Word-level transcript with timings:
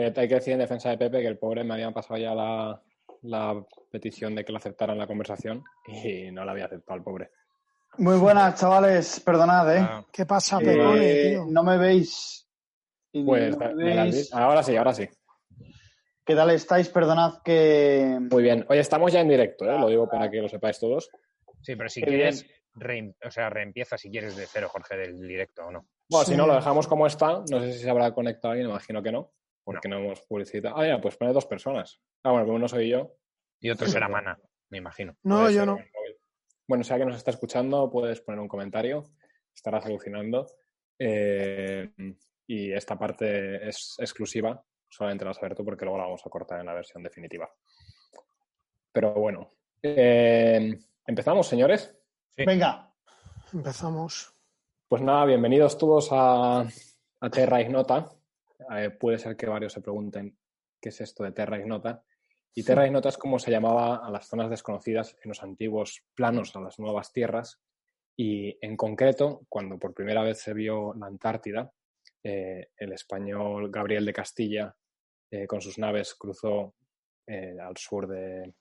Oye, 0.00 0.12
hay 0.16 0.28
que 0.28 0.34
decir 0.36 0.52
en 0.54 0.58
defensa 0.60 0.90
de 0.90 0.98
Pepe 0.98 1.20
que 1.20 1.26
el 1.26 1.38
pobre 1.38 1.64
me 1.64 1.74
había 1.74 1.90
pasado 1.90 2.18
ya 2.18 2.34
la, 2.34 2.80
la 3.22 3.64
petición 3.90 4.34
de 4.34 4.44
que 4.44 4.52
lo 4.52 4.58
aceptara 4.58 4.92
en 4.92 4.98
la 4.98 5.06
conversación 5.06 5.62
y 5.86 6.30
no 6.30 6.44
la 6.44 6.52
había 6.52 6.66
aceptado 6.66 6.96
el 6.96 7.02
pobre. 7.04 7.30
Muy 7.98 8.18
buenas, 8.18 8.58
chavales. 8.58 9.20
Perdonad, 9.20 9.76
¿eh? 9.76 9.80
Ah, 9.80 10.04
¿Qué 10.12 10.24
pasa, 10.24 10.58
Eh, 10.62 11.30
tío? 11.32 11.46
no 11.48 11.62
me 11.62 11.76
veis. 11.76 12.48
Pues 13.12 13.56
no 13.58 13.74
me 13.74 13.94
veis. 14.04 14.32
ahora 14.32 14.62
sí, 14.62 14.76
ahora 14.76 14.94
sí. 14.94 15.08
¿Qué 16.24 16.34
tal 16.36 16.50
estáis? 16.50 16.88
Perdonad 16.88 17.42
que. 17.44 18.18
Muy 18.30 18.42
bien. 18.42 18.64
Oye, 18.68 18.80
estamos 18.80 19.12
ya 19.12 19.20
en 19.20 19.28
directo, 19.28 19.64
¿eh? 19.64 19.78
lo 19.78 19.88
digo 19.88 20.08
para 20.08 20.30
que 20.30 20.40
lo 20.40 20.48
sepáis 20.48 20.78
todos. 20.78 21.10
Sí, 21.60 21.74
pero 21.76 21.88
si 21.88 22.00
Qué 22.00 22.06
quieres, 22.06 22.46
o 23.26 23.30
sea, 23.30 23.50
reempieza 23.50 23.98
si 23.98 24.10
quieres 24.10 24.36
de 24.36 24.46
cero, 24.46 24.68
Jorge, 24.70 24.96
del 24.96 25.20
directo 25.26 25.66
o 25.66 25.70
no. 25.72 25.86
Bueno, 26.08 26.24
Sí. 26.24 26.32
si 26.32 26.38
no, 26.38 26.46
lo 26.46 26.54
dejamos 26.54 26.86
como 26.86 27.06
está. 27.06 27.42
No 27.50 27.60
sé 27.60 27.72
si 27.72 27.80
se 27.80 27.90
habrá 27.90 28.12
conectado 28.14 28.52
alguien, 28.52 28.70
imagino 28.70 29.02
que 29.02 29.10
no, 29.12 29.32
porque 29.72 29.88
no, 29.88 29.98
hemos 29.98 30.20
publicitado. 30.22 30.76
Ah, 30.76 30.86
ya, 30.86 31.00
pues 31.00 31.16
pone 31.16 31.32
dos 31.32 31.46
personas. 31.46 32.00
Ah, 32.24 32.30
bueno, 32.32 32.46
como 32.46 32.56
uno 32.56 32.68
soy 32.68 32.88
yo. 32.88 33.16
Y 33.60 33.70
otro 33.70 33.86
será 33.86 34.08
Mana, 34.08 34.38
me 34.68 34.78
imagino. 34.78 35.16
No, 35.22 35.40
puede 35.40 35.54
yo 35.54 35.66
no. 35.66 35.78
Bueno, 36.66 36.84
si 36.84 36.92
alguien 36.92 37.08
nos 37.08 37.18
está 37.18 37.30
escuchando, 37.30 37.90
puedes 37.90 38.20
poner 38.20 38.40
un 38.40 38.48
comentario. 38.48 39.04
Estarás 39.54 39.86
alucinando. 39.86 40.46
Eh, 40.98 41.92
y 42.46 42.72
esta 42.72 42.98
parte 42.98 43.68
es 43.68 43.94
exclusiva, 43.98 44.62
solamente 44.88 45.24
la 45.24 45.30
vas 45.30 45.38
a 45.38 45.42
ver 45.42 45.54
tú 45.54 45.64
porque 45.64 45.84
luego 45.84 45.98
la 45.98 46.04
vamos 46.04 46.26
a 46.26 46.30
cortar 46.30 46.60
en 46.60 46.66
la 46.66 46.74
versión 46.74 47.02
definitiva. 47.02 47.48
Pero 48.92 49.14
bueno, 49.14 49.48
eh, 49.82 50.78
empezamos, 51.06 51.46
señores. 51.46 51.96
Sí. 52.36 52.44
Venga. 52.44 52.92
Empezamos. 53.52 54.34
Pues 54.88 55.00
nada, 55.00 55.24
bienvenidos 55.26 55.78
todos 55.78 56.08
a, 56.10 56.66
a 57.20 57.30
Terra 57.30 57.60
Ignota. 57.60 58.10
Eh, 58.76 58.90
puede 58.90 59.18
ser 59.18 59.36
que 59.36 59.46
varios 59.46 59.72
se 59.72 59.80
pregunten 59.80 60.36
qué 60.80 60.88
es 60.88 61.00
esto 61.00 61.24
de 61.24 61.32
Terra 61.32 61.58
Ignota. 61.58 62.02
Y 62.54 62.64
Terra 62.64 62.86
Ignota 62.86 63.08
es 63.08 63.16
como 63.16 63.38
se 63.38 63.50
llamaba 63.50 64.04
a 64.04 64.10
las 64.10 64.26
zonas 64.26 64.50
desconocidas 64.50 65.16
en 65.22 65.28
los 65.28 65.42
antiguos 65.42 66.04
planos, 66.14 66.54
a 66.56 66.60
las 66.60 66.78
nuevas 66.78 67.12
tierras. 67.12 67.60
Y 68.16 68.58
en 68.60 68.76
concreto, 68.76 69.42
cuando 69.48 69.78
por 69.78 69.94
primera 69.94 70.22
vez 70.22 70.38
se 70.40 70.52
vio 70.52 70.92
la 70.94 71.06
Antártida, 71.06 71.72
eh, 72.22 72.68
el 72.76 72.92
español 72.92 73.70
Gabriel 73.70 74.04
de 74.04 74.12
Castilla 74.12 74.76
eh, 75.30 75.46
con 75.46 75.60
sus 75.60 75.78
naves 75.78 76.14
cruzó 76.14 76.74
al 77.28 77.76
sur 77.76 78.08
de, 78.08 78.54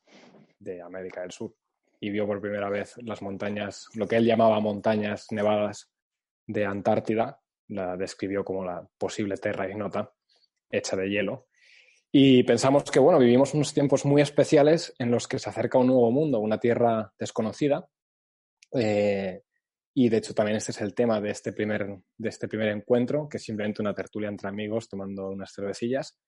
de 0.60 0.80
América 0.80 1.22
del 1.22 1.32
Sur 1.32 1.56
y 2.00 2.10
vio 2.12 2.26
por 2.26 2.42
primera 2.42 2.70
vez 2.70 2.96
las 3.04 3.22
montañas, 3.22 3.88
lo 3.96 4.08
que 4.08 4.18
él 4.18 4.26
llamaba 4.26 4.60
montañas 4.60 5.32
nevadas 5.32 5.92
de 6.48 6.66
Antártida, 6.66 7.40
la 7.70 7.96
describió 7.98 8.44
como 8.44 8.64
la 8.66 8.88
posible 8.98 9.38
Terra 9.38 9.70
Ignota, 9.70 10.12
hecha 10.70 10.96
de 10.96 11.10
hielo. 11.10 11.48
Y 12.12 12.44
pensamos 12.44 12.84
que, 12.90 13.00
bueno, 13.00 13.20
vivimos 13.20 13.54
unos 13.54 13.74
tiempos 13.74 14.04
muy 14.06 14.22
especiales 14.22 14.96
en 15.00 15.12
los 15.12 15.28
que 15.28 15.38
se 15.40 15.50
acerca 15.50 15.78
un 15.78 15.88
nuevo 15.88 16.10
mundo, 16.12 16.40
una 16.40 16.60
tierra 16.60 17.14
desconocida. 17.20 17.88
Eh, 18.74 19.44
y 19.94 20.10
de 20.10 20.18
hecho 20.18 20.34
también 20.34 20.58
este 20.58 20.72
es 20.72 20.82
el 20.82 20.94
tema 20.94 21.20
de 21.20 21.32
este, 21.32 21.52
primer, 21.54 21.88
de 22.18 22.30
este 22.30 22.48
primer 22.48 22.70
encuentro, 22.70 23.28
que 23.28 23.38
es 23.38 23.44
simplemente 23.44 23.82
una 23.82 23.94
tertulia 23.94 24.30
entre 24.30 24.48
amigos 24.50 24.88
tomando 24.90 25.30
unas 25.30 25.52
cervecillas. 25.54 26.20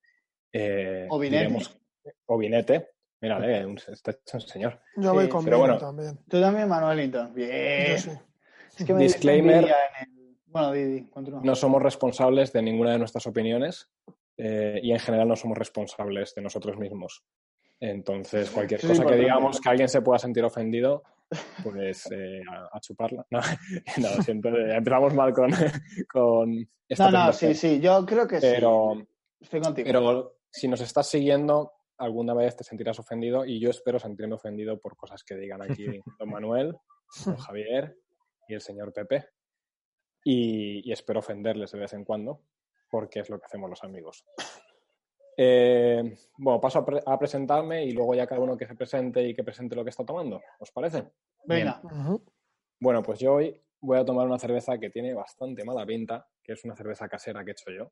Eh, 0.54 1.08
O 1.10 1.18
vinete. 1.20 1.46
diremos- 1.46 1.80
o 2.26 2.38
vinete. 2.38 2.90
Mira, 3.22 3.40
eh, 3.60 3.66
un- 3.66 3.78
está 3.78 4.12
hecho 4.12 4.38
un 4.38 4.42
señor. 4.42 4.82
Yo 4.98 5.04
Sí, 5.12 5.16
voy 5.16 5.30
con 5.30 5.46
pero 5.46 5.58
vino 5.58 5.68
bueno. 5.68 5.78
también. 5.80 6.20
Tú 6.28 6.42
también, 6.42 6.68
Manuelito. 6.68 7.28
Bien. 7.30 7.92
Yo 7.92 7.98
sí. 7.98 8.10
Es 8.80 8.86
que 8.86 8.94
me 8.94 9.04
Disclaimer. 9.04 9.64
en 9.64 9.64
el- 9.66 10.21
Bueno, 10.52 10.72
Didi, 10.72 11.06
continúa. 11.10 11.42
no 11.44 11.56
somos 11.56 11.82
responsables 11.82 12.52
de 12.52 12.62
ninguna 12.62 12.92
de 12.92 13.00
nuestras 13.00 13.26
opiniones 13.26 13.90
eh, 14.38 14.80
y 14.84 14.92
en 14.92 15.00
general 15.00 15.28
no 15.28 15.36
somos 15.36 15.58
responsables 15.58 16.36
de 16.36 16.42
nosotros 16.42 16.78
mismos. 16.78 17.24
Entonces, 17.80 18.52
cualquier 18.52 18.80
cosa 18.80 19.06
que 19.06 19.16
digamos 19.16 19.60
que 19.60 19.70
alguien 19.70 19.90
se 19.90 20.02
pueda 20.02 20.20
sentir 20.20 20.44
ofendido, 20.44 21.04
pues 21.64 22.12
eh, 22.12 22.42
a, 22.48 22.70
a 22.78 22.80
chuparla. 22.80 23.26
No, 23.32 23.40
no, 23.98 24.08
eh, 24.10 24.76
empezamos 24.76 25.14
mal 25.14 25.34
con, 25.34 25.52
con 26.12 26.70
esta 26.88 27.10
No, 27.10 27.26
no, 27.26 27.34
sí, 27.34 27.54
sí. 27.56 27.80
Yo 27.80 28.06
creo 28.06 28.28
que 28.28 28.40
Pero, 28.40 28.94
sí. 28.98 29.08
Estoy 29.40 29.62
contigo. 29.62 29.86
pero 29.88 30.38
si 30.52 30.68
nos 30.68 30.82
estás 30.82 31.08
siguiendo, 31.08 31.72
alguna 31.98 32.34
vez 32.34 32.56
te 32.56 32.64
sentirás 32.64 33.00
ofendido 33.00 33.46
y 33.46 33.60
yo 33.60 33.70
espero 33.70 34.00
sentirme 34.00 34.36
ofendido 34.36 34.80
por 34.80 34.96
cosas 34.96 35.24
que 35.24 35.36
digan 35.36 35.62
aquí 35.62 35.86
don 36.20 36.30
Manuel, 36.30 36.76
don 37.26 37.36
Javier 37.38 37.98
y 38.48 38.54
el 38.54 38.62
señor 38.62 38.92
Pepe. 38.94 39.26
Y, 40.24 40.88
y 40.88 40.92
espero 40.92 41.20
ofenderles 41.20 41.72
de 41.72 41.80
vez 41.80 41.94
en 41.94 42.06
cuando, 42.06 42.42
porque 42.90 43.20
es 43.22 43.30
lo 43.30 43.40
que 43.40 43.46
hacemos 43.46 43.70
los 43.70 43.84
amigos. 43.84 44.26
Eh, 45.38 46.16
bueno, 46.38 46.59
paso 46.62 46.80
a, 46.80 46.86
pre- 46.86 47.02
a 47.06 47.18
presentarme 47.18 47.86
y 47.86 47.92
luego 47.92 48.14
ya 48.14 48.28
cada 48.28 48.42
uno 48.42 48.58
que 48.58 48.68
se 48.68 48.76
presente 48.76 49.24
y 49.24 49.34
que 49.34 49.44
presente 49.44 49.76
lo 49.76 49.84
que 49.84 49.90
está 49.90 50.06
tomando. 50.06 50.42
¿Os 50.59 50.72
parece? 50.72 51.06
Venga. 51.46 51.82
Bueno, 52.80 53.02
pues 53.02 53.20
yo 53.20 53.36
hoy 53.36 53.59
voy 53.80 53.98
a 53.98 54.06
tomar 54.06 54.28
una 54.28 54.38
cerveza 54.38 54.78
que 54.78 54.90
tiene 54.90 55.14
bastante 55.14 55.64
mala 55.64 55.86
pinta, 55.86 56.28
que 56.44 56.53
es 56.53 56.64
una 56.66 56.76
cerveza 56.76 57.08
casera 57.08 57.44
que 57.44 57.52
he 57.52 57.53
hecho 57.53 57.72
yo. 57.72 57.92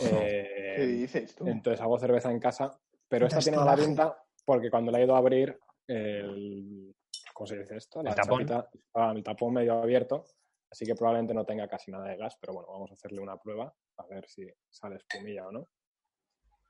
Eh, 0.00 0.74
¿Qué 0.76 0.86
dices 0.86 1.34
tú? 1.36 1.46
entonces 1.46 1.80
hago 1.80 1.98
cerveza 1.98 2.30
en 2.30 2.40
casa, 2.40 2.78
pero 3.08 3.26
esta 3.26 3.40
tiene 3.40 3.58
mala 3.58 3.76
pinta 3.76 4.22
porque 4.44 4.70
cuando 4.70 4.90
la 4.90 5.00
he 5.00 5.04
ido 5.04 5.14
a 5.14 5.18
abrir, 5.18 5.58
el, 5.86 6.94
¿cómo 7.34 7.46
se 7.46 7.58
dice 7.58 7.76
esto? 7.76 8.02
La 8.02 8.10
¿El 8.10 8.16
tapón? 8.16 8.46
chapita- 8.46 8.68
estaba 8.74 9.12
el 9.12 9.22
tapón 9.22 9.54
medio 9.54 9.74
abierto, 9.74 10.24
así 10.70 10.84
que 10.84 10.94
probablemente 10.94 11.34
no 11.34 11.44
tenga 11.44 11.68
casi 11.68 11.90
nada 11.90 12.06
de 12.08 12.16
gas, 12.16 12.36
pero 12.40 12.52
bueno, 12.54 12.68
vamos 12.70 12.90
a 12.90 12.94
hacerle 12.94 13.20
una 13.20 13.36
prueba 13.38 13.72
a 13.98 14.06
ver 14.06 14.26
si 14.28 14.46
sale 14.70 14.96
espumilla 14.96 15.46
o 15.46 15.52
no. 15.52 15.68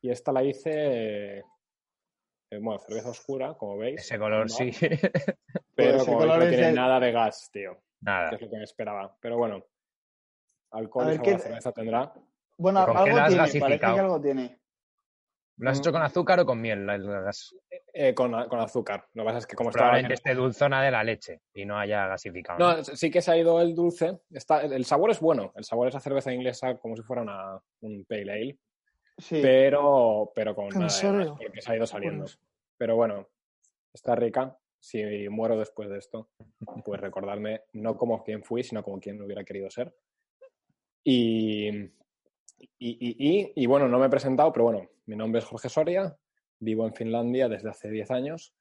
Y 0.02 0.10
esta 0.10 0.30
la 0.32 0.42
hice, 0.44 1.38
eh, 1.38 1.42
bueno, 2.60 2.78
cerveza 2.78 3.10
oscura, 3.10 3.54
como 3.54 3.78
veis. 3.78 4.00
Ese 4.00 4.18
color, 4.18 4.40
¿no? 4.42 4.48
sí. 4.48 4.70
Pero 5.74 5.96
Ese 5.96 6.04
como 6.06 6.18
veis, 6.18 6.30
color 6.30 6.38
no 6.44 6.48
tiene 6.48 6.68
el- 6.68 6.74
nada 6.74 7.00
de 7.00 7.12
gas, 7.12 7.50
tío, 7.52 7.76
Nada. 8.00 8.28
que 8.30 8.36
es 8.36 8.42
lo 8.42 8.50
que 8.50 8.56
me 8.56 8.64
esperaba. 8.64 9.16
Pero 9.20 9.36
bueno, 9.38 9.64
alcohol 10.72 11.08
A 11.08 11.12
y 11.12 11.16
sabor 11.16 11.32
¿qué- 11.32 11.38
cerveza 11.38 11.72
tendrá. 11.72 12.12
Bueno, 12.58 12.84
¿Con 12.86 12.94
qué 13.04 13.10
algo 13.10 13.26
tiene. 13.26 13.60
Parece 13.60 13.78
que 13.80 13.86
algo 13.86 14.20
tiene. 14.20 14.60
¿Lo 15.58 15.70
has 15.70 15.78
hecho 15.78 15.90
con 15.92 16.02
azúcar 16.02 16.38
o 16.40 16.44
con 16.46 16.60
miel? 16.60 16.84
La- 16.86 16.98
la 16.98 17.20
gas- 17.20 17.54
Eh, 17.94 18.12
con, 18.14 18.30
con 18.48 18.60
azúcar. 18.60 19.06
Lo 19.14 19.22
que 19.22 19.26
pasa 19.26 19.38
es 19.38 19.46
que 19.46 19.56
como 19.56 19.70
estaba... 19.70 19.86
Probablemente 19.90 20.14
esté 20.14 20.34
dulzona 20.34 20.82
de 20.82 20.90
la 20.90 21.02
leche 21.02 21.40
y 21.54 21.64
no 21.64 21.78
haya 21.78 22.06
gasificado. 22.06 22.58
No, 22.58 22.84
sí 22.84 23.10
que 23.10 23.22
se 23.22 23.30
ha 23.30 23.36
ido 23.38 23.60
el 23.62 23.74
dulce. 23.74 24.20
Está, 24.30 24.60
el 24.62 24.84
sabor 24.84 25.10
es 25.10 25.20
bueno. 25.20 25.52
El 25.56 25.64
sabor 25.64 25.88
es 25.88 25.94
a 25.94 26.00
cerveza 26.00 26.32
inglesa 26.32 26.76
como 26.76 26.94
si 26.94 27.02
fuera 27.02 27.22
una, 27.22 27.58
un 27.80 28.04
pale 28.04 28.32
ale. 28.32 28.58
Sí. 29.18 29.40
Pero, 29.40 30.30
pero 30.34 30.54
con 30.54 30.66
¿En 30.66 30.72
nada 30.74 30.84
de 30.84 30.90
serio? 30.90 31.18
gas, 31.30 31.38
porque 31.42 31.62
se 31.62 31.72
ha 31.72 31.76
ido 31.76 31.86
saliendo. 31.86 32.24
Pues- 32.24 32.38
Pero 32.76 32.96
bueno, 32.96 33.26
está 33.94 34.14
rica. 34.14 34.58
Si 34.78 35.02
muero 35.30 35.58
después 35.58 35.88
de 35.88 35.96
esto, 35.98 36.28
pues 36.84 37.00
recordarme 37.00 37.62
no 37.72 37.96
como 37.96 38.22
quien 38.22 38.44
fui, 38.44 38.62
sino 38.62 38.82
como 38.84 39.00
quien 39.00 39.20
hubiera 39.22 39.42
querido 39.42 39.70
ser. 39.70 39.96
Y, 41.02 41.70
y, 42.78 43.66
bueno, 43.66 43.88
no 43.88 43.98
me 43.98 44.06
he 44.06 44.10
presentado, 44.10 44.52
pero 44.52 44.64
bueno, 44.64 44.88
mi 45.06 45.16
nombre 45.16 45.40
es 45.40 45.44
Jorge 45.44 45.68
Soria, 45.68 46.16
vivo 46.58 46.86
en 46.86 46.94
Finlandia 46.94 47.48
desde 47.48 47.70
hace 47.70 47.91
10 47.91 48.10
años, 48.10 48.54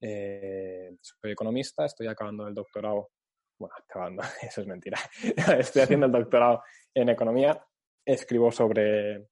eh, 0.00 0.96
soy 1.00 1.32
economista, 1.32 1.84
estoy 1.84 2.06
acabando 2.06 2.46
el 2.46 2.54
doctorado, 2.54 3.10
bueno, 3.58 3.74
acabando, 3.76 4.22
eso 4.42 4.60
es 4.60 4.66
mentira, 4.66 4.98
estoy 5.58 5.82
haciendo 5.82 6.06
el 6.06 6.12
doctorado 6.12 6.62
en 6.94 7.08
economía, 7.08 7.64
escribo 8.04 8.50
sobre, 8.50 9.28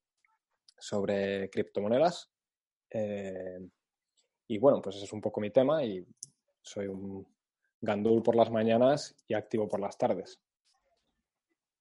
sobre 0.79 1.49
criptomonedas 1.51 2.31
eh, 2.91 3.59
y 4.49 4.59
bueno, 4.59 4.81
pues 4.81 4.97
ese 4.97 5.05
es 5.05 5.13
un 5.13 5.21
poco 5.21 5.41
mi 5.41 5.51
tema 5.51 5.85
y 5.85 6.07
soy 6.63 6.87
un 6.87 7.27
gandul 7.81 8.23
por 8.23 8.35
las 8.35 8.51
mañanas 8.51 9.15
y 9.27 9.35
activo 9.35 9.69
por 9.69 9.81
las 9.81 9.97
tardes. 9.97 10.41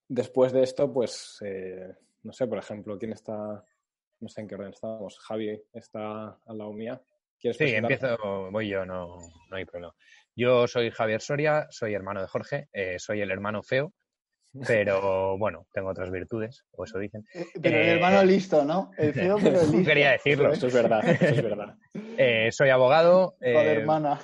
Después 0.07 0.54
de 0.54 0.63
esto, 0.63 0.92
pues, 0.92 1.38
eh, 1.42 1.94
no 2.28 2.34
sé, 2.34 2.46
por 2.46 2.58
ejemplo, 2.58 2.98
¿quién 3.00 3.14
está? 3.14 3.64
No 4.20 4.28
sé 4.28 4.42
en 4.42 4.50
qué 4.50 4.56
orden 4.56 4.74
estamos. 4.74 5.18
Javi 5.20 5.62
está 5.74 6.38
al 6.46 6.58
lado 6.58 6.74
mía. 6.74 7.02
¿Quieres 7.40 7.58
Sí, 7.58 7.74
empiezo, 7.74 8.18
voy 8.52 8.68
yo, 8.68 8.86
no, 8.86 9.18
no 9.50 9.56
hay 9.56 9.64
problema. 9.64 9.96
Yo 10.36 10.68
soy 10.68 10.92
Javier 10.92 11.22
Soria, 11.22 11.68
soy 11.70 11.94
hermano 11.94 12.22
de 12.22 12.28
Jorge, 12.28 12.68
eh, 12.74 13.00
soy 13.00 13.22
el 13.22 13.32
hermano 13.32 13.64
feo 13.64 13.94
Pero 14.68 15.38
bueno, 15.40 15.68
tengo 15.72 15.90
otras 15.90 16.12
virtudes, 16.12 16.66
o 16.72 16.84
eso 16.84 17.00
dicen. 17.00 17.26
Eh, 17.34 17.46
Pero 17.62 17.78
el 17.78 17.88
Eh, 17.88 17.92
hermano 17.94 18.24
listo, 18.24 18.66
¿no? 18.66 18.92
El 18.98 19.14
feo, 19.14 19.38
pero 19.42 19.62
el 19.62 19.72
listo. 19.72 19.88
Quería 19.88 20.12
decirlo. 20.12 20.52
Eso 20.52 20.68
es 20.68 20.74
verdad, 20.74 21.08
eso 21.08 21.34
es 21.34 21.42
verdad. 21.42 21.78
Eh, 22.20 22.52
soy 22.52 22.70
abogado. 22.72 23.36
Joder, 23.40 23.78
eh, 23.78 23.82
hermana. 23.82 24.20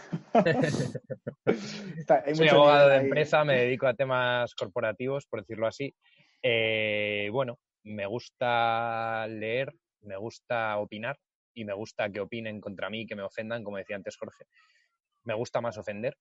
Está- 1.96 2.24
hay 2.26 2.34
soy 2.34 2.48
abogado 2.48 2.90
de 2.90 2.96
ahí. 2.96 3.04
empresa, 3.04 3.44
me 3.46 3.56
dedico 3.60 3.86
a 3.86 3.94
temas 3.94 4.56
corporativos, 4.56 5.28
por 5.28 5.42
decirlo 5.42 5.68
así. 5.68 5.94
Eh, 6.42 7.30
bueno, 7.32 7.60
me 7.84 8.06
gusta 8.06 9.28
leer, 9.28 9.74
me 10.02 10.18
gusta 10.18 10.78
opinar 10.78 11.18
y 11.54 11.66
me 11.66 11.74
gusta 11.74 12.10
que 12.10 12.20
opinen 12.20 12.60
contra 12.62 12.90
mí, 12.90 13.06
que 13.06 13.16
me 13.16 13.24
ofendan, 13.24 13.64
como 13.64 13.78
decía 13.78 13.96
antes 13.96 14.18
Jorge. 14.18 14.46
Me 15.24 15.34
gusta 15.34 15.62
más 15.62 15.78
ofender. 15.78 16.18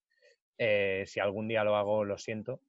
Eh, 0.58 1.04
si 1.06 1.20
algún 1.20 1.48
día 1.48 1.64
lo 1.64 1.76
hago, 1.76 2.04
lo 2.04 2.18
siento. 2.18 2.60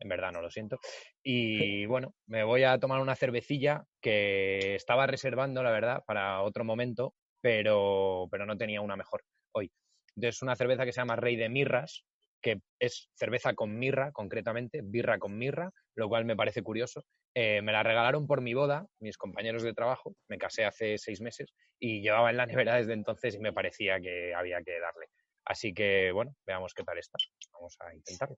En 0.00 0.08
verdad 0.08 0.32
no 0.32 0.40
lo 0.40 0.50
siento. 0.50 0.78
Y 1.22 1.86
bueno, 1.86 2.14
me 2.26 2.44
voy 2.44 2.64
a 2.64 2.78
tomar 2.78 3.00
una 3.00 3.16
cervecilla 3.16 3.84
que 4.00 4.74
estaba 4.74 5.06
reservando, 5.06 5.62
la 5.62 5.70
verdad, 5.70 6.04
para 6.06 6.42
otro 6.42 6.64
momento, 6.64 7.14
pero, 7.40 8.28
pero 8.30 8.46
no 8.46 8.56
tenía 8.56 8.80
una 8.80 8.96
mejor 8.96 9.24
hoy. 9.52 9.72
Entonces, 10.14 10.42
una 10.42 10.56
cerveza 10.56 10.84
que 10.84 10.92
se 10.92 11.00
llama 11.00 11.16
Rey 11.16 11.36
de 11.36 11.48
Mirras, 11.48 12.04
que 12.40 12.60
es 12.78 13.08
cerveza 13.14 13.54
con 13.54 13.78
mirra, 13.78 14.12
concretamente, 14.12 14.80
birra 14.82 15.18
con 15.18 15.36
mirra, 15.36 15.72
lo 15.94 16.08
cual 16.08 16.24
me 16.24 16.36
parece 16.36 16.62
curioso. 16.62 17.04
Eh, 17.34 17.62
me 17.62 17.72
la 17.72 17.82
regalaron 17.82 18.26
por 18.26 18.40
mi 18.40 18.54
boda, 18.54 18.86
mis 19.00 19.16
compañeros 19.16 19.62
de 19.62 19.74
trabajo, 19.74 20.14
me 20.28 20.38
casé 20.38 20.64
hace 20.64 20.98
seis 20.98 21.20
meses 21.20 21.52
y 21.78 22.00
llevaba 22.00 22.30
en 22.30 22.36
la 22.36 22.46
nevera 22.46 22.76
desde 22.76 22.94
entonces 22.94 23.34
y 23.34 23.38
me 23.38 23.52
parecía 23.52 24.00
que 24.00 24.34
había 24.34 24.62
que 24.62 24.80
darle. 24.80 25.06
Así 25.44 25.72
que, 25.72 26.12
bueno, 26.12 26.34
veamos 26.46 26.74
qué 26.74 26.84
tal 26.84 26.98
está. 26.98 27.18
Vamos 27.52 27.76
a 27.80 27.94
intentarlo. 27.94 28.36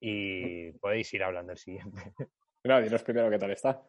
Y 0.00 0.72
podéis 0.72 1.12
ir 1.14 1.22
hablando 1.22 1.52
el 1.52 1.58
siguiente. 1.58 1.90
Mira, 2.64 2.80
dinos 2.80 3.02
primero 3.02 3.30
qué 3.30 3.38
tal 3.38 3.50
está. 3.50 3.82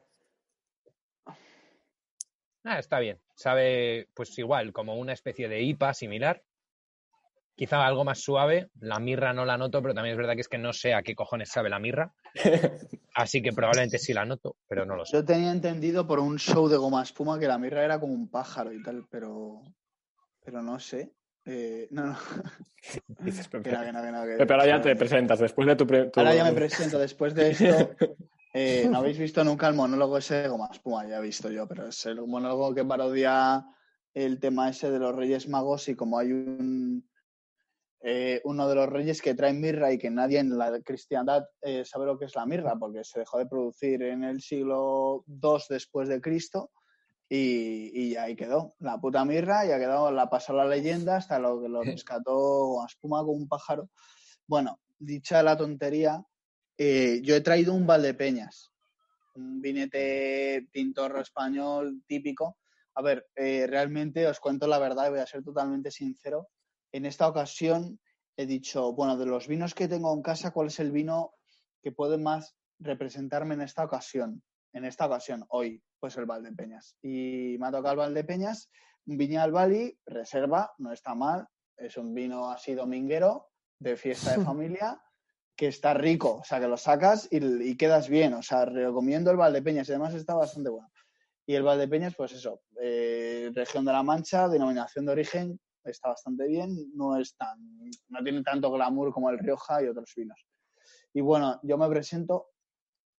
Ah, 2.64 2.78
está 2.78 3.00
bien. 3.00 3.20
Sabe, 3.36 4.10
pues 4.14 4.38
igual, 4.38 4.74
como 4.74 4.96
una 4.96 5.14
especie 5.14 5.48
de 5.48 5.62
IPA 5.62 5.94
similar. 5.94 6.44
Quizá 7.60 7.86
algo 7.86 8.06
más 8.06 8.22
suave. 8.22 8.70
La 8.80 9.00
mirra 9.00 9.34
no 9.34 9.44
la 9.44 9.58
noto, 9.58 9.82
pero 9.82 9.94
también 9.94 10.14
es 10.14 10.18
verdad 10.18 10.34
que 10.36 10.40
es 10.40 10.48
que 10.48 10.58
no 10.58 10.72
sé 10.72 10.94
a 10.94 11.04
qué 11.04 11.14
cojones 11.14 11.50
sabe 11.50 11.70
la 11.70 11.78
mirra. 11.78 12.14
Así 13.16 13.42
que 13.42 13.52
probablemente 13.52 13.98
sí 13.98 14.14
la 14.14 14.24
noto, 14.24 14.56
pero 14.66 14.86
no 14.86 14.96
lo 14.96 15.06
sé. 15.06 15.18
Yo 15.18 15.26
tenía 15.26 15.52
entendido 15.52 16.08
por 16.08 16.20
un 16.22 16.40
show 16.40 16.70
de 16.70 16.78
goma 16.78 17.04
espuma 17.04 17.38
que 17.38 17.48
la 17.50 17.58
mirra 17.58 17.84
era 17.84 18.00
como 18.00 18.14
un 18.14 18.30
pájaro 18.30 18.72
y 18.72 18.82
tal, 18.82 19.06
pero, 19.12 19.62
pero 20.42 20.62
no 20.62 20.80
sé. 20.80 21.12
Eh, 21.44 21.90
no, 21.92 22.06
no. 22.06 22.18
Dices, 23.26 23.50
Pepe. 23.50 23.70
Que 23.72 23.76
no, 23.76 23.84
que 23.84 23.92
no, 23.92 24.02
que 24.04 24.12
no, 24.14 24.24
que- 24.24 24.38
Pepe, 24.38 24.54
ahora 24.54 24.66
ya 24.66 24.80
te 24.82 24.96
presentas. 24.96 25.40
Después 25.40 25.68
de 25.68 25.76
tu. 25.76 25.86
pre- 25.86 26.06
tu- 26.12 26.22
Ahora 26.22 26.34
ya 26.34 26.46
me 26.46 26.54
presento. 26.54 26.98
Después 26.98 27.36
de 27.36 27.50
esto, 27.50 27.90
eh, 28.54 28.88
no 28.90 29.00
habéis 29.00 29.20
visto 29.20 29.44
nunca 29.44 29.68
el 29.68 29.74
monólogo 29.76 30.18
ese 30.18 30.36
de 30.36 30.48
goma 30.48 30.70
espuma, 30.72 31.06
ya 31.06 31.18
he 31.18 31.22
visto 31.22 31.52
yo, 31.52 31.68
pero 31.68 31.88
es 31.90 32.06
el 32.06 32.26
monólogo 32.26 32.74
que 32.74 32.86
parodia 32.86 33.66
el 34.14 34.40
tema 34.40 34.70
ese 34.70 34.90
de 34.92 35.00
los 35.00 35.14
Reyes 35.14 35.50
Magos 35.50 35.90
y 35.90 35.96
como 35.96 36.18
hay 36.20 36.32
un 36.32 37.09
eh, 38.02 38.40
uno 38.46 38.68
de 38.68 38.76
los 38.76 38.88
reyes 38.88 39.22
que 39.22 39.34
trae 39.34 39.54
mirra 39.54 39.92
y 39.92 39.98
que 39.98 40.10
nadie 40.10 40.40
en 40.40 40.58
la 40.58 40.80
cristiandad 40.82 41.44
eh, 41.62 41.84
sabe 41.84 42.06
lo 42.06 42.18
que 42.18 42.26
es 42.26 42.36
la 42.36 42.46
mirra 42.46 42.76
porque 42.80 43.04
se 43.04 43.20
dejó 43.20 43.40
de 43.40 43.46
producir 43.46 44.02
en 44.04 44.24
el 44.24 44.42
siglo 44.42 45.26
II 45.28 45.60
después 45.70 46.08
de 46.08 46.22
Cristo 46.22 46.72
y, 47.28 47.92
y 47.94 48.16
ahí 48.16 48.36
quedó 48.36 48.74
la 48.80 49.00
puta 49.00 49.26
mirra 49.26 49.66
y 49.66 49.72
ha 49.72 49.80
quedado 49.80 50.12
la 50.12 50.30
pasó 50.30 50.54
la 50.54 50.66
leyenda 50.66 51.18
hasta 51.18 51.40
lo 51.40 51.62
que 51.62 51.68
lo 51.68 51.84
rescató 51.84 52.82
a 52.82 52.86
espuma 52.86 53.20
con 53.20 53.36
un 53.36 53.48
pájaro. 53.48 53.90
Bueno 54.48 54.80
dicha 54.98 55.44
la 55.44 55.58
tontería 55.58 56.24
eh, 56.78 57.20
yo 57.24 57.36
he 57.36 57.42
traído 57.42 57.74
un 57.74 57.86
Valdepeñas 57.86 58.72
un 59.36 59.62
vinete 59.62 60.68
tintorro 60.72 61.22
español 61.22 62.02
típico. 62.08 62.58
A 62.96 63.02
ver 63.02 63.28
eh, 63.36 63.66
realmente 63.68 64.28
os 64.28 64.40
cuento 64.40 64.68
la 64.68 64.80
verdad 64.80 65.08
y 65.08 65.12
voy 65.12 65.20
a 65.20 65.28
ser 65.28 65.44
totalmente 65.44 65.92
sincero 65.92 66.50
en 66.92 67.06
esta 67.06 67.28
ocasión 67.28 68.00
he 68.38 68.46
dicho, 68.46 68.94
bueno, 68.94 69.18
de 69.18 69.26
los 69.26 69.48
vinos 69.48 69.74
que 69.74 69.88
tengo 69.88 70.14
en 70.14 70.22
casa, 70.22 70.52
¿cuál 70.52 70.68
es 70.68 70.80
el 70.80 70.92
vino 70.92 71.34
que 71.82 71.92
puede 71.92 72.18
más 72.18 72.56
representarme 72.80 73.56
en 73.56 73.62
esta 73.62 73.84
ocasión? 73.84 74.42
En 74.74 74.86
esta 74.86 75.08
ocasión, 75.08 75.46
hoy, 75.50 75.84
pues 76.00 76.16
el 76.18 76.26
Valdepeñas. 76.26 76.96
Y 77.02 77.58
me 77.60 77.68
ha 77.68 77.72
tocado 77.72 77.94
el 77.94 77.98
Valdepeñas, 77.98 78.70
un 79.08 79.18
Viñal 79.18 79.52
Valley, 79.52 79.98
reserva, 80.06 80.72
no 80.78 80.94
está 80.94 81.16
mal, 81.16 81.48
es 81.76 81.98
un 81.98 82.14
vino 82.14 82.50
así 82.50 82.76
dominguero, 82.76 83.48
de 83.80 83.98
fiesta 83.98 84.38
de 84.38 84.44
familia, 84.46 85.02
que 85.56 85.68
está 85.68 85.94
rico, 85.94 86.38
o 86.38 86.44
sea, 86.44 86.60
que 86.60 86.68
lo 86.68 86.78
sacas 86.78 87.28
y, 87.32 87.44
y 87.44 87.76
quedas 87.76 88.08
bien, 88.08 88.34
o 88.34 88.42
sea, 88.42 88.66
recomiendo 88.66 89.32
el 89.32 89.38
Valdepeñas, 89.38 89.90
y 89.90 89.92
además 89.92 90.14
está 90.14 90.34
bastante 90.36 90.70
bueno. 90.70 90.90
Y 91.46 91.56
el 91.56 91.64
Valdepeñas, 91.64 92.16
pues 92.16 92.32
eso, 92.32 92.62
eh, 92.80 93.52
región 93.54 93.84
de 93.84 93.92
la 93.92 94.04
Mancha, 94.04 94.48
denominación 94.48 95.06
de 95.06 95.12
origen, 95.12 95.60
está 95.92 96.10
bastante 96.10 96.48
bien, 96.48 96.92
no 96.96 97.18
es 97.18 97.36
tan, 97.36 97.60
no 98.10 98.24
tiene 98.24 98.44
tanto 98.44 98.72
glamour 98.72 99.14
como 99.14 99.30
el 99.30 99.40
Rioja 99.40 99.84
y 99.84 99.88
otros 99.88 100.12
vinos. 100.16 100.46
Y 101.14 101.22
bueno, 101.22 101.60
yo 101.64 101.78
me 101.78 101.90
presento, 101.90 102.50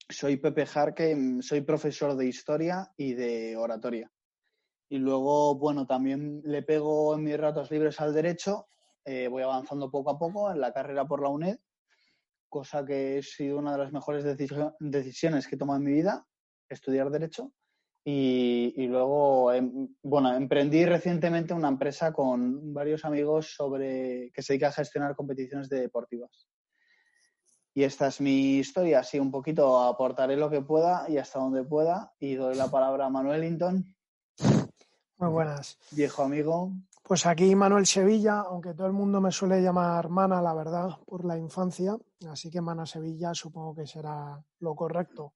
soy 0.08 0.36
Pepe 0.36 0.66
Jarque, 0.66 1.38
soy 1.40 1.60
profesor 1.62 2.16
de 2.16 2.26
historia 2.26 2.92
y 2.96 3.14
de 3.14 3.56
oratoria. 3.56 4.10
Y 4.88 4.98
luego, 4.98 5.54
bueno, 5.54 5.86
también 5.86 6.42
le 6.44 6.62
pego 6.62 7.14
en 7.14 7.24
mis 7.24 7.38
ratos 7.38 7.70
libres 7.70 8.00
al 8.00 8.12
derecho, 8.12 8.68
eh, 9.04 9.28
voy 9.28 9.42
avanzando 9.42 9.90
poco 9.90 10.10
a 10.10 10.18
poco 10.18 10.50
en 10.50 10.60
la 10.60 10.72
carrera 10.72 11.06
por 11.06 11.22
la 11.22 11.28
UNED, 11.28 11.58
cosa 12.48 12.84
que 12.84 13.18
ha 13.18 13.22
sido 13.22 13.58
una 13.58 13.72
de 13.72 13.78
las 13.78 13.92
mejores 13.92 14.24
decisio- 14.24 14.74
decisiones 14.80 15.46
que 15.46 15.54
he 15.54 15.58
tomado 15.58 15.78
en 15.78 15.84
mi 15.84 15.92
vida, 15.92 16.26
estudiar 16.68 17.10
derecho. 17.10 17.52
Y, 18.04 18.72
y 18.76 18.86
luego, 18.86 19.52
em, 19.52 19.88
bueno, 20.02 20.34
emprendí 20.34 20.86
recientemente 20.86 21.52
una 21.52 21.68
empresa 21.68 22.12
con 22.12 22.72
varios 22.72 23.04
amigos 23.04 23.54
sobre 23.54 24.30
que 24.32 24.42
se 24.42 24.54
dedica 24.54 24.68
a 24.68 24.72
gestionar 24.72 25.14
competiciones 25.14 25.68
deportivas. 25.68 26.48
Y 27.74 27.84
esta 27.84 28.08
es 28.08 28.20
mi 28.20 28.58
historia, 28.58 29.00
así 29.00 29.18
un 29.20 29.30
poquito 29.30 29.80
aportaré 29.80 30.36
lo 30.36 30.50
que 30.50 30.60
pueda 30.60 31.06
y 31.08 31.18
hasta 31.18 31.38
donde 31.38 31.62
pueda. 31.62 32.12
Y 32.18 32.34
doy 32.34 32.56
la 32.56 32.68
palabra 32.68 33.06
a 33.06 33.10
Manuel 33.10 33.42
Linton, 33.42 33.94
Muy 35.18 35.28
buenas. 35.28 35.78
viejo 35.92 36.22
amigo. 36.22 36.72
Pues 37.04 37.26
aquí 37.26 37.54
Manuel 37.54 37.86
Sevilla, 37.86 38.40
aunque 38.40 38.72
todo 38.74 38.86
el 38.86 38.92
mundo 38.92 39.20
me 39.20 39.30
suele 39.30 39.60
llamar 39.60 40.08
Mana, 40.08 40.40
la 40.40 40.54
verdad, 40.54 40.90
por 41.06 41.24
la 41.24 41.36
infancia, 41.36 41.96
así 42.28 42.50
que 42.50 42.60
Mana 42.60 42.86
Sevilla 42.86 43.34
supongo 43.34 43.74
que 43.74 43.86
será 43.86 44.40
lo 44.60 44.74
correcto. 44.74 45.34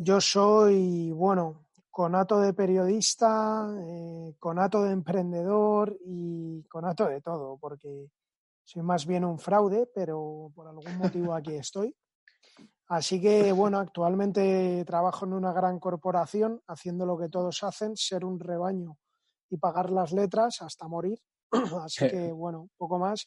Yo 0.00 0.20
soy, 0.20 1.10
bueno, 1.10 1.66
conato 1.90 2.40
de 2.40 2.54
periodista, 2.54 3.68
eh, 3.80 4.36
conato 4.38 4.84
de 4.84 4.92
emprendedor 4.92 5.98
y 6.04 6.62
conato 6.68 7.08
de 7.08 7.20
todo, 7.20 7.58
porque 7.58 8.08
soy 8.62 8.82
más 8.82 9.04
bien 9.04 9.24
un 9.24 9.40
fraude, 9.40 9.90
pero 9.92 10.52
por 10.54 10.68
algún 10.68 10.98
motivo 10.98 11.34
aquí 11.34 11.52
estoy. 11.56 11.96
Así 12.86 13.20
que, 13.20 13.50
bueno, 13.50 13.80
actualmente 13.80 14.84
trabajo 14.86 15.26
en 15.26 15.32
una 15.32 15.52
gran 15.52 15.80
corporación 15.80 16.62
haciendo 16.68 17.04
lo 17.04 17.18
que 17.18 17.28
todos 17.28 17.64
hacen, 17.64 17.96
ser 17.96 18.24
un 18.24 18.38
rebaño 18.38 18.96
y 19.50 19.56
pagar 19.56 19.90
las 19.90 20.12
letras 20.12 20.62
hasta 20.62 20.86
morir. 20.86 21.18
Así 21.82 22.08
que, 22.08 22.30
bueno, 22.32 22.70
poco 22.76 23.00
más. 23.00 23.26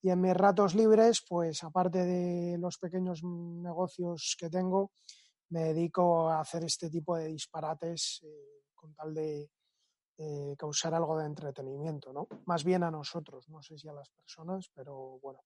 Y 0.00 0.10
en 0.10 0.20
mis 0.20 0.34
ratos 0.34 0.76
libres, 0.76 1.24
pues 1.28 1.64
aparte 1.64 2.04
de 2.04 2.58
los 2.58 2.78
pequeños 2.78 3.24
negocios 3.24 4.36
que 4.38 4.48
tengo, 4.48 4.92
me 5.52 5.64
dedico 5.64 6.30
a 6.30 6.40
hacer 6.40 6.64
este 6.64 6.88
tipo 6.88 7.14
de 7.14 7.26
disparates 7.26 8.22
eh, 8.24 8.64
con 8.74 8.94
tal 8.94 9.12
de 9.12 9.50
eh, 10.16 10.54
causar 10.58 10.94
algo 10.94 11.18
de 11.18 11.26
entretenimiento, 11.26 12.12
¿no? 12.12 12.26
Más 12.46 12.64
bien 12.64 12.82
a 12.82 12.90
nosotros, 12.90 13.48
no 13.50 13.62
sé 13.62 13.76
si 13.76 13.86
a 13.86 13.92
las 13.92 14.08
personas, 14.08 14.70
pero 14.74 15.18
bueno. 15.20 15.40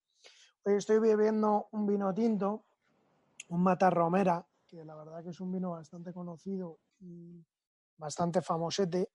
Hoy 0.64 0.74
estoy 0.74 1.00
bebiendo 1.00 1.68
un 1.72 1.86
vino 1.86 2.14
tinto, 2.14 2.66
un 3.48 3.62
Matarromera, 3.62 4.46
que 4.66 4.84
la 4.84 4.94
verdad 4.94 5.24
que 5.24 5.30
es 5.30 5.40
un 5.40 5.50
vino 5.50 5.70
bastante 5.70 6.12
conocido 6.12 6.78
y 7.00 7.44
bastante 7.96 8.42
famosete. 8.42 9.10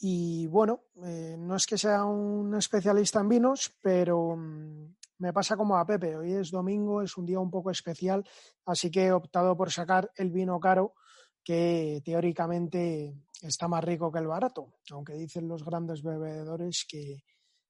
Y 0.00 0.46
bueno, 0.48 0.84
eh, 1.02 1.36
no 1.38 1.56
es 1.56 1.66
que 1.66 1.78
sea 1.78 2.04
un 2.04 2.54
especialista 2.54 3.20
en 3.20 3.28
vinos, 3.28 3.74
pero 3.80 4.36
mm, 4.36 4.94
me 5.18 5.32
pasa 5.32 5.56
como 5.56 5.76
a 5.76 5.86
Pepe. 5.86 6.16
Hoy 6.16 6.32
es 6.32 6.50
domingo, 6.50 7.02
es 7.02 7.16
un 7.16 7.26
día 7.26 7.40
un 7.40 7.50
poco 7.50 7.70
especial, 7.70 8.24
así 8.66 8.90
que 8.90 9.06
he 9.06 9.12
optado 9.12 9.56
por 9.56 9.70
sacar 9.70 10.10
el 10.16 10.30
vino 10.30 10.58
caro, 10.60 10.94
que 11.42 12.02
teóricamente 12.04 13.14
está 13.42 13.68
más 13.68 13.84
rico 13.84 14.12
que 14.12 14.18
el 14.18 14.26
barato, 14.26 14.74
aunque 14.90 15.14
dicen 15.14 15.48
los 15.48 15.64
grandes 15.64 16.02
bebedores 16.02 16.84
que, 16.88 17.24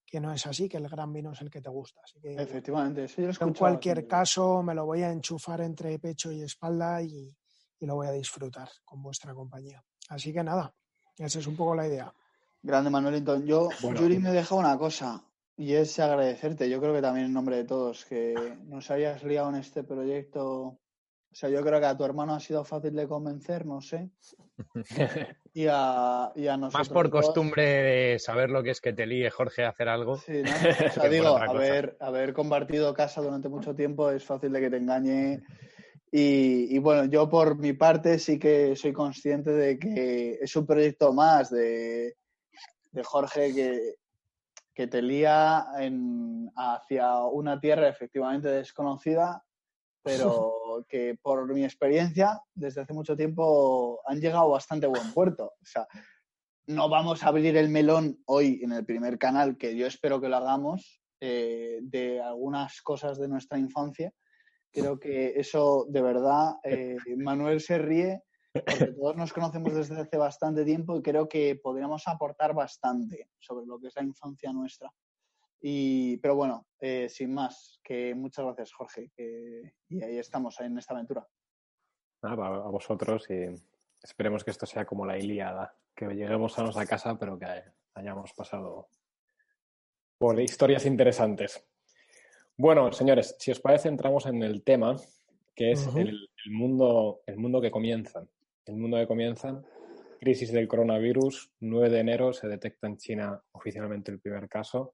que 0.05 0.21
no 0.21 0.33
es 0.33 0.47
así, 0.47 0.69
que 0.69 0.79
el 0.79 0.89
gran 0.89 1.13
vino 1.13 1.33
es 1.33 1.41
el 1.41 1.51
que 1.51 1.61
te 1.61 1.71
gusta. 1.71 2.01
Así 2.03 2.21
que 2.21 2.35
Efectivamente, 2.35 3.05
eso 3.05 3.23
yo 3.23 3.29
lo 3.29 3.47
en 3.47 3.55
cualquier 3.55 4.07
caso 4.07 4.63
me 4.63 4.75
lo 4.75 4.87
voy 4.87 5.03
a 5.03 5.13
enchufar 5.13 5.61
entre 5.61 5.99
pecho 5.99 6.33
y 6.33 6.43
espalda 6.43 7.03
y, 7.03 7.35
y 7.79 7.87
lo 7.87 7.97
voy 7.97 8.09
a 8.09 8.13
disfrutar 8.13 8.69
con 8.85 9.03
vuestra 9.03 9.35
compañía. 9.35 9.83
Así 10.09 10.33
que 10.33 10.43
nada, 10.43 10.75
esa 11.17 11.39
es 11.39 11.47
un 11.47 11.57
poco 11.57 11.75
la 11.75 11.87
idea. 11.87 12.13
Grande 12.63 12.91
Manuel 12.91 13.15
Linton. 13.15 13.45
Yo, 13.47 13.69
Bueno. 13.81 14.01
Yuri, 14.01 14.19
me 14.19 14.33
deja 14.33 14.55
una 14.55 14.77
cosa 14.77 15.23
y 15.59 15.75
es 15.75 15.99
agradecerte. 15.99 16.71
Yo 16.71 16.81
creo 16.81 16.95
que 16.95 17.03
también 17.03 17.27
en 17.27 17.33
nombre 17.33 17.57
de 17.57 17.65
todos 17.65 18.05
que 18.05 18.35
nos 18.67 18.91
hayas 18.93 19.25
liado 19.25 19.51
en 19.51 19.57
este 19.57 19.83
proyecto 19.83 20.47
O 20.51 20.79
sea, 21.33 21.51
yo 21.51 21.61
creo 21.63 21.81
que 21.81 21.87
a 21.87 21.97
tu 21.97 22.05
hermano 22.05 22.35
ha 22.35 22.41
sido 22.41 22.65
fácil 22.65 22.95
de 22.95 23.09
convencer, 23.09 23.67
no 23.67 23.83
sé. 23.83 24.09
Y 25.55 25.67
a, 25.69 26.31
y 26.37 26.47
a 26.47 26.57
nosotros. 26.57 26.89
Más 26.89 26.89
por 26.89 27.11
costumbre 27.11 27.65
de 27.65 28.19
saber 28.21 28.49
lo 28.49 28.63
que 28.63 28.71
es 28.71 28.81
que 28.81 28.93
te 28.93 29.07
líe 29.07 29.29
Jorge 29.29 29.65
a 29.65 29.71
hacer 29.71 29.89
algo. 29.89 30.17
Sí, 30.19 30.43
¿no? 30.43 30.51
O 30.89 30.93
sea, 30.93 31.09
digo, 31.09 31.37
haber, 31.37 31.97
haber 31.99 32.33
compartido 32.33 32.95
casa 32.95 33.21
durante 33.21 33.49
mucho 33.49 33.75
tiempo 33.75 34.09
es 34.11 34.25
fácil 34.25 34.53
de 34.53 34.61
que 34.61 34.71
te 34.71 34.77
engañe. 34.77 35.43
Y, 36.13 36.77
y 36.77 36.79
bueno, 36.79 37.07
yo 37.07 37.29
por 37.29 37.59
mi 37.59 37.73
parte 37.73 38.21
sí 38.21 38.39
que 38.39 38.77
soy 38.77 38.93
consciente 38.93 39.51
de 39.51 39.81
que 39.81 40.39
es 40.41 40.55
un 40.55 40.65
proyecto 40.65 41.13
más 41.13 41.51
de, 41.51 42.15
de 42.93 43.03
Jorge 43.03 43.53
que, 43.53 43.95
que 44.79 44.87
te 44.87 45.03
lía 45.03 45.67
en, 45.77 46.53
hacia 46.55 47.25
una 47.25 47.59
tierra 47.59 47.89
efectivamente 47.89 48.47
desconocida, 48.47 49.45
pero 50.05 50.85
que 50.89 51.19
por 51.21 51.53
mi 51.53 51.65
experiencia 51.65 52.41
desde 52.55 52.83
hace 52.83 52.93
mucho 52.93 53.17
tiempo 53.17 54.01
han 54.07 54.21
llegado 54.21 54.45
a 54.45 54.51
bastante 54.51 54.87
buen 54.87 55.13
puerto. 55.13 55.47
O 55.47 55.65
sea, 55.65 55.85
no 56.69 56.89
vamos 56.89 57.25
a 57.25 57.27
abrir 57.27 57.57
el 57.57 57.71
melón 57.71 58.23
hoy 58.27 58.61
en 58.63 58.71
el 58.71 58.87
primer 58.87 59.19
canal, 59.19 59.59
que 59.59 59.77
yo 59.77 59.85
espero 59.85 60.21
que 60.21 60.29
lo 60.29 60.37
hagamos, 60.37 61.03
eh, 61.21 61.81
de 61.83 62.21
algunas 62.21 62.81
cosas 62.81 63.19
de 63.19 63.27
nuestra 63.27 63.59
infancia. 63.59 64.13
Creo 64.71 65.01
que 65.01 65.33
eso, 65.35 65.87
de 65.89 66.03
verdad, 66.03 66.53
eh, 66.63 66.99
Manuel 67.17 67.61
se 67.61 67.79
ríe 67.79 68.23
porque 68.53 68.87
todos 68.93 69.17
nos 69.17 69.33
conocemos 69.33 69.75
desde 69.75 70.01
hace 70.01 70.17
bastante 70.17 70.65
tiempo 70.65 70.97
y 70.97 71.03
creo 71.03 71.29
que 71.29 71.57
podríamos 71.57 72.07
aportar 72.09 72.55
bastante 72.55 73.31
sobre 73.39 73.67
lo 73.67 73.79
que 73.79 73.89
es 73.89 73.97
la 73.97 74.03
infancia 74.03 74.53
nuestra. 74.53 74.93
Y, 75.61 76.17
pero 76.19 76.37
bueno, 76.37 76.67
eh, 76.81 77.09
sin 77.09 77.35
más, 77.35 77.81
que 77.83 78.15
muchas 78.15 78.45
gracias, 78.45 78.73
Jorge. 78.73 79.11
que- 79.17 79.75
y 79.89 80.03
ahí 80.03 80.19
estamos, 80.19 80.59
en 80.61 80.79
esta 80.79 80.95
aventura. 80.95 81.27
Nada, 82.23 82.47
a 82.47 82.55
a 82.67 82.71
vosotros 82.71 83.29
y 83.31 83.47
esperemos 84.03 84.45
que 84.45 84.51
esto 84.53 84.67
sea 84.67 84.85
como 84.87 85.05
la 85.05 85.19
Ilíada, 85.19 85.75
que 85.95 86.07
lleguemos 86.07 86.53
sanos 86.53 86.77
a 86.77 86.87
casa, 86.87 87.19
pero 87.19 87.39
que 87.39 87.47
hayamos 87.95 88.33
pasado 88.35 88.89
por 90.19 90.41
historias 90.41 90.87
interesantes. 90.87 91.65
Bueno, 92.57 92.91
señores, 92.93 93.37
si 93.39 93.51
os 93.53 93.61
parece, 93.61 93.89
entramos 93.89 94.27
en 94.27 94.43
el 94.43 94.63
tema, 94.65 94.97
que 95.55 95.73
es 95.73 95.87
el, 95.97 96.09
el 96.45 96.53
mundo, 96.53 97.21
el 97.27 97.37
mundo 97.37 97.61
que 97.61 97.71
comienza. 97.71 98.27
El 98.69 98.77
mundo 98.77 98.99
que 98.99 99.07
comienza, 99.07 99.63
crisis 100.21 100.53
del 100.53 100.69
coronavirus, 100.69 101.51
9 101.61 101.89
de 101.89 102.01
enero 102.01 102.35
se 102.35 102.49
detecta 102.49 102.87
en 102.87 102.99
China 102.99 103.43
oficialmente 103.53 104.11
el 104.11 104.21
primer 104.21 104.47
caso. 104.47 104.93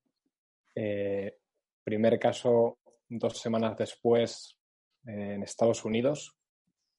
Eh, 0.73 1.39
primer 1.83 2.19
caso 2.21 2.79
dos 3.09 3.37
semanas 3.37 3.77
después 3.77 4.57
en 5.05 5.43
Estados 5.43 5.85
Unidos, 5.85 6.37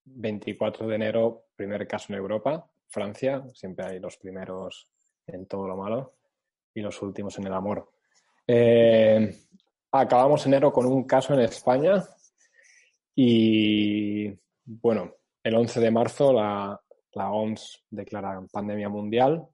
24 0.04 0.86
de 0.88 0.96
enero, 0.96 1.46
primer 1.56 1.88
caso 1.88 2.08
en 2.10 2.20
Europa, 2.20 2.70
Francia, 2.88 3.42
siempre 3.54 3.86
hay 3.86 4.00
los 4.00 4.18
primeros 4.18 4.90
en 5.28 5.46
todo 5.46 5.68
lo 5.70 5.78
malo 5.78 6.16
y 6.74 6.82
los 6.82 7.02
últimos 7.02 7.38
en 7.40 7.48
el 7.48 7.54
amor. 7.54 7.90
Eh, 8.46 9.34
acabamos 9.92 10.46
enero 10.46 10.74
con 10.74 10.86
un 10.86 11.06
caso 11.06 11.34
en 11.34 11.40
España 11.40 12.04
y, 13.16 14.30
bueno, 14.66 15.16
el 15.46 15.56
11 15.56 15.80
de 15.80 15.92
marzo 15.92 16.34
la, 16.34 16.82
la 17.14 17.32
OMS 17.32 17.84
declara 17.92 18.42
pandemia 18.52 18.90
mundial 18.90 19.46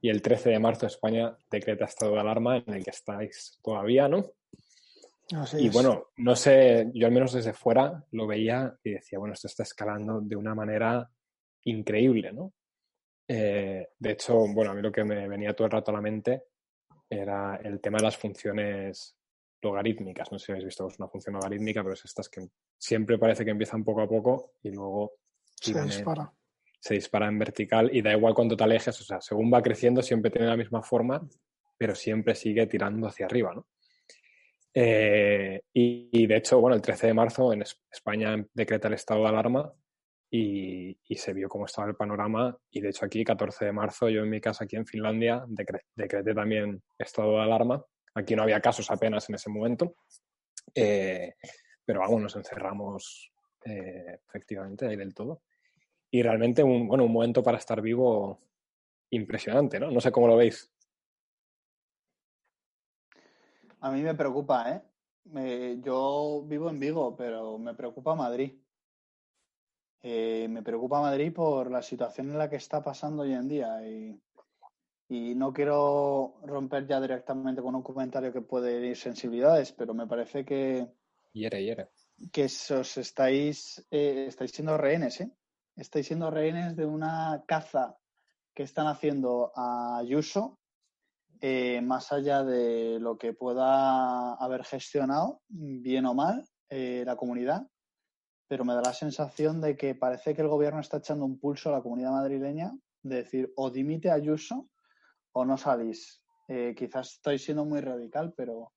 y 0.00 0.08
el 0.08 0.20
13 0.20 0.50
de 0.50 0.58
marzo 0.58 0.86
España 0.86 1.36
decreta 1.48 1.84
estado 1.84 2.14
de 2.14 2.20
alarma 2.20 2.56
en 2.56 2.74
el 2.74 2.82
que 2.82 2.90
estáis 2.90 3.56
todavía, 3.62 4.08
¿no? 4.08 4.32
Así 5.36 5.58
Y 5.58 5.68
es. 5.68 5.72
bueno, 5.72 6.08
no 6.16 6.34
sé, 6.34 6.90
yo 6.92 7.06
al 7.06 7.12
menos 7.12 7.32
desde 7.32 7.52
fuera 7.52 8.04
lo 8.10 8.26
veía 8.26 8.76
y 8.82 8.90
decía, 8.90 9.20
bueno, 9.20 9.34
esto 9.34 9.46
está 9.46 9.62
escalando 9.62 10.20
de 10.20 10.34
una 10.34 10.56
manera 10.56 11.08
increíble, 11.64 12.32
¿no? 12.32 12.52
Eh, 13.28 13.90
de 13.96 14.10
hecho, 14.10 14.34
bueno, 14.48 14.72
a 14.72 14.74
mí 14.74 14.82
lo 14.82 14.90
que 14.90 15.04
me 15.04 15.28
venía 15.28 15.54
todo 15.54 15.66
el 15.66 15.72
rato 15.72 15.92
a 15.92 15.94
la 15.94 16.00
mente 16.00 16.42
era 17.08 17.60
el 17.62 17.80
tema 17.80 17.98
de 17.98 18.04
las 18.04 18.16
funciones 18.16 19.16
logarítmicas. 19.62 20.30
No 20.32 20.38
sé 20.38 20.46
si 20.46 20.52
habéis 20.52 20.66
visto 20.66 20.86
una 20.98 21.08
función 21.08 21.34
logarítmica, 21.34 21.82
pero 21.82 21.94
es 21.94 22.04
estas 22.04 22.28
que 22.28 22.48
siempre 22.76 23.18
parece 23.18 23.44
que 23.44 23.50
empiezan 23.52 23.84
poco 23.84 24.02
a 24.02 24.08
poco 24.08 24.54
y 24.62 24.70
luego 24.70 25.12
se 25.44 25.70
tiran 25.72 25.84
en- 25.84 25.90
dispara. 25.90 26.32
se 26.80 26.94
dispara 26.94 27.28
en 27.28 27.38
vertical 27.38 27.90
y 27.94 28.02
da 28.02 28.12
igual 28.12 28.34
cuánto 28.34 28.56
te 28.56 28.64
alejes, 28.64 29.00
o 29.00 29.04
sea, 29.04 29.20
según 29.20 29.52
va 29.52 29.62
creciendo 29.62 30.02
siempre 30.02 30.30
tiene 30.30 30.48
la 30.48 30.56
misma 30.56 30.82
forma, 30.82 31.26
pero 31.78 31.94
siempre 31.94 32.34
sigue 32.34 32.66
tirando 32.66 33.06
hacia 33.06 33.26
arriba, 33.26 33.54
¿no? 33.54 33.66
Eh, 34.74 35.60
y, 35.74 36.08
y, 36.12 36.26
de 36.26 36.36
hecho, 36.36 36.60
bueno, 36.60 36.74
el 36.76 36.82
13 36.82 37.08
de 37.08 37.14
marzo 37.14 37.52
en 37.52 37.62
Es- 37.62 37.80
España 37.90 38.42
decreta 38.54 38.88
el 38.88 38.94
estado 38.94 39.22
de 39.22 39.28
alarma 39.28 39.72
y, 40.30 40.98
y 41.06 41.16
se 41.16 41.34
vio 41.34 41.48
cómo 41.48 41.66
estaba 41.66 41.88
el 41.88 41.94
panorama 41.94 42.56
y 42.70 42.80
de 42.80 42.88
hecho 42.88 43.04
aquí, 43.04 43.22
14 43.22 43.66
de 43.66 43.72
marzo, 43.72 44.08
yo 44.08 44.22
en 44.22 44.30
mi 44.30 44.40
casa 44.40 44.64
aquí 44.64 44.76
en 44.76 44.86
Finlandia 44.86 45.44
decre- 45.46 45.82
decreté 45.94 46.34
también 46.34 46.82
estado 46.98 47.32
de 47.32 47.42
alarma. 47.42 47.84
Aquí 48.14 48.36
no 48.36 48.42
había 48.42 48.60
casos 48.60 48.90
apenas 48.90 49.28
en 49.28 49.36
ese 49.36 49.50
momento, 49.50 49.96
eh, 50.74 51.34
pero 51.84 52.00
vamos, 52.00 52.20
nos 52.20 52.36
encerramos 52.36 53.32
eh, 53.64 54.20
efectivamente 54.26 54.86
ahí 54.86 54.96
del 54.96 55.14
todo 55.14 55.42
y 56.10 56.22
realmente 56.22 56.62
un, 56.62 56.86
bueno, 56.86 57.04
un 57.04 57.12
momento 57.12 57.42
para 57.42 57.58
estar 57.58 57.80
vivo 57.80 58.40
impresionante, 59.10 59.80
¿no? 59.80 59.90
No 59.90 60.00
sé 60.00 60.12
cómo 60.12 60.26
lo 60.26 60.36
veis. 60.36 60.70
A 63.80 63.90
mí 63.90 64.02
me 64.02 64.14
preocupa, 64.14 64.70
¿eh? 64.70 65.78
Yo 65.82 66.44
vivo 66.46 66.68
en 66.68 66.78
Vigo, 66.78 67.16
pero 67.16 67.58
me 67.58 67.74
preocupa 67.74 68.14
Madrid. 68.14 68.52
Eh, 70.02 70.46
me 70.50 70.62
preocupa 70.62 71.00
Madrid 71.00 71.32
por 71.32 71.70
la 71.70 71.80
situación 71.80 72.30
en 72.30 72.38
la 72.38 72.50
que 72.50 72.56
está 72.56 72.82
pasando 72.82 73.22
hoy 73.22 73.32
en 73.32 73.48
día 73.48 73.88
y, 73.88 74.20
y 75.14 75.34
no 75.34 75.52
quiero 75.52 76.40
romper 76.44 76.86
ya 76.86 77.00
directamente 77.00 77.60
con 77.60 77.74
un 77.74 77.82
comentario 77.82 78.32
que 78.32 78.40
puede 78.40 78.78
herir 78.78 78.96
sensibilidades, 78.96 79.72
pero 79.72 79.92
me 79.92 80.06
parece 80.06 80.44
que, 80.44 80.88
Hiere, 81.32 81.62
hiere. 81.62 81.90
que 82.32 82.44
os 82.44 82.96
estáis, 82.96 83.86
eh, 83.90 84.26
estáis 84.28 84.52
siendo 84.52 84.76
rehenes, 84.78 85.20
¿eh? 85.20 85.30
Estáis 85.76 86.06
siendo 86.06 86.30
rehenes 86.30 86.76
de 86.76 86.86
una 86.86 87.44
caza 87.46 87.96
que 88.54 88.62
están 88.62 88.86
haciendo 88.86 89.52
a 89.54 89.98
Ayuso, 89.98 90.58
eh, 91.40 91.80
más 91.82 92.12
allá 92.12 92.42
de 92.42 92.98
lo 93.00 93.18
que 93.18 93.34
pueda 93.34 94.34
haber 94.34 94.64
gestionado, 94.64 95.42
bien 95.48 96.06
o 96.06 96.14
mal, 96.14 96.46
eh, 96.70 97.02
la 97.04 97.16
comunidad, 97.16 97.66
pero 98.48 98.64
me 98.64 98.74
da 98.74 98.82
la 98.82 98.94
sensación 98.94 99.60
de 99.60 99.76
que 99.76 99.94
parece 99.94 100.34
que 100.34 100.42
el 100.42 100.48
gobierno 100.48 100.80
está 100.80 100.98
echando 100.98 101.24
un 101.24 101.38
pulso 101.38 101.68
a 101.68 101.72
la 101.72 101.82
comunidad 101.82 102.12
madrileña 102.12 102.72
de 103.02 103.16
decir 103.16 103.52
o 103.56 103.70
dimite 103.70 104.10
a 104.10 104.14
Ayuso 104.14 104.68
o 105.32 105.44
no 105.44 105.56
salís. 105.56 106.22
Eh, 106.48 106.74
quizás 106.76 107.14
estoy 107.14 107.38
siendo 107.38 107.64
muy 107.64 107.80
radical, 107.80 108.32
pero 108.36 108.72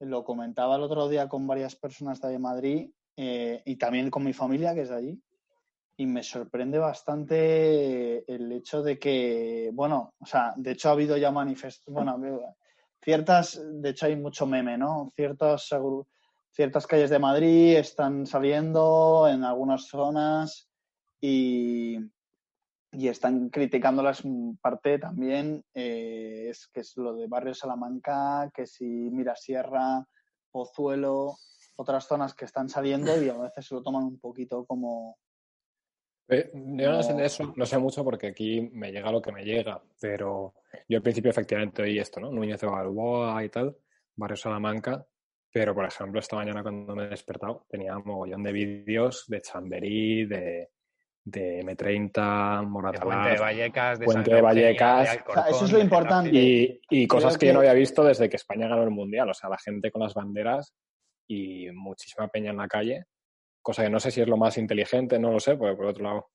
lo 0.00 0.24
comentaba 0.24 0.76
el 0.76 0.82
otro 0.82 1.08
día 1.08 1.28
con 1.28 1.46
varias 1.46 1.76
personas 1.76 2.20
de 2.20 2.38
Madrid 2.38 2.90
eh, 3.16 3.62
y 3.64 3.76
también 3.76 4.10
con 4.10 4.24
mi 4.24 4.32
familia, 4.32 4.74
que 4.74 4.82
es 4.82 4.88
de 4.88 4.96
allí, 4.96 5.22
y 5.96 6.06
me 6.06 6.22
sorprende 6.22 6.78
bastante 6.78 8.30
el 8.32 8.50
hecho 8.52 8.82
de 8.82 8.98
que, 8.98 9.70
bueno, 9.72 10.14
o 10.18 10.26
sea, 10.26 10.52
de 10.56 10.72
hecho 10.72 10.88
ha 10.88 10.92
habido 10.92 11.16
ya 11.16 11.30
manifestaciones, 11.30 12.04
bueno, 12.04 12.56
ciertas, 13.00 13.60
de 13.62 13.90
hecho 13.90 14.06
hay 14.06 14.16
mucho 14.16 14.46
meme, 14.46 14.76
¿no? 14.76 15.12
Ciertas, 15.14 15.70
ciertas 16.50 16.86
calles 16.86 17.10
de 17.10 17.18
Madrid 17.18 17.76
están 17.76 18.26
saliendo 18.26 19.28
en 19.28 19.44
algunas 19.44 19.86
zonas 19.86 20.68
y, 21.20 21.98
y 22.94 23.08
están 23.08 23.50
criticándolas 23.50 24.24
en 24.24 24.56
parte 24.56 24.98
también, 24.98 25.64
eh, 25.74 26.46
es 26.50 26.68
que 26.68 26.80
es 26.80 26.96
lo 26.96 27.14
de 27.14 27.26
Barrio 27.26 27.54
Salamanca, 27.54 28.50
que 28.54 28.66
si 28.66 28.84
Mirasierra, 28.84 30.06
Pozuelo, 30.50 31.36
otras 31.76 32.06
zonas 32.06 32.34
que 32.34 32.44
están 32.44 32.68
saliendo 32.68 33.20
y 33.22 33.28
a 33.28 33.36
veces 33.36 33.66
se 33.66 33.74
lo 33.74 33.82
toman 33.82 34.04
un 34.04 34.18
poquito 34.18 34.64
como, 34.64 35.16
Eh, 36.28 36.50
yo 36.54 36.90
no 36.90 37.02
sé 37.02 37.12
de 37.14 37.26
eso, 37.26 37.52
no 37.56 37.66
sé 37.66 37.76
mucho 37.78 38.02
porque 38.02 38.28
aquí 38.28 38.60
me 38.72 38.90
llega 38.90 39.12
lo 39.12 39.20
que 39.20 39.32
me 39.32 39.44
llega, 39.44 39.82
pero 40.00 40.54
yo 40.88 40.96
al 40.96 41.02
principio 41.02 41.30
efectivamente 41.30 41.82
oí 41.82 41.98
esto, 41.98 42.20
¿no? 42.20 42.30
Núñez 42.30 42.60
de 42.60 42.66
Balboa 42.66 43.44
y 43.44 43.48
tal, 43.50 43.76
Barrio 44.16 44.36
Salamanca, 44.36 45.04
pero 45.52 45.74
por 45.74 45.84
ejemplo 45.84 46.20
esta 46.20 46.36
mañana 46.36 46.62
cuando 46.62 46.94
me 46.94 47.04
he 47.04 47.08
despertado 47.08 47.66
tenía 47.68 47.96
un 47.96 48.04
mogollón 48.06 48.42
de 48.42 48.52
vídeos 48.52 49.24
de 49.28 49.40
Chamberí, 49.42 50.24
de, 50.26 50.70
de 51.24 51.64
M30, 51.64 52.60
De 52.60 52.66
Moratalaz, 52.66 53.04
Puente 53.04 53.30
de 53.30 53.38
Vallecas, 53.38 53.98
de 53.98 54.04
Puente 54.04 54.34
de 54.34 54.40
Vallecas. 54.42 55.12
de 55.12 55.22
O 55.26 55.32
sea, 55.32 55.48
eso 55.48 55.64
es 55.64 55.72
lo 55.72 55.78
importante. 55.78 56.30
Y, 56.32 56.80
y 56.90 57.06
cosas 57.06 57.38
que 57.38 57.46
yo 57.46 57.54
no 57.54 57.60
había 57.60 57.72
visto 57.72 58.04
desde 58.04 58.28
que 58.28 58.36
España 58.36 58.68
ganó 58.68 58.82
el 58.82 58.90
Mundial, 58.90 59.30
o 59.30 59.34
sea, 59.34 59.48
la 59.48 59.58
gente 59.58 59.90
con 59.90 60.02
las 60.02 60.14
banderas 60.14 60.74
y 61.26 61.70
muchísima 61.72 62.28
peña 62.28 62.50
en 62.50 62.58
la 62.58 62.68
calle, 62.68 63.06
cosa 63.62 63.82
que 63.82 63.90
no 63.90 63.98
sé 63.98 64.10
si 64.10 64.20
es 64.20 64.28
lo 64.28 64.36
más 64.36 64.58
inteligente, 64.58 65.18
no 65.18 65.32
lo 65.32 65.40
sé, 65.40 65.56
porque 65.56 65.76
por 65.76 65.86
otro 65.86 66.04
lado 66.04 66.30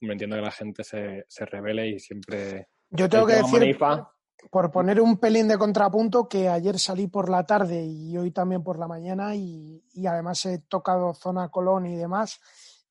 me 0.00 0.12
entiendo 0.12 0.36
que 0.36 0.42
la 0.42 0.50
gente 0.52 0.84
se, 0.84 1.24
se 1.28 1.44
revele 1.44 1.88
y 1.88 1.98
siempre 1.98 2.68
Yo 2.90 3.08
tengo 3.08 3.26
que 3.26 3.34
decir, 3.34 3.58
Manifa, 3.58 4.12
por 4.50 4.70
poner 4.70 5.00
un 5.00 5.18
pelín 5.18 5.48
de 5.48 5.58
contrapunto, 5.58 6.28
que 6.28 6.48
ayer 6.48 6.78
salí 6.78 7.08
por 7.08 7.28
la 7.28 7.44
tarde 7.44 7.84
y 7.84 8.16
hoy 8.16 8.30
también 8.30 8.62
por 8.62 8.78
la 8.78 8.86
mañana 8.86 9.34
y, 9.34 9.84
y 9.92 10.06
además 10.06 10.44
he 10.46 10.60
tocado 10.60 11.14
zona 11.14 11.48
Colón 11.48 11.86
y 11.86 11.96
demás 11.96 12.40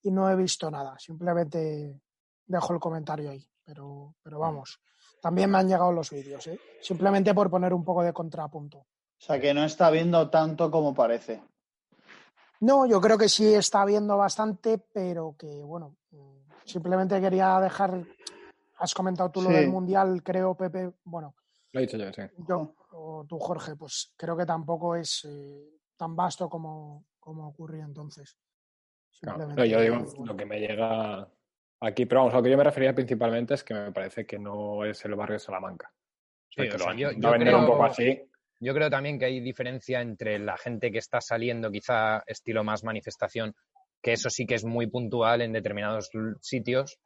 y 0.04 0.12
no 0.12 0.30
he 0.30 0.36
visto 0.36 0.70
nada. 0.70 0.98
Simplemente 0.98 2.02
dejo 2.46 2.74
el 2.74 2.80
comentario 2.80 3.32
ahí. 3.32 3.46
Pero, 3.64 4.16
pero 4.22 4.40
vamos, 4.40 4.82
también 5.22 5.50
me 5.50 5.60
han 5.60 5.68
llegado 5.68 5.92
los 5.92 6.10
vídeos, 6.10 6.46
¿eh? 6.48 6.60
simplemente 6.82 7.34
por 7.34 7.50
poner 7.50 7.74
un 7.74 7.86
poco 7.86 8.04
de 8.04 8.12
contrapunto. 8.12 8.80
O 8.80 9.24
sea, 9.24 9.40
que 9.40 9.54
no 9.54 9.64
está 9.64 9.92
viendo 9.92 10.30
tanto 10.30 10.72
como 10.72 10.94
parece. 10.96 11.42
No, 12.62 12.86
yo 12.86 13.00
creo 13.00 13.18
que 13.18 13.30
sí 13.30 13.54
está 13.54 13.86
viendo 13.86 14.18
bastante, 14.18 14.80
pero 14.80 15.36
que 15.38 15.64
bueno, 15.64 15.96
simplemente 16.66 17.22
quería 17.22 17.60
dejar, 17.60 18.04
has 18.78 18.94
comentado 18.94 19.30
tú 19.32 19.42
lo 19.42 19.50
del 19.50 19.70
Mundial, 19.70 20.22
creo, 20.24 20.56
Pepe, 20.56 20.92
bueno, 21.04 21.36
Lo 21.72 21.80
he 21.80 21.84
dicho 21.84 21.98
yo, 21.98 22.12
sí. 22.12 22.22
yo 22.48 22.74
o 22.94 23.26
tú, 23.28 23.40
Jorge, 23.40 23.76
pues 23.76 24.14
creo 24.18 24.36
que 24.36 24.46
tampoco 24.46 24.96
es 24.96 25.26
eh, 25.26 25.80
tan 25.96 26.16
vasto 26.16 26.50
como, 26.50 27.06
como 27.20 27.48
ocurría 27.48 27.86
entonces. 27.86 28.38
Claro, 29.20 29.48
pero 29.56 29.66
yo 29.66 29.82
digo, 29.82 30.06
lo 30.26 30.36
que 30.36 30.46
me 30.46 30.60
llega 30.60 31.28
aquí, 31.82 32.06
pero 32.06 32.22
vamos, 32.22 32.34
a 32.34 32.38
lo 32.38 32.44
que 32.44 32.50
yo 32.52 32.58
me 32.58 32.64
refería 32.64 32.94
principalmente 32.94 33.54
es 33.56 33.64
que 33.64 33.74
me 33.74 33.92
parece 33.92 34.26
que 34.26 34.40
no 34.40 34.86
es 34.86 35.04
el 35.06 35.16
barrio 35.16 35.34
de 35.34 35.40
Salamanca. 35.40 35.92
Sí, 36.50 36.62
o 36.68 36.78
sea, 36.78 36.94
yo- 36.94 37.10
un 37.10 37.20
creo- 37.40 37.66
poco 37.66 37.84
así. 37.86 38.22
Yo 38.60 38.74
creo 38.76 38.90
también 38.92 39.18
que 39.18 39.26
hay 39.26 39.40
diferencia 39.40 40.02
entre 40.02 40.38
la 40.38 40.56
gente 40.58 40.92
que 40.92 41.00
está 41.00 41.20
saliendo, 41.20 41.72
quizá 41.72 42.24
estilo 42.28 42.64
más 42.64 42.84
manifestación, 42.84 43.56
que 44.02 44.14
eso 44.14 44.30
sí 44.30 44.46
que 44.46 44.56
es 44.56 44.64
muy 44.66 44.88
puntual 44.88 45.42
en 45.42 45.52
determinados 45.54 46.12
sitios, 46.42 47.00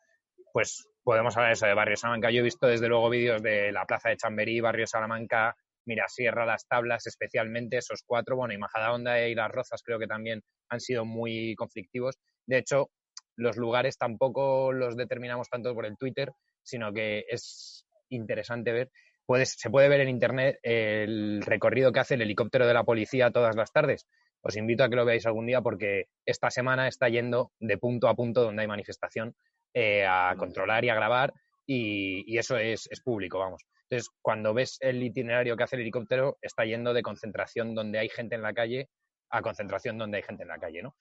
pues 0.51 0.87
podemos 1.03 1.35
hablar 1.37 1.49
de 1.51 1.53
eso 1.53 1.65
de 1.65 1.73
Barrio 1.73 1.95
Salamanca. 1.95 2.29
Yo 2.31 2.39
he 2.39 2.43
visto 2.43 2.67
desde 2.67 2.87
luego 2.89 3.09
vídeos 3.09 3.41
de 3.41 3.71
la 3.71 3.85
Plaza 3.85 4.09
de 4.09 4.17
Chamberí, 4.17 4.59
Barrio 4.59 4.87
Salamanca, 4.87 5.55
Mirasierra, 5.85 6.45
Las 6.45 6.67
Tablas, 6.67 7.05
especialmente 7.07 7.77
esos 7.77 8.03
cuatro, 8.05 8.35
bueno, 8.35 8.53
y 8.53 8.57
Majadahonda 8.57 9.27
y 9.27 9.35
Las 9.35 9.51
Rozas 9.51 9.81
creo 9.83 9.99
que 9.99 10.07
también 10.07 10.41
han 10.69 10.79
sido 10.79 11.05
muy 11.05 11.55
conflictivos. 11.55 12.17
De 12.45 12.57
hecho, 12.57 12.89
los 13.35 13.57
lugares 13.57 13.97
tampoco 13.97 14.71
los 14.73 14.95
determinamos 14.95 15.49
tanto 15.49 15.73
por 15.73 15.85
el 15.85 15.97
Twitter, 15.97 16.31
sino 16.63 16.93
que 16.93 17.25
es 17.29 17.85
interesante 18.09 18.71
ver 18.71 18.89
puedes, 19.25 19.55
se 19.57 19.69
puede 19.69 19.89
ver 19.89 20.01
en 20.01 20.09
internet 20.09 20.59
el 20.63 21.41
recorrido 21.41 21.91
que 21.91 21.99
hace 21.99 22.15
el 22.15 22.21
helicóptero 22.21 22.67
de 22.67 22.73
la 22.73 22.83
policía 22.83 23.31
todas 23.31 23.55
las 23.55 23.71
tardes. 23.71 24.07
Os 24.41 24.55
invito 24.57 24.83
a 24.83 24.89
que 24.89 24.95
lo 24.95 25.05
veáis 25.05 25.25
algún 25.25 25.47
día 25.47 25.61
porque 25.61 26.05
esta 26.25 26.51
semana 26.51 26.87
está 26.87 27.09
yendo 27.09 27.51
de 27.59 27.77
punto 27.77 28.07
a 28.07 28.15
punto 28.15 28.43
donde 28.43 28.61
hay 28.61 28.67
manifestación 28.67 29.35
eh, 29.73 30.05
a 30.07 30.35
controlar 30.37 30.85
y 30.85 30.89
a 30.89 30.95
grabar 30.95 31.33
y, 31.65 32.23
y 32.31 32.37
eso 32.37 32.57
es, 32.57 32.87
es 32.91 33.01
público, 33.01 33.39
vamos. 33.39 33.63
Entonces, 33.89 34.09
cuando 34.21 34.53
ves 34.53 34.77
el 34.81 35.01
itinerario 35.03 35.55
que 35.55 35.63
hace 35.63 35.75
el 35.75 35.83
helicóptero, 35.83 36.37
está 36.41 36.65
yendo 36.65 36.93
de 36.93 37.01
concentración 37.03 37.75
donde 37.75 37.99
hay 37.99 38.09
gente 38.09 38.35
en 38.35 38.41
la 38.41 38.53
calle 38.53 38.89
a 39.29 39.41
concentración 39.41 39.97
donde 39.97 40.17
hay 40.17 40.23
gente 40.23 40.43
en 40.43 40.49
la 40.49 40.57
calle, 40.59 40.81
¿no? 40.81 40.95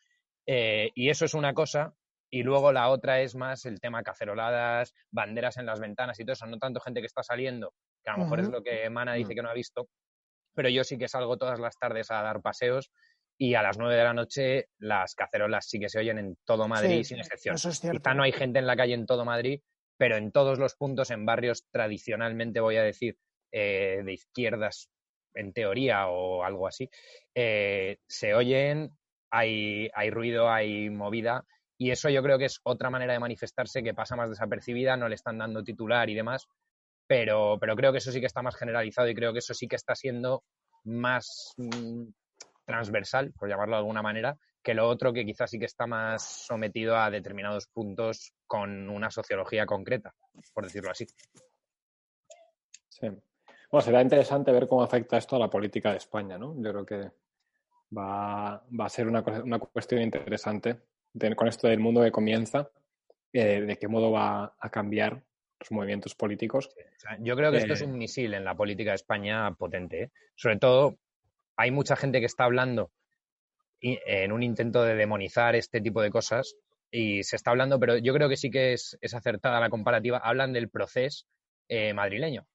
Eh, 0.46 0.90
y 0.94 1.08
eso 1.10 1.24
es 1.24 1.34
una 1.34 1.54
cosa. 1.54 1.94
Y 2.30 2.42
luego 2.42 2.72
la 2.72 2.88
otra 2.88 3.20
es 3.20 3.36
más 3.36 3.64
el 3.64 3.80
tema 3.80 4.02
caceroladas, 4.02 4.92
banderas 5.10 5.56
en 5.56 5.66
las 5.66 5.78
ventanas 5.80 6.18
y 6.18 6.24
todo 6.24 6.32
eso. 6.32 6.46
No 6.46 6.58
tanto 6.58 6.80
gente 6.80 7.00
que 7.00 7.06
está 7.06 7.22
saliendo, 7.22 7.72
que 8.02 8.10
a 8.10 8.16
lo 8.16 8.24
mejor 8.24 8.40
es 8.40 8.48
lo 8.48 8.62
que 8.62 8.90
Mana 8.90 9.14
dice 9.14 9.32
Mm. 9.32 9.36
que 9.36 9.42
no 9.42 9.48
ha 9.50 9.54
visto, 9.54 9.88
pero 10.54 10.68
yo 10.68 10.84
sí 10.84 10.98
que 10.98 11.06
salgo 11.08 11.36
todas 11.36 11.60
las 11.60 11.78
tardes 11.78 12.10
a 12.10 12.22
dar 12.22 12.42
paseos 12.42 12.90
y 13.38 13.54
a 13.54 13.62
las 13.62 13.78
nueve 13.78 13.94
de 13.96 14.04
la 14.04 14.14
noche 14.14 14.68
las 14.78 15.14
cacerolas 15.14 15.66
sí 15.68 15.78
que 15.78 15.88
se 15.88 15.98
oyen 16.00 16.18
en 16.18 16.36
todo 16.44 16.66
Madrid 16.68 16.98
Sí, 16.98 17.04
sin 17.04 17.18
excepción. 17.20 17.54
Eso 17.54 17.68
es 17.68 17.80
cierto. 17.80 17.98
Quizá 17.98 18.14
no 18.14 18.22
hay 18.24 18.32
gente 18.32 18.58
en 18.58 18.66
la 18.66 18.76
calle 18.76 18.94
en 18.94 19.06
todo 19.06 19.24
Madrid, 19.24 19.60
pero 19.96 20.16
en 20.16 20.32
todos 20.32 20.58
los 20.58 20.74
puntos, 20.74 21.10
en 21.10 21.26
barrios 21.26 21.64
tradicionalmente, 21.70 22.60
voy 22.60 22.76
a 22.76 22.82
decir, 22.82 23.16
eh, 23.52 24.02
de 24.04 24.12
izquierdas 24.12 24.90
en 25.34 25.52
teoría 25.52 26.08
o 26.08 26.44
algo 26.44 26.66
así, 26.66 26.88
eh, 27.34 27.98
se 28.06 28.34
oyen, 28.34 28.90
hay, 29.30 29.90
hay 29.94 30.10
ruido, 30.10 30.50
hay 30.50 30.90
movida. 30.90 31.44
Y 31.76 31.90
eso 31.90 32.08
yo 32.08 32.22
creo 32.22 32.38
que 32.38 32.44
es 32.44 32.60
otra 32.62 32.88
manera 32.90 33.12
de 33.12 33.18
manifestarse 33.18 33.82
que 33.82 33.94
pasa 33.94 34.16
más 34.16 34.30
desapercibida, 34.30 34.96
no 34.96 35.08
le 35.08 35.16
están 35.16 35.38
dando 35.38 35.64
titular 35.64 36.08
y 36.08 36.14
demás, 36.14 36.46
pero, 37.06 37.58
pero 37.60 37.74
creo 37.76 37.92
que 37.92 37.98
eso 37.98 38.12
sí 38.12 38.20
que 38.20 38.26
está 38.26 38.42
más 38.42 38.56
generalizado 38.56 39.08
y 39.08 39.14
creo 39.14 39.32
que 39.32 39.40
eso 39.40 39.54
sí 39.54 39.66
que 39.66 39.76
está 39.76 39.94
siendo 39.94 40.44
más 40.84 41.52
mm, 41.56 42.04
transversal, 42.64 43.32
por 43.32 43.48
llamarlo 43.48 43.74
de 43.74 43.80
alguna 43.80 44.02
manera, 44.02 44.36
que 44.64 44.74
lo 44.74 44.88
otro 44.88 45.12
que 45.12 45.26
quizás 45.26 45.50
sí 45.50 45.58
que 45.58 45.66
está 45.66 45.86
más 45.86 46.24
sometido 46.46 46.96
a 46.96 47.10
determinados 47.10 47.66
puntos 47.68 48.32
con 48.46 48.88
una 48.88 49.10
sociología 49.10 49.66
concreta, 49.66 50.14
por 50.54 50.64
decirlo 50.64 50.90
así. 50.90 51.06
Sí. 52.88 53.08
Bueno, 53.70 53.84
será 53.84 54.00
interesante 54.00 54.52
ver 54.52 54.66
cómo 54.66 54.82
afecta 54.82 55.18
esto 55.18 55.36
a 55.36 55.38
la 55.38 55.50
política 55.50 55.90
de 55.90 55.98
España, 55.98 56.38
¿no? 56.38 56.54
Yo 56.56 56.70
creo 56.72 56.86
que 56.86 57.10
va, 57.96 58.64
va 58.80 58.86
a 58.86 58.88
ser 58.88 59.06
una, 59.06 59.22
cuestión 59.22 60.00
interesante 60.00 60.80
de- 61.12 61.36
con 61.36 61.46
esto 61.46 61.68
del 61.68 61.80
mundo 61.80 62.02
que 62.02 62.10
comienza, 62.10 62.70
eh, 63.32 63.60
de 63.60 63.76
qué 63.76 63.86
modo 63.86 64.12
va 64.12 64.54
a 64.58 64.70
cambiar 64.70 65.22
los 65.60 65.70
movimientos 65.72 66.14
políticos. 66.14 66.68
O 66.68 67.00
sea, 67.00 67.18
yo 67.20 67.36
creo 67.36 67.50
que 67.50 67.58
esto 67.58 67.74
es 67.74 67.82
Eh, 67.82 67.86
un 67.86 67.98
misil 67.98 68.32
en 68.32 68.44
la 68.44 68.54
política 68.54 68.90
de 68.92 68.96
España 68.96 69.52
potente. 69.54 70.04
¿eh? 70.04 70.10
Sobre 70.36 70.56
todo, 70.56 70.96
hay 71.56 71.70
mucha 71.70 71.96
gente 71.96 72.20
que 72.20 72.26
está 72.26 72.44
hablando 72.44 72.90
en 73.84 74.32
un 74.32 74.42
intento 74.42 74.82
de 74.82 74.94
demonizar 74.94 75.54
este 75.54 75.80
tipo 75.80 76.00
de 76.00 76.10
cosas 76.10 76.54
y 76.90 77.22
se 77.24 77.36
está 77.36 77.50
hablando, 77.50 77.78
pero 77.78 77.98
yo 77.98 78.14
creo 78.14 78.28
que 78.28 78.36
sí 78.36 78.50
que 78.50 78.72
es, 78.72 78.96
es 79.00 79.14
acertada 79.14 79.60
la 79.60 79.68
comparativa. 79.68 80.18
Hablan 80.18 80.52
del 80.52 80.70
proceso 80.70 81.26
eh, 81.68 81.92
madrileño, 81.92 82.46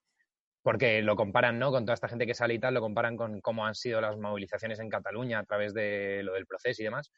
porque 0.64 1.02
lo 1.02 1.16
comparan 1.16 1.60
¿no? 1.60 1.72
con 1.72 1.86
toda 1.86 1.94
esta 1.94 2.08
gente 2.08 2.26
que 2.26 2.34
sale 2.34 2.56
y 2.56 2.60
tal, 2.60 2.74
lo 2.74 2.82
comparan 2.82 3.18
con 3.18 3.42
cómo 3.42 3.66
han 3.66 3.76
sido 3.76 4.02
las 4.02 4.18
movilizaciones 4.18 4.80
en 4.80 4.90
Cataluña 4.90 5.40
a 5.40 5.44
través 5.44 5.74
de 5.74 6.24
lo 6.24 6.34
del 6.34 6.48
proceso 6.48 6.82
y 6.82 6.86
demás. 6.86 7.12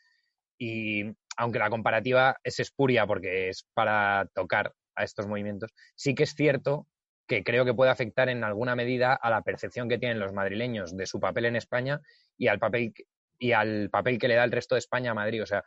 Y 0.58 1.06
aunque 1.38 1.60
la 1.60 1.70
comparativa 1.70 2.38
es 2.44 2.60
espuria 2.60 3.08
porque 3.08 3.50
es 3.50 3.66
para 3.74 4.28
tocar 4.34 4.74
a 4.96 5.04
estos 5.04 5.28
movimientos, 5.28 5.72
sí 5.96 6.16
que 6.16 6.24
es 6.24 6.36
cierto 6.36 6.88
que 7.28 7.44
creo 7.44 7.64
que 7.64 7.74
puede 7.74 7.92
afectar 7.92 8.30
en 8.30 8.44
alguna 8.44 8.76
medida 8.76 9.14
a 9.14 9.30
la 9.30 9.42
percepción 9.42 9.88
que 9.88 9.98
tienen 9.98 10.20
los 10.20 10.34
madrileños 10.34 10.98
de 10.98 11.06
su 11.06 11.20
papel 11.20 11.46
en 11.46 11.56
España 11.56 12.02
y 12.38 12.48
al 12.48 12.60
papel 12.60 12.94
y 13.42 13.54
al 13.54 13.90
papel 13.90 14.20
que 14.20 14.28
le 14.28 14.36
da 14.36 14.44
el 14.44 14.52
resto 14.52 14.76
de 14.76 14.80
España 14.80 15.12
a 15.12 15.16
Madrid. 15.16 15.42
O 15.42 15.46
sea, 15.48 15.64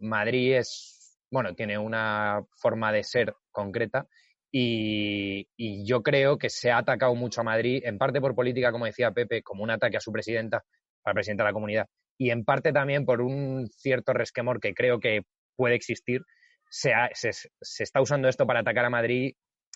Madrid 0.00 0.54
es, 0.56 1.18
bueno, 1.30 1.54
tiene 1.54 1.78
una 1.78 2.42
forma 2.56 2.90
de 2.92 3.04
ser 3.04 3.32
concreta 3.52 4.06
y, 4.50 5.48
y 5.56 5.86
yo 5.86 6.02
creo 6.02 6.36
que 6.36 6.50
se 6.50 6.70
ha 6.72 6.78
atacado 6.78 7.14
mucho 7.14 7.40
a 7.42 7.44
Madrid, 7.44 7.82
en 7.84 7.96
parte 7.98 8.20
por 8.20 8.34
política, 8.34 8.72
como 8.72 8.86
decía 8.86 9.12
Pepe, 9.12 9.42
como 9.42 9.62
un 9.62 9.70
ataque 9.70 9.96
a 9.98 10.00
su 10.00 10.10
presidenta, 10.12 10.58
a 11.04 11.10
la 11.10 11.14
presidenta 11.14 11.44
de 11.44 11.48
la 11.50 11.54
comunidad, 11.54 11.86
y 12.18 12.30
en 12.30 12.44
parte 12.44 12.72
también 12.72 13.04
por 13.04 13.20
un 13.20 13.68
cierto 13.68 14.12
resquemor 14.12 14.60
que 14.60 14.74
creo 14.74 14.98
que 14.98 15.22
puede 15.56 15.76
existir. 15.76 16.22
Se, 16.70 16.92
ha- 16.92 17.10
se, 17.14 17.30
se 17.32 17.82
está 17.84 18.00
usando 18.00 18.28
esto 18.28 18.46
para 18.46 18.60
atacar 18.60 18.84
a 18.84 18.90
Madrid 18.90 19.34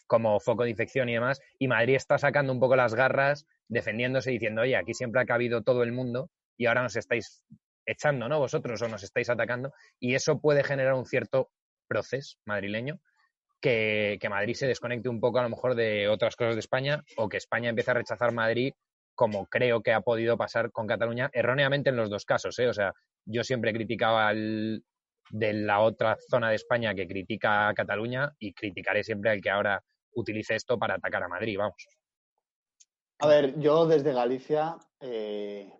como 0.09 0.41
foco 0.41 0.65
de 0.65 0.71
infección 0.71 1.09
y 1.09 1.15
demás, 1.15 1.41
y 1.61 1.69
Madrid 1.69 1.95
está 1.95 2.19
sacando 2.19 2.53
un 2.53 2.59
poco 2.59 2.75
las 2.75 2.95
garras, 2.95 3.47
defendiéndose, 3.69 4.33
diciendo, 4.33 4.63
oye, 4.63 4.77
aquí 4.77 4.95
siempre 4.95 5.21
ha 5.21 5.27
cabido 5.27 5.63
todo 5.63 5.85
el 5.85 5.93
mundo 5.93 6.29
y 6.61 6.67
ahora 6.67 6.83
nos 6.83 6.95
estáis 6.95 7.43
echando, 7.87 8.29
¿no? 8.29 8.39
Vosotros 8.39 8.83
o 8.83 8.89
nos 8.89 9.03
estáis 9.03 9.31
atacando, 9.31 9.73
y 9.99 10.15
eso 10.15 10.43
puede 10.43 10.63
generar 10.63 10.93
un 10.93 11.07
cierto 11.07 11.51
proceso 11.89 12.37
madrileño 12.45 13.01
que, 13.63 14.19
Madrid 14.29 14.55
se 14.55 14.67
desconecte 14.67 15.09
un 15.09 15.21
poco 15.21 15.39
a 15.39 15.43
lo 15.43 15.49
mejor 15.49 15.75
de 15.75 16.07
otras 16.09 16.37
cosas 16.37 16.57
de 16.57 16.61
España 16.61 17.03
o 17.17 17.31
que 17.31 17.39
España 17.39 17.71
empiece 17.71 17.93
a 17.93 17.95
rechazar 17.95 18.33
Madrid 18.33 18.75
como 19.15 19.47
creo 19.47 19.83
que 19.83 19.95
ha 19.95 20.03
podido 20.03 20.37
pasar 20.37 20.71
con 20.71 20.87
Cataluña, 20.87 21.31
erróneamente 21.33 21.89
en 21.89 21.97
los 21.97 22.11
dos 22.11 22.27
casos, 22.27 22.59
¿eh? 22.59 22.69
O 22.69 22.75
sea, 22.75 22.93
yo 23.25 23.43
siempre 23.43 23.73
criticaba 23.73 24.29
al 24.29 24.85
de 25.31 25.53
la 25.55 25.81
otra 25.81 26.19
zona 26.29 26.51
de 26.51 26.57
España 26.57 26.95
que 26.95 27.09
critica 27.09 27.69
a 27.69 27.75
Cataluña 27.75 28.35
y 28.39 28.53
criticaré 28.53 29.03
siempre 29.03 29.31
al 29.31 29.41
que 29.41 29.51
ahora 29.51 29.83
utilice 30.15 30.57
esto 30.57 30.79
para 30.79 30.97
atacar 30.97 31.23
a 31.23 31.29
Madrid, 31.29 31.57
vamos. 31.57 31.87
A 33.19 33.27
ver, 33.27 33.59
yo 33.59 33.87
desde 33.87 34.13
Galicia, 34.13 34.77
eh, 35.01 35.80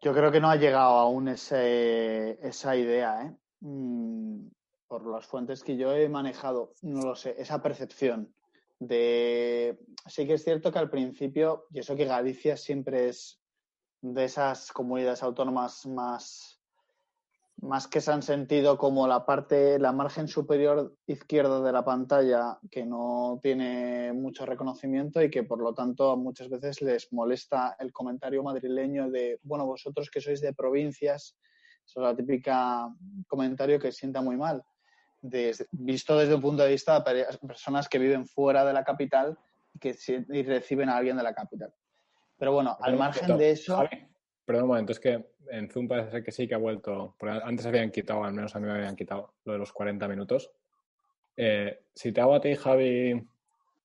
yo 0.00 0.14
creo 0.14 0.32
que 0.32 0.40
no 0.40 0.50
ha 0.50 0.56
llegado 0.56 0.98
aún 0.98 1.28
ese, 1.28 2.38
esa 2.46 2.76
idea, 2.76 3.22
¿eh? 3.22 3.36
Mm, 3.60 4.48
por 4.88 5.06
las 5.06 5.26
fuentes 5.26 5.62
que 5.62 5.76
yo 5.76 5.92
he 5.92 6.08
manejado, 6.08 6.72
no 6.82 7.02
lo 7.02 7.14
sé, 7.14 7.36
esa 7.38 7.62
percepción 7.62 8.34
de... 8.78 9.78
Sí 10.06 10.26
que 10.26 10.34
es 10.34 10.44
cierto 10.44 10.72
que 10.72 10.78
al 10.78 10.90
principio, 10.90 11.66
y 11.70 11.80
eso 11.80 11.94
que 11.94 12.06
Galicia 12.06 12.56
siempre 12.56 13.08
es 13.08 13.40
de 14.00 14.24
esas 14.24 14.72
comunidades 14.72 15.22
autónomas 15.22 15.86
más, 15.86 16.59
más 17.62 17.86
que 17.88 18.00
se 18.00 18.10
han 18.10 18.22
sentido 18.22 18.78
como 18.78 19.06
la 19.06 19.26
parte, 19.26 19.78
la 19.78 19.92
margen 19.92 20.28
superior 20.28 20.96
izquierda 21.06 21.60
de 21.62 21.72
la 21.72 21.84
pantalla 21.84 22.58
que 22.70 22.86
no 22.86 23.38
tiene 23.42 24.12
mucho 24.12 24.46
reconocimiento 24.46 25.22
y 25.22 25.30
que 25.30 25.42
por 25.42 25.58
lo 25.60 25.74
tanto 25.74 26.16
muchas 26.16 26.48
veces 26.48 26.80
les 26.80 27.12
molesta 27.12 27.76
el 27.78 27.92
comentario 27.92 28.42
madrileño 28.42 29.10
de, 29.10 29.38
bueno, 29.42 29.66
vosotros 29.66 30.10
que 30.10 30.20
sois 30.20 30.40
de 30.40 30.54
provincias, 30.54 31.36
eso 31.84 32.00
es 32.00 32.04
la 32.04 32.16
típica 32.16 32.88
comentario 33.28 33.78
que 33.78 33.92
sienta 33.92 34.22
muy 34.22 34.36
mal. 34.36 34.62
Visto 35.72 36.16
desde 36.16 36.34
un 36.34 36.40
punto 36.40 36.62
de 36.62 36.70
vista 36.70 37.00
de 37.00 37.26
pe- 37.26 37.38
personas 37.46 37.88
que 37.88 37.98
viven 37.98 38.26
fuera 38.26 38.64
de 38.64 38.72
la 38.72 38.84
capital 38.84 39.36
que 39.78 39.92
si- 39.92 40.24
y 40.30 40.42
reciben 40.44 40.88
a 40.88 40.96
alguien 40.96 41.16
de 41.16 41.22
la 41.22 41.34
capital. 41.34 41.74
Pero 42.38 42.52
bueno, 42.54 42.76
al 42.80 42.96
margen 42.96 43.36
de 43.36 43.50
eso, 43.50 43.76
Perdón 44.50 44.64
un 44.64 44.68
momento, 44.70 44.90
es 44.90 44.98
que 44.98 45.24
en 45.48 45.70
Zoom 45.70 45.86
parece 45.86 46.10
ser 46.10 46.24
que 46.24 46.32
sí 46.32 46.48
que 46.48 46.56
ha 46.56 46.58
vuelto, 46.58 47.14
porque 47.16 47.38
antes 47.44 47.64
habían 47.66 47.92
quitado, 47.92 48.24
al 48.24 48.32
menos 48.32 48.56
a 48.56 48.58
mí 48.58 48.66
me 48.66 48.72
habían 48.72 48.96
quitado 48.96 49.34
lo 49.44 49.52
de 49.52 49.60
los 49.60 49.72
40 49.72 50.08
minutos. 50.08 50.50
Eh, 51.36 51.84
si 51.94 52.10
te 52.10 52.20
hago 52.20 52.34
a 52.34 52.40
ti, 52.40 52.56
Javi, 52.56 53.28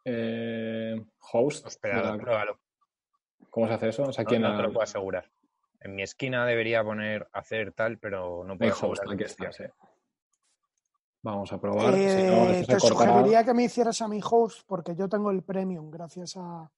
eh, 0.06 1.06
host, 1.32 1.68
Espera, 1.68 2.02
la- 2.02 2.18
pruébalo. 2.18 2.58
¿cómo 3.52 3.68
se 3.68 3.74
hace 3.76 3.90
eso? 3.90 4.04
O 4.06 4.12
sea, 4.12 4.24
No, 4.24 4.30
¿quién 4.32 4.42
no 4.42 4.56
te 4.58 4.64
lo 4.64 4.70
puedo 4.74 4.82
asegurar. 4.82 5.30
En 5.82 5.94
mi 5.94 6.02
esquina 6.02 6.48
debería 6.48 6.84
poner 6.84 7.28
hacer 7.32 7.72
tal, 7.72 8.00
pero 8.00 8.44
no 8.44 8.58
puedo 8.58 8.72
host, 8.72 8.80
asegurar. 8.82 9.06
aquí 9.08 9.18
que 9.18 9.24
está, 9.26 9.52
sí. 9.52 9.66
Vamos 11.22 11.54
a 11.54 11.62
probar. 11.62 11.94
si 11.94 12.00
no, 12.00 12.50
Eh, 12.50 12.52
esto 12.62 12.74
te 12.74 12.80
se 12.80 12.88
sugeriría 12.88 13.44
que 13.44 13.54
me 13.54 13.66
hicieras 13.66 14.02
a 14.02 14.08
mi 14.08 14.20
host 14.28 14.64
porque 14.66 14.96
yo 14.96 15.08
tengo 15.08 15.30
el 15.30 15.44
premium 15.44 15.92
gracias 15.92 16.36
a. 16.38 16.72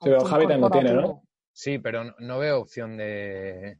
Sí, 0.00 0.08
pero 0.08 0.24
Javi 0.24 0.44
también 0.44 0.60
lo 0.62 0.70
tiene, 0.70 0.94
¿no? 0.94 1.22
Sí, 1.54 1.78
pero 1.78 2.04
no, 2.04 2.14
no 2.18 2.38
veo 2.40 2.60
opción 2.60 2.96
de, 2.96 3.76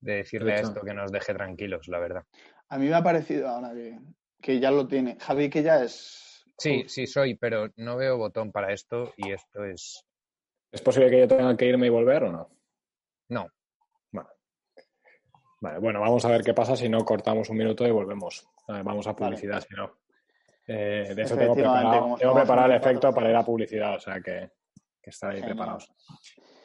de 0.00 0.12
decirle 0.14 0.54
a 0.54 0.60
esto 0.60 0.80
que 0.80 0.94
nos 0.94 1.12
deje 1.12 1.34
tranquilos, 1.34 1.86
la 1.88 1.98
verdad. 1.98 2.24
a 2.70 2.78
mí 2.78 2.88
me 2.88 2.94
ha 2.94 3.02
parecido 3.02 3.48
ahora 3.48 3.72
que, 3.74 3.98
que 4.40 4.58
ya 4.58 4.70
lo 4.70 4.88
tiene. 4.88 5.16
Javi, 5.20 5.50
que 5.50 5.62
ya 5.62 5.84
es. 5.84 6.44
Sí, 6.56 6.84
sí 6.88 7.06
soy, 7.06 7.34
pero 7.34 7.68
no 7.76 7.96
veo 7.96 8.16
botón 8.16 8.50
para 8.50 8.72
esto 8.72 9.12
y 9.16 9.30
esto 9.32 9.64
es... 9.64 10.04
¿Es 10.72 10.80
posible 10.80 11.10
que 11.10 11.20
yo 11.20 11.28
tenga 11.28 11.56
que 11.56 11.66
irme 11.66 11.86
y 11.86 11.90
volver 11.90 12.24
o 12.24 12.32
no? 12.32 12.48
No, 13.28 13.46
Vale. 14.12 14.28
Vale, 15.60 15.78
bueno, 15.80 16.00
vamos 16.00 16.24
a 16.24 16.28
ver 16.30 16.42
qué 16.42 16.54
pasa 16.54 16.76
si 16.76 16.88
no 16.88 17.04
cortamos 17.04 17.48
un 17.50 17.56
minuto 17.58 17.86
y 17.86 17.90
volvemos. 17.90 18.46
Vamos 18.68 19.06
a 19.06 19.14
publicidad, 19.14 19.60
si 19.60 19.74
no. 19.74 19.98
Eh, 20.66 21.12
de 21.14 21.22
eso 21.22 21.36
tengo 21.36 21.54
preparado, 21.54 22.16
tengo 22.18 22.34
preparado 22.34 22.70
el 22.70 22.76
efecto 22.76 23.12
para 23.12 23.28
ir 23.30 23.36
a 23.36 23.44
publicidad, 23.44 23.96
o 23.96 24.00
sea 24.00 24.20
que, 24.20 24.50
que 25.02 25.10
estar 25.10 25.30
ahí 25.30 25.36
Genial. 25.40 25.56
preparados. 25.56 25.92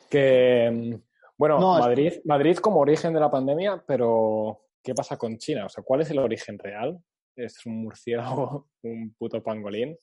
Que, 0.10 0.70
mm, 0.72 0.96
bueno, 1.38 1.60
No, 1.60 1.78
es- 1.78 1.86
Madrid, 1.86 2.14
Madrid 2.26 2.58
como 2.58 2.80
origen 2.80 3.14
de 3.14 3.20
la 3.20 3.32
pandemia, 3.32 3.84
pero 3.88 4.62
¿qué 4.84 4.94
pasa 4.94 5.18
con 5.18 5.38
China? 5.38 5.66
O 5.66 5.70
sea, 5.70 5.84
¿cuál 5.84 6.02
es 6.02 6.10
el 6.12 6.20
origen 6.20 6.58
real? 6.60 7.00
¿Es 7.36 7.66
un 7.66 7.84
murciélago, 7.84 8.68
un 8.84 9.14
puto 9.18 9.42
pangolín? 9.44 9.98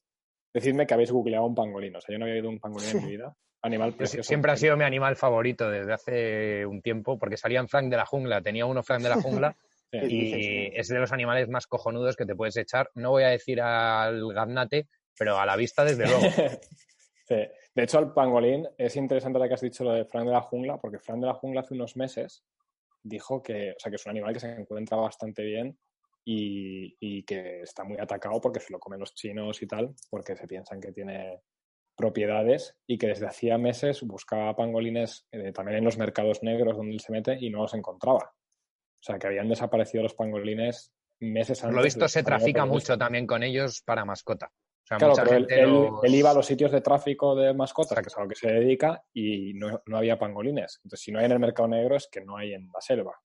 Decidme 0.55 0.87
que 0.87 0.95
habéis 0.95 1.11
googleado 1.13 1.45
un 1.45 1.55
pangolín. 1.55 1.97
O 1.97 2.01
sea, 2.01 2.13
yo 2.15 2.19
no 2.19 2.25
había 2.25 2.37
oído 2.37 2.49
un 2.49 2.59
pangolín 2.61 2.91
en 2.91 3.05
mi 3.05 3.11
vida. 3.11 3.35
Animal 3.63 3.95
precioso. 3.95 4.29
siempre 4.29 4.53
ha 4.53 4.57
sido 4.57 4.77
mi 4.77 4.85
animal 4.85 5.17
favorito 5.17 5.69
desde 5.69 5.93
hace 5.93 6.67
un 6.67 6.83
tiempo, 6.83 7.19
porque 7.19 7.37
salía 7.37 7.59
en 7.59 7.69
Frank 7.69 7.91
de 7.91 7.97
la 7.97 8.07
jungla, 8.07 8.41
tenía 8.41 8.65
uno 8.65 8.83
Frank 8.83 9.03
de 9.03 9.09
la 9.09 9.21
jungla 9.21 9.57
Sí. 9.93 10.01
¿Qué 10.01 10.07
dices, 10.07 10.39
y 10.41 10.71
es 10.75 10.89
de 10.89 10.99
los 10.99 11.13
animales 11.13 11.49
más 11.49 11.67
cojonudos 11.67 12.17
que 12.17 12.27
te 12.27 12.35
puedes 12.35 12.57
echar. 12.57 12.91
No 12.95 13.11
voy 13.11 13.23
a 13.23 13.29
decir 13.29 13.61
al 13.61 14.33
gaznate, 14.35 14.89
pero 15.17 15.39
a 15.39 15.47
la 15.47 15.57
vista 15.57 15.85
desde 15.85 16.07
luego. 16.07 16.21
Sí. 17.29 17.37
De 17.77 17.83
hecho, 17.83 17.99
el 17.99 18.11
pangolín 18.13 18.67
es 18.79 18.97
interesante 18.97 19.39
lo 19.39 19.47
que 19.47 19.53
has 19.53 19.61
dicho 19.61 19.85
lo 19.85 19.93
de 19.93 20.07
Frank 20.07 20.25
de 20.25 20.33
la 20.33 20.41
Jungla, 20.41 20.79
porque 20.79 20.99
Frank 20.99 21.21
de 21.21 21.27
la 21.27 21.35
Jungla 21.35 21.61
hace 21.61 21.75
unos 21.75 21.95
meses 21.95 22.43
dijo 23.03 23.43
que, 23.43 23.73
o 23.73 23.75
sea, 23.79 23.91
que 23.91 23.97
es 23.97 24.07
un 24.07 24.13
animal 24.13 24.33
que 24.33 24.41
se 24.41 24.51
encuentra 24.51 24.97
bastante 24.97 25.43
bien 25.43 25.79
y, 26.25 26.97
y 26.99 27.23
que 27.25 27.61
está 27.61 27.85
muy 27.85 27.99
atacado 27.99 28.41
porque 28.41 28.61
se 28.61 28.73
lo 28.73 28.81
comen 28.81 29.01
los 29.01 29.15
chinos 29.15 29.61
y 29.61 29.67
tal, 29.67 29.95
porque 30.09 30.35
se 30.35 30.49
piensan 30.49 30.81
que 30.81 30.91
tiene 30.91 31.43
propiedades 31.95 32.79
y 32.87 32.97
que 32.97 33.09
desde 33.09 33.27
hacía 33.27 33.59
meses 33.59 34.03
buscaba 34.03 34.57
pangolines 34.57 35.27
eh, 35.31 35.53
también 35.53 35.77
en 35.77 35.85
los 35.85 35.99
mercados 35.99 36.43
negros 36.43 36.79
donde 36.79 36.95
él 36.95 37.01
se 37.01 37.13
mete 37.13 37.37
y 37.39 37.51
no 37.51 37.59
los 37.59 37.75
encontraba. 37.75 38.33
O 38.95 39.03
sea, 39.03 39.19
que 39.19 39.27
habían 39.27 39.51
desaparecido 39.51 40.03
los 40.03 40.15
pangolines 40.15 40.95
meses 41.21 41.61
Por 41.61 41.69
antes. 41.69 41.77
lo 41.77 41.85
visto 41.85 42.09
se 42.09 42.23
trafica 42.23 42.65
mucho 42.65 42.97
también 42.97 43.27
con 43.27 43.43
ellos 43.43 43.83
para 43.83 44.07
mascota. 44.07 44.51
O 44.87 44.89
sea, 44.89 44.99
Claro, 44.99 45.13
mucha 45.15 45.25
pero 45.25 45.37
él, 45.37 45.47
gente 45.49 45.63
él- 45.63 45.71
los- 45.91 46.05
él 46.05 46.15
iba 46.15 46.31
a 46.31 46.35
los 46.35 46.47
sitios 46.47 46.71
de 46.71 46.81
tráfico 46.81 47.35
de 47.35 47.53
mascotas, 47.53 47.99
que 48.01 48.07
es 48.07 48.17
a 48.17 48.23
lo 48.23 48.29
que 48.29 48.37
se 48.37 48.49
dedica, 48.53 49.05
y 49.13 49.53
no, 49.55 49.83
no 49.87 49.97
había 49.99 50.17
pangolines. 50.17 50.79
Entonces, 50.85 51.01
si 51.01 51.11
no 51.11 51.19
hay 51.19 51.25
en 51.25 51.33
el 51.33 51.41
mercado 51.41 51.67
negro, 51.69 51.97
es 51.97 52.07
que 52.07 52.21
no 52.21 52.37
hay 52.37 52.55
en 52.55 52.71
la 52.73 52.81
selva. 52.81 53.21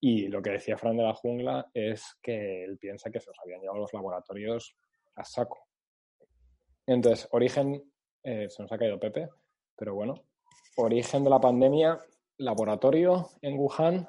Y 0.00 0.28
lo 0.28 0.42
que 0.42 0.50
decía 0.50 0.76
Fran 0.76 0.96
de 0.98 1.02
la 1.04 1.14
Jungla 1.14 1.70
es 1.72 2.18
que 2.22 2.64
él 2.64 2.76
piensa 2.78 3.10
que 3.10 3.18
se 3.18 3.28
los 3.30 3.36
habían 3.42 3.60
llevado 3.62 3.78
a 3.78 3.80
los 3.80 3.92
laboratorios 3.94 4.76
a 5.16 5.24
saco. 5.24 5.58
Entonces, 6.86 7.28
origen, 7.32 7.82
eh, 8.22 8.48
se 8.50 8.62
nos 8.62 8.70
ha 8.70 8.78
caído 8.78 9.00
Pepe, 9.00 9.28
pero 9.74 9.94
bueno, 9.94 10.14
origen 10.76 11.24
de 11.24 11.30
la 11.30 11.40
pandemia, 11.40 11.98
laboratorio 12.36 13.30
en 13.42 13.58
Wuhan, 13.58 14.08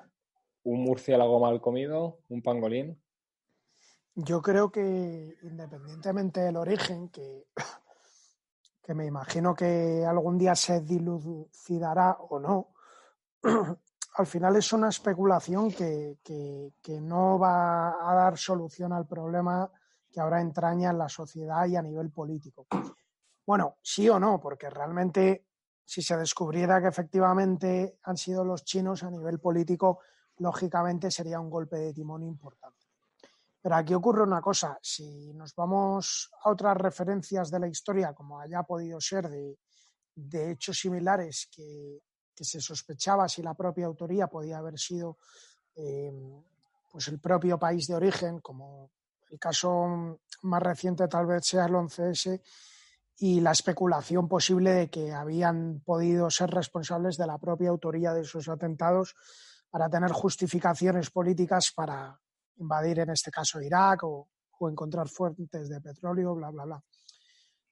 un 0.64 0.82
murciélago 0.84 1.40
mal 1.40 1.62
comido, 1.62 2.20
un 2.30 2.42
pangolín. 2.42 3.02
Yo 4.26 4.42
creo 4.42 4.72
que 4.72 5.38
independientemente 5.44 6.42
del 6.42 6.58
origen, 6.58 7.10
que, 7.10 7.48
que 8.84 8.94
me 8.94 9.06
imagino 9.06 9.56
que 9.56 10.06
algún 10.06 10.38
día 10.38 10.56
se 10.56 10.82
dilucidará 10.82 12.18
o 12.30 12.40
no, 12.40 12.74
al 14.16 14.28
final 14.28 14.56
es 14.58 14.74
una 14.74 14.90
especulación 14.90 15.72
que, 15.72 16.18
que- 16.24 16.74
que 16.82 17.00
no 17.00 17.40
va 17.40 18.10
a 18.10 18.14
dar 18.14 18.38
solución 18.38 18.92
al 18.94 19.08
problema 19.08 19.72
que 20.12 20.20
ahora 20.20 20.42
entraña 20.42 20.90
en 20.90 20.98
la 20.98 21.08
sociedad 21.08 21.66
y 21.68 21.76
a 21.76 21.82
nivel 21.82 22.12
político. 22.12 22.66
Bueno, 23.46 23.78
sí 23.82 24.10
o 24.10 24.20
no, 24.20 24.40
porque 24.40 24.70
realmente 24.70 25.46
si 25.86 26.02
se 26.02 26.18
descubriera 26.18 26.82
que 26.82 26.88
efectivamente 26.88 28.00
han 28.04 28.18
sido 28.18 28.44
los 28.44 28.64
chinos 28.66 29.04
a 29.04 29.10
nivel 29.12 29.40
político, 29.40 30.00
lógicamente 30.38 31.10
sería 31.10 31.40
un 31.40 31.50
golpe 31.50 31.78
de 31.78 31.94
timón 31.94 32.24
importante. 32.24 32.79
Pero 33.62 33.76
aquí 33.76 33.94
ocurre 33.94 34.24
una 34.24 34.42
cosa, 34.42 34.78
si 34.82 35.34
nos 35.34 35.54
vamos 35.54 36.32
a 36.44 36.50
otras 36.50 36.78
referencias 36.78 37.52
de 37.52 37.60
la 37.60 37.68
historia, 37.68 38.14
como 38.14 38.40
haya 38.40 38.64
podido 38.64 39.02
ser 39.02 39.30
de, 39.30 39.58
hechos 40.52 40.80
similares 40.80 41.50
que, 41.52 42.02
que 42.36 42.44
se 42.44 42.62
sospechaba 42.62 43.28
si 43.28 43.42
la 43.42 43.54
propia 43.54 43.86
autoría 43.86 44.28
podía 44.28 44.58
haber 44.58 44.78
sido 44.78 45.18
eh, 45.76 46.12
pues 46.92 47.08
el 47.08 47.20
propio 47.20 47.60
país 47.60 47.88
de 47.88 47.96
origen, 47.96 48.40
como 48.40 48.92
el 49.30 49.40
caso 49.40 50.20
más 50.44 50.64
reciente 50.64 51.08
tal 51.08 51.26
vez 51.28 51.46
sea 51.46 51.66
el 51.66 51.74
11S, 51.74 52.42
y 53.18 53.42
la 53.42 53.52
especulación 53.52 54.28
posible 54.28 54.72
de 54.72 54.90
que 54.90 55.12
habían 55.12 55.82
podido 55.86 56.30
ser 56.30 56.50
responsables 56.50 57.18
de 57.18 57.28
la 57.28 57.38
propia 57.38 57.70
autoría 57.70 58.14
de 58.14 58.22
esos 58.22 58.48
atentados 58.48 59.16
para 59.70 59.90
tener 59.90 60.12
justificaciones 60.12 61.10
políticas 61.10 61.72
para 61.76 62.20
invadir 62.60 63.00
en 63.00 63.10
este 63.10 63.32
caso 63.32 63.62
Irak 63.62 64.04
o, 64.04 64.30
o 64.60 64.70
encontrar 64.70 65.10
fuentes 65.10 65.70
de 65.70 65.82
petróleo, 65.82 66.36
bla, 66.36 66.52
bla, 66.52 66.66
bla. 66.66 66.84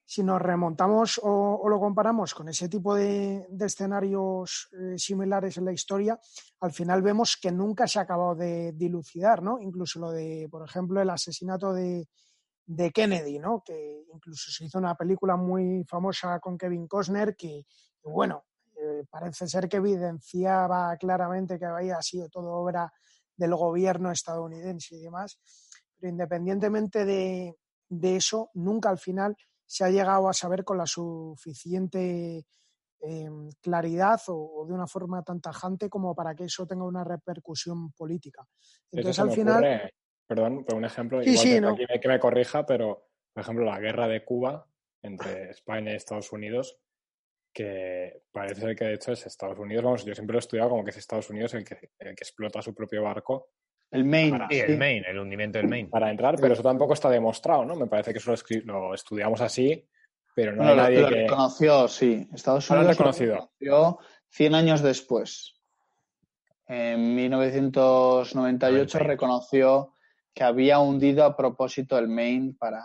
Si 0.10 0.24
nos 0.24 0.42
remontamos 0.42 1.20
o, 1.22 1.68
lo 1.68 1.80
comparamos 1.80 2.34
con 2.34 2.48
ese 2.48 2.70
tipo 2.70 2.96
de, 2.96 3.46
de 3.50 3.66
escenarios 3.66 4.70
eh, 4.72 4.98
similares 4.98 5.58
en 5.58 5.66
la 5.66 5.74
historia, 5.74 6.18
al 6.62 6.72
final 6.72 7.02
vemos 7.02 7.38
que 7.42 7.52
nunca 7.52 7.88
se 7.88 8.00
ha 8.00 8.04
acabado 8.04 8.36
de 8.36 8.72
dilucidar, 8.72 9.44
¿no? 9.44 9.60
Incluso 9.60 10.00
lo 10.00 10.12
de, 10.12 10.48
por 10.50 10.66
ejemplo, 10.66 11.02
el 11.02 11.10
asesinato 11.10 11.74
de, 11.74 12.08
de 12.66 12.92
Kennedy, 12.92 13.38
¿no? 13.38 13.62
Que 13.66 14.06
incluso 14.14 14.50
se 14.50 14.64
hizo 14.64 14.78
una 14.78 14.96
película 14.96 15.36
muy 15.36 15.84
famosa 15.84 16.40
con 16.40 16.58
Kevin 16.58 16.88
Costner 16.88 17.36
que, 17.36 17.66
que, 18.02 18.10
bueno, 18.10 18.46
eh, 18.78 19.04
parece 19.10 19.46
ser 19.46 19.68
que 19.68 19.78
evidenciaba 19.78 20.96
claramente 20.96 21.60
que 21.60 21.66
había 21.66 22.02
sido 22.02 22.30
todo 22.30 22.52
obra 22.52 22.90
del 23.38 23.56
gobierno 23.56 24.12
estadounidense 24.12 24.96
y 24.96 25.00
demás, 25.00 25.40
pero 25.98 26.10
independientemente 26.12 27.06
de, 27.06 27.56
de 27.90 28.16
eso, 28.18 28.50
nunca 28.56 28.90
al 28.90 28.98
final 28.98 29.36
se 29.66 29.84
ha 29.86 29.90
llegado 29.90 30.28
a 30.28 30.34
saber 30.34 30.64
con 30.64 30.78
la 30.78 30.86
suficiente 30.88 32.46
eh, 33.02 33.30
claridad 33.62 34.20
o, 34.28 34.62
o, 34.62 34.66
de 34.66 34.74
una 34.74 34.88
forma 34.88 35.22
tan 35.24 35.40
tajante 35.40 35.90
como 35.90 36.16
para 36.16 36.34
que 36.36 36.46
eso 36.46 36.66
tenga 36.66 36.86
una 36.86 37.04
repercusión 37.04 37.92
política. 37.92 38.46
Entonces, 38.92 39.20
al 39.20 39.32
final... 39.32 39.58
Ocurre, 39.64 39.94
perdón, 40.26 40.66
por 40.66 40.76
un 40.76 40.86
ejemplo, 40.86 41.22
Sí, 41.24 41.30
igual 41.32 41.44
sí, 41.44 41.54
que, 41.54 41.62
no. 41.62 41.70
aquí 41.74 41.86
me- 41.90 42.00
que 42.00 42.08
me 42.08 42.20
corrija, 42.20 42.66
pero, 42.66 43.08
por 43.34 43.42
ejemplo, 43.42 43.66
la 43.66 43.80
guerra 43.80 44.08
de 44.08 44.26
Cuba 44.26 44.68
entre 45.04 45.52
España 45.52 45.92
y 45.92 45.96
Estados 45.96 46.32
Unidos, 46.32 46.80
que 47.58 48.22
parece 48.32 48.62
ser 48.62 48.76
que 48.76 48.86
de 48.86 48.94
hecho 48.94 49.12
es 49.14 49.26
Estados 49.26 49.58
Unidos, 49.58 49.84
vamos, 49.84 50.06
yo 50.06 50.14
siempre 50.14 50.34
lo 50.34 50.38
he 50.38 50.42
estudiado 50.46 50.70
como 50.70 50.84
que 50.84 50.92
es 50.92 50.98
Estados 50.98 51.28
Unidos 51.32 51.56
el 51.56 51.66
que, 51.66 51.74
el 51.98 52.16
que 52.16 52.24
explota 52.24 52.62
su 52.62 52.76
propio 52.76 53.02
barco 53.02 53.50
El 53.90 54.06
main. 54.06 54.30
Para- 54.30 54.48
Sí, 54.50 54.56
sí. 54.58 54.62
el 54.74 54.78
main, 54.78 55.04
el 55.06 55.18
hundimiento 55.18 55.58
del 55.58 55.68
main. 55.68 55.90
para 55.90 56.12
entrar, 56.12 56.36
pero 56.40 56.54
eso 56.54 56.62
tampoco 56.62 56.94
está 56.94 57.10
demostrado, 57.10 57.66
¿no? 57.66 57.76
Me 57.76 57.88
parece 57.88 58.12
que 58.12 58.20
eso 58.20 58.32
lo, 58.32 58.64
lo 58.66 58.94
estudiamos 58.94 59.42
así, 59.42 59.84
pero 60.36 60.52
no 60.52 60.64
Bueno, 60.64 60.72
hay 60.72 60.78
lo, 60.78 60.84
nadie 60.84 61.02
lo 61.02 61.10
que... 61.10 61.16
reconoció, 61.24 61.88
sí. 61.88 62.28
Estados 62.32 62.70
lo 62.70 62.76
Unidos 62.76 62.96
lo 62.96 63.00
reconocido. 63.00 63.34
reconoció 63.60 64.00
100 64.30 64.54
años 64.56 64.82
después. 64.84 65.56
En 66.68 67.16
1998 67.16 68.36
98. 68.36 69.00
reconoció 69.00 69.94
que 70.34 70.44
había 70.44 70.78
hundido 70.80 71.24
a 71.24 71.36
propósito 71.36 71.98
el 71.98 72.08
Maine 72.08 72.54
para... 72.60 72.82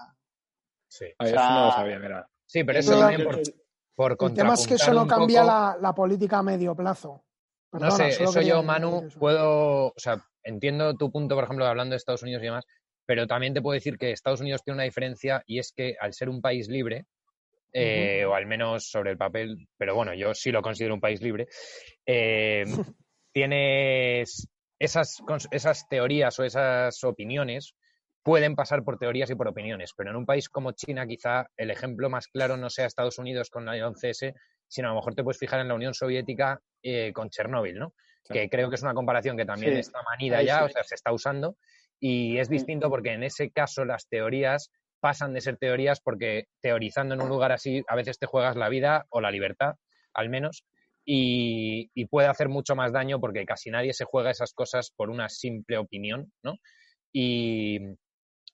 Sí, 0.89 1.07
Ah, 1.19 1.25
eso 1.27 1.35
o 1.35 1.39
sea, 1.39 1.51
no 1.51 1.67
lo 1.67 1.73
sabía, 1.73 1.99
mira. 1.99 2.29
Sí, 2.47 2.65
pero 2.65 2.79
Eso 2.79 2.99
también 2.99 3.25
por, 3.25 3.41
por 3.95 4.17
El 4.21 4.35
tema 4.35 4.55
es 4.55 4.67
que 4.67 4.75
eso 4.75 4.93
no 4.93 5.07
cambia 5.07 5.41
poco- 5.43 5.53
la, 5.53 5.77
la 5.81 5.95
política 5.95 6.39
a 6.39 6.43
medio 6.43 6.75
plazo. 6.75 7.25
No 7.73 7.91
sé, 7.91 8.09
eso 8.09 8.41
yo, 8.43 8.63
Manu, 8.63 9.05
eso. 9.07 9.19
puedo, 9.19 9.87
o 9.89 9.95
sea, 9.97 10.23
entiendo 10.43 10.95
tu 10.97 11.11
punto, 11.11 11.35
por 11.35 11.45
ejemplo, 11.45 11.67
hablando 11.67 11.93
de 11.93 11.97
Estados 11.97 12.23
Unidos 12.23 12.43
y 12.43 12.47
demás, 12.47 12.65
pero 13.07 13.27
también 13.27 13.55
te 13.55 13.63
puedo 13.63 13.75
decir 13.75 13.97
que 13.97 14.11
Estados 14.13 14.41
Unidos 14.41 14.63
tiene 14.63 14.77
una 14.77 14.85
diferencia 14.85 15.43
y 15.47 15.59
es 15.59 15.73
que 15.73 15.97
al 15.99 16.13
ser 16.13 16.29
un 16.29 16.41
país 16.43 16.69
libre, 16.69 17.07
eh, 17.73 18.25
o 18.27 18.35
al 18.35 18.45
menos 18.47 18.91
sobre 18.91 19.11
el 19.13 19.17
papel, 19.17 19.67
pero 19.79 19.95
bueno, 19.95 20.13
yo 20.13 20.35
sí 20.35 20.53
lo 20.53 20.61
considero 20.61 20.95
un 20.95 21.01
país 21.01 21.23
libre, 21.23 21.49
eh, 22.05 22.65
tienes 23.33 24.49
esas, 24.79 25.23
esas 25.51 25.89
teorías 25.89 26.39
o 26.39 26.45
esas 26.45 27.03
opiniones 27.05 27.75
pueden 28.23 28.55
pasar 28.55 28.85
por 28.85 28.99
teorías 28.99 29.31
y 29.31 29.35
por 29.35 29.49
opiniones, 29.49 29.93
pero 29.97 30.11
en 30.11 30.17
un 30.17 30.27
país 30.27 30.49
como 30.49 30.73
China 30.73 31.07
quizá 31.07 31.47
el 31.57 31.71
ejemplo 31.71 32.09
más 32.09 32.29
claro 32.29 32.57
no 32.57 32.71
sea 32.71 32.87
Estados 32.87 33.19
Unidos 33.19 33.51
con 33.51 33.65
la 33.65 33.75
11S, 33.75 34.35
sino 34.69 34.89
a 34.89 34.91
lo 34.91 34.97
mejor 34.97 35.15
te 35.15 35.25
puedes 35.25 35.39
fijar 35.39 35.61
en 35.61 35.69
la 35.69 35.75
Unión 35.75 35.95
Soviética 35.95 36.61
eh, 36.83 37.13
con 37.13 37.31
Chernóbil, 37.31 37.79
¿no? 37.79 37.95
Que 38.25 38.49
creo 38.49 38.69
que 38.69 38.77
es 38.77 38.83
una 38.83 38.95
comparación 38.95 39.37
que 39.37 39.45
también 39.45 39.77
está 39.77 40.01
manida 40.03 40.43
ya, 40.43 40.65
o 40.65 40.69
sea, 40.69 40.85
se 40.85 40.95
está 40.95 41.13
usando, 41.13 41.57
y 41.99 42.39
es 42.39 42.49
distinto 42.49 42.89
porque 42.89 43.13
en 43.13 43.25
ese 43.25 43.51
caso 43.51 43.85
las 43.85 44.09
teorías 44.09 44.71
pasan 45.01 45.35
de 45.35 45.41
ser 45.41 45.57
teorías 45.57 46.01
porque 46.01 46.47
teorizando 46.61 47.15
en 47.15 47.23
un 47.23 47.29
lugar 47.29 47.51
así 47.51 47.83
a 47.89 47.97
veces 47.97 48.19
te 48.19 48.27
juegas 48.27 48.57
la 48.57 48.69
vida 48.69 49.07
o 49.11 49.21
la 49.21 49.33
libertad, 49.33 49.75
al 50.15 50.29
menos, 50.29 50.65
y, 51.05 51.91
puede 52.07 52.29
hacer 52.29 52.49
mucho 52.49 52.77
más 52.77 52.93
daño 52.93 53.21
porque 53.21 53.45
casi 53.45 53.71
nadie 53.71 53.93
se 53.93 54.05
juega 54.05 54.31
esas 54.31 54.53
cosas 54.53 54.93
por 54.95 55.11
una 55.11 55.29
simple 55.29 55.79
opinión, 55.79 56.33
¿no? 56.43 56.57
Y, 57.13 57.81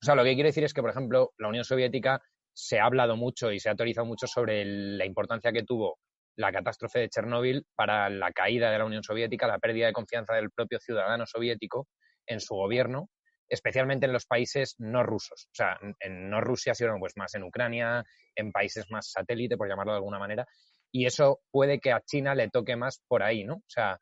o 0.01 0.05
sea, 0.05 0.15
lo 0.15 0.25
que 0.25 0.35
quiero 0.35 0.49
decir 0.49 0.65
es 0.65 0.73
que, 0.73 0.81
por 0.81 0.91
ejemplo, 0.91 1.33
la 1.39 1.49
Unión 1.49 1.65
Soviética 1.65 2.23
se 2.53 2.79
ha 2.79 2.85
hablado 2.85 3.17
mucho 3.17 3.53
y 3.53 3.61
se 3.61 3.71
ha 3.71 3.75
teorizado 3.75 4.07
mucho 4.07 4.27
sobre 4.27 4.65
la 4.65 5.05
importancia 5.05 5.53
que 5.53 5.65
tuvo 5.65 5.99
la 6.37 6.53
catástrofe 6.53 7.01
de 7.01 7.09
Chernóbil 7.09 7.67
para 7.75 8.09
la 8.09 8.33
caída 8.33 8.71
de 8.71 8.79
la 8.79 8.85
Unión 8.85 9.03
Soviética, 9.03 9.49
la 9.49 9.59
pérdida 9.59 9.87
de 9.87 9.93
confianza 9.93 10.35
del 10.35 10.51
propio 10.51 10.79
ciudadano 10.79 11.27
soviético 11.27 11.89
en 12.27 12.41
su 12.41 12.55
gobierno, 12.55 13.11
especialmente 13.49 14.07
en 14.07 14.13
los 14.13 14.27
países 14.27 14.77
no 14.79 15.03
rusos. 15.03 15.49
O 15.53 15.55
sea, 15.55 15.79
en 16.01 16.31
no 16.31 16.41
Rusia, 16.41 16.75
sino 16.75 16.97
pues 16.99 17.17
más 17.17 17.35
en 17.35 17.43
Ucrania, 17.43 18.05
en 18.37 18.53
países 18.53 18.89
más 18.91 19.11
satélite, 19.11 19.57
por 19.57 19.69
llamarlo 19.69 19.93
de 19.93 19.99
alguna 19.99 20.19
manera. 20.19 20.47
Y 20.93 21.07
eso 21.07 21.41
puede 21.51 21.81
que 21.81 21.93
a 21.93 22.03
China 22.03 22.35
le 22.35 22.51
toque 22.51 22.77
más 22.77 23.03
por 23.09 23.23
ahí, 23.23 23.45
¿no? 23.45 23.55
O 23.55 23.69
sea, 23.69 23.99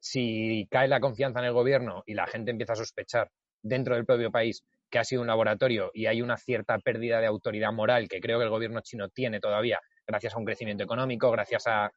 si 0.00 0.66
cae 0.70 0.88
la 0.88 1.00
confianza 1.00 1.40
en 1.40 1.46
el 1.46 1.52
gobierno 1.52 2.02
y 2.06 2.14
la 2.14 2.26
gente 2.26 2.50
empieza 2.50 2.72
a 2.72 2.76
sospechar 2.76 3.30
dentro 3.62 3.94
del 3.94 4.06
propio 4.06 4.30
país 4.30 4.64
que 4.90 4.98
ha 4.98 5.04
sido 5.04 5.22
un 5.22 5.28
laboratorio 5.28 5.90
y 5.94 6.06
hay 6.06 6.20
una 6.20 6.36
cierta 6.36 6.78
pérdida 6.78 7.20
de 7.20 7.26
autoridad 7.26 7.72
moral 7.72 8.08
que 8.08 8.20
creo 8.20 8.38
que 8.38 8.44
el 8.44 8.50
gobierno 8.50 8.80
chino 8.80 9.08
tiene 9.08 9.40
todavía 9.40 9.80
gracias 10.06 10.34
a 10.34 10.38
un 10.38 10.44
crecimiento 10.44 10.84
económico, 10.84 11.30
gracias 11.30 11.64
a, 11.66 11.90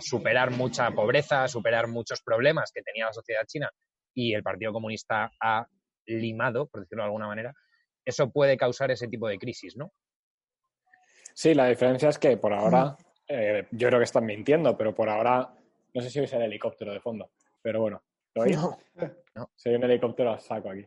superar 0.00 0.50
mucha 0.50 0.90
pobreza, 0.92 1.44
a 1.44 1.48
superar 1.48 1.88
muchos 1.88 2.22
problemas 2.22 2.72
que 2.72 2.80
tenía 2.80 3.04
la 3.04 3.12
sociedad 3.12 3.44
china 3.46 3.70
y 4.14 4.32
el 4.32 4.42
Partido 4.42 4.72
Comunista 4.72 5.30
ha 5.42 5.66
limado, 6.06 6.68
por 6.68 6.80
decirlo 6.80 7.02
de 7.02 7.08
alguna 7.08 7.26
manera, 7.26 7.52
eso 8.02 8.30
puede 8.30 8.56
causar 8.56 8.90
ese 8.90 9.08
tipo 9.08 9.28
de 9.28 9.38
crisis, 9.38 9.76
¿no? 9.76 9.92
Sí, 11.34 11.52
la 11.52 11.66
diferencia 11.66 12.08
es 12.08 12.18
que 12.18 12.38
por 12.38 12.54
ahora, 12.54 12.96
eh, 13.28 13.66
yo 13.72 13.88
creo 13.88 14.00
que 14.00 14.04
están 14.04 14.24
mintiendo, 14.24 14.74
pero 14.74 14.94
por 14.94 15.10
ahora, 15.10 15.54
no 15.92 16.00
sé 16.00 16.08
si 16.08 16.18
veis 16.18 16.32
el 16.32 16.42
helicóptero 16.42 16.94
de 16.94 17.00
fondo, 17.00 17.30
pero 17.60 17.82
bueno, 17.82 18.02
¿lo 18.36 18.44
oís? 18.44 18.56
No. 18.56 18.78
no. 19.34 19.50
Si 19.54 19.68
hay 19.68 19.74
un 19.74 19.84
helicóptero, 19.84 20.40
saco 20.40 20.70
aquí. 20.70 20.86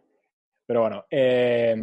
Pero 0.72 0.84
bueno, 0.84 1.04
eh, 1.12 1.76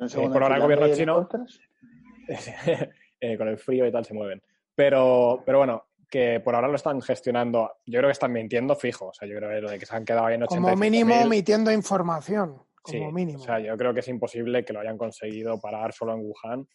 eh, 0.00 0.28
por 0.32 0.42
ahora 0.42 0.56
el 0.56 0.62
gobierno 0.62 0.92
chino, 0.92 1.28
con 3.38 3.46
el 3.46 3.56
frío 3.56 3.86
y 3.86 3.92
tal, 3.92 4.04
se 4.04 4.14
mueven. 4.14 4.42
Pero, 4.74 5.44
pero 5.46 5.58
bueno, 5.58 5.90
que 6.10 6.40
por 6.40 6.56
ahora 6.56 6.66
lo 6.66 6.74
están 6.74 7.00
gestionando. 7.02 7.70
Yo 7.86 8.00
creo 8.00 8.08
que 8.08 8.14
están 8.14 8.32
mintiendo 8.32 8.74
fijo. 8.74 9.10
O 9.10 9.14
sea, 9.14 9.28
yo 9.28 9.36
creo 9.36 9.48
que 9.48 9.60
lo 9.60 9.70
de 9.70 9.78
que 9.78 9.86
se 9.86 9.94
han 9.94 10.04
quedado 10.04 10.26
ahí 10.26 10.34
en 10.34 10.44
Como 10.46 10.74
mínimo 10.74 11.14
emitiendo 11.14 11.70
información. 11.70 12.60
Como 12.82 13.12
mínimo. 13.12 13.38
O 13.38 13.44
sea, 13.44 13.60
yo 13.60 13.76
creo 13.76 13.94
que 13.94 14.00
es 14.00 14.08
imposible 14.08 14.64
que 14.64 14.72
lo 14.72 14.80
hayan 14.80 14.98
conseguido 14.98 15.60
parar 15.60 15.92
solo 15.92 16.14
en 16.14 16.22
Wuhan. 16.24 16.66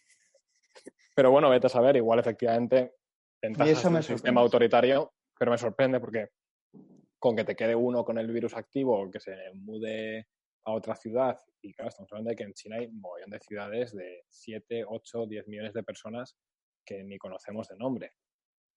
Pero 1.13 1.31
bueno, 1.31 1.49
vete 1.49 1.67
a 1.67 1.69
saber, 1.69 1.97
igual 1.97 2.19
efectivamente 2.19 2.93
ventajas 3.41 3.83
un 3.83 4.03
sistema 4.03 4.39
autoritario, 4.39 5.11
pero 5.37 5.51
me 5.51 5.57
sorprende 5.57 5.99
porque 5.99 6.29
con 7.19 7.35
que 7.35 7.43
te 7.43 7.57
quede 7.57 7.75
uno 7.75 8.05
con 8.05 8.17
el 8.17 8.31
virus 8.31 8.55
activo, 8.55 9.11
que 9.11 9.19
se 9.19 9.35
mude 9.53 10.27
a 10.67 10.73
otra 10.73 10.95
ciudad, 10.95 11.39
y 11.61 11.73
claro, 11.73 11.89
estamos 11.89 12.11
hablando 12.11 12.29
de 12.29 12.35
que 12.35 12.43
en 12.43 12.53
China 12.53 12.75
hay 12.75 12.87
un 12.87 12.99
montón 12.99 13.29
de 13.29 13.39
ciudades 13.39 13.93
de 13.93 14.23
7, 14.29 14.83
8, 14.85 15.25
10 15.25 15.47
millones 15.47 15.73
de 15.73 15.83
personas 15.83 16.35
que 16.85 17.03
ni 17.03 17.17
conocemos 17.17 17.69
de 17.69 17.77
nombre. 17.77 18.11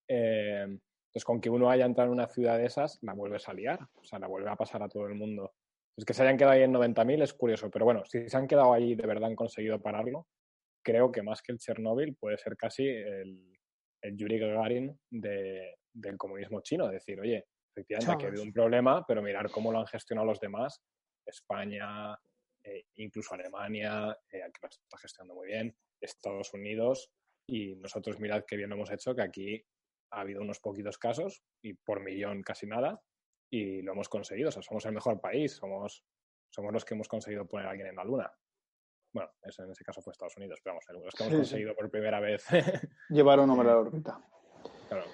Eh, 0.08 0.62
entonces, 0.62 1.24
con 1.24 1.40
que 1.40 1.50
uno 1.50 1.68
haya 1.68 1.84
entrado 1.84 2.06
en 2.06 2.14
una 2.14 2.28
ciudad 2.28 2.58
de 2.58 2.66
esas, 2.66 2.98
la 3.02 3.12
vuelves 3.12 3.48
a 3.48 3.54
liar, 3.54 3.80
o 3.94 4.04
sea, 4.04 4.20
la 4.20 4.28
vuelve 4.28 4.48
a 4.48 4.54
pasar 4.54 4.84
a 4.84 4.88
todo 4.88 5.08
el 5.08 5.16
mundo. 5.16 5.52
Es 5.96 6.04
que 6.04 6.14
se 6.14 6.22
hayan 6.22 6.36
quedado 6.36 6.54
ahí 6.54 6.62
en 6.62 6.72
90.000 6.72 7.22
es 7.24 7.34
curioso, 7.34 7.68
pero 7.70 7.84
bueno, 7.84 8.04
si 8.04 8.28
se 8.28 8.36
han 8.36 8.46
quedado 8.46 8.72
ahí 8.72 8.94
de 8.94 9.06
verdad 9.06 9.28
han 9.28 9.34
conseguido 9.34 9.82
pararlo, 9.82 10.28
creo 10.84 11.10
que 11.10 11.22
más 11.22 11.42
que 11.42 11.50
el 11.50 11.58
Chernóbil 11.58 12.14
puede 12.14 12.38
ser 12.38 12.56
casi 12.56 12.86
el, 12.86 13.58
el 14.02 14.16
Yuri 14.16 14.38
Gagarin 14.38 14.96
del 15.10 16.16
comunismo 16.16 16.60
chino. 16.60 16.86
Decir, 16.86 17.20
oye, 17.20 17.44
efectivamente 17.74 18.12
aquí 18.12 18.24
ha 18.26 18.28
habido 18.28 18.44
un 18.44 18.52
problema, 18.52 19.04
pero 19.06 19.22
mirar 19.22 19.50
cómo 19.50 19.72
lo 19.72 19.80
han 19.80 19.86
gestionado 19.88 20.28
los 20.28 20.38
demás. 20.38 20.80
España, 21.30 22.18
eh, 22.62 22.86
incluso 22.96 23.34
Alemania, 23.34 24.16
eh, 24.30 24.42
que 24.52 24.60
lo 24.62 24.68
está 24.68 24.98
gestionando 24.98 25.34
muy 25.34 25.48
bien, 25.48 25.74
Estados 26.00 26.52
Unidos, 26.54 27.10
y 27.46 27.76
nosotros 27.76 28.20
mirad 28.20 28.44
qué 28.46 28.56
bien 28.56 28.70
lo 28.70 28.76
hemos 28.76 28.90
hecho, 28.90 29.14
que 29.14 29.22
aquí 29.22 29.64
ha 30.12 30.20
habido 30.20 30.42
unos 30.42 30.60
poquitos 30.60 30.98
casos 30.98 31.42
y 31.62 31.74
por 31.74 32.00
millón 32.00 32.42
casi 32.42 32.66
nada, 32.66 33.00
y 33.50 33.82
lo 33.82 33.92
hemos 33.92 34.08
conseguido. 34.08 34.48
O 34.48 34.52
sea, 34.52 34.62
somos 34.62 34.84
el 34.86 34.92
mejor 34.92 35.20
país, 35.20 35.52
somos, 35.52 36.04
somos 36.50 36.72
los 36.72 36.84
que 36.84 36.94
hemos 36.94 37.08
conseguido 37.08 37.46
poner 37.46 37.66
a 37.66 37.70
alguien 37.70 37.88
en 37.88 37.96
la 37.96 38.04
luna. 38.04 38.32
Bueno, 39.12 39.30
eso 39.42 39.64
en 39.64 39.72
ese 39.72 39.84
caso 39.84 40.00
fue 40.00 40.12
Estados 40.12 40.36
Unidos, 40.36 40.60
pero 40.62 40.74
vamos, 40.74 41.04
los 41.04 41.14
que 41.14 41.24
hemos 41.24 41.36
conseguido 41.36 41.74
por 41.74 41.90
primera 41.90 42.20
vez. 42.20 42.44
Llevar 43.08 43.40
un 43.40 43.50
hombre 43.50 43.68
a 43.68 43.72
la 43.72 43.80
órbita. 43.80 44.20
Claro. 44.88 45.04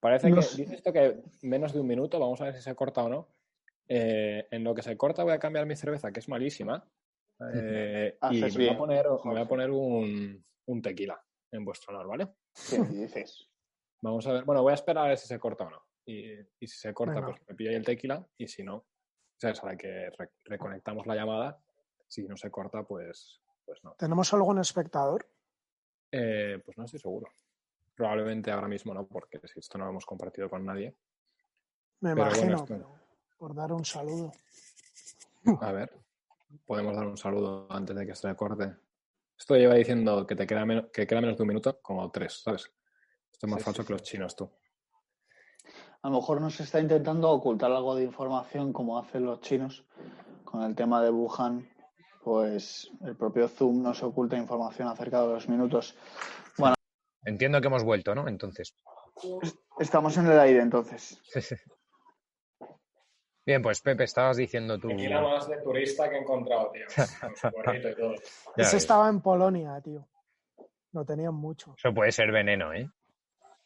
Parece 0.00 0.28
que 0.28 0.36
dice 0.36 0.74
esto 0.76 0.92
que 0.92 1.22
menos 1.42 1.72
de 1.72 1.80
un 1.80 1.86
minuto, 1.86 2.18
vamos 2.18 2.40
a 2.40 2.44
ver 2.44 2.54
si 2.54 2.62
se 2.62 2.74
corta 2.74 3.04
o 3.04 3.08
no. 3.08 3.28
Eh, 3.88 4.48
en 4.50 4.64
lo 4.64 4.74
que 4.74 4.82
se 4.82 4.96
corta 4.96 5.22
voy 5.22 5.32
a 5.32 5.38
cambiar 5.38 5.66
mi 5.66 5.76
cerveza, 5.76 6.12
que 6.12 6.20
es 6.20 6.28
malísima. 6.28 6.84
Eh, 7.54 8.18
y 8.30 8.40
me 8.40 8.50
voy 8.50 8.68
a 8.68 8.76
poner, 8.76 9.06
me 9.24 9.30
voy 9.30 9.40
a 9.40 9.48
poner 9.48 9.70
un, 9.70 10.44
un, 10.66 10.82
tequila 10.82 11.22
en 11.52 11.64
vuestro 11.64 11.94
honor, 11.94 12.08
¿vale? 12.08 12.28
¿Qué 12.68 12.78
dices? 12.78 13.48
Vamos 14.02 14.26
a 14.26 14.32
ver. 14.32 14.44
Bueno, 14.44 14.62
voy 14.62 14.72
a 14.72 14.74
esperar 14.74 15.06
a 15.06 15.08
ver 15.08 15.18
si 15.18 15.26
se 15.26 15.38
corta 15.38 15.64
o 15.64 15.70
no. 15.70 15.82
Y, 16.04 16.32
y 16.60 16.66
si 16.66 16.78
se 16.78 16.94
corta, 16.94 17.24
pues 17.24 17.40
me 17.48 17.54
pillo 17.54 17.70
el 17.70 17.84
tequila. 17.84 18.24
Y 18.36 18.46
si 18.46 18.62
no, 18.62 18.86
sabes, 19.36 19.62
ahora 19.62 19.76
que 19.76 20.10
reconectamos 20.44 21.06
la 21.06 21.14
llamada, 21.14 21.60
si 22.06 22.22
no 22.24 22.36
se 22.36 22.50
corta, 22.50 22.84
pues, 22.84 23.40
pues 23.64 23.82
no. 23.82 23.94
¿Tenemos 23.98 24.32
algún 24.32 24.58
espectador? 24.60 25.28
Eh, 26.12 26.60
pues 26.64 26.78
no 26.78 26.84
estoy 26.84 27.00
seguro. 27.00 27.32
Probablemente 27.94 28.50
ahora 28.50 28.68
mismo 28.68 28.94
no, 28.94 29.06
porque 29.06 29.40
si 29.44 29.58
esto 29.58 29.78
no 29.78 29.84
lo 29.84 29.90
hemos 29.90 30.06
compartido 30.06 30.48
con 30.48 30.64
nadie. 30.64 30.94
Me 32.00 32.12
imagino, 32.12 32.64
por 33.38 33.54
dar 33.54 33.72
un 33.72 33.84
saludo. 33.84 34.32
A 35.60 35.72
ver, 35.72 35.92
podemos 36.64 36.96
dar 36.96 37.06
un 37.06 37.16
saludo 37.16 37.66
antes 37.70 37.94
de 37.96 38.06
que 38.06 38.14
se 38.14 38.34
corte. 38.34 38.74
Esto 39.38 39.54
lleva 39.56 39.74
diciendo 39.74 40.26
que 40.26 40.34
te 40.34 40.46
queda, 40.46 40.64
menos, 40.64 40.86
que 40.92 41.06
queda 41.06 41.20
menos 41.20 41.36
de 41.36 41.42
un 41.42 41.48
minuto, 41.48 41.80
como 41.82 42.10
tres, 42.10 42.42
¿sabes? 42.42 42.72
Esto 43.30 43.46
es 43.46 43.52
más 43.52 43.62
falso 43.62 43.84
que 43.84 43.92
los 43.92 44.02
chinos, 44.02 44.34
tú. 44.34 44.50
A 46.02 46.08
lo 46.08 46.16
mejor 46.16 46.40
nos 46.40 46.58
está 46.60 46.80
intentando 46.80 47.30
ocultar 47.30 47.70
algo 47.70 47.94
de 47.94 48.04
información 48.04 48.72
como 48.72 48.98
hacen 48.98 49.24
los 49.24 49.40
chinos 49.40 49.84
con 50.44 50.62
el 50.62 50.74
tema 50.74 51.02
de 51.02 51.10
Wuhan 51.10 51.68
pues 52.26 52.90
el 53.04 53.14
propio 53.14 53.46
Zoom 53.46 53.84
nos 53.84 54.02
oculta 54.02 54.36
información 54.36 54.88
acerca 54.88 55.22
de 55.22 55.28
los 55.28 55.48
minutos. 55.48 55.94
Bueno. 56.58 56.74
Entiendo 57.24 57.60
que 57.60 57.68
hemos 57.68 57.84
vuelto, 57.84 58.16
¿no? 58.16 58.26
Entonces. 58.26 58.74
Estamos 59.78 60.16
en 60.16 60.26
el 60.26 60.40
aire, 60.40 60.60
entonces. 60.60 61.22
Bien, 63.46 63.62
pues 63.62 63.80
Pepe, 63.80 64.02
estabas 64.02 64.36
diciendo 64.36 64.76
tú. 64.78 64.88
Tequila 64.88 65.20
más 65.20 65.48
de 65.48 65.58
turista 65.58 66.10
que 66.10 66.16
he 66.16 66.18
encontrado, 66.18 66.72
tío. 66.72 66.86
y 67.92 67.94
todo. 67.94 68.14
Ese 68.56 68.76
estaba 68.76 69.08
en 69.08 69.20
Polonia, 69.20 69.80
tío. 69.80 70.04
Lo 70.92 71.04
tenían 71.04 71.34
mucho. 71.34 71.76
Eso 71.78 71.94
puede 71.94 72.10
ser 72.10 72.32
veneno, 72.32 72.72
¿eh? 72.72 72.90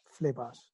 Flipas. 0.05 0.71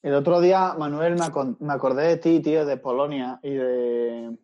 El 0.00 0.14
otro 0.14 0.40
día, 0.40 0.74
Manuel, 0.78 1.16
me 1.60 1.72
acordé 1.72 2.08
de 2.08 2.16
ti, 2.16 2.40
tío, 2.40 2.64
de 2.64 2.76
Polonia 2.78 3.38
y 3.42 3.54
de 3.54 4.38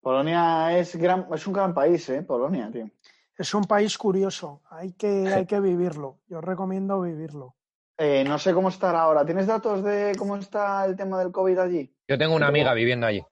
Polonia 0.00 0.76
es, 0.78 0.96
gran, 0.96 1.26
es 1.32 1.46
un 1.46 1.52
gran 1.52 1.74
país, 1.74 2.08
¿eh? 2.08 2.22
Polonia, 2.22 2.70
tío. 2.72 2.90
Es 3.36 3.54
un 3.54 3.64
país 3.64 3.96
curioso, 3.98 4.62
hay 4.70 4.92
que, 4.92 5.28
hay 5.28 5.46
que 5.46 5.60
vivirlo. 5.60 6.18
Yo 6.28 6.40
recomiendo 6.40 7.00
vivirlo. 7.02 7.54
Eh, 8.02 8.24
no 8.24 8.38
sé 8.38 8.54
cómo 8.54 8.70
estará 8.70 9.02
ahora. 9.02 9.26
¿Tienes 9.26 9.46
datos 9.46 9.84
de 9.84 10.14
cómo 10.16 10.36
está 10.36 10.86
el 10.86 10.96
tema 10.96 11.18
del 11.18 11.30
COVID 11.30 11.58
allí? 11.58 11.94
Yo 12.08 12.16
tengo 12.16 12.34
una 12.34 12.46
amiga 12.46 12.72
viviendo 12.72 13.06
allí. 13.06 13.22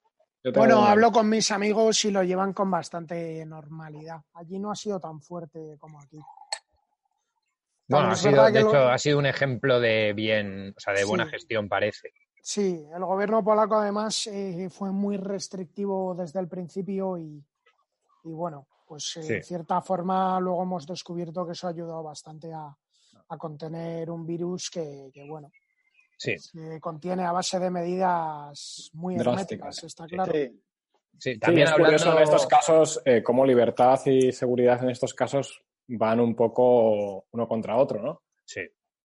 Bueno, 0.54 0.84
hablo 0.84 1.10
con 1.10 1.26
mis 1.26 1.50
amigos 1.50 2.04
y 2.04 2.10
lo 2.10 2.22
llevan 2.22 2.52
con 2.52 2.70
bastante 2.70 3.46
normalidad. 3.46 4.20
Allí 4.34 4.58
no 4.58 4.70
ha 4.70 4.76
sido 4.76 5.00
tan 5.00 5.22
fuerte 5.22 5.76
como 5.78 5.98
aquí. 5.98 6.18
Bueno, 7.88 8.08
ha 8.10 8.14
sido, 8.14 8.44
de 8.44 8.60
hecho, 8.60 8.88
ha 8.90 8.98
sido 8.98 9.18
un 9.18 9.24
ejemplo 9.24 9.80
de 9.80 10.12
bien, 10.12 10.74
o 10.76 10.80
sea, 10.80 10.92
de 10.92 11.04
buena 11.04 11.26
gestión, 11.26 11.66
parece. 11.66 12.12
Sí, 12.42 12.86
el 12.94 13.04
gobierno 13.06 13.42
polaco 13.42 13.76
además 13.76 14.26
eh, 14.26 14.68
fue 14.70 14.92
muy 14.92 15.16
restrictivo 15.16 16.14
desde 16.14 16.40
el 16.40 16.48
principio 16.48 17.16
y, 17.16 17.42
y 18.24 18.32
bueno, 18.32 18.68
pues 18.86 19.16
eh, 19.16 19.22
Sí. 19.22 19.32
en 19.32 19.42
cierta 19.42 19.80
forma 19.80 20.38
luego 20.40 20.62
hemos 20.62 20.86
descubierto 20.86 21.46
que 21.46 21.52
eso 21.52 21.66
ha 21.68 21.70
ayudado 21.70 22.02
bastante 22.02 22.52
a, 22.52 22.76
a 23.28 23.36
contener 23.36 24.10
un 24.10 24.26
virus 24.26 24.70
que, 24.70 25.10
que, 25.12 25.24
bueno, 25.24 25.50
Sí, 26.20 26.36
se 26.36 26.80
contiene 26.80 27.24
a 27.24 27.30
base 27.30 27.60
de 27.60 27.70
medidas 27.70 28.90
muy 28.92 29.14
Drásticas. 29.14 29.78
herméticas, 29.78 29.84
está 29.84 30.06
claro. 30.06 30.32
Sí. 30.32 30.48
sí. 30.48 30.62
Sí, 31.20 31.38
También 31.38 31.66
es 31.66 31.74
curioso 31.74 32.16
en 32.16 32.22
estos 32.22 32.46
casos 32.46 33.02
eh, 33.04 33.22
cómo 33.24 33.44
libertad 33.44 34.00
y 34.06 34.30
seguridad 34.30 34.80
en 34.84 34.90
estos 34.90 35.14
casos 35.14 35.62
van 35.88 36.20
un 36.20 36.34
poco 36.36 37.26
uno 37.32 37.48
contra 37.48 37.76
otro, 37.76 38.00
¿no? 38.00 38.22
Sí, 38.44 38.60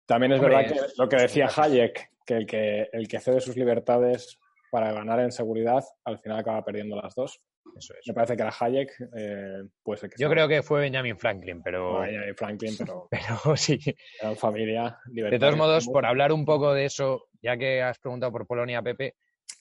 También 0.07 0.33
es 0.33 0.41
Hombre, 0.41 0.57
verdad 0.57 0.73
que 0.73 0.81
lo 0.97 1.09
que 1.09 1.17
decía. 1.17 1.49
Hayek, 1.55 2.11
que 2.27 2.35
el, 2.37 2.47
que 2.47 2.89
el 2.93 3.07
que 3.07 3.21
cede 3.21 3.41
sus 3.41 3.57
libertades 3.57 4.39
para 4.73 4.93
ganar 4.93 5.21
en 5.21 5.31
seguridad, 5.31 5.85
al 6.05 6.19
final 6.19 6.39
acaba 6.39 6.65
perdiendo 6.65 6.97
las 6.97 7.15
dos. 7.15 7.41
Eso 7.77 7.95
es. 7.95 8.07
Me 8.07 8.15
parece 8.15 8.37
que 8.37 8.43
era 8.43 8.55
Hayek, 8.59 8.91
eh, 9.17 9.63
pues 9.83 10.03
el 10.03 10.11
que 10.11 10.17
Yo 10.19 10.27
estaba- 10.27 10.35
creo 10.35 10.49
que 10.49 10.63
fue 10.63 10.81
Benjamin 10.81 11.19
Franklin, 11.19 11.63
pero, 11.63 12.03
Franklin, 12.37 12.75
pero 12.79 13.09
pero 13.45 13.57
sí. 13.57 13.79
eran 14.21 14.37
familia. 14.37 14.99
De 15.07 15.39
todos 15.39 15.57
modos, 15.57 15.87
por 15.87 16.05
hablar 16.07 16.33
un 16.33 16.45
poco 16.45 16.73
de 16.75 16.85
eso, 16.87 17.29
ya 17.43 17.57
que 17.57 17.83
has 17.83 17.99
preguntado 17.99 18.33
por 18.33 18.47
Polonia, 18.47 18.83
Pepe, 18.83 19.15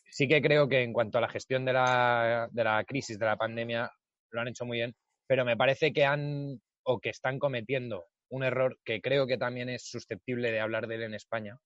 sí 0.10 0.28
que 0.28 0.42
creo 0.42 0.68
que 0.68 0.82
en 0.84 0.94
cuanto 0.94 1.18
a 1.18 1.22
la 1.22 1.30
gestión 1.30 1.66
de 1.66 1.74
la, 1.74 2.48
de 2.52 2.64
la 2.64 2.84
crisis, 2.84 3.18
de 3.20 3.26
la 3.26 3.38
pandemia, 3.38 3.92
lo 4.32 4.42
han 4.42 4.48
hecho 4.48 4.66
muy 4.66 4.78
bien, 4.78 4.96
pero 5.28 5.46
me 5.46 5.56
parece 5.58 5.94
que 5.94 6.06
han 6.06 6.60
o 6.84 7.00
que 7.00 7.10
están 7.10 7.38
cometiendo 7.40 8.06
un 8.30 8.44
error 8.44 8.78
que 8.84 9.02
creo 9.02 9.26
que 9.28 9.38
también 9.38 9.70
es 9.70 9.84
susceptible 9.90 10.52
de 10.52 10.60
hablar 10.60 10.88
de 10.88 10.96
él 10.96 11.04
en 11.04 11.14
España, 11.14 11.58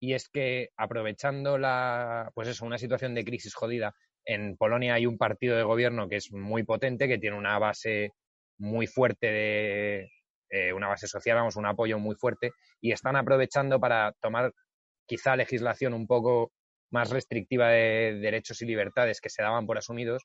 y 0.00 0.14
es 0.14 0.28
que 0.28 0.70
aprovechando 0.76 1.58
la, 1.58 2.30
pues 2.34 2.48
eso, 2.48 2.64
una 2.64 2.78
situación 2.78 3.14
de 3.14 3.24
crisis 3.24 3.54
jodida, 3.54 3.94
en 4.28 4.58
Polonia 4.58 4.94
hay 4.94 5.06
un 5.06 5.16
partido 5.16 5.56
de 5.56 5.62
gobierno 5.62 6.06
que 6.06 6.16
es 6.16 6.30
muy 6.32 6.62
potente, 6.62 7.08
que 7.08 7.18
tiene 7.18 7.36
una 7.36 7.58
base 7.58 8.12
muy 8.58 8.86
fuerte 8.86 9.26
de 9.26 10.10
eh, 10.50 10.72
una 10.74 10.88
base 10.88 11.06
social, 11.06 11.36
vamos, 11.36 11.56
un 11.56 11.64
apoyo 11.64 11.98
muy 11.98 12.14
fuerte, 12.14 12.52
y 12.80 12.92
están 12.92 13.16
aprovechando 13.16 13.80
para 13.80 14.12
tomar 14.20 14.52
quizá 15.06 15.34
legislación 15.34 15.94
un 15.94 16.06
poco 16.06 16.52
más 16.90 17.08
restrictiva 17.08 17.68
de 17.68 18.18
derechos 18.20 18.60
y 18.60 18.66
libertades 18.66 19.22
que 19.22 19.30
se 19.30 19.42
daban 19.42 19.66
por 19.66 19.78
asumidos, 19.78 20.24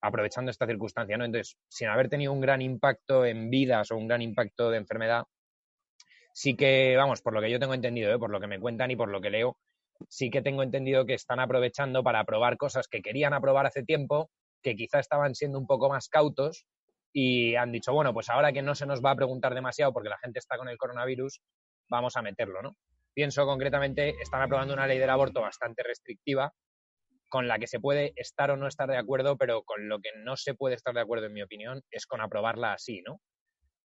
aprovechando 0.00 0.50
esta 0.50 0.66
circunstancia, 0.66 1.18
¿no? 1.18 1.26
Entonces, 1.26 1.58
sin 1.68 1.88
haber 1.88 2.08
tenido 2.08 2.32
un 2.32 2.40
gran 2.40 2.62
impacto 2.62 3.26
en 3.26 3.50
vidas 3.50 3.90
o 3.90 3.96
un 3.96 4.08
gran 4.08 4.22
impacto 4.22 4.70
de 4.70 4.78
enfermedad, 4.78 5.24
sí 6.32 6.56
que, 6.56 6.94
vamos, 6.96 7.20
por 7.20 7.34
lo 7.34 7.42
que 7.42 7.50
yo 7.50 7.60
tengo 7.60 7.74
entendido, 7.74 8.14
¿eh? 8.14 8.18
por 8.18 8.30
lo 8.30 8.40
que 8.40 8.46
me 8.46 8.60
cuentan 8.60 8.90
y 8.90 8.96
por 8.96 9.10
lo 9.10 9.20
que 9.20 9.30
leo, 9.30 9.58
sí 10.08 10.30
que 10.30 10.42
tengo 10.42 10.62
entendido 10.62 11.06
que 11.06 11.14
están 11.14 11.40
aprovechando 11.40 12.02
para 12.02 12.20
aprobar 12.20 12.56
cosas 12.56 12.88
que 12.88 13.02
querían 13.02 13.34
aprobar 13.34 13.66
hace 13.66 13.82
tiempo, 13.82 14.30
que 14.62 14.76
quizá 14.76 14.98
estaban 14.98 15.34
siendo 15.34 15.58
un 15.58 15.66
poco 15.66 15.88
más 15.88 16.08
cautos 16.08 16.66
y 17.12 17.54
han 17.54 17.72
dicho, 17.72 17.92
bueno, 17.92 18.12
pues 18.12 18.28
ahora 18.28 18.52
que 18.52 18.62
no 18.62 18.74
se 18.74 18.86
nos 18.86 19.02
va 19.02 19.12
a 19.12 19.16
preguntar 19.16 19.54
demasiado 19.54 19.92
porque 19.92 20.08
la 20.08 20.18
gente 20.18 20.38
está 20.38 20.58
con 20.58 20.68
el 20.68 20.76
coronavirus, 20.76 21.40
vamos 21.88 22.16
a 22.16 22.22
meterlo, 22.22 22.62
¿no? 22.62 22.76
Pienso 23.14 23.46
concretamente, 23.46 24.14
están 24.20 24.42
aprobando 24.42 24.74
una 24.74 24.86
ley 24.86 24.98
del 24.98 25.08
aborto 25.08 25.40
bastante 25.40 25.82
restrictiva, 25.82 26.52
con 27.28 27.48
la 27.48 27.58
que 27.58 27.66
se 27.66 27.80
puede 27.80 28.12
estar 28.16 28.50
o 28.50 28.56
no 28.56 28.66
estar 28.66 28.88
de 28.88 28.98
acuerdo, 28.98 29.36
pero 29.36 29.62
con 29.62 29.88
lo 29.88 29.98
que 30.00 30.10
no 30.16 30.36
se 30.36 30.54
puede 30.54 30.74
estar 30.74 30.94
de 30.94 31.00
acuerdo, 31.00 31.26
en 31.26 31.32
mi 31.32 31.42
opinión, 31.42 31.82
es 31.90 32.06
con 32.06 32.20
aprobarla 32.20 32.72
así, 32.72 33.02
¿no? 33.02 33.20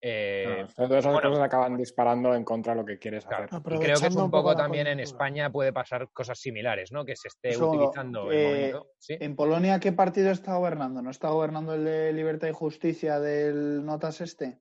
Eh, 0.04 0.66
Claro, 0.76 0.90
todas 0.90 0.92
esas 1.06 1.14
bueno. 1.14 1.30
cosas 1.30 1.44
acaban 1.46 1.78
disparando 1.78 2.34
en 2.34 2.44
contra 2.44 2.74
de 2.74 2.80
lo 2.82 2.86
que 2.86 2.98
quieres 2.98 3.24
Claro. 3.26 3.46
hacer. 3.46 3.60
Y 3.60 3.80
creo 3.80 4.00
que 4.00 4.08
es 4.08 4.16
un 4.16 4.32
poco 4.32 4.56
también 4.56 4.88
en. 4.88 5.00
España 5.00 5.52
puede 5.52 5.72
pasar 5.72 6.10
cosas 6.12 6.40
similares, 6.40 6.92
¿no? 6.92 7.06
Que 7.06 7.16
se 7.16 7.28
esté 7.28 7.56
utilizando 7.58 8.32
el 8.32 8.38
eh, 8.38 8.46
momento. 8.72 8.92
¿sí? 8.98 9.18
¿En 9.20 9.36
Polonia 9.36 9.80
qué 9.80 9.92
partido 9.92 10.32
está 10.32 10.56
gobernando? 10.56 11.02
¿No 11.02 11.12
está 11.12 11.30
gobernando 11.30 11.76
el 11.76 11.86
de 11.86 12.14
Libertad 12.14 12.48
y 12.48 12.52
Justicia 12.52 13.20
del 13.20 13.86
Notas 13.86 14.22
este? 14.22 14.60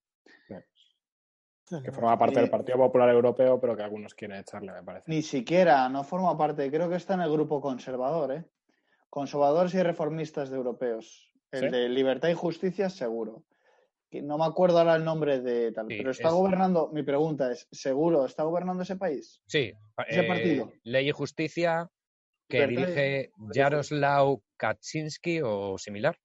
Que 1.85 1.93
forma 1.93 2.19
parte 2.19 2.39
Eh, 2.39 2.43
del 2.43 2.51
Partido 2.51 2.79
Popular 2.79 3.09
Europeo, 3.11 3.61
pero 3.61 3.77
que 3.77 3.85
algunos 3.85 4.13
quieren 4.15 4.39
echarle, 4.39 4.73
me 4.73 4.83
parece. 4.83 5.05
Ni 5.09 5.23
siquiera, 5.23 5.89
no 5.89 6.03
forma 6.03 6.37
parte. 6.37 6.69
Creo 6.69 6.89
que 6.91 6.97
está 6.97 7.15
en 7.15 7.21
el 7.21 7.31
grupo 7.31 7.61
conservador, 7.61 8.33
¿eh? 8.33 8.45
Conservadores 9.09 9.73
y 9.75 9.83
reformistas 9.83 10.51
de 10.51 10.57
europeos. 10.57 11.33
El 11.53 11.61
¿Sí? 11.61 11.69
de 11.69 11.89
Libertad 11.89 12.29
y 12.29 12.35
Justicia, 12.35 12.91
seguro. 12.91 13.45
Que 14.11 14.23
no 14.23 14.39
me 14.39 14.45
acuerdo 14.45 14.79
ahora 14.79 14.97
el 14.97 15.05
nombre 15.05 15.41
de 15.41 15.71
tal. 15.73 15.87
Sí, 15.89 15.97
pero 15.97 16.11
está 16.11 16.29
es- 16.29 16.35
gobernando. 16.35 16.91
Mi 16.93 17.03
pregunta 17.05 17.53
es: 17.53 17.69
¿seguro 17.71 18.25
está 18.27 18.43
gobernando 18.43 18.83
ese 18.83 18.97
país? 18.97 19.41
Sí, 19.47 19.73
ese 20.09 20.21
eh, 20.21 20.25
partido. 20.25 20.73
Ley 20.83 21.09
y 21.09 21.13
Justicia, 21.13 21.89
que 22.49 22.67
dirige 22.67 23.31
Jaroslaw 23.55 24.43
Kaczynski 24.57 25.41
o 25.45 25.79
similar. 25.79 26.19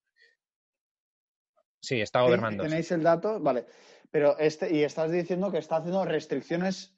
Sí, 1.80 2.02
está 2.02 2.22
gobernando. 2.22 2.64
sí. 2.64 2.70
¿Tenéis 2.70 2.92
el 2.92 3.04
dato? 3.04 3.40
Vale. 3.40 3.66
Pero 4.10 4.38
este, 4.40 4.74
y 4.76 4.84
estás 4.84 5.12
diciendo 5.12 5.52
que 5.52 5.60
está 5.60 5.78
haciendo 5.78 6.04
restricciones 6.06 6.98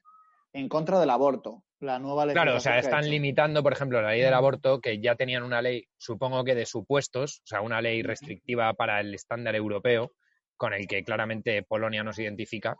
en 0.53 0.69
contra 0.69 0.99
del 0.99 1.09
aborto. 1.09 1.63
La 1.79 1.99
nueva 1.99 2.25
Claro, 2.31 2.55
o 2.55 2.59
sea, 2.59 2.79
están 2.79 3.01
hecho. 3.01 3.11
limitando, 3.11 3.61
por 3.61 3.71
ejemplo, 3.73 4.01
la 4.01 4.09
ley 4.11 4.21
del 4.21 4.33
aborto, 4.33 4.81
que 4.81 4.99
ya 4.99 5.15
tenían 5.15 5.43
una 5.43 5.61
ley, 5.61 5.87
supongo 5.97 6.43
que 6.43 6.55
de 6.55 6.65
supuestos, 6.65 7.41
o 7.43 7.47
sea, 7.47 7.61
una 7.61 7.81
ley 7.81 8.01
restrictiva 8.01 8.73
para 8.73 8.99
el 8.99 9.13
estándar 9.13 9.55
europeo, 9.55 10.13
con 10.57 10.73
el 10.73 10.87
que 10.87 11.03
claramente 11.03 11.63
Polonia 11.63 12.03
no 12.03 12.11
se 12.13 12.23
identifica. 12.23 12.75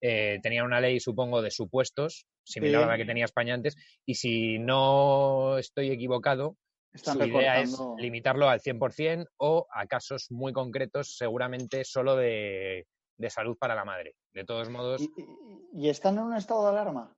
Eh, 0.00 0.38
tenían 0.42 0.66
una 0.66 0.80
ley, 0.80 1.00
supongo, 1.00 1.40
de 1.40 1.50
supuestos, 1.50 2.26
similar 2.44 2.82
Sí. 2.82 2.84
a 2.84 2.88
la 2.88 2.96
que 2.98 3.06
tenía 3.06 3.24
España 3.24 3.54
antes, 3.54 3.76
y 4.04 4.14
si 4.14 4.58
no 4.58 5.56
estoy 5.58 5.90
equivocado, 5.90 6.56
Están 6.92 7.18
su 7.18 7.24
idea 7.24 7.60
es 7.60 7.78
limitarlo 7.98 8.48
al 8.48 8.60
100% 8.60 9.26
o 9.38 9.66
a 9.70 9.86
casos 9.86 10.26
muy 10.30 10.52
concretos, 10.52 11.16
seguramente 11.16 11.84
solo 11.84 12.16
de, 12.16 12.86
de 13.18 13.30
salud 13.30 13.56
para 13.58 13.74
la 13.74 13.84
madre. 13.84 14.14
De 14.34 14.44
todos 14.44 14.68
modos, 14.68 15.00
¿Y, 15.02 15.04
y- 15.16 15.86
y 15.86 15.88
están 15.90 16.16
en 16.18 16.24
un 16.24 16.36
estado 16.36 16.62
de 16.64 16.68
alarma? 16.70 17.14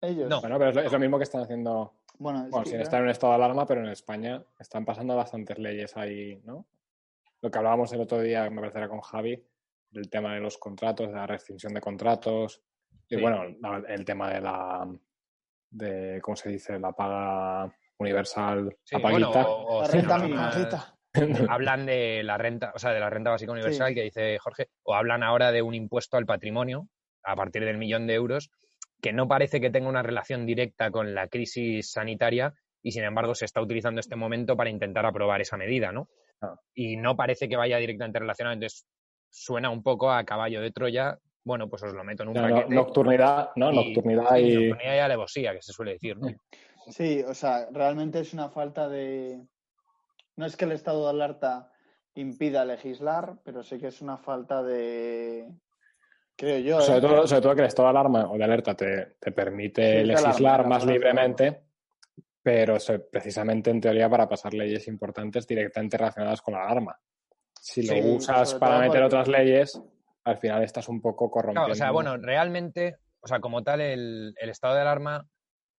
Ellos. 0.00 0.28
No. 0.28 0.40
Bueno, 0.40 0.58
pero 0.58 0.70
es 0.70 0.76
lo, 0.76 0.82
es 0.82 0.92
lo 0.92 0.98
mismo 0.98 1.18
que 1.18 1.24
están 1.24 1.42
haciendo, 1.42 1.92
Bueno, 2.18 2.46
bueno, 2.50 2.64
sí, 2.64 2.70
sin 2.70 2.80
en 2.94 3.02
un 3.02 3.08
estado 3.10 3.32
de 3.32 3.36
alarma, 3.36 3.66
pero 3.66 3.80
en 3.82 3.88
España 3.90 4.42
están 4.58 4.84
pasando 4.84 5.16
bastantes 5.16 5.58
leyes 5.58 5.96
ahí, 5.96 6.40
¿no? 6.44 6.66
Lo 7.40 7.50
que 7.50 7.58
hablábamos 7.58 7.92
el 7.92 8.00
otro 8.00 8.20
día, 8.20 8.48
me 8.50 8.60
parece 8.60 8.78
era 8.78 8.88
con 8.88 9.00
Javi, 9.00 9.42
del 9.90 10.10
tema 10.10 10.34
de 10.34 10.40
los 10.40 10.58
contratos, 10.58 11.08
de 11.08 11.14
la 11.14 11.26
rescisión 11.26 11.72
de 11.72 11.80
contratos, 11.80 12.62
y 13.08 13.14
Sí. 13.16 13.20
bueno, 13.20 13.44
el 13.88 14.04
tema 14.04 14.30
de 14.32 14.40
la, 14.40 14.86
de, 15.70 16.20
¿cómo 16.20 16.36
se 16.36 16.50
dice? 16.50 16.78
La 16.78 16.92
paga 16.92 17.72
universal, 17.98 18.76
sí, 18.84 18.96
la 18.96 19.10
bueno, 19.10 19.30
o- 19.30 19.78
o 19.78 19.80
La 19.82 19.86
sí, 19.88 19.98
renta 19.98 20.18
no, 20.18 20.24
hablan 21.48 21.86
de 21.86 22.22
la 22.22 22.36
renta, 22.38 22.72
o 22.74 22.78
sea, 22.78 22.92
de 22.92 23.00
la 23.00 23.10
renta 23.10 23.30
básica 23.30 23.52
universal 23.52 23.94
que 23.94 24.02
dice 24.02 24.38
Jorge, 24.38 24.68
o 24.82 24.94
hablan 24.94 25.22
ahora 25.22 25.52
de 25.52 25.62
un 25.62 25.74
impuesto 25.74 26.16
al 26.16 26.26
patrimonio 26.26 26.88
a 27.24 27.34
partir 27.34 27.64
del 27.64 27.78
millón 27.78 28.06
de 28.06 28.14
euros, 28.14 28.50
que 29.00 29.12
no 29.12 29.26
parece 29.26 29.60
que 29.60 29.70
tenga 29.70 29.88
una 29.88 30.02
relación 30.02 30.44
directa 30.44 30.90
con 30.90 31.14
la 31.14 31.28
crisis 31.28 31.90
sanitaria 31.92 32.54
y 32.82 32.92
sin 32.92 33.04
embargo 33.04 33.34
se 33.34 33.44
está 33.44 33.60
utilizando 33.60 34.00
este 34.00 34.16
momento 34.16 34.56
para 34.56 34.70
intentar 34.70 35.04
aprobar 35.06 35.40
esa 35.40 35.56
medida, 35.56 35.92
¿no? 35.92 36.08
Ah. 36.40 36.54
Y 36.74 36.96
no 36.96 37.16
parece 37.16 37.48
que 37.48 37.56
vaya 37.56 37.78
directamente 37.78 38.18
relacionado, 38.18 38.54
entonces 38.54 38.86
suena 39.30 39.70
un 39.70 39.82
poco 39.82 40.10
a 40.10 40.24
caballo 40.24 40.60
de 40.60 40.70
Troya, 40.70 41.18
bueno, 41.44 41.68
pues 41.68 41.82
os 41.82 41.94
lo 41.94 42.04
meto 42.04 42.22
en 42.22 42.28
un 42.30 42.34
No, 42.34 42.42
paquete. 42.42 42.74
nocturnidad, 42.74 43.50
¿no? 43.56 43.72
y- 43.72 43.92
Nocturnidad 43.94 44.36
y... 44.36 44.54
nocturnidad 44.54 44.94
y 44.96 44.98
alevosía, 44.98 45.52
que 45.54 45.62
se 45.62 45.72
suele 45.72 45.92
decir, 45.92 46.16
¿no? 46.18 46.28
Sí, 46.90 47.22
o 47.22 47.34
sea, 47.34 47.68
realmente 47.70 48.20
es 48.20 48.32
una 48.32 48.48
falta 48.48 48.88
de. 48.88 49.42
No 50.36 50.46
es 50.46 50.56
que 50.56 50.64
el 50.64 50.72
estado 50.72 51.04
de 51.04 51.10
alerta 51.10 51.70
impida 52.14 52.64
legislar, 52.64 53.36
pero 53.44 53.62
sí 53.62 53.78
que 53.78 53.88
es 53.88 54.00
una 54.00 54.16
falta 54.16 54.62
de. 54.62 55.50
Creo 56.34 56.58
yo. 56.60 56.80
Sobre 56.80 56.98
¿eh? 56.98 57.02
todo, 57.02 57.26
sobre 57.26 57.42
todo 57.42 57.54
que 57.54 57.60
el 57.60 57.66
estado 57.66 57.88
de 57.88 57.90
alarma 57.90 58.30
o 58.30 58.38
de 58.38 58.44
alerta 58.44 58.74
te, 58.74 59.16
te 59.20 59.32
permite 59.32 60.02
legislar 60.02 60.60
alarma, 60.60 60.76
más 60.76 60.86
libremente, 60.86 61.60
pero 62.48 62.78
precisamente 63.12 63.68
en 63.70 63.78
teoría 63.78 64.08
para 64.08 64.26
pasar 64.26 64.54
leyes 64.54 64.88
importantes 64.88 65.46
directamente 65.46 65.98
relacionadas 65.98 66.40
con 66.40 66.54
la 66.54 66.62
alarma. 66.64 66.98
Si 67.60 67.82
lo 67.86 67.92
Sí, 67.92 68.00
usas 68.00 68.54
para 68.54 68.78
meter 68.78 69.02
porque- 69.02 69.04
otras 69.04 69.28
leyes, 69.28 69.82
al 70.24 70.38
final 70.38 70.62
estás 70.62 70.88
un 70.88 71.02
poco 71.02 71.30
corrompiendo. 71.30 71.60
Claro, 71.66 71.72
o 71.72 71.76
sea, 71.76 71.90
bueno, 71.90 72.16
realmente, 72.16 72.96
o 73.20 73.26
sea, 73.26 73.40
como 73.40 73.62
tal, 73.62 73.82
el, 73.82 74.32
el 74.40 74.48
estado 74.48 74.74
de 74.76 74.80
alarma 74.80 75.28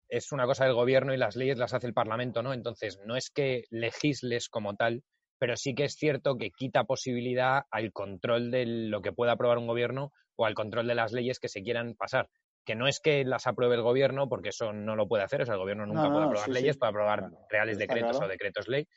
es 0.10 0.32
una 0.32 0.46
cosa 0.46 0.66
del 0.66 0.76
gobierno 0.76 1.12
y 1.12 1.18
las 1.18 1.36
leyes 1.36 1.58
las 1.58 1.74
hace 1.74 1.88
el 1.88 1.96
Parlamento, 1.96 2.44
¿no? 2.44 2.54
Entonces, 2.54 3.00
no 3.04 3.16
es 3.16 3.32
que 3.32 3.64
legisles 3.72 4.48
como 4.48 4.76
tal, 4.76 5.02
pero 5.40 5.58
sí 5.58 5.74
que 5.74 5.86
es 5.86 5.96
cierto 5.96 6.38
que 6.38 6.52
quita 6.52 6.84
posibilidad 6.84 7.64
al 7.72 7.92
control 7.92 8.52
de 8.52 8.68
lo 8.68 9.02
que 9.02 9.12
pueda 9.12 9.32
aprobar 9.32 9.58
un 9.58 9.66
gobierno 9.66 10.12
o 10.36 10.46
al 10.46 10.54
control 10.54 10.86
de 10.86 10.94
las 10.96 11.14
leyes 11.14 11.40
que 11.40 11.50
se 11.50 11.64
quieran 11.64 11.96
pasar. 11.96 12.30
Que 12.70 12.76
no 12.76 12.88
es 12.88 13.00
que 13.00 13.26
las 13.26 13.48
apruebe 13.48 13.74
el 13.74 13.82
gobierno, 13.82 14.30
porque 14.30 14.50
eso 14.50 14.72
no 14.74 14.96
lo 14.96 15.08
puede 15.08 15.24
hacer, 15.24 15.42
o 15.42 15.46
sea, 15.48 15.56
el 15.56 15.60
gobierno 15.60 15.88
nunca 15.88 16.02
No, 16.04 16.08
no, 16.10 16.14
puede 16.14 16.26
aprobar 16.28 16.46
sí, 16.46 16.52
leyes, 16.54 16.76
sí. 16.76 16.80
puede 16.80 16.92
aprobar 16.92 17.20
Claro, 17.22 17.38
reales 17.50 17.80
decretos 17.80 18.12
claro. 18.12 18.26
o 18.28 18.30
decretos 18.30 18.68
ley, 18.68 18.88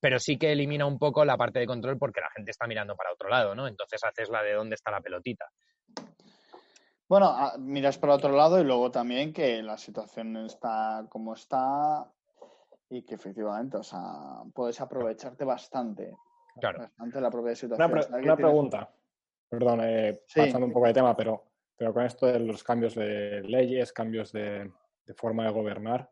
pero 0.00 0.18
sí 0.18 0.36
que 0.36 0.50
elimina 0.50 0.86
un 0.86 0.98
poco 0.98 1.24
la 1.24 1.36
parte 1.36 1.60
de 1.60 1.68
control 1.68 1.98
porque 1.98 2.20
la 2.20 2.30
gente 2.30 2.50
está 2.50 2.66
mirando 2.66 2.96
para 2.96 3.12
otro 3.12 3.28
lado, 3.28 3.54
¿no? 3.54 3.68
Entonces 3.68 4.02
haces 4.02 4.28
la 4.28 4.42
de 4.42 4.54
dónde 4.54 4.74
está 4.74 4.90
la 4.90 5.00
pelotita. 5.00 5.46
Bueno, 7.08 7.26
a- 7.28 7.56
miras 7.58 7.96
para 7.96 8.14
otro 8.14 8.32
lado 8.32 8.60
y 8.60 8.64
luego 8.64 8.90
también 8.90 9.32
que 9.32 9.62
la 9.62 9.78
situación 9.78 10.36
está 10.38 11.06
como 11.08 11.34
está 11.34 12.10
y 12.88 13.02
que 13.02 13.14
efectivamente, 13.14 13.76
o 13.76 13.84
sea, 13.84 14.02
puedes 14.52 14.80
aprovecharte 14.80 15.44
bastante. 15.44 16.12
Claro. 16.60 16.80
bastante 16.80 17.20
la 17.20 17.30
propia 17.30 17.50
Una, 17.50 17.54
situación. 17.54 17.90
pre- 17.92 18.22
una 18.24 18.36
pregunta, 18.36 18.90
perdón, 19.48 19.80
eh, 19.84 20.22
Sí. 20.26 20.40
pasando 20.40 20.66
un 20.66 20.72
poco 20.72 20.88
de 20.88 20.92
tema, 20.94 21.16
pero, 21.16 21.44
pero 21.80 21.94
con 21.94 22.04
esto 22.04 22.26
de 22.26 22.38
los 22.40 22.62
cambios 22.62 22.94
de 22.94 23.40
leyes, 23.40 23.90
cambios 23.90 24.32
de, 24.32 24.70
forma 25.16 25.46
de 25.46 25.50
gobernar, 25.50 26.10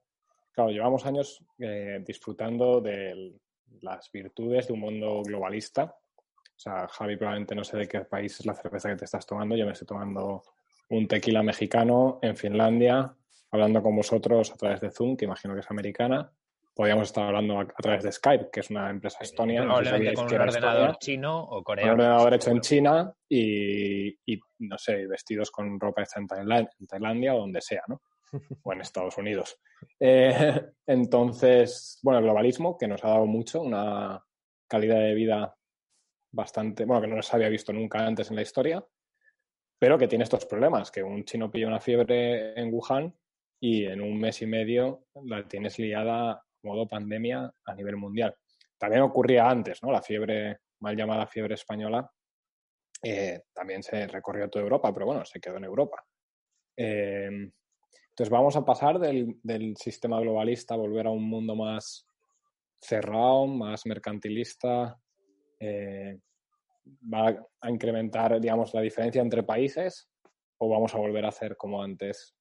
claro, 0.50 0.70
llevamos 0.70 1.04
años 1.04 1.44
eh, 1.58 2.02
disfrutando 2.06 2.80
de 2.80 3.38
las 3.82 4.10
virtudes 4.10 4.66
de 4.66 4.72
un 4.72 4.80
mundo 4.80 5.22
globalista. 5.22 5.84
O 5.84 6.58
sea, 6.58 6.88
Javi 6.88 7.18
probablemente 7.18 7.54
no 7.54 7.64
sé 7.64 7.76
de 7.76 7.86
qué 7.86 8.00
país 8.00 8.40
es 8.40 8.46
la 8.46 8.54
cerveza 8.54 8.88
que 8.88 8.96
te 8.96 9.04
estás 9.04 9.26
tomando, 9.26 9.56
yo 9.56 9.66
me 9.66 9.72
estoy 9.72 9.86
tomando 9.86 10.42
un 10.88 11.06
tequila 11.06 11.42
mexicano 11.42 12.18
en 12.22 12.34
Finlandia, 12.34 13.14
hablando 13.50 13.82
con 13.82 13.94
vosotros 13.94 14.50
a 14.50 14.56
través 14.56 14.80
de 14.80 14.90
Zoom, 14.90 15.18
que 15.18 15.26
imagino 15.26 15.52
que 15.52 15.60
es 15.60 15.70
americana. 15.70 16.32
Podríamos 16.78 17.08
estar 17.08 17.24
hablando 17.26 17.58
a, 17.58 17.62
a 17.62 17.82
través 17.82 18.04
de 18.04 18.12
Skype, 18.12 18.50
que 18.52 18.60
es 18.60 18.70
una 18.70 18.88
empresa 18.88 19.18
estonia. 19.22 19.64
no 19.64 19.78
sé 19.78 19.82
si 19.82 19.90
Probablemente 19.90 20.14
sabíais 20.14 20.30
con 20.30 20.40
un 20.40 20.48
ordenador 20.48 20.90
estonia 20.90 20.98
chino 21.00 21.42
o 21.42 21.58
un 21.58 21.64
coreano. 21.64 21.92
ordenador 21.94 22.34
hecho 22.34 22.50
en. 22.52 22.60
China 22.60 23.12
y, 23.28 24.08
y, 24.32 24.40
no 24.60 24.78
sé, 24.78 25.08
vestidos 25.08 25.50
con 25.50 25.80
ropa 25.80 26.02
hecha 26.02 26.20
en 26.20 26.86
Tailandia 26.86 27.34
o 27.34 27.40
donde 27.40 27.60
sea, 27.60 27.82
¿no? 27.88 28.00
O 28.62 28.72
en 28.72 28.80
Estados 28.80 29.18
Unidos. 29.18 29.58
Eh, 29.98 30.70
entonces, 30.86 31.98
bueno, 32.00 32.20
el 32.20 32.26
globalismo 32.26 32.78
que 32.78 32.86
nos 32.86 33.02
ha 33.02 33.08
dado 33.08 33.26
mucho, 33.26 33.60
una 33.60 34.24
calidad 34.68 35.00
de 35.00 35.14
vida 35.14 35.56
bastante, 36.30 36.84
bueno, 36.84 37.02
que 37.02 37.08
no 37.08 37.20
se 37.22 37.34
había 37.34 37.48
visto 37.48 37.72
nunca 37.72 38.06
antes 38.06 38.30
en 38.30 38.36
la 38.36 38.42
historia, 38.42 38.86
pero 39.80 39.98
que 39.98 40.06
tiene 40.06 40.22
estos 40.22 40.46
problemas, 40.46 40.92
que 40.92 41.02
un 41.02 41.24
chino 41.24 41.50
pilla 41.50 41.66
una 41.66 41.80
fiebre 41.80 42.52
en 42.56 42.72
Wuhan 42.72 43.12
y 43.60 43.84
en 43.86 44.00
un 44.00 44.16
mes 44.16 44.42
y 44.42 44.46
medio 44.46 45.06
la 45.24 45.42
tienes 45.42 45.80
liada 45.80 46.44
modo 46.68 46.86
pandemia 46.86 47.52
a 47.64 47.74
nivel 47.74 47.96
mundial. 47.96 48.34
También 48.78 49.02
ocurría 49.02 49.48
antes, 49.48 49.82
¿no? 49.82 49.90
La 49.90 50.02
fiebre, 50.02 50.58
mal 50.80 50.96
llamada 50.96 51.26
fiebre 51.26 51.54
española, 51.54 52.08
eh, 53.02 53.42
también 53.52 53.82
se 53.82 54.06
recorrió 54.06 54.48
toda 54.48 54.64
Europa, 54.64 54.92
pero 54.92 55.06
bueno, 55.06 55.24
se 55.24 55.40
quedó 55.40 55.56
en 55.56 55.64
Europa. 55.64 56.04
Eh, 56.76 57.50
entonces 58.10 58.30
vamos 58.30 58.56
a 58.56 58.64
pasar 58.64 58.98
del, 58.98 59.38
del 59.42 59.76
sistema 59.76 60.20
globalista 60.20 60.74
a 60.74 60.78
volver 60.78 61.06
a 61.06 61.10
un 61.10 61.28
mundo 61.28 61.54
más 61.54 62.06
cerrado, 62.80 63.46
más 63.46 63.86
mercantilista. 63.86 64.98
eh, 65.60 66.18
¿Va 67.12 67.46
a 67.60 67.70
incrementar, 67.70 68.40
digamos, 68.40 68.72
la 68.72 68.80
diferencia 68.80 69.20
entre 69.20 69.42
países 69.42 70.08
o 70.58 70.68
vamos 70.68 70.94
a 70.94 70.98
volver 70.98 71.24
a 71.26 71.28
hacer 71.28 71.56
como 71.56 71.82
antes, 71.82 72.34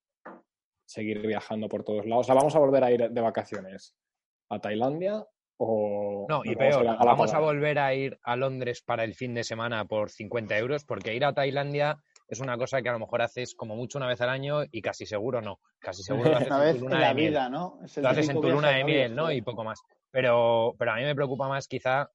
seguir 0.86 1.20
viajando 1.26 1.68
por 1.68 1.84
todos 1.84 2.06
lados? 2.06 2.24
O 2.24 2.28
sea, 2.28 2.34
¿vamos 2.34 2.56
a 2.56 2.58
volver 2.58 2.82
a 2.82 2.90
ir 2.90 3.10
de 3.10 3.20
vacaciones 3.20 3.94
a 4.48 4.58
Tailandia 4.60 5.24
o 5.58 6.26
No, 6.28 6.42
y 6.44 6.50
nos 6.50 6.58
vamos 6.58 6.74
a 6.74 6.78
peor, 6.80 6.88
a 6.88 7.04
vamos 7.04 7.34
a 7.34 7.40
volver 7.40 7.78
a 7.78 7.94
ir 7.94 8.18
a 8.22 8.36
Londres 8.36 8.82
para 8.82 9.04
el 9.04 9.14
fin 9.14 9.34
de 9.34 9.44
semana 9.44 9.84
por 9.86 10.10
50 10.10 10.56
euros, 10.58 10.84
porque 10.84 11.14
ir 11.14 11.24
a 11.24 11.34
Tailandia 11.34 11.98
es 12.28 12.40
una 12.40 12.58
cosa 12.58 12.82
que 12.82 12.88
a 12.88 12.92
lo 12.92 12.98
mejor 12.98 13.22
haces 13.22 13.54
como 13.54 13.74
mucho 13.74 13.98
una 13.98 14.06
vez 14.06 14.20
al 14.20 14.28
año 14.28 14.60
y 14.70 14.82
casi 14.82 15.06
seguro 15.06 15.40
no. 15.40 15.60
Casi 15.80 16.02
seguro 16.04 16.30
lo 16.30 16.36
haces 16.36 16.48
Una 16.48 16.60
vez 16.60 16.74
en 16.74 16.80
tu 16.80 16.84
en 16.86 16.90
luna 16.90 17.00
la 17.00 17.08
de 17.08 17.14
miel. 17.14 17.30
vida, 17.30 17.48
¿no? 17.48 17.78
Es 17.84 17.96
el 17.96 18.02
Lo 18.02 18.08
haces 18.10 18.28
en 18.28 18.40
tu 18.40 18.48
luna 18.50 18.70
de 18.70 18.84
miel, 18.84 19.14
¿no? 19.14 19.32
Y 19.32 19.42
poco 19.42 19.64
más. 19.64 19.80
Pero, 20.10 20.74
pero 20.78 20.92
a 20.92 20.96
mí 20.96 21.02
me 21.02 21.14
preocupa 21.14 21.48
más 21.48 21.66
quizá 21.66 22.10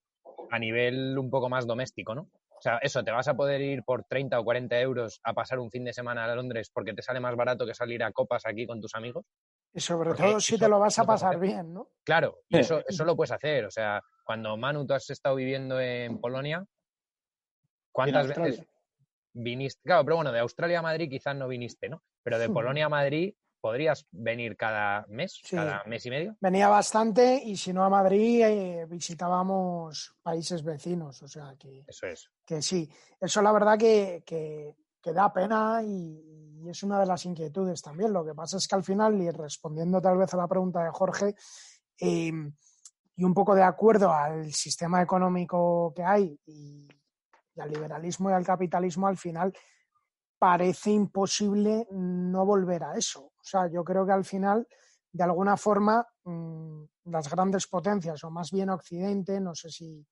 a 0.52 0.60
nivel 0.60 1.18
un 1.18 1.30
poco 1.30 1.50
más 1.50 1.66
doméstico, 1.66 2.16
¿no? 2.16 2.30
O 2.50 2.62
sea, 2.62 2.78
eso, 2.78 3.04
te 3.04 3.12
vas 3.12 3.28
a 3.28 3.34
poder 3.34 3.60
ir 3.62 3.84
por 3.84 4.06
30 4.06 4.40
o 4.40 4.44
40 4.46 4.80
euros 4.80 5.20
a 5.24 5.34
pasar 5.34 5.60
un 5.60 5.70
fin 5.70 5.84
de 5.84 5.92
semana 5.92 6.24
a 6.24 6.36
Londres 6.36 6.72
porque 6.74 6.94
te 6.94 7.02
sale 7.02 7.20
más 7.20 7.36
barato 7.36 7.66
que 7.66 7.74
salir 7.74 8.04
a 8.04 8.12
copas 8.14 8.46
aquí 8.46 8.66
con 8.66 8.80
tus 8.80 8.96
amigos. 8.96 9.26
Y 9.74 9.80
sobre 9.80 10.10
Porque 10.12 10.24
todo 10.24 10.40
si 10.40 10.56
eso 10.56 10.64
te 10.66 10.70
lo 10.70 10.80
vas 10.80 11.00
a 11.00 11.04
pasar 11.06 11.40
bien, 11.40 11.74
¿no? 11.74 11.90
Claro, 12.04 12.40
y 12.48 12.60
eso, 12.60 12.82
eso 12.88 13.06
lo 13.06 13.16
puedes 13.16 13.32
hacer. 13.32 13.66
O 13.66 13.72
sea, 13.72 14.02
cuando 14.24 14.56
Manu, 14.56 14.86
tú 14.86 14.94
has 14.94 15.10
estado 15.10 15.36
viviendo 15.36 15.80
en 15.80 16.20
Polonia, 16.22 16.66
¿cuántas 17.92 18.26
Australia. 18.28 18.52
veces 18.52 18.68
viniste? 19.34 19.82
Claro, 19.84 20.04
pero 20.04 20.16
bueno, 20.18 20.32
de 20.32 20.40
Australia 20.40 20.80
a 20.80 20.84
Madrid 20.84 21.10
quizás 21.10 21.36
no 21.36 21.48
viniste, 21.48 21.90
¿no? 21.90 22.04
Pero 22.24 22.38
de 22.40 22.46
Ujú. 22.46 22.54
Polonia 22.56 22.86
a 22.86 22.90
Madrid 22.90 23.34
podrías 23.62 24.06
venir 24.12 24.58
cada 24.58 25.06
mes, 25.08 25.40
Sí. 25.44 25.56
cada 25.56 25.84
mes 25.86 26.06
y 26.06 26.10
medio. 26.10 26.36
Venía 26.42 26.68
bastante 26.68 27.42
y 27.44 27.56
si 27.56 27.72
no 27.74 27.84
a 27.86 27.90
Madrid 27.90 28.42
eh, 28.44 28.86
visitábamos 28.88 30.16
países 30.22 30.64
vecinos, 30.64 31.24
o 31.24 31.28
sea 31.28 31.56
que, 31.58 31.84
Eso 31.88 32.08
es. 32.08 32.30
que 32.46 32.62
sí. 32.62 32.90
Eso 33.20 33.42
la 33.42 33.52
verdad 33.54 33.78
que, 33.78 34.22
que- 34.26 34.76
que 35.02 35.12
da 35.14 35.32
pena 35.34 35.82
y, 35.84 36.43
y 36.64 36.70
es 36.70 36.84
una 36.84 37.00
de 37.00 37.06
las 37.06 37.26
inquietudes 37.26 37.82
también. 37.82 38.14
Lo 38.14 38.24
que 38.24 38.34
pasa 38.34 38.58
es 38.58 38.68
que 38.68 38.76
al 38.76 38.84
final, 38.84 39.20
y 39.22 39.30
respondiendo 39.30 40.02
tal 40.02 40.18
vez 40.18 40.34
a 40.34 40.38
la 40.38 40.48
pregunta 40.48 40.84
de 40.84 40.92
Jorge, 40.92 41.36
eh, 42.00 42.32
y 43.16 43.24
un 43.24 43.34
poco 43.34 43.54
de 43.54 43.64
acuerdo 43.64 44.12
al 44.12 44.52
sistema 44.54 45.02
económico 45.02 45.94
que 45.96 46.04
hay 46.04 46.40
y, 46.46 46.88
y 47.56 47.62
al 47.62 47.70
liberalismo 47.70 48.30
y 48.30 48.34
al 48.34 48.46
capitalismo, 48.46 49.08
al 49.08 49.18
final 49.18 49.54
parece 50.40 50.92
imposible 50.92 51.88
no 51.92 52.46
volver 52.46 52.84
a 52.84 52.98
eso. 52.98 53.22
O 53.22 53.44
sea, 53.44 53.68
yo 53.68 53.84
creo 53.84 54.06
que 54.06 54.12
al 54.12 54.26
final, 54.26 54.68
de 55.12 55.24
alguna 55.24 55.56
forma, 55.56 56.06
mm, 56.26 56.84
las 57.06 57.30
grandes 57.30 57.68
potencias, 57.68 58.24
o 58.24 58.30
más 58.30 58.52
bien 58.52 58.70
Occidente, 58.70 59.40
no 59.40 59.56
sé 59.56 59.70
si 59.70 60.06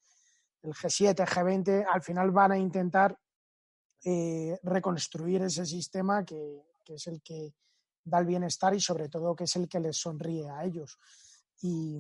el 0.62 0.74
G7, 0.74 1.26
G20, 1.26 1.86
al 1.90 2.02
final 2.02 2.32
van 2.32 2.54
a 2.54 2.58
intentar 2.58 3.18
eh, 4.04 4.60
reconstruir 4.64 5.42
ese 5.44 5.66
sistema 5.66 6.24
que, 6.26 6.62
que 6.84 6.96
es 6.96 7.08
el 7.08 7.22
que 7.22 7.54
da 8.04 8.20
el 8.20 8.26
bienestar 8.26 8.74
y 8.74 8.80
sobre 8.80 9.10
todo 9.10 9.36
que 9.36 9.44
es 9.44 9.56
el 9.56 9.68
que 9.70 9.80
les 9.80 9.98
sonríe 9.98 10.50
a 10.50 10.64
ellos. 10.66 10.98
Y, 11.62 11.98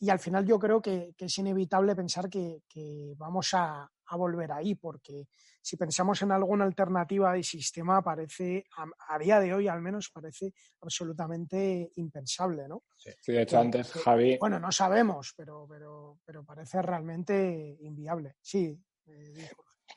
y 0.00 0.10
al 0.10 0.18
final 0.18 0.44
yo 0.46 0.58
creo 0.58 0.82
que, 0.82 1.14
que 1.16 1.24
es 1.24 1.38
inevitable 1.38 1.96
pensar 1.96 2.28
que, 2.28 2.62
que 2.68 3.14
vamos 3.16 3.54
a, 3.54 3.90
a 4.10 4.16
volver 4.16 4.52
ahí, 4.52 4.74
porque 4.74 5.28
si 5.62 5.76
pensamos 5.76 6.20
en 6.22 6.32
alguna 6.32 6.64
alternativa 6.64 7.32
de 7.32 7.42
sistema, 7.42 8.02
parece, 8.02 8.66
a, 8.76 9.14
a 9.14 9.18
día 9.18 9.40
de 9.40 9.54
hoy 9.54 9.66
al 9.68 9.80
menos, 9.80 10.10
parece 10.10 10.52
absolutamente 10.82 11.90
impensable, 11.96 12.68
¿no? 12.68 12.84
Sí, 12.96 13.32
de 13.32 13.42
hecho, 13.42 13.56
que- 13.56 13.60
antes 13.62 13.92
que- 13.92 13.98
Javi, 14.00 14.36
Bueno, 14.38 14.58
no 14.60 14.70
sabemos, 14.70 15.32
pero, 15.36 15.66
pero, 15.68 16.18
pero 16.24 16.44
parece 16.44 16.82
realmente 16.82 17.78
inviable. 17.80 18.36
Sí, 18.42 18.78
eh. 19.06 19.48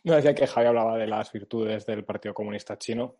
no 0.04 0.16
decía 0.16 0.34
que 0.36 0.47
Javi 0.47 0.68
hablaba 0.68 0.97
de 0.97 1.08
las 1.08 1.32
virtudes 1.32 1.86
del 1.86 2.04
Partido 2.04 2.34
Comunista 2.34 2.78
Chino 2.78 3.16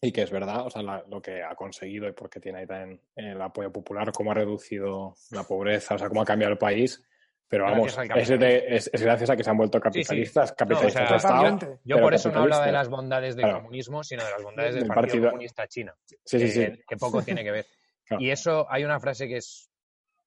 y 0.00 0.12
que 0.12 0.22
es 0.22 0.30
verdad, 0.30 0.66
o 0.66 0.70
sea, 0.70 0.82
la- 0.82 1.04
lo 1.08 1.20
que 1.22 1.42
ha 1.42 1.54
conseguido 1.54 2.08
y 2.08 2.12
porque 2.12 2.40
tiene 2.40 2.58
ahí 2.60 2.66
también 2.66 3.00
el 3.16 3.40
apoyo 3.40 3.72
popular, 3.72 4.12
cómo 4.12 4.32
ha 4.32 4.34
reducido 4.34 5.14
la 5.30 5.44
pobreza, 5.44 5.94
o 5.94 5.98
sea, 5.98 6.08
cómo 6.08 6.22
ha 6.22 6.26
cambiado 6.26 6.52
el 6.52 6.58
país. 6.58 7.02
Pero 7.46 7.64
vamos, 7.64 7.94
Gracias 7.94 8.30
al 8.30 8.34
es, 8.34 8.40
de- 8.40 8.64
es- 8.76 8.90
es 8.92 9.02
gracias 9.02 9.30
a 9.30 9.36
que 9.36 9.44
se 9.44 9.50
han 9.50 9.56
vuelto 9.56 9.78
capitalistas, 9.78 10.52
capitalistas 10.52 11.02
o 11.02 11.18
sea, 11.18 11.40
de 11.42 11.48
Estado. 11.48 11.80
Yo 11.84 12.00
por 12.00 12.14
eso 12.14 12.32
no 12.32 12.40
hablaba 12.40 12.66
de 12.66 12.72
las 12.72 12.88
bondades 12.88 13.36
del 13.36 13.44
Claro. 13.44 13.58
comunismo, 13.60 14.02
sino 14.02 14.24
de 14.24 14.30
las 14.30 14.42
bondades 14.42 14.74
del, 14.74 14.82
Del 14.84 14.88
Partido, 14.88 15.06
partido- 15.12 15.30
Comunista 15.30 15.66
Chino, 15.68 15.92
Sí, 16.04 16.16
sí, 16.24 16.38
que, 16.38 16.48
sí. 16.48 16.82
que 16.88 16.96
poco 16.96 17.22
tiene 17.22 17.44
que 17.44 17.50
ver. 17.52 17.66
Claro. 18.06 18.22
Y 18.22 18.30
eso, 18.30 18.66
hay 18.70 18.84
una 18.84 18.98
frase 19.00 19.26
que 19.28 19.36
es 19.38 19.70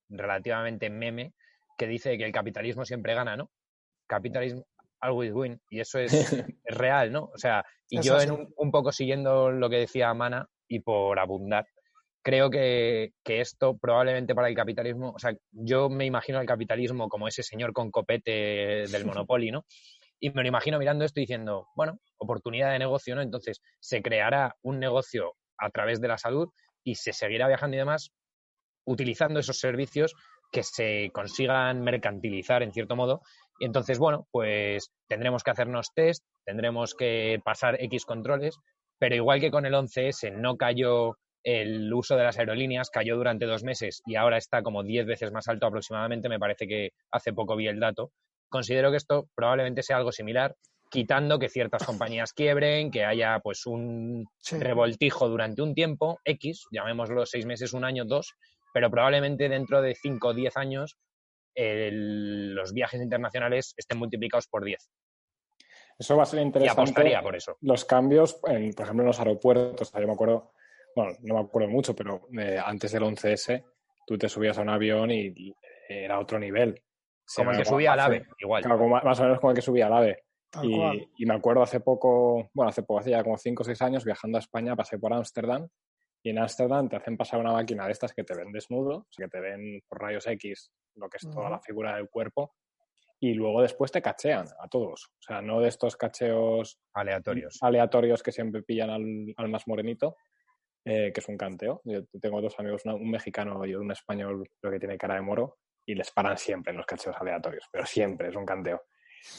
relativamente 0.10 0.90
meme, 0.90 1.34
que 1.78 1.86
dice 1.88 2.18
que 2.18 2.26
el 2.26 2.32
capitalismo 2.32 2.86
siempre 2.86 3.14
gana, 3.14 3.36
¿no? 3.36 3.52
Capitalism 4.08 4.62
always 5.02 5.32
win. 5.34 5.60
Y 5.70 5.80
eso 5.80 6.00
es, 6.00 6.14
es 6.64 6.78
real, 6.78 7.12
¿no? 7.12 7.30
O 7.34 7.38
sea, 7.38 7.66
y 7.90 8.02
yo 8.02 8.20
en 8.20 8.32
un, 8.32 8.54
un 8.58 8.72
poco 8.72 8.92
siguiendo 8.92 9.52
lo 9.52 9.70
que 9.70 9.78
decía 9.78 10.14
Mana 10.14 10.48
y 10.68 10.80
por 10.80 11.20
abundar, 11.20 11.68
creo 12.28 12.50
que, 12.50 13.14
que 13.24 13.40
esto 13.40 13.78
probablemente 13.78 14.36
para 14.36 14.50
el 14.50 14.56
capitalismo, 14.56 15.12
o 15.16 15.20
sea, 15.20 15.34
yo 15.52 15.90
me 15.90 16.06
imagino 16.06 16.40
al 16.40 16.46
capitalismo 16.46 17.08
como 17.08 17.28
ese 17.28 17.42
señor 17.42 17.72
con 17.72 17.90
copete 17.90 18.86
del 18.92 19.06
Monopoly, 19.26 19.52
¿no? 19.52 19.66
Y 20.20 20.32
me 20.32 20.42
lo 20.42 20.48
imagino 20.48 20.80
mirando 20.80 21.06
esto 21.06 21.20
y 21.20 21.24
diciendo, 21.24 21.68
bueno, 21.76 22.00
oportunidad 22.18 22.72
de 22.72 22.80
negocio, 22.80 23.16
¿no? 23.16 23.22
Entonces 23.22 23.62
se 23.80 24.02
creará 24.02 24.56
un 24.62 24.80
negocio 24.80 25.36
a 25.58 25.70
través 25.70 26.02
de 26.02 26.08
la 26.08 26.18
salud 26.18 26.50
y 26.84 26.96
se 26.96 27.14
seguirá 27.14 27.48
viajando 27.48 27.76
y 27.76 27.80
demás 27.80 28.12
utilizando 28.86 29.40
esos 29.40 29.60
servicios 29.60 30.16
que 30.52 30.64
se 30.64 31.12
consigan 31.14 31.82
mercantilizar 31.82 32.64
en 32.64 32.74
cierto 32.74 32.96
modo. 32.96 33.22
Y 33.60 33.66
entonces, 33.66 33.98
bueno, 34.00 34.28
pues 34.32 34.92
tendremos 35.08 35.44
que 35.44 35.52
hacernos 35.52 35.88
test, 35.96 36.24
tendremos 36.46 36.94
que 36.94 37.40
pasar 37.44 37.78
X 37.82 38.06
controles, 38.06 38.56
pero 39.00 39.16
igual 39.16 39.40
que 39.40 39.52
con 39.52 39.66
el 39.66 39.74
11S 39.74 40.32
no 40.32 40.58
cayó 40.58 41.18
el 41.44 41.94
uso 41.94 42.16
de 42.18 42.24
las 42.24 42.38
aerolíneas, 42.40 42.90
cayó 42.90 43.16
durante 43.16 43.46
dos 43.46 43.64
meses 43.64 44.02
y 44.06 44.16
ahora 44.16 44.38
está 44.38 44.62
como 44.64 44.84
10 44.84 45.06
veces 45.06 45.32
más 45.32 45.48
alto 45.48 45.68
aproximadamente, 45.68 46.30
me 46.30 46.40
parece 46.40 46.68
que 46.68 46.90
hace 47.12 47.32
poco 47.34 47.56
vi 47.56 47.68
el 47.68 47.80
dato. 47.80 48.12
Considero 48.50 48.92
que 48.92 48.98
esto 48.98 49.28
probablemente 49.36 49.82
sea 49.84 49.98
algo 49.98 50.12
similar, 50.12 50.56
quitando 50.90 51.38
que 51.40 51.50
ciertas 51.50 51.86
compañías 51.86 52.34
quiebren, 52.34 52.92
que 52.92 53.06
haya 53.06 53.40
pues 53.40 53.66
un 53.66 54.26
Sí. 54.40 54.58
revoltijo 54.60 55.30
durante 55.30 55.62
un 55.62 55.74
tiempo, 55.74 56.20
X, 56.26 56.66
llamémoslo 56.72 57.26
seis 57.26 57.46
meses, 57.46 57.74
un 57.74 57.86
año, 57.86 58.06
dos, 58.06 58.34
pero 58.74 58.90
probablemente 58.92 59.50
dentro 59.50 59.82
de 59.82 59.96
5 59.96 60.30
o 60.30 60.34
10 60.34 60.56
años 60.58 60.98
el- 61.58 62.54
los 62.54 62.72
viajes 62.74 63.02
internacionales 63.02 63.74
estén 63.78 63.98
multiplicados 63.98 64.48
por 64.48 64.64
10. 64.64 64.90
Eso 66.00 66.16
va 66.16 66.24
a 66.24 66.26
ser 66.28 66.40
Y 66.40 66.44
interesante. 66.44 66.82
apostaría 66.82 67.22
por 67.22 67.36
eso. 67.36 67.58
los 67.62 67.84
cambios, 67.86 68.40
en, 68.48 68.74
por 68.74 68.84
ejemplo, 68.86 69.04
en 69.04 69.08
los 69.08 69.20
aeropuertos, 69.20 69.92
yo 69.92 70.08
me 70.08 70.14
acuerdo, 70.14 70.52
bueno, 70.96 71.14
no 71.24 71.34
me 71.36 71.42
acuerdo 71.42 71.70
mucho, 71.70 71.96
pero 71.96 72.28
eh, 72.40 72.60
antes 72.64 72.92
del 72.92 73.04
11S 73.04 73.64
tú 74.06 74.18
te 74.18 74.30
subías 74.30 74.58
a 74.58 74.62
un 74.62 74.70
avión 74.70 75.10
y 75.12 75.54
era 75.90 76.20
otro 76.20 76.38
nivel. 76.40 76.82
Como 77.36 77.52
el 77.52 77.58
que 77.58 77.66
subía 77.66 77.94
al 77.94 78.00
AVE, 78.00 78.26
igual. 78.40 78.64
Claro, 78.64 78.78
como- 78.80 79.02
más 79.02 79.20
o 79.20 79.24
menos 79.24 79.40
como 79.40 79.52
el 79.52 79.56
que 79.56 79.62
subía 79.62 79.88
al 79.88 79.94
AVE. 79.94 80.24
Y, 80.64 81.10
y 81.18 81.26
me 81.26 81.34
acuerdo 81.36 81.62
hace 81.62 81.82
poco, 81.82 82.50
bueno, 82.54 82.70
hace 82.70 82.84
poco, 82.84 83.00
hace 83.02 83.12
ya 83.12 83.24
como 83.24 83.38
5 83.38 83.64
o 83.64 83.66
6 83.66 83.82
años, 83.82 84.06
viajando 84.06 84.38
a 84.38 84.40
España, 84.40 84.76
pasé 84.76 84.98
por 84.98 85.14
Ámsterdam 85.14 85.68
y 86.24 86.30
en 86.32 86.40
Ámsterdam 86.40 86.90
te 86.90 86.96
hacen 86.98 87.16
pasar 87.18 87.40
una 87.40 87.52
máquina 87.54 87.86
de 87.86 87.92
estas 87.92 88.14
que 88.14 88.24
te 88.24 88.36
ven 88.36 88.52
desnudo, 88.52 88.98
o 89.00 89.08
sea, 89.10 89.26
que 89.28 89.30
te 89.32 89.40
ven 89.40 89.82
por 89.88 90.02
rayos 90.02 90.26
X 90.28 90.72
lo 90.96 91.10
que 91.10 91.18
es 91.18 91.30
toda 91.30 91.50
la 91.50 91.60
figura 91.60 91.96
del 91.96 92.10
cuerpo 92.10 92.56
y 93.20 93.34
luego 93.34 93.62
después 93.62 93.92
te 93.92 94.02
cachean 94.02 94.48
a 94.60 94.68
todos. 94.68 95.06
O 95.20 95.22
sea, 95.22 95.42
no 95.42 95.60
de 95.60 95.70
estos 95.70 95.96
cacheos 95.96 96.80
Aleatorios. 96.94 97.58
aleatorios 97.62 98.22
que 98.24 98.32
siempre 98.32 98.64
pillan 98.64 98.90
al, 98.90 99.34
al 99.38 99.50
más 99.50 99.68
morenito, 99.68 100.18
eh, 100.86 101.12
que 101.14 101.20
es 101.20 101.28
un 101.30 101.38
canteo. 101.38 101.82
Yo 101.84 102.02
tengo 102.22 102.42
dos 102.42 102.58
amigos, 102.60 102.84
una- 102.86 102.96
un 102.96 103.10
mexicano 103.12 103.66
y 103.66 103.76
un 103.76 103.92
español, 103.92 104.50
creo 104.60 104.72
que 104.74 104.80
tiene 104.80 104.98
cara 104.98 105.16
de 105.16 105.22
moro, 105.22 105.58
y 105.86 105.96
les 105.96 106.12
paran 106.12 106.38
siempre 106.38 106.72
en 106.72 106.78
los 106.78 106.86
cacheos 106.86 107.16
aleatorios, 107.20 107.66
pero 107.72 107.86
siempre 107.86 108.30
es 108.30 108.36
un 108.36 108.46
canteo. 108.46 108.84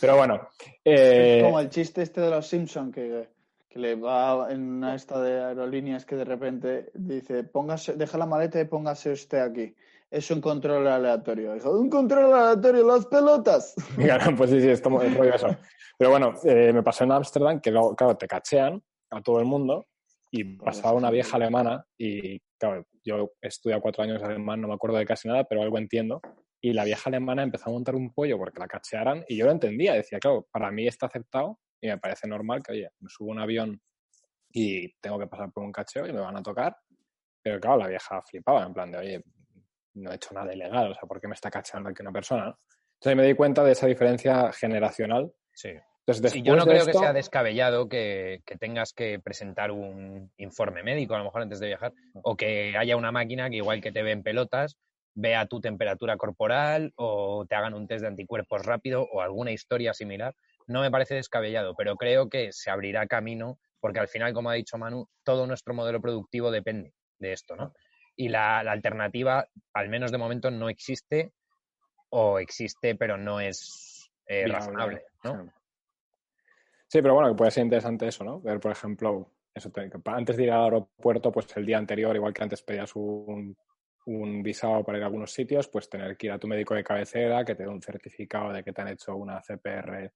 Pero 0.00 0.16
bueno, 0.16 0.48
eh, 0.84 1.36
Es 1.38 1.42
como 1.44 1.60
el 1.60 1.68
chiste 1.70 2.02
este 2.02 2.20
de 2.20 2.30
los 2.30 2.46
Simpson 2.46 2.90
que, 2.92 3.28
que 3.68 3.78
le 3.78 3.94
va 3.94 4.50
en 4.50 4.62
una 4.62 4.94
esta 4.94 5.20
de 5.20 5.42
aerolíneas 5.42 6.04
que 6.06 6.16
de 6.16 6.24
repente 6.24 6.90
dice, 6.94 7.44
póngase, 7.44 7.94
deja 7.94 8.16
la 8.16 8.26
maleta 8.26 8.60
y 8.60 8.64
póngase 8.64 9.12
usted 9.12 9.38
aquí. 9.38 9.74
Es 10.10 10.30
un 10.30 10.40
control 10.40 10.86
aleatorio. 10.86 11.52
Dijo, 11.52 11.70
un 11.78 11.90
control 11.90 12.32
aleatorio, 12.32 12.86
las 12.86 13.06
pelotas. 13.06 13.74
Claro, 13.96 14.34
pues 14.36 14.50
sí, 14.50 14.60
sí, 14.60 14.70
es 14.70 14.82
rollo 14.82 15.34
eso. 15.34 15.48
Pero 15.98 16.10
bueno, 16.10 16.34
eh, 16.44 16.72
me 16.72 16.82
pasó 16.82 17.04
en 17.04 17.12
Ámsterdam 17.12 17.60
que 17.60 17.70
luego, 17.70 17.94
claro, 17.94 18.16
te 18.16 18.26
cachean 18.26 18.82
a 19.10 19.20
todo 19.20 19.38
el 19.40 19.44
mundo 19.44 19.86
y 20.30 20.44
pasaba 20.44 20.94
una 20.94 21.10
vieja 21.10 21.36
alemana 21.36 21.84
y, 21.98 22.40
claro, 22.58 22.86
yo 23.04 23.32
he 23.42 23.48
estudiado 23.48 23.82
cuatro 23.82 24.04
años 24.04 24.22
alemán, 24.22 24.60
no 24.60 24.68
me 24.68 24.74
acuerdo 24.74 24.96
de 24.96 25.06
casi 25.06 25.28
nada, 25.28 25.44
pero 25.44 25.62
algo 25.62 25.76
entiendo. 25.76 26.20
Y 26.60 26.72
la 26.72 26.84
vieja 26.84 27.10
alemana 27.10 27.42
empezó 27.42 27.68
a 27.68 27.72
montar 27.72 27.94
un 27.94 28.12
pollo 28.12 28.38
porque 28.38 28.60
la 28.60 28.66
cachearan 28.66 29.24
y 29.28 29.36
yo 29.36 29.44
lo 29.44 29.52
entendía. 29.52 29.92
Decía, 29.92 30.18
claro, 30.18 30.46
para 30.50 30.70
mí 30.70 30.86
está 30.86 31.06
aceptado 31.06 31.58
y 31.80 31.88
me 31.88 31.98
parece 31.98 32.26
normal 32.26 32.62
que, 32.62 32.72
oye, 32.72 32.90
me 33.00 33.08
subo 33.08 33.30
a 33.30 33.34
un 33.34 33.40
avión 33.40 33.80
y 34.50 34.92
tengo 35.00 35.18
que 35.18 35.26
pasar 35.26 35.50
por 35.52 35.62
un 35.64 35.72
cacheo 35.72 36.06
y 36.06 36.12
me 36.12 36.20
van 36.20 36.36
a 36.36 36.42
tocar. 36.42 36.76
Pero 37.42 37.60
claro, 37.60 37.78
la 37.78 37.88
vieja 37.88 38.20
flipaba, 38.22 38.64
en 38.64 38.74
plan 38.74 38.90
de, 38.90 38.98
oye, 38.98 39.22
no 39.94 40.10
he 40.10 40.16
hecho 40.16 40.34
nada 40.34 40.52
ilegal, 40.52 40.90
o 40.90 40.94
sea, 40.94 41.02
¿por 41.04 41.20
qué 41.20 41.28
me 41.28 41.34
está 41.34 41.50
cacheando 41.50 41.88
aquí 41.90 42.02
una 42.02 42.12
persona? 42.12 42.46
no? 42.46 42.58
Entonces 42.94 43.16
me 43.16 43.24
di 43.26 43.34
cuenta 43.34 43.62
de 43.62 43.72
esa 43.72 43.86
diferencia 43.86 44.52
generacional. 44.52 45.32
Sí. 45.52 45.70
Entonces, 46.06 46.32
Sí, 46.32 46.42
yo 46.42 46.56
no 46.56 46.64
creo 46.64 46.84
que 46.84 46.90
esto- 46.92 47.00
sea 47.00 47.12
descabellado 47.12 47.88
que, 47.88 48.40
que 48.46 48.56
tengas 48.56 48.92
que 48.92 49.20
presentar 49.20 49.70
un 49.70 50.32
informe 50.38 50.82
médico, 50.82 51.14
a 51.14 51.18
lo 51.18 51.24
mejor 51.24 51.42
antes 51.42 51.60
de 51.60 51.66
viajar, 51.68 51.92
o 52.22 52.36
que 52.36 52.74
haya 52.76 52.96
una 52.96 53.12
máquina 53.12 53.50
que 53.50 53.56
igual 53.56 53.80
que 53.80 53.92
te 53.92 54.02
ve 54.02 54.12
en 54.12 54.22
pelotas, 54.22 54.78
vea 55.14 55.46
tu 55.46 55.60
temperatura 55.60 56.16
corporal 56.16 56.92
o 56.96 57.44
te 57.46 57.54
hagan 57.54 57.74
un 57.74 57.86
test 57.86 58.02
de 58.02 58.08
anticuerpos 58.08 58.64
rápido 58.64 59.02
o 59.12 59.20
alguna 59.20 59.52
historia 59.52 59.92
similar. 59.92 60.34
No 60.68 60.80
me 60.82 60.90
parece 60.90 61.14
descabellado, 61.16 61.74
pero 61.74 61.96
creo 61.96 62.28
que 62.28 62.52
se 62.52 62.70
abrirá 62.70 63.06
camino 63.06 63.58
porque 63.80 64.00
al 64.00 64.08
final, 64.08 64.32
como 64.32 64.50
ha 64.50 64.54
dicho 64.54 64.78
Manu, 64.78 65.08
todo 65.24 65.46
nuestro 65.46 65.74
modelo 65.74 66.00
productivo 66.00 66.50
depende 66.50 66.94
de 67.18 67.32
esto, 67.32 67.56
¿no? 67.56 67.72
Y 68.16 68.28
la, 68.28 68.62
la 68.64 68.72
alternativa, 68.72 69.48
al 69.72 69.88
menos 69.88 70.10
de 70.12 70.18
momento, 70.18 70.50
no 70.50 70.68
existe 70.68 71.32
o 72.10 72.38
existe, 72.38 72.94
pero 72.96 73.16
no 73.16 73.40
es 73.40 74.10
eh, 74.26 74.48
razonable, 74.48 75.04
¿no? 75.24 75.44
Sí. 75.44 75.50
Sí, 76.88 77.02
pero 77.02 77.14
bueno, 77.14 77.28
que 77.30 77.34
puede 77.36 77.50
ser 77.50 77.64
interesante 77.64 78.08
eso, 78.08 78.24
¿no? 78.24 78.40
Ver, 78.40 78.60
por 78.60 78.72
ejemplo, 78.72 79.30
eso 79.54 79.70
te- 79.70 79.90
antes 80.06 80.36
de 80.36 80.44
ir 80.44 80.50
al 80.50 80.64
aeropuerto, 80.64 81.30
pues 81.30 81.54
el 81.56 81.66
día 81.66 81.78
anterior, 81.78 82.16
igual 82.16 82.32
que 82.32 82.42
antes 82.42 82.62
pedías 82.62 82.94
un, 82.96 83.56
un 84.06 84.42
visado 84.42 84.82
para 84.84 84.96
ir 84.98 85.04
a 85.04 85.06
algunos 85.06 85.32
sitios, 85.32 85.68
pues 85.68 85.88
tener 85.90 86.16
que 86.16 86.28
ir 86.28 86.32
a 86.32 86.38
tu 86.38 86.48
médico 86.48 86.74
de 86.74 86.84
cabecera, 86.84 87.44
que 87.44 87.54
te 87.54 87.64
dé 87.64 87.68
un 87.68 87.82
certificado 87.82 88.52
de 88.52 88.64
que 88.64 88.72
te 88.72 88.80
han 88.80 88.88
hecho 88.88 89.14
una 89.16 89.42
CPR 89.42 90.12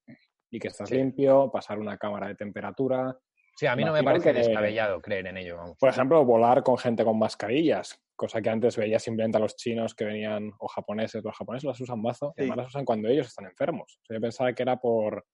y 0.53 0.61
que 0.61 0.69
estás 0.69 0.89
Sí. 0.89 0.95
limpio, 0.95 1.51
pasar 1.51 1.81
una 1.81 1.97
cámara 1.99 2.29
de 2.29 2.37
temperatura. 2.37 3.19
Sí, 3.57 3.67
a 3.67 3.75
mí 3.75 3.85
no 3.85 3.93
me 3.93 4.03
parece 4.05 4.33
que- 4.33 4.39
descabellado 4.39 5.01
creer 5.01 5.27
en 5.27 5.37
ello. 5.39 5.57
Vamos. 5.57 5.77
Por 5.79 5.89
ejemplo, 5.89 6.25
volar 6.25 6.63
con 6.63 6.79
gente 6.79 7.05
con 7.05 7.19
mascarillas, 7.19 7.99
cosa 8.15 8.41
que 8.41 8.49
antes 8.51 8.77
veías 8.77 9.03
simplemente 9.03 9.37
a 9.39 9.41
los 9.41 9.57
chinos 9.57 9.95
que 9.95 10.05
venían, 10.05 10.53
o 10.59 10.69
japoneses, 10.69 11.23
los 11.25 11.37
japoneses 11.37 11.67
las 11.67 11.81
usan 11.81 12.01
mazo, 12.01 12.33
y 12.37 12.43
además 12.43 12.59
las 12.59 12.67
usan 12.69 12.85
cuando 12.85 13.09
ellos 13.09 13.27
están 13.27 13.47
enfermos. 13.47 13.99
O 14.03 14.07
sea, 14.07 14.17
yo 14.17 14.21
pensaba 14.21 14.53
que 14.53 14.63
era 14.63 14.77
por 14.77 15.25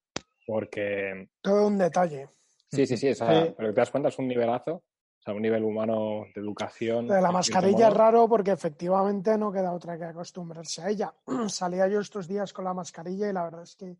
porque 0.46 1.28
Todo 1.42 1.66
un 1.66 1.78
detalle. 1.78 2.28
Sí, 2.70 2.86
sí, 2.86 2.96
sí, 2.96 3.10
o 3.10 3.14
sea, 3.14 3.44
Sí. 3.46 3.54
pero 3.56 3.68
que 3.68 3.74
te 3.74 3.80
das 3.80 3.90
cuenta 3.90 4.08
es 4.08 4.18
un 4.18 4.28
nivelazo, 4.28 4.72
o 4.76 5.22
sea, 5.22 5.34
un 5.34 5.42
nivel 5.42 5.62
humano 5.64 6.24
de 6.34 6.40
educación. 6.40 7.06
De 7.06 7.20
la 7.20 7.30
mascarilla 7.30 7.88
es 7.88 7.94
raro 7.94 8.28
porque 8.28 8.50
efectivamente 8.52 9.36
no 9.38 9.52
queda 9.52 9.72
otra 9.72 9.98
que 9.98 10.04
acostumbrarse 10.04 10.82
a 10.82 10.88
ella. 10.88 11.14
Salía 11.48 11.86
yo 11.88 12.00
estos 12.00 12.26
días 12.28 12.52
con 12.52 12.64
la 12.64 12.74
mascarilla 12.74 13.28
y 13.28 13.32
la 13.32 13.44
verdad 13.44 13.62
es 13.62 13.76
que 13.76 13.96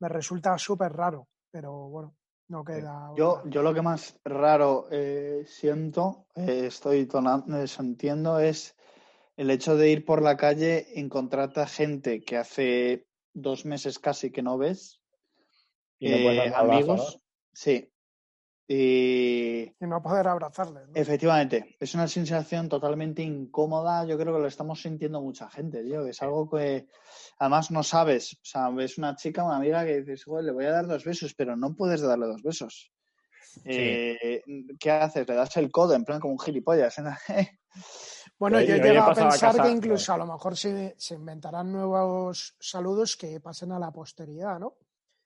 me 0.00 0.08
resulta 0.08 0.56
súper 0.58 0.92
raro, 0.92 1.28
pero 1.50 1.88
bueno, 1.88 2.16
no 2.48 2.64
queda. 2.64 3.10
Yo, 3.16 3.42
yo 3.46 3.62
lo 3.62 3.74
que 3.74 3.82
más 3.82 4.18
raro 4.24 4.88
eh, 4.90 5.44
siento, 5.46 6.26
eh, 6.34 6.66
estoy 6.66 7.06
tonando, 7.06 7.58
entiendo, 7.78 8.38
es 8.38 8.76
el 9.36 9.50
hecho 9.50 9.76
de 9.76 9.90
ir 9.90 10.04
por 10.04 10.22
la 10.22 10.36
calle, 10.36 10.98
encontrarte 10.98 11.60
a 11.60 11.66
gente 11.66 12.22
que 12.22 12.36
hace 12.36 13.06
dos 13.34 13.64
meses 13.64 13.98
casi 13.98 14.30
que 14.30 14.42
no 14.42 14.56
ves, 14.56 15.00
Y 15.98 16.08
no 16.10 16.16
eh, 16.16 16.52
amigos, 16.54 17.20
sí. 17.52 17.90
Y 18.68 19.62
Y 19.78 19.86
no 19.86 20.02
poder 20.02 20.26
abrazarles. 20.28 20.88
¿no? 20.88 20.94
efectivamente, 20.94 21.76
es 21.78 21.94
una 21.94 22.08
sensación 22.08 22.68
totalmente 22.68 23.22
incómoda. 23.22 24.04
Yo 24.04 24.18
creo 24.18 24.34
que 24.34 24.40
lo 24.40 24.46
estamos 24.48 24.82
sintiendo 24.82 25.20
mucha 25.20 25.48
gente, 25.48 25.82
tío. 25.84 26.04
Es 26.06 26.20
algo 26.22 26.50
que 26.50 26.88
además 27.38 27.70
no 27.70 27.82
sabes. 27.82 28.34
O 28.34 28.44
sea, 28.44 28.68
ves 28.70 28.98
una 28.98 29.14
chica, 29.14 29.44
una 29.44 29.56
amiga 29.56 29.84
que 29.84 30.00
dices, 30.00 30.24
"Joder, 30.24 30.44
le 30.46 30.52
voy 30.52 30.64
a 30.64 30.72
dar 30.72 30.86
dos 30.86 31.04
besos, 31.04 31.34
pero 31.34 31.56
no 31.56 31.74
puedes 31.76 32.00
darle 32.00 32.26
dos 32.26 32.42
besos. 32.42 32.92
Eh, 33.64 34.42
¿Qué 34.78 34.90
haces? 34.90 35.26
Le 35.28 35.34
das 35.34 35.56
el 35.56 35.70
codo, 35.70 35.94
en 35.94 36.04
plan 36.04 36.20
como 36.20 36.32
un 36.34 36.38
gilipollas. 36.40 36.98
¿eh? 36.98 37.02
Bueno, 38.38 38.60
Yo- 38.60 38.76
yo 38.76 38.82
llegado 38.82 39.12
a 39.12 39.14
pensar 39.14 39.62
que 39.62 39.70
incluso 39.70 40.12
a 40.12 40.18
lo 40.18 40.26
mejor 40.26 40.56
se, 40.58 40.94
se 40.98 41.14
inventarán 41.14 41.72
nuevos 41.72 42.54
saludos 42.60 43.16
que 43.16 43.40
pasen 43.40 43.72
a 43.72 43.78
la 43.78 43.90
posteridad, 43.90 44.58
¿no? 44.58 44.74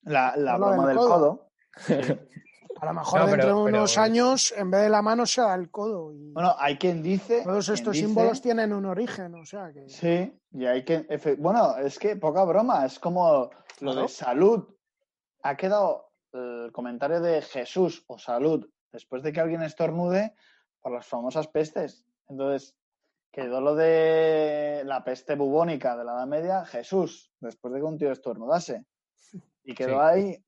La, 0.03 0.36
la 0.36 0.57
broma 0.57 0.76
del 0.86 0.86
del 0.88 0.97
codo. 0.97 1.09
codo. 1.09 1.51
A 2.80 2.86
lo 2.86 2.94
mejor 2.94 3.20
No, 3.20 3.26
pero- 3.26 3.36
dentro 3.36 3.58
de 3.58 3.64
pero- 3.64 3.78
unos 3.78 3.98
años, 3.98 4.54
en 4.56 4.70
vez 4.70 4.82
de 4.82 4.88
la 4.88 5.02
mano, 5.02 5.26
se 5.26 5.40
da 5.42 5.54
el 5.54 5.70
codo. 5.70 6.12
Y 6.12 6.32
Bueno, 6.32 6.54
hay 6.58 6.78
quien 6.78 7.02
dice. 7.02 7.42
todos 7.42 7.66
quien 7.66 7.74
estos 7.74 7.92
dice- 7.94 8.06
símbolos 8.06 8.40
tienen 8.40 8.72
un 8.72 8.86
origen, 8.86 9.34
o 9.34 9.44
sea 9.44 9.72
que. 9.72 9.88
Sí, 9.88 10.32
y 10.52 10.64
hay 10.66 10.84
que. 10.84 11.06
Bueno, 11.38 11.76
es 11.76 11.98
que 11.98 12.16
poca 12.16 12.44
broma, 12.44 12.86
es 12.86 12.98
como 12.98 13.50
lo 13.80 13.94
de 13.94 14.08
salud. 14.08 14.66
Ha 15.42 15.56
quedado 15.56 16.10
el 16.32 16.70
comentario 16.72 17.20
de 17.20 17.42
Jesús 17.42 18.04
o 18.06 18.18
salud 18.18 18.66
después 18.92 19.22
de 19.22 19.32
que 19.32 19.40
alguien 19.40 19.62
estornude 19.62 20.34
por 20.80 20.92
las 20.92 21.06
famosas 21.06 21.48
pestes. 21.48 22.04
Entonces, 22.28 22.76
quedó 23.32 23.60
lo 23.60 23.74
de 23.74 24.82
la 24.84 25.02
peste 25.04 25.34
bubónica 25.34 25.96
de 25.96 26.04
la 26.04 26.12
Edad 26.12 26.26
Media, 26.26 26.64
Jesús, 26.64 27.30
después 27.40 27.72
de 27.74 27.80
que 27.80 27.84
un 27.86 27.98
tío 27.98 28.10
estornudase. 28.12 28.84
Y 29.64 29.74
quedó 29.74 29.94
Sí. 29.94 30.00
ahí. 30.00 30.44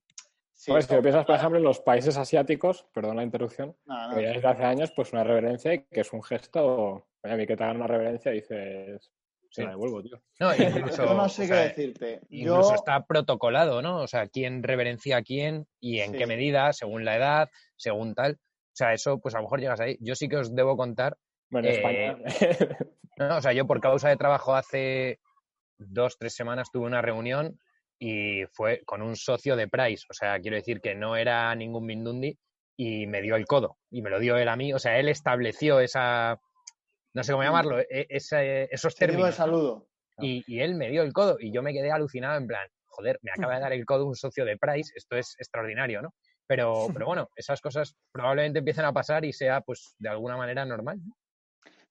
Sí, 0.65 0.73
si 0.83 0.95
lo 0.95 1.03
piensas, 1.03 1.25
por 1.27 1.35
ejemplo, 1.35 1.59
en 1.59 1.65
los 1.65 1.81
países 1.81 2.17
asiáticos, 2.17 2.87
perdón 2.95 3.17
la 3.17 3.25
interrupción, 3.25 3.77
No, 3.85 4.09
no. 4.11 4.15
que 4.15 4.23
ya 4.23 4.29
desde 4.33 4.47
hace 4.47 4.63
años, 4.65 4.93
pues 4.95 5.13
una 5.13 5.25
reverencia 5.25 5.77
que 5.87 6.01
es 6.01 6.13
un 6.13 6.23
gesto. 6.23 7.05
Oye, 7.25 7.35
a 7.35 7.37
mí 7.37 7.47
que 7.49 7.57
te 7.57 7.65
hagan 7.65 7.77
una 7.79 7.89
reverencia 7.89 8.31
dices, 8.31 9.11
Sí. 9.51 9.61
se 9.61 9.65
la 9.65 9.71
devuelvo, 9.71 10.03
tío. 10.05 10.23
No, 10.39 10.51
incluso, 10.95 11.05
Yo 11.05 11.15
no 11.15 11.29
sé 11.29 11.43
qué 11.43 11.49
sea, 11.49 11.63
decirte. 11.65 12.21
incluso 12.31 12.69
Yo, 12.71 12.75
está 12.77 13.05
protocolado, 13.07 13.83
¿no? 13.83 14.03
O 14.03 14.07
sea, 14.07 14.29
quién 14.29 14.63
reverencia 14.63 15.17
a 15.17 15.23
quién 15.23 15.67
y 15.81 15.99
en 15.99 16.13
Sí. 16.13 16.19
qué 16.19 16.27
medida, 16.29 16.73
según 16.73 17.05
la 17.05 17.17
edad, 17.17 17.49
según 17.77 18.15
tal. 18.15 18.35
O 18.35 18.75
sea, 18.75 18.93
eso, 18.95 19.19
pues 19.21 19.35
a 19.35 19.39
lo 19.39 19.43
mejor 19.45 19.61
llegas 19.61 19.81
ahí. 19.81 19.99
Yo 20.01 20.15
sí 20.15 20.29
que 20.29 20.37
os 20.37 20.55
debo 20.55 20.77
contar, 20.77 21.19
Bueno, 21.51 21.69
en 21.69 21.75
Eh, 21.75 21.77
España. 21.77 22.19
¿no? 23.19 23.37
o 23.37 23.41
sea, 23.43 23.53
yo 23.53 23.67
por 23.67 23.81
causa 23.81 24.09
de 24.09 24.17
trabajo 24.17 24.55
hace 24.55 25.19
dos, 25.77 26.17
tres 26.19 26.35
semanas 26.35 26.71
tuve 26.73 26.87
una 26.87 27.03
reunión 27.03 27.59
y 28.05 28.45
fue 28.47 28.83
con 28.85 29.01
un 29.01 29.15
socio 29.15 29.55
de 29.55 29.69
Price. 29.69 30.05
O 30.11 30.13
sea, 30.13 30.41
quiero 30.41 30.57
decir 30.57 30.81
que 30.81 30.93
no 30.97 31.15
era 31.15 31.55
ningún 31.55 31.87
Mindundi 31.87 32.37
y 32.77 33.07
me 33.07 33.23
dio 33.23 33.37
el 33.37 33.45
codo 33.47 33.79
y 33.93 34.03
me 34.03 34.11
lo 34.11 34.19
dio 34.19 34.37
él 34.37 34.49
a 34.49 34.57
mí. 34.57 34.73
O 34.73 34.81
sea, 34.81 34.99
él 34.99 35.09
estableció 35.09 35.79
esa, 35.79 36.41
no 37.15 37.23
sé 37.23 37.31
cómo 37.31 37.45
llamarlo, 37.45 37.79
e- 37.79 37.87
ese- 38.09 38.65
esos 38.75 38.97
términos. 38.97 39.37
saludo. 39.37 39.87
Y, 40.19 40.43
y 40.49 40.61
él 40.61 40.75
me 40.75 40.91
dio 40.91 41.03
el 41.03 41.13
codo 41.13 41.37
y 41.39 41.53
yo 41.53 41.63
me 41.63 41.73
quedé 41.73 41.93
alucinado 41.93 42.37
en 42.39 42.49
plan, 42.49 42.67
joder, 42.87 43.21
me 43.23 43.31
acaba 43.31 43.55
de 43.55 43.61
dar 43.61 43.73
el 43.73 43.87
codo 43.87 44.05
un 44.07 44.17
socio 44.17 44.45
de 44.45 44.57
Price, 44.59 44.93
esto 44.97 45.17
es 45.17 45.37
extraordinario, 45.39 46.03
¿no? 46.03 46.13
Pero, 46.49 46.87
pero 47.05 47.07
bueno, 47.07 47.29
esas 47.37 47.61
cosas 47.61 47.95
probablemente 48.11 48.59
empiecen 48.59 48.85
a 48.85 48.93
pasar 48.93 49.25
y 49.25 49.33
sea 49.33 49.61
pues 49.61 49.95
de 49.99 50.09
alguna 50.09 50.37
manera 50.37 50.65
normal. 50.65 50.99
¿no? 51.07 51.15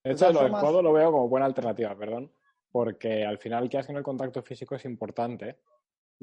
De 0.04 0.12
hecho, 0.12 0.34
lo 0.34 0.44
del 0.44 0.52
codo 0.52 0.82
lo 0.82 0.92
veo 0.92 1.10
como 1.10 1.30
buena 1.30 1.46
alternativa, 1.46 1.96
perdón, 1.98 2.34
porque 2.70 3.24
al 3.26 3.38
final 3.38 3.70
que 3.70 3.78
hacen 3.78 3.96
el 3.96 4.04
contacto 4.04 4.44
físico 4.44 4.76
es 4.76 4.84
importante 4.84 5.58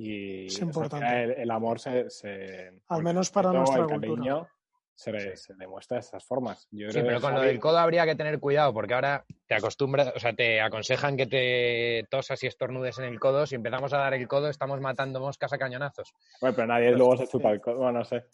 y 0.01 0.46
Es 0.46 0.62
o 0.62 0.88
sea, 0.88 1.22
el, 1.24 1.32
el 1.32 1.51
amor 1.51 1.80
se, 1.80 2.09
se- 2.09 2.72
Al 2.88 2.99
el 2.99 3.05
menos 3.05 3.30
para 3.30 3.51
respeto, 3.51 3.59
nuestra 3.59 3.82
el 3.82 3.88
cultura. 3.88 4.22
cariño 4.22 4.49
se, 4.94 5.55
demuestra 5.57 5.96
de 5.96 6.01
esas 6.01 6.24
formas. 6.24 6.68
Yo 6.70 6.90
Sí, 6.90 7.03
pero 7.03 7.20
con 7.20 7.34
lo 7.34 7.40
del 7.40 7.59
codo 7.59 7.78
habría 7.78 8.05
que 8.05 8.14
tener 8.14 8.38
cuidado 8.38 8.72
porque 8.72 8.94
ahora 8.94 9.24
te 9.46 9.55
acostumbras, 9.57 10.12
o 10.14 10.18
sea, 10.20 10.32
te 10.32 10.61
aconsejan 10.61 11.16
que 11.16 11.26
te 11.26 12.07
tosas 12.11 12.42
y 12.44 12.46
estornudes 12.46 12.99
en 12.99 13.07
el 13.07 13.18
codo. 13.18 13.44
Si 13.46 13.57
empezamos 13.57 13.92
a 13.92 13.99
dar 13.99 14.14
el 14.14 14.26
codo, 14.28 14.49
estamos 14.49 14.80
matando 14.80 15.18
moscas 15.20 15.53
a 15.53 15.59
cañonazos. 15.59 16.14
Bueno, 16.40 16.55
pero 16.55 16.68
nadie 16.68 16.92
luego 16.92 17.16
se 17.16 17.26
chupa 17.26 17.51
el 17.51 17.61
codo, 17.61 17.78
bueno, 17.78 17.99
no 18.01 18.05
sé. 18.05 18.24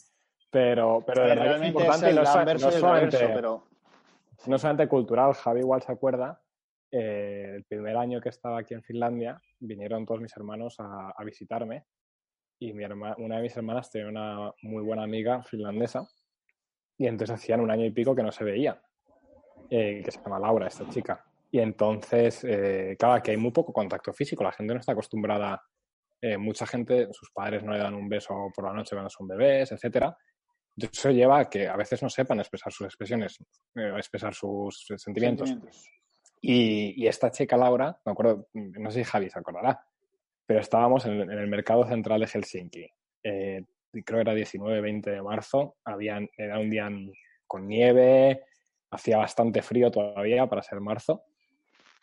Pero, 0.51 1.03
pero 1.07 1.23
de 1.23 1.29
verdad 1.29 1.45
es 1.47 1.51
realmente 1.51 1.69
importante 1.69 2.07
es 2.07 2.13
y 2.13 2.15
no, 2.17 2.21
el 2.21 2.27
no 2.27 2.69
el 2.69 2.81
solamente, 2.81 3.17
reverso, 3.19 3.35
pero 3.35 3.65
no 4.47 4.59
solamente 4.59 4.89
cultural, 4.89 5.33
Javi 5.35 5.61
igual 5.61 5.83
se 5.83 5.93
acuerda, 5.93 6.41
eh, 6.97 7.55
el 7.57 7.65
primer 7.65 7.97
año 7.97 8.21
que 8.21 8.29
estaba 8.29 8.61
aquí 8.61 8.75
en 8.75 8.83
Finlandia, 8.83 9.41
vinieron 9.59 10.07
todos 10.07 10.21
mis 10.21 10.37
hermanos 10.37 10.77
a, 10.79 11.13
visitarme 11.25 11.85
y 12.61 12.71
una 12.71 13.37
de 13.37 13.43
mis 13.43 13.57
hermanas 13.57 13.91
tenía 13.91 14.09
una 14.09 14.53
muy 14.63 14.83
buena 14.85 15.03
amiga 15.03 15.43
finlandesa 15.43 16.07
y 16.97 17.09
entonces 17.09 17.35
hacían 17.35 17.61
un 17.61 17.71
año 17.73 17.85
y 17.85 17.91
pico 17.91 18.15
que 18.15 18.23
no 18.23 18.31
se 18.31 18.45
veía, 18.45 18.81
eh, 19.69 20.03
que 20.05 20.11
se 20.13 20.23
llama 20.23 20.39
Laura, 20.39 20.69
esta 20.69 20.89
chica. 20.89 21.25
Y 21.51 21.59
entonces, 21.59 22.45
eh, 22.45 22.95
claro, 22.97 23.21
que 23.21 23.33
hay 23.33 23.37
muy 23.37 23.51
poco 23.51 23.73
contacto 23.73 24.13
físico, 24.13 24.45
la 24.45 24.53
gente 24.53 24.73
no 24.73 24.79
está 24.79 24.93
acostumbrada, 24.93 25.61
eh, 26.21 26.39
mucha 26.39 26.65
gente, 26.65 27.09
sus 27.13 27.31
padres 27.33 27.65
no 27.65 27.73
le 27.73 27.79
dan 27.79 27.95
un 27.95 28.09
beso 28.09 28.51
por 28.55 28.65
la 28.67 28.73
noche 28.73 28.95
cuando 28.95 29.11
son 29.11 29.27
bebés, 29.27 29.73
etcétera. 29.73 30.17
Entonces 30.77 30.99
eso 30.99 31.11
lleva 31.11 31.41
a 31.41 31.51
que 31.51 31.69
a 31.69 31.77
veces 31.77 32.03
no 32.03 32.09
sepan 32.09 32.39
expresar 32.39 32.73
sus 32.73 32.87
expresiones, 32.87 33.39
eh, 33.75 33.93
expresar 33.97 34.33
sus 34.33 34.87
sentimientos. 34.97 35.55
Y, 36.47 37.07
esta 37.07 37.31
chica 37.31 37.57
Laura, 37.57 37.99
me 38.05 38.13
acuerdo, 38.13 38.49
no 38.53 38.91
sé 38.91 38.99
si 38.99 39.11
Javi 39.11 39.31
se 39.31 39.39
acordará, 39.39 39.83
pero 40.45 40.61
estábamos 40.61 41.07
en, 41.07 41.31
el 41.31 41.47
mercado 41.47 41.87
central 41.87 42.21
de 42.21 42.27
Helsinki. 42.27 42.87
Eh, 43.23 43.65
creo 44.05 44.23
que 44.23 44.31
era 44.31 44.35
19-20 44.35 45.05
de 45.05 45.23
marzo, 45.23 45.77
habían, 45.87 46.29
era 46.37 46.59
un 46.59 46.69
día 46.69 46.91
con 47.47 47.67
nieve, 47.67 48.43
hacía 48.91 49.17
bastante 49.17 49.63
frío 49.63 49.91
todavía 49.91 50.47
para 50.47 50.63
ser 50.63 50.81
marzo. 50.81 51.23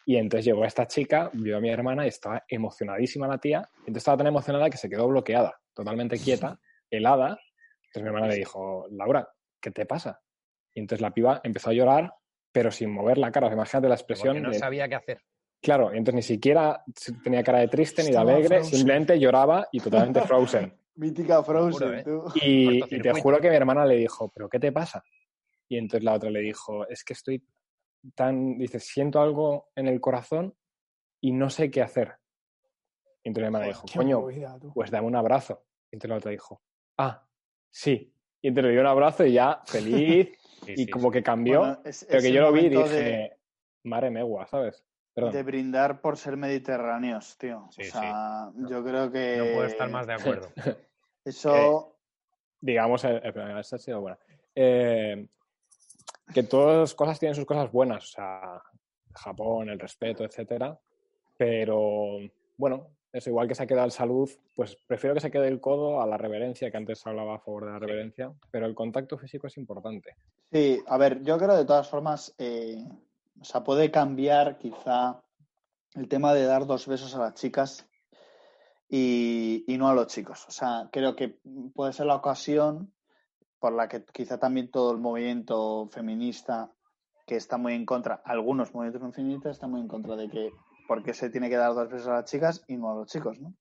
Y 0.08 0.16
entonces 0.16 0.46
llegó 0.46 0.66
esta 0.66 0.88
chica, 0.88 1.30
vio 1.34 1.58
a 1.58 1.62
mi 1.62 1.70
hermana 1.70 2.06
y 2.06 2.08
estaba 2.08 2.44
emocionadísima 2.48 3.28
la 3.28 3.38
tía. 3.38 3.70
Entonces 3.82 3.98
estaba 3.98 4.18
tan 4.18 4.28
emocionada 4.28 4.72
que 4.72 4.78
se 4.78 4.90
quedó 4.90 5.08
bloqueada, 5.08 5.54
totalmente 5.76 6.18
quieta, 6.18 6.60
helada. 6.90 7.38
Entonces 7.84 8.02
mi 8.02 8.08
hermana 8.08 8.28
le 8.28 8.38
dijo, 8.38 8.88
Laura, 8.90 9.30
¿qué 9.62 9.70
te 9.70 9.86
pasa? 9.86 10.20
Y 10.74 10.80
entonces 10.80 11.02
la 11.02 11.14
piba 11.14 11.42
empezó 11.44 11.70
a 11.70 11.74
llorar, 11.74 12.12
pero 12.52 12.72
sin 12.72 12.92
mover 12.92 13.18
la 13.18 13.32
cara. 13.32 13.48
O 13.48 13.50
sea, 13.50 13.56
imagínate 13.56 13.88
la 13.90 13.96
expresión. 13.96 14.34
Porque 14.36 14.42
no 14.48 14.52
de- 14.52 14.60
sabía 14.60 14.88
qué 14.90 14.96
hacer. 14.96 15.22
Claro, 15.62 15.94
y 15.94 15.98
entonces 15.98 16.16
ni 16.16 16.22
siquiera 16.24 16.84
tenía 17.24 17.44
cara 17.44 17.60
de 17.60 17.68
triste 17.68 18.04
ni 18.04 18.10
de 18.12 18.18
alegre, 18.18 18.58
frozen. 18.58 18.78
simplemente 18.80 19.20
lloraba 19.20 19.68
y 19.72 19.80
totalmente 19.80 20.22
frozen. 20.28 20.74
Mítica 20.96 21.44
Frozen, 21.44 21.72
Juro, 21.88 21.94
¿eh? 22.00 22.04
tú. 22.04 22.24
Y, 22.44 22.96
y 22.96 23.00
te 23.02 23.14
juro 23.14 23.40
que 23.40 23.50
mi 23.50 23.56
hermana 23.56 23.86
le 23.86 23.96
dijo, 23.96 24.30
¿pero 24.34 24.50
qué 24.50 24.60
te 24.60 24.72
pasa? 24.72 25.04
Y 25.70 25.78
entonces 25.78 26.04
la 26.04 26.14
otra 26.14 26.30
le 26.30 26.42
dijo, 26.42 26.88
es 26.90 27.04
que 27.04 27.14
estoy 27.14 27.46
tan, 28.16 28.58
dice, 28.58 28.80
siento 28.80 29.22
algo 29.22 29.70
en 29.76 29.88
el 29.88 30.02
corazón 30.02 30.54
y 31.22 31.32
no 31.32 31.50
sé 31.50 31.70
qué 31.72 31.82
hacer. 31.82 32.16
Y 33.24 33.30
entonces 33.30 33.44
mi 33.44 33.46
hermana 33.46 33.68
dijo, 33.68 33.86
coño, 33.96 34.20
movida, 34.22 34.58
pues 34.74 34.90
dame 34.92 35.08
un 35.08 35.16
abrazo. 35.16 35.64
Y 35.92 35.96
entonces 35.96 36.10
la 36.10 36.18
otra 36.18 36.32
dijo, 36.32 36.62
ah, 36.98 37.26
sí. 37.70 38.14
Y 38.42 38.48
entonces 38.48 38.70
le 38.70 38.72
dio 38.74 38.82
un 38.82 38.88
abrazo 38.88 39.26
y 39.26 39.34
ya 39.34 39.62
feliz 39.66 40.30
Sí, 40.66 40.74
y 40.74 40.86
sí, 40.86 40.88
como 40.92 41.10
sí. 41.10 41.14
que 41.14 41.24
cambió. 41.24 41.60
Bueno, 41.60 41.82
es- 41.86 42.06
pero 42.10 42.22
que 42.22 42.32
yo 42.32 42.42
lo 42.42 42.52
vi 42.52 42.62
y 42.62 42.70
dije, 42.70 43.04
de- 43.04 43.38
madre 43.84 44.12
megua, 44.12 44.48
¿sabes? 44.48 44.84
Perdón. 45.14 45.34
de 45.34 45.44
brindar 45.44 46.00
por 46.00 46.16
ser 46.16 46.38
mediterráneos, 46.38 47.38
tío. 47.38 47.68
Sí, 47.72 47.82
o 47.82 47.92
sea, 47.92 48.50
yo 48.56 48.82
creo 48.82 49.12
que 49.12 49.36
No 49.38 49.44
puedo 49.54 49.66
estar 49.66 49.90
más 49.90 50.08
de 50.08 50.14
acuerdo. 50.14 50.48
eso 51.26 51.98
digamos, 52.62 53.04
eh, 53.04 53.18
eh, 53.24 53.32
pero 53.34 53.60
esta 53.60 53.76
ha 53.76 53.80
sido 53.80 54.00
buena. 54.02 54.18
Eh, 54.56 55.28
que 56.34 56.44
todas 56.44 56.78
las 56.80 56.96
cosas 56.96 57.20
tienen 57.20 57.36
sus 57.36 57.46
cosas 57.46 57.70
buenas, 57.72 58.06
o 58.06 58.08
sea, 58.08 58.62
Japón, 59.14 59.70
el 59.70 59.80
respeto, 59.80 60.24
etcétera. 60.24 60.80
Pero 61.38 62.18
bueno, 62.56 62.88
eso 63.14 63.30
igual 63.30 63.48
que 63.48 63.56
se 63.56 63.64
ha 63.64 63.68
quedado 63.68 63.86
el 63.86 63.92
salud, 63.92 64.30
pues 64.56 64.78
prefiero 64.88 65.14
que 65.14 65.22
se 65.22 65.32
quede 65.32 65.48
el 65.48 65.60
codo 65.60 66.02
a 66.02 66.08
la 66.08 66.18
reverencia, 66.18 66.72
que 66.72 66.78
antes 66.78 67.06
hablaba 67.06 67.36
a 67.36 67.40
favor 67.40 67.66
de 67.66 67.72
la 67.72 67.80
reverencia, 67.80 68.32
pero 68.52 68.66
el 68.66 68.76
contacto 68.76 69.18
físico 69.18 69.48
es 69.48 69.58
importante. 69.58 70.16
Sí, 70.52 70.82
a 70.88 70.98
ver, 70.98 71.22
yo 71.24 71.38
creo 71.38 71.56
de 71.56 71.66
todas 71.66 71.90
formas, 71.90 72.34
eh, 72.38 72.84
o 73.40 73.44
sea, 73.44 73.64
puede 73.64 73.92
cambiar 73.92 74.58
quizá 74.58 75.22
el 75.96 76.08
tema 76.08 76.34
de 76.34 76.46
dar 76.46 76.66
dos 76.66 76.88
besos 76.88 77.14
a 77.16 77.20
las 77.20 77.34
chicas 77.34 77.86
y, 78.88 79.66
y 79.68 79.78
no 79.78 79.90
a 79.90 79.94
los 79.94 80.08
chicos. 80.08 80.46
O 80.48 80.52
sea, 80.52 80.90
creo 80.92 81.16
que 81.16 81.40
puede 81.74 81.94
ser 81.94 82.06
la 82.06 82.16
ocasión 82.16 82.94
por 83.60 83.74
la 83.74 83.88
que 83.88 84.04
quizá 84.06 84.40
también 84.40 84.72
todo 84.72 84.92
el 84.92 84.98
movimiento 84.98 85.88
feminista 85.92 86.72
que 87.28 87.36
está 87.36 87.58
muy 87.58 87.74
en 87.74 87.86
contra, 87.86 88.22
algunos 88.26 88.74
movimientos 88.74 89.16
feministas 89.16 89.52
están 89.52 89.72
muy 89.72 89.82
en 89.82 89.88
contra 89.88 90.16
de 90.16 90.28
que 90.28 90.52
por 90.92 91.04
qué 91.04 91.14
se 91.14 91.30
tiene 91.30 91.50
que 91.50 91.56
dar 91.56 91.74
dos 91.74 91.90
besos 91.90 92.10
a 92.10 92.16
las 92.16 92.26
chicas 92.26 92.66
y 92.68 92.76
no 92.76 92.92
a 92.92 92.96
los 92.96 93.08
chicos, 93.08 93.40
¿no? 93.40 93.54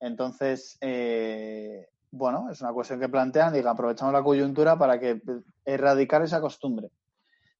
Entonces, 0.00 0.76
eh, 0.82 1.88
bueno, 2.10 2.50
es 2.50 2.60
una 2.60 2.74
cuestión 2.74 3.00
que 3.00 3.08
plantean, 3.08 3.54
diga, 3.54 3.70
aprovechamos 3.70 4.12
la 4.12 4.22
coyuntura 4.22 4.76
para 4.76 5.00
que 5.00 5.18
erradicar 5.64 6.20
esa 6.20 6.42
costumbre 6.42 6.90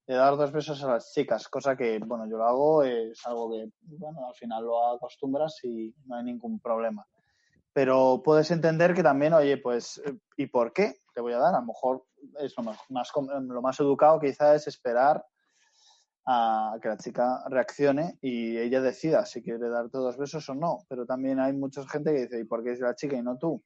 de 0.05 0.13
dar 0.13 0.37
dos 0.37 0.51
besos 0.51 0.83
a 0.83 0.91
las 0.91 1.11
chicas, 1.11 1.47
cosa 1.47 1.75
que, 1.75 1.97
bueno, 2.05 2.27
yo 2.29 2.37
lo 2.37 2.45
hago, 2.45 2.83
es 2.83 3.25
algo 3.25 3.49
que, 3.49 3.71
bueno, 3.81 4.27
al 4.27 4.35
final 4.35 4.63
lo 4.63 4.93
acostumbras 4.93 5.57
y 5.63 5.91
no 6.05 6.15
hay 6.15 6.25
ningún 6.25 6.59
problema. 6.59 7.03
Pero 7.73 8.21
puedes 8.23 8.51
entender 8.51 8.93
que 8.93 9.01
también, 9.01 9.33
oye, 9.33 9.57
pues, 9.57 9.99
eh, 10.05 10.19
¿y 10.37 10.45
por 10.45 10.71
qué 10.71 10.97
te 11.15 11.21
voy 11.21 11.33
a 11.33 11.39
dar? 11.39 11.55
A 11.55 11.61
lo 11.61 11.65
mejor 11.65 12.05
es 12.41 12.55
lo 12.55 12.61
más, 12.61 12.77
más 12.89 13.11
lo 13.15 13.61
más 13.63 13.79
educado 13.79 14.19
quizá 14.19 14.53
es 14.53 14.67
esperar 14.67 15.25
a 16.31 16.77
que 16.79 16.87
la 16.89 16.97
chica 16.97 17.43
reaccione 17.47 18.19
y 18.21 18.55
ella 18.55 18.81
decida 18.81 19.25
si 19.25 19.41
quiere 19.41 19.67
darte 19.67 19.97
dos 19.97 20.15
besos 20.15 20.47
o 20.49 20.53
no. 20.53 20.77
Pero 20.87 21.03
también 21.07 21.39
hay 21.39 21.53
mucha 21.53 21.87
gente 21.87 22.13
que 22.13 22.21
dice, 22.21 22.39
¿y 22.39 22.43
por 22.43 22.63
qué 22.63 22.73
es 22.73 22.79
la 22.79 22.93
chica 22.93 23.15
y 23.15 23.23
no 23.23 23.37
tú? 23.39 23.63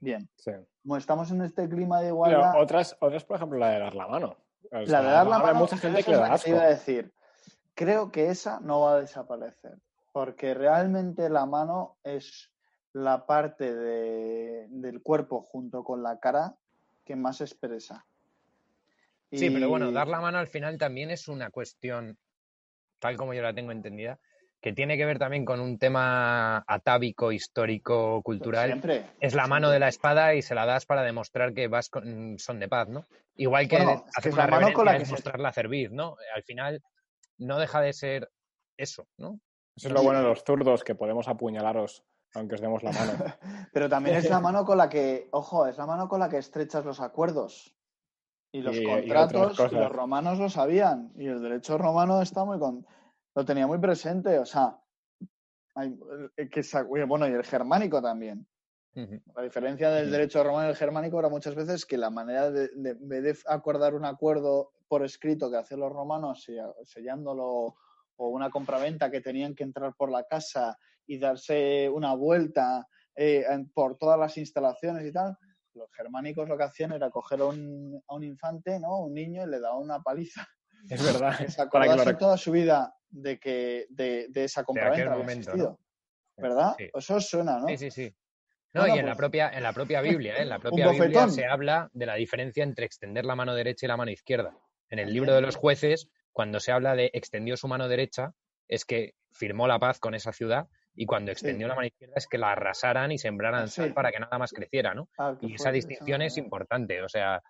Bien, 0.00 0.26
Sí. 0.36 0.52
como 0.82 0.96
estamos 0.96 1.30
en 1.30 1.42
este 1.42 1.68
clima 1.68 1.98
de 2.00 2.04
Pero 2.06 2.14
igualdad, 2.14 2.52
otras, 2.58 2.96
otras, 3.00 3.22
por 3.24 3.36
ejemplo, 3.36 3.58
la 3.58 3.68
de 3.70 3.80
dar 3.80 3.94
la 3.94 4.06
mano. 4.08 4.36
La 4.70 4.80
de 4.80 4.86
dar 5.10 5.26
la 5.26 5.36
hay 5.36 5.42
mano, 5.42 5.58
mucha 5.60 5.76
gente 5.76 6.02
que 6.02 6.10
le 6.12 6.16
da 6.16 6.38
iba 6.46 6.62
a 6.62 6.66
decir. 6.68 7.12
Creo 7.74 8.10
que 8.10 8.30
esa 8.30 8.60
no 8.60 8.80
va 8.80 8.94
a 8.94 9.00
desaparecer, 9.00 9.78
porque 10.12 10.54
realmente 10.54 11.28
la 11.28 11.44
mano 11.44 11.98
es 12.02 12.50
la 12.94 13.26
parte 13.26 13.74
de- 13.74 14.66
del 14.70 15.02
cuerpo 15.02 15.42
junto 15.42 15.84
con 15.84 16.02
la 16.02 16.18
cara 16.18 16.54
que 17.04 17.14
más 17.14 17.42
expresa. 17.42 18.06
Sí, 19.30 19.50
pero 19.50 19.68
bueno, 19.68 19.92
dar 19.92 20.08
la 20.08 20.20
mano 20.20 20.38
al 20.38 20.48
final 20.48 20.78
también 20.78 21.10
es 21.10 21.28
una 21.28 21.50
cuestión, 21.50 22.16
tal 22.98 23.16
como 23.16 23.34
yo 23.34 23.42
la 23.42 23.54
tengo 23.54 23.72
entendida, 23.72 24.18
que 24.60 24.72
tiene 24.72 24.96
que 24.96 25.04
ver 25.04 25.18
también 25.18 25.44
con 25.44 25.60
un 25.60 25.78
tema 25.78 26.64
atávico, 26.66 27.32
histórico, 27.32 28.22
cultural. 28.22 28.70
Siempre. 28.70 29.04
Es 29.20 29.34
la 29.34 29.46
mano 29.46 29.70
de 29.70 29.78
la 29.78 29.88
espada 29.88 30.34
y 30.34 30.42
se 30.42 30.54
la 30.54 30.66
das 30.66 30.86
para 30.86 31.02
demostrar 31.02 31.52
que 31.54 31.68
vas 31.68 31.88
con 31.88 32.38
son 32.38 32.58
de 32.60 32.68
paz, 32.68 32.88
¿no? 32.88 33.06
Igual 33.36 33.68
que 33.68 33.76
Bueno, 33.76 34.04
hacer 34.14 34.32
una 34.32 34.44
la 34.44 34.50
mano 34.50 34.72
con 34.72 34.86
la 34.86 34.98
que 34.98 35.04
se- 35.04 35.12
mostrar 35.12 35.40
la 35.40 35.52
cerviz, 35.52 35.90
¿no? 35.90 36.16
Al 36.34 36.42
final 36.42 36.82
no 37.38 37.58
deja 37.58 37.80
de 37.80 37.92
ser 37.92 38.30
eso, 38.76 39.06
¿no? 39.18 39.40
Eso 39.76 39.88
es 39.88 39.94
lo 39.94 40.02
bueno 40.02 40.20
de 40.20 40.28
los 40.28 40.42
zurdos, 40.42 40.84
que 40.84 40.94
podemos 40.94 41.28
apuñalaros 41.28 42.02
aunque 42.34 42.56
os 42.56 42.60
demos 42.60 42.82
la 42.82 42.92
mano. 42.92 43.12
Pero 43.72 43.88
también 43.88 44.16
es 44.16 44.28
la 44.28 44.40
mano 44.40 44.64
con 44.64 44.78
la 44.78 44.88
que, 44.88 45.28
ojo, 45.32 45.66
es 45.66 45.76
la 45.78 45.86
mano 45.86 46.08
con 46.08 46.20
la 46.20 46.28
que 46.28 46.38
estrechas 46.38 46.84
los 46.84 47.00
acuerdos. 47.00 47.75
Y 48.56 48.62
los 48.62 48.76
Y- 48.76 48.84
contratos, 48.84 49.58
y, 49.70 49.74
los 49.74 49.92
romanos 49.92 50.38
lo 50.38 50.48
sabían. 50.48 51.12
Y 51.14 51.26
el 51.26 51.42
derecho 51.42 51.76
romano 51.76 52.22
está 52.22 52.44
muy 52.44 52.58
con... 52.58 52.86
lo 53.34 53.44
tenía 53.44 53.66
muy 53.66 53.78
presente. 53.78 54.38
O 54.38 54.46
sea, 54.46 54.78
hay- 55.74 55.98
eh, 56.38 56.48
que 56.48 56.62
bueno, 57.06 57.28
y 57.28 57.32
el 57.32 57.44
germánico 57.44 58.00
también. 58.00 58.46
La 59.34 59.42
diferencia 59.42 59.90
del 59.90 60.10
derecho 60.10 60.42
romano 60.42 60.68
y 60.68 60.70
el 60.70 60.76
germánico 60.76 61.18
era 61.18 61.28
muchas 61.28 61.54
veces 61.54 61.84
que 61.84 61.98
la 61.98 62.08
manera 62.08 62.50
de, 62.50 62.68
de, 62.74 62.94
de 62.94 63.36
acordar 63.46 63.94
un 63.94 64.06
acuerdo 64.06 64.70
por 64.88 65.04
escrito 65.04 65.50
que 65.50 65.58
hacían 65.58 65.80
los 65.80 65.92
romanos, 65.92 66.46
sellándolo, 66.84 67.74
o 68.16 68.28
una 68.30 68.48
compraventa 68.48 69.10
que 69.10 69.20
tenían 69.20 69.54
que 69.54 69.64
entrar 69.64 69.94
por 69.98 70.10
la 70.10 70.24
casa 70.24 70.78
y 71.06 71.18
darse 71.18 71.90
una 71.90 72.14
vuelta 72.14 72.88
eh, 73.14 73.44
por 73.74 73.98
todas 73.98 74.18
las 74.18 74.38
instalaciones 74.38 75.04
y 75.04 75.12
tal, 75.12 75.36
los 75.76 75.92
germánicos 75.92 76.48
lo 76.48 76.56
que 76.56 76.64
hacían 76.64 76.92
era 76.92 77.10
coger 77.10 77.40
a 77.40 77.46
un, 77.46 78.02
a 78.08 78.14
un 78.14 78.24
infante, 78.24 78.80
¿no? 78.80 79.00
Un 79.00 79.14
niño 79.14 79.44
y 79.44 79.50
le 79.50 79.60
daban 79.60 79.78
una 79.82 80.02
paliza. 80.02 80.46
Es 80.88 81.04
verdad. 81.04 81.36
Para 81.72 82.04
que 82.04 82.14
toda 82.14 82.36
su 82.36 82.50
vida 82.52 82.94
de 83.08 83.38
que 83.38 83.86
de, 83.90 84.26
de 84.28 84.44
esa 84.44 84.64
compraventa 84.64 85.12
había 85.12 85.22
momento. 85.22 85.78
¿Verdad? 86.36 86.74
Sí. 86.76 86.90
Eso 86.92 87.20
suena, 87.20 87.58
¿no? 87.58 87.68
Sí, 87.68 87.78
sí, 87.78 87.90
sí. 87.90 88.14
No, 88.74 88.82
Bueno, 88.82 88.96
y 88.96 88.98
en 88.98 89.06
la 89.06 89.12
pues- 89.12 89.18
propia, 89.18 89.48
en 89.48 89.62
la 89.62 89.72
propia 89.72 90.00
Biblia, 90.02 90.36
¿eh? 90.36 90.42
en 90.42 90.50
la 90.50 90.58
propia 90.60 90.90
Biblia 90.90 91.28
se 91.28 91.46
habla 91.46 91.88
de 91.94 92.06
la 92.06 92.14
diferencia 92.14 92.62
entre 92.62 92.84
extender 92.84 93.24
la 93.24 93.34
mano 93.34 93.54
derecha 93.54 93.86
y 93.86 93.88
la 93.88 93.96
mano 93.96 94.10
izquierda. 94.10 94.54
En 94.90 94.98
el 94.98 95.12
libro 95.12 95.34
de 95.34 95.40
los 95.40 95.56
jueces, 95.56 96.10
cuando 96.32 96.60
se 96.60 96.72
habla 96.72 96.94
de 96.94 97.10
extendió 97.14 97.56
su 97.56 97.68
mano 97.68 97.88
derecha, 97.88 98.34
es 98.68 98.84
que 98.84 99.14
firmó 99.32 99.66
la 99.66 99.78
paz 99.78 99.98
con 99.98 100.14
esa 100.14 100.32
ciudad, 100.32 100.68
y 100.96 101.06
cuando 101.06 101.30
extendió 101.30 101.68
la 101.68 101.74
mano 101.74 101.86
izquierda 101.86 102.14
es 102.16 102.26
que 102.26 102.38
la 102.38 102.52
arrasaran 102.52 103.12
y 103.12 103.18
sembraran 103.18 103.68
sal 103.68 103.92
para 103.92 104.10
que 104.10 104.18
nada 104.18 104.38
más 104.38 104.52
creciera, 104.52 104.94
¿no? 104.94 105.08
Ah, 105.18 105.36
Y 105.40 105.54
esa 105.54 105.70
distinción 105.70 106.22
es 106.22 106.36
importante. 106.38 107.02
O 107.02 107.08
sea, 107.08 107.42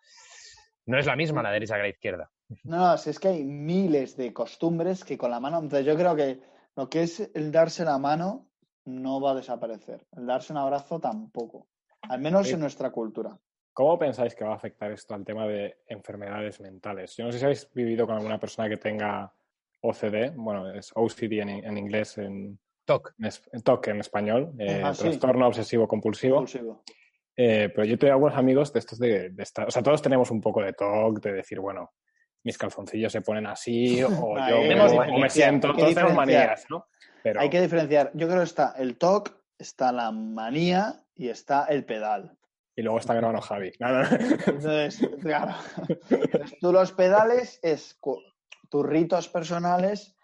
No 0.87 0.99
es 0.99 1.07
la 1.07 1.17
misma 1.17 1.43
la 1.43 1.51
derecha 1.51 1.75
que 1.77 1.83
la 1.83 1.89
izquierda. 1.89 2.31
No, 2.65 2.77
no, 2.77 2.99
si 2.99 3.11
es 3.11 3.19
que 3.19 3.29
hay 3.29 3.43
miles 3.45 4.17
de 4.17 4.33
costumbres 4.33 5.05
que 5.05 5.19
con 5.19 5.31
la 5.33 5.41
mano. 5.41 5.59
Entonces, 5.59 5.85
yo 5.87 5.97
creo 5.97 6.15
que 6.15 6.41
lo 6.77 6.89
que 6.89 7.03
es 7.03 7.29
el 7.35 7.51
darse 7.51 7.85
la 7.85 7.99
mano 7.99 8.49
no 8.85 9.21
va 9.21 9.33
a 9.33 9.35
desaparecer. 9.35 10.07
El 10.17 10.27
darse 10.27 10.53
un 10.53 10.59
abrazo 10.59 11.01
tampoco. 11.01 11.67
Al 12.03 12.21
menos 12.21 12.47
Sí. 12.47 12.55
en 12.55 12.61
nuestra 12.61 12.91
cultura. 12.93 13.37
¿Cómo 13.73 13.99
pensáis 13.99 14.35
que 14.37 14.45
va 14.45 14.53
a 14.53 14.57
afectar 14.57 14.93
esto 14.93 15.15
al 15.15 15.25
tema 15.25 15.47
de 15.47 15.79
enfermedades 15.89 16.61
mentales? 16.61 17.17
Yo 17.17 17.25
no 17.25 17.33
sé 17.33 17.39
si 17.41 17.45
habéis 17.45 17.69
vivido 17.75 18.07
con 18.07 18.15
alguna 18.17 18.39
persona 18.39 18.69
que 18.69 18.77
tenga 18.77 19.35
OCD, 19.83 20.33
bueno, 20.37 20.73
es 20.73 20.93
OCD 20.95 21.41
en, 21.43 21.49
en 21.49 21.77
inglés, 21.79 22.17
en, 22.19 22.59
TOC. 22.87 23.13
en 23.53 23.63
TOC 23.63 23.89
en 23.89 24.01
español, 24.01 24.53
eh, 24.59 24.81
Ah, 24.85 24.95
sí. 24.95 25.03
trastorno 25.03 25.47
obsesivo 25.49 25.87
compulsivo. 25.87 26.37
Compulsivo. 26.37 26.83
Eh, 27.37 27.71
pero 27.75 27.85
yo 27.85 27.99
tengo 27.99 28.15
algunos 28.15 28.37
amigos 28.39 28.73
de 28.73 28.79
estos 28.79 28.99
de, 28.99 29.29
de 29.31 29.43
o 29.67 29.71
sea, 29.71 29.83
todos 29.83 30.01
tenemos 30.01 30.31
un 30.31 30.41
poco 30.41 30.63
de 30.63 30.73
TOC, 30.73 31.21
de 31.21 31.33
decir, 31.35 31.61
bueno, 31.61 31.91
mis 32.45 32.57
calzoncillos 32.57 33.13
se 33.13 33.21
ponen 33.21 33.47
así, 33.47 34.03
o 34.03 34.09
yo 34.49 34.61
tenemos 34.61 34.93
o 34.93 34.97
manías, 34.97 35.21
me 35.21 35.29
siento, 35.31 35.75
todos 35.75 35.93
tenemos 35.95 36.15
manías, 36.15 36.65
¿no? 36.71 36.87
Pero 37.23 37.41
Hay 37.41 37.51
que 37.51 37.61
diferenciar. 37.61 38.11
Yo 38.15 38.27
creo 38.29 38.39
que 38.39 38.45
está 38.45 38.75
el 38.79 38.97
TOC, 38.97 39.33
está 39.59 39.93
la 39.93 40.11
manía 40.13 41.03
y 41.15 41.29
está 41.29 41.65
el 41.67 41.85
pedal. 41.85 42.39
y 42.77 42.83
luego 42.83 42.99
está 42.99 43.13
mi 43.15 43.19
hermano 43.19 43.41
Javi. 43.41 43.73
No, 43.81 43.89
no, 43.89 44.03
no. 44.03 44.09
Entonces, 44.11 45.01
claro. 45.21 45.55
Entonces, 46.09 46.59
tú 46.61 46.73
los 46.73 46.93
pedales 46.93 47.59
es 47.63 47.99
tus 48.71 48.87
ritos 48.87 49.29
personales 49.29 50.15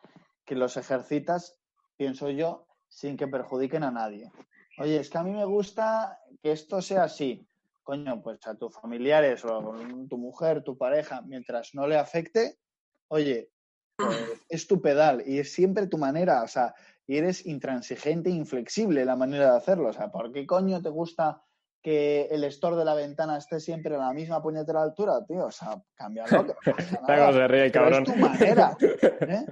que 0.44 0.54
los 0.54 0.76
ejercitas, 0.76 1.58
pienso 2.03 2.30
yo, 2.30 2.66
sin 2.88 3.16
que 3.16 3.28
perjudiquen 3.28 3.84
a 3.84 3.92
nadie. 3.92 4.32
Oye, 4.78 4.96
es 4.96 5.09
que 5.09 5.18
a 5.18 5.22
mí 5.22 5.30
me 5.30 5.44
gusta 5.44 6.18
que 6.42 6.50
esto 6.50 6.82
sea 6.82 7.05
así. 7.05 7.46
Coño, 7.84 8.20
pues 8.20 8.44
a 8.48 8.57
tus 8.57 8.74
familiares 8.74 9.44
o 9.44 9.72
tu 10.11 10.18
mujer, 10.18 10.64
tu 10.64 10.76
pareja, 10.76 11.22
mientras 11.22 11.74
no 11.74 11.86
le 11.86 11.96
afecte, 11.96 12.59
oye, 13.07 13.50
pues, 13.96 14.16
es 14.48 14.66
tu 14.66 14.80
pedal 14.82 15.22
y 15.24 15.38
es 15.38 15.53
siempre 15.53 15.86
tu 15.86 15.96
manera, 15.96 16.42
o 16.42 16.48
sea, 16.48 16.74
y 17.07 17.18
eres 17.18 17.46
intransigente 17.46 18.30
e 18.30 18.32
inflexible 18.32 19.05
la 19.05 19.14
manera 19.14 19.53
de 19.53 19.57
hacerlo. 19.59 19.90
O 19.90 19.92
sea, 19.92 20.11
¿por 20.11 20.32
qué 20.32 20.44
coño 20.44 20.82
te 20.82 20.88
gusta 20.88 21.40
que 21.82 22.22
el 22.32 22.42
store 22.44 22.76
de 22.76 22.84
la 22.84 22.94
ventana 22.94 23.36
esté 23.38 23.61
siempre 23.61 23.94
a 23.94 23.98
la 23.98 24.12
misma 24.12 24.42
puñetera 24.42 24.82
altura, 24.82 25.24
tío? 25.24 25.46
O 25.46 25.50
sea, 25.53 25.80
cámbialo. 25.94 26.46
que 26.64 26.70
no 26.70 27.07
pasa 27.07 27.32
se 27.32 27.38
nada. 27.38 27.48
ríe 27.48 27.70
Pero 27.70 27.72
cabrón. 27.72 28.03
es 28.09 28.12
tu 28.12 28.18
manera. 28.18 28.76
¿eh? 28.80 29.46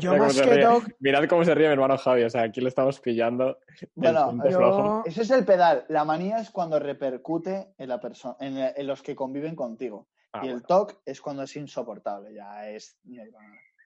Yo 0.00 0.12
Mira 0.12 0.24
más 0.24 0.40
que 0.40 0.46
ríe. 0.46 0.64
TOC, 0.64 0.84
Mirad 1.00 1.28
cómo 1.28 1.44
se 1.44 1.54
ríe 1.54 1.66
mi 1.66 1.72
hermano 1.72 1.98
Javi. 1.98 2.24
O 2.24 2.30
sea, 2.30 2.42
aquí 2.42 2.60
le 2.60 2.68
estamos 2.68 3.00
pillando 3.00 3.58
Bueno, 3.94 4.32
yo-. 4.48 5.02
Ese 5.04 5.22
es 5.22 5.30
el 5.30 5.44
pedal. 5.44 5.84
La 5.88 6.04
manía 6.04 6.38
es 6.38 6.50
cuando 6.50 6.78
repercute 6.78 7.74
en 7.76 7.88
la 7.88 8.00
persona, 8.00 8.36
en, 8.40 8.56
en 8.58 8.86
los 8.86 9.02
que 9.02 9.14
conviven 9.14 9.56
contigo. 9.56 10.08
Ah, 10.32 10.40
y 10.42 10.48
el 10.48 10.54
bueno. 10.54 10.66
TOC 10.66 11.02
es 11.04 11.20
cuando 11.20 11.42
es 11.42 11.56
insoportable. 11.56 12.34
Ya 12.34 12.68
es. 12.68 12.98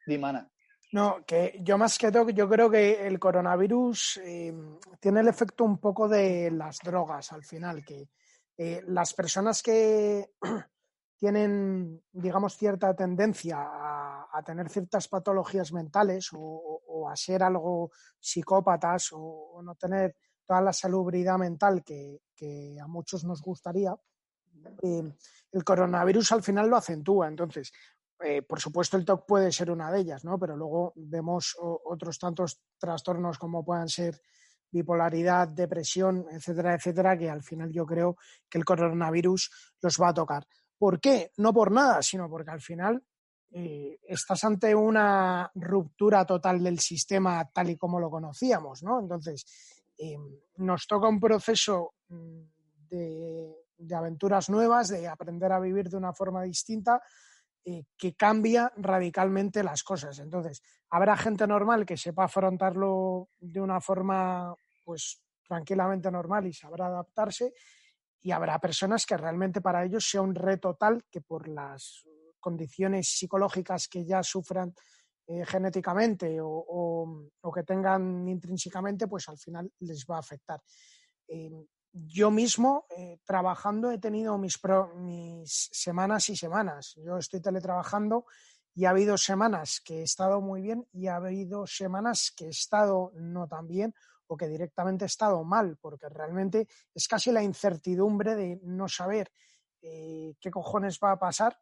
Dimana. 0.07 0.51
No, 0.93 1.23
que 1.27 1.59
yo 1.61 1.77
más 1.77 1.99
que 1.99 2.11
todo, 2.11 2.31
yo 2.31 2.49
creo 2.49 2.71
que 2.71 3.07
el 3.07 3.19
coronavirus 3.19 4.21
eh, 4.25 4.55
tiene 5.01 5.21
el 5.21 5.29
efecto 5.29 5.65
un 5.65 5.79
poco 5.79 6.09
de 6.09 6.51
las 6.51 6.79
drogas 6.79 7.31
al 7.33 7.45
final, 7.45 7.85
que 7.85 8.09
eh, 8.57 8.83
las 8.87 9.13
personas 9.13 9.63
que 9.63 10.31
tienen, 11.19 12.03
digamos, 12.11 12.57
cierta 12.57 12.95
tendencia 12.97 13.59
a, 13.61 14.18
a 14.33 14.43
tener 14.43 14.69
ciertas 14.69 15.09
patologías 15.09 15.73
mentales 15.73 16.31
o, 16.33 16.39
o- 16.41 17.09
a 17.09 17.17
ser 17.17 17.43
algo 17.43 17.91
psicópatas 18.19 19.11
o, 19.13 19.61
no 19.63 19.75
tener 19.77 20.17
toda 20.47 20.61
la 20.61 20.73
salubridad 20.73 21.39
mental 21.39 21.83
que, 21.85 22.21
que 22.35 22.77
a 22.81 22.87
muchos 22.87 23.25
nos 23.25 23.41
gustaría, 23.43 23.95
eh, 24.83 25.13
el 25.53 25.65
coronavirus 25.65 26.33
al 26.33 26.43
final 26.43 26.69
lo 26.69 26.77
acentúa. 26.77 27.29
Entonces, 27.29 27.73
eh, 28.21 28.43
por 28.43 28.61
supuesto, 28.61 28.97
el 28.97 29.05
TOC 29.05 29.27
puede 29.27 29.53
ser 29.53 29.71
una 29.71 29.91
de 29.93 30.01
ellas, 30.01 30.25
¿no? 30.25 30.39
Pero 30.39 30.57
luego 30.57 30.93
vemos 30.97 31.57
otros 31.61 32.19
tantos 32.19 32.61
trastornos 32.79 33.39
como 33.39 33.65
puedan 33.65 33.89
ser 33.89 34.21
bipolaridad, 34.71 35.49
depresión, 35.49 36.27
etcétera, 36.31 36.75
etcétera, 36.75 37.17
que 37.17 37.31
al 37.31 37.43
final 37.43 37.73
yo 37.73 37.87
creo 37.87 38.17
que 38.49 38.59
el 38.59 38.65
coronavirus 38.65 39.51
los 39.81 39.97
va 40.01 40.09
a 40.09 40.15
tocar. 40.15 40.47
¿Por 40.77 41.01
qué? 41.01 41.33
No 41.39 41.53
por 41.53 41.71
nada, 41.73 42.03
sino 42.03 42.29
porque 42.29 42.51
al 42.51 42.61
final 42.61 43.03
eh, 43.51 43.99
estás 44.07 44.45
ante 44.45 44.75
una 44.75 45.51
ruptura 45.55 46.25
total 46.25 46.63
del 46.63 46.79
sistema 46.79 47.49
tal 47.51 47.71
y 47.71 47.77
como 47.77 47.99
lo 47.99 48.11
conocíamos, 48.11 48.83
¿no? 48.83 49.01
Entonces, 49.01 49.45
eh, 49.97 50.17
nos 50.57 50.87
toca 50.87 51.09
un 51.09 51.19
proceso 51.19 51.95
mm, 52.09 52.41
de, 52.91 53.57
de 53.79 53.95
aventuras 53.95 54.51
nuevas, 54.51 54.89
de 54.89 55.09
aprender 55.09 55.53
a 55.53 55.61
vivir 55.61 55.89
de 55.89 55.97
una 55.97 56.13
forma 56.13 56.43
distinta, 56.43 57.01
eh, 57.65 57.85
que 57.97 58.15
cambia 58.15 58.73
radicalmente 58.77 59.63
las 59.63 59.83
cosas. 59.83 60.19
Entonces, 60.19 60.63
habrá 60.91 61.17
gente 61.17 61.47
normal 61.47 61.85
que 61.85 61.97
sepa 61.97 62.25
afrontarlo 62.25 63.29
de 63.39 63.61
una 63.61 63.81
forma, 63.81 64.55
pues, 64.85 65.21
tranquilamente 65.47 66.11
normal 66.11 66.47
y 66.47 66.53
sabrá 66.53 66.87
adaptarse, 66.87 67.53
y 68.21 68.33
habrá 68.33 68.59
personas 68.59 69.07
que 69.07 69.17
realmente 69.17 69.61
para 69.61 69.85
ellos 69.85 70.09
sea 70.09 70.23
un 70.23 70.35
reto 70.35 70.75
tal 70.75 71.05
que 71.11 71.21
por 71.21 71.47
las 71.47 72.05
condiciones 72.49 73.05
psicológicas 73.19 73.89
que 73.89 74.05
ya 74.07 74.23
sufran 74.23 74.75
eh, 75.27 75.45
genéticamente 75.45 76.41
o, 76.41 76.49
o- 76.49 77.53
que 77.53 77.63
tengan 77.63 78.27
intrínsecamente, 78.29 79.07
pues 79.07 79.29
al 79.29 79.37
final 79.37 79.71
les 79.81 80.07
va 80.07 80.17
a 80.17 80.21
afectar. 80.21 80.61
Eh, 81.29 81.51
yo 81.93 82.31
mismo, 82.31 82.87
eh, 82.97 83.19
trabajando, 83.25 83.91
he 83.91 83.99
tenido 83.99 84.39
mis, 84.39 84.57
pro- 84.59 84.95
mis 84.95 85.69
semanas 85.73 86.29
y 86.31 86.37
semanas. 86.37 86.95
Yo 87.05 87.19
estoy 87.19 87.41
teletrabajando 87.43 88.25
y 88.75 88.85
ha 88.87 88.91
habido 88.91 89.17
semanas 89.19 89.81
que 89.85 90.01
he 90.01 90.03
estado 90.03 90.41
muy 90.41 90.63
bien 90.63 90.87
y 90.93 91.09
ha 91.09 91.17
habido 91.17 91.67
semanas 91.67 92.33
que 92.37 92.47
he 92.47 92.51
estado 92.51 93.11
no 93.15 93.47
tan 93.49 93.67
bien 93.67 93.93
o 94.29 94.37
que 94.37 94.49
directamente 94.49 95.05
he 95.05 95.13
estado 95.15 95.43
mal, 95.45 95.77
porque 95.81 96.09
realmente 96.09 96.69
es 96.95 97.09
casi 97.09 97.33
la 97.33 97.43
incertidumbre 97.43 98.35
de 98.35 98.61
no 98.63 98.87
saber 98.89 99.31
eh, 99.83 100.35
qué 100.41 100.51
cojones 100.51 100.99
va 101.03 101.13
a 101.13 101.19
pasar 101.19 101.57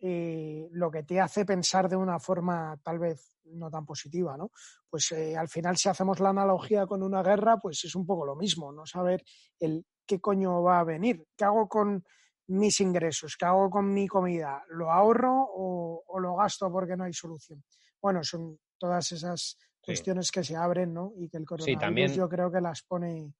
eh, 0.00 0.68
lo 0.72 0.90
que 0.90 1.02
te 1.02 1.20
hace 1.20 1.44
pensar 1.44 1.88
de 1.88 1.96
una 1.96 2.18
forma 2.18 2.78
tal 2.82 2.98
vez 2.98 3.36
no 3.44 3.70
tan 3.70 3.86
positiva, 3.86 4.36
¿no? 4.36 4.50
Pues 4.90 5.10
eh, 5.12 5.36
al 5.36 5.48
final 5.48 5.76
si 5.76 5.88
hacemos 5.88 6.20
la 6.20 6.30
analogía 6.30 6.86
con 6.86 7.02
una 7.02 7.22
guerra, 7.22 7.58
pues 7.58 7.84
es 7.84 7.94
un 7.94 8.04
poco 8.06 8.26
lo 8.26 8.36
mismo, 8.36 8.72
no 8.72 8.84
saber 8.86 9.24
el 9.60 9.84
qué 10.04 10.20
coño 10.20 10.62
va 10.62 10.80
a 10.80 10.84
venir, 10.84 11.26
qué 11.36 11.44
hago 11.44 11.68
con 11.68 12.04
mis 12.48 12.80
ingresos, 12.80 13.36
qué 13.36 13.44
hago 13.46 13.68
con 13.70 13.92
mi 13.92 14.06
comida, 14.06 14.62
lo 14.68 14.90
ahorro 14.92 15.32
o, 15.34 16.04
o 16.06 16.20
lo 16.20 16.36
gasto 16.36 16.70
porque 16.70 16.96
no 16.96 17.04
hay 17.04 17.12
solución. 17.12 17.64
Bueno, 18.00 18.22
son 18.22 18.58
todas 18.78 19.10
esas 19.12 19.58
cuestiones 19.80 20.30
que 20.30 20.44
se 20.44 20.54
abren, 20.56 20.92
¿no? 20.92 21.12
Y 21.16 21.28
que 21.28 21.38
el 21.38 21.44
coronavirus 21.46 21.80
también- 21.80 22.12
yo 22.12 22.28
creo 22.28 22.50
que 22.52 22.60
las 22.60 22.82
pone 22.82 23.32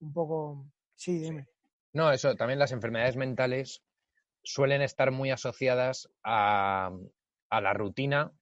un 0.00 0.12
poco... 0.12 0.66
Sí, 0.94 1.18
dime. 1.18 1.46
No, 1.94 2.10
eso, 2.12 2.34
también 2.36 2.58
las 2.58 2.72
enfermedades 2.72 3.16
mentales 3.16 3.82
suelen 4.42 4.82
estar 4.82 5.10
muy 5.10 5.30
asociadas 5.30 6.08
a, 6.22 6.90
a 7.50 7.60
la 7.60 7.72
rutina 7.72 8.32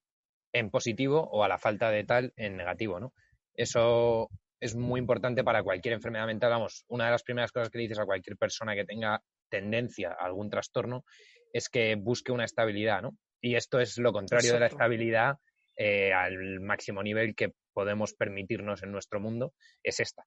en 0.53 0.69
positivo 0.69 1.29
o 1.31 1.43
a 1.43 1.47
la 1.47 1.57
falta 1.57 1.91
de 1.91 2.03
tal 2.03 2.33
en 2.35 2.57
negativo, 2.57 2.99
¿no? 2.99 3.13
Eso 3.53 4.29
es 4.59 4.75
muy 4.75 4.99
importante 4.99 5.43
para 5.43 5.63
cualquier 5.63 5.93
enfermedad 5.93 6.27
mental. 6.27 6.51
Vamos, 6.51 6.85
una 6.87 7.05
de 7.05 7.11
las 7.11 7.23
primeras 7.23 7.51
cosas 7.51 7.69
que 7.69 7.77
le 7.77 7.83
dices 7.83 7.99
a 7.99 8.05
cualquier 8.05 8.37
persona 8.37 8.75
que 8.75 8.85
tenga 8.85 9.21
tendencia 9.49 10.11
a 10.11 10.25
algún 10.25 10.49
trastorno 10.49 11.03
es 11.51 11.69
que 11.69 11.95
busque 11.95 12.31
una 12.31 12.45
estabilidad, 12.45 13.01
¿no? 13.01 13.17
Y 13.41 13.55
esto 13.55 13.79
es 13.79 13.97
lo 13.97 14.13
contrario 14.13 14.53
de 14.53 14.59
la 14.59 14.67
estabilidad 14.67 15.37
eh, 15.75 16.13
al 16.13 16.59
máximo 16.59 17.01
nivel 17.01 17.35
que 17.35 17.53
podemos 17.73 18.13
permitirnos 18.13 18.83
en 18.83 18.91
nuestro 18.91 19.19
mundo, 19.19 19.53
es 19.83 19.99
esta. 19.99 20.25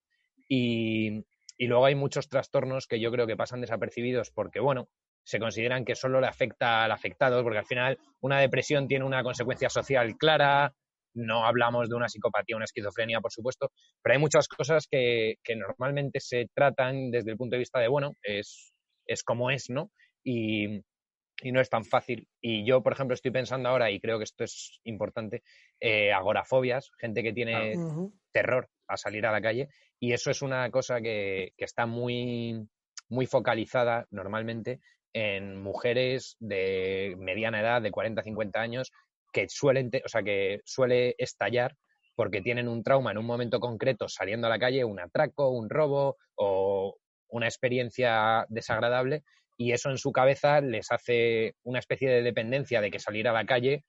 Y, 0.48 1.24
y 1.56 1.66
luego 1.66 1.86
hay 1.86 1.94
muchos 1.94 2.28
trastornos 2.28 2.86
que 2.86 3.00
yo 3.00 3.12
creo 3.12 3.26
que 3.26 3.36
pasan 3.36 3.60
desapercibidos 3.60 4.30
porque, 4.30 4.60
bueno, 4.60 4.88
se 5.24 5.38
consideran 5.38 5.84
que 5.84 5.94
solo 5.94 6.20
le 6.20 6.26
afecta 6.26 6.84
al 6.84 6.92
afectado, 6.92 7.42
porque 7.42 7.58
al 7.58 7.66
final 7.66 7.98
una 8.20 8.40
depresión 8.40 8.86
tiene 8.86 9.04
una 9.04 9.22
consecuencia 9.22 9.68
social 9.68 10.16
clara, 10.16 10.72
no 11.14 11.46
hablamos 11.46 11.88
de 11.88 11.96
una 11.96 12.08
psicopatía, 12.08 12.56
una 12.56 12.64
esquizofrenia, 12.64 13.20
por 13.20 13.32
supuesto, 13.32 13.70
pero 14.02 14.14
hay 14.14 14.20
muchas 14.20 14.48
cosas 14.48 14.86
que, 14.90 15.36
que 15.42 15.56
normalmente 15.56 16.20
se 16.20 16.46
tratan 16.54 17.10
desde 17.10 17.30
el 17.30 17.36
punto 17.36 17.54
de 17.54 17.60
vista 17.60 17.80
de, 17.80 17.88
bueno, 17.88 18.12
es, 18.22 18.72
es 19.06 19.22
como 19.22 19.50
es, 19.50 19.70
¿no? 19.70 19.90
Y, 20.24 20.80
y 21.42 21.52
no 21.52 21.60
es 21.60 21.68
tan 21.68 21.84
fácil. 21.84 22.28
Y 22.40 22.66
yo, 22.66 22.82
por 22.82 22.92
ejemplo, 22.92 23.14
estoy 23.14 23.30
pensando 23.30 23.68
ahora, 23.68 23.90
y 23.90 24.00
creo 24.00 24.18
que 24.18 24.24
esto 24.24 24.44
es 24.44 24.80
importante, 24.84 25.42
eh, 25.80 26.12
agorafobias, 26.12 26.90
gente 26.98 27.22
que 27.22 27.32
tiene 27.32 27.74
terror 28.32 28.68
a 28.88 28.96
salir 28.96 29.24
a 29.26 29.32
la 29.32 29.40
calle 29.40 29.68
y 30.00 30.12
eso 30.12 30.30
es 30.30 30.42
una 30.42 30.70
cosa 30.70 31.00
que, 31.00 31.52
que 31.56 31.64
está 31.64 31.86
muy, 31.86 32.68
muy 33.08 33.26
focalizada 33.26 34.06
normalmente 34.10 34.80
en 35.12 35.62
mujeres 35.62 36.36
de 36.40 37.14
mediana 37.18 37.60
edad, 37.60 37.82
de 37.82 37.90
40, 37.90 38.22
50 38.22 38.60
años, 38.60 38.92
que 39.32 39.48
suelen, 39.48 39.90
o 40.04 40.08
sea, 40.08 40.22
que 40.22 40.60
suele 40.64 41.14
estallar 41.18 41.76
porque 42.16 42.40
tienen 42.40 42.68
un 42.68 42.82
trauma 42.82 43.10
en 43.10 43.18
un 43.18 43.26
momento 43.26 43.60
concreto 43.60 44.08
saliendo 44.08 44.46
a 44.46 44.50
la 44.50 44.58
calle, 44.58 44.84
un 44.84 45.00
atraco, 45.00 45.50
un 45.50 45.68
robo 45.68 46.16
o 46.36 46.96
una 47.28 47.46
experiencia 47.46 48.46
desagradable 48.48 49.24
y 49.56 49.72
eso 49.72 49.90
en 49.90 49.98
su 49.98 50.12
cabeza 50.12 50.60
les 50.60 50.90
hace 50.90 51.54
una 51.62 51.78
especie 51.78 52.08
de 52.08 52.22
dependencia 52.22 52.80
de 52.80 52.90
que 52.90 52.98
salir 52.98 53.28
a 53.28 53.32
la 53.32 53.44
calle 53.44 53.84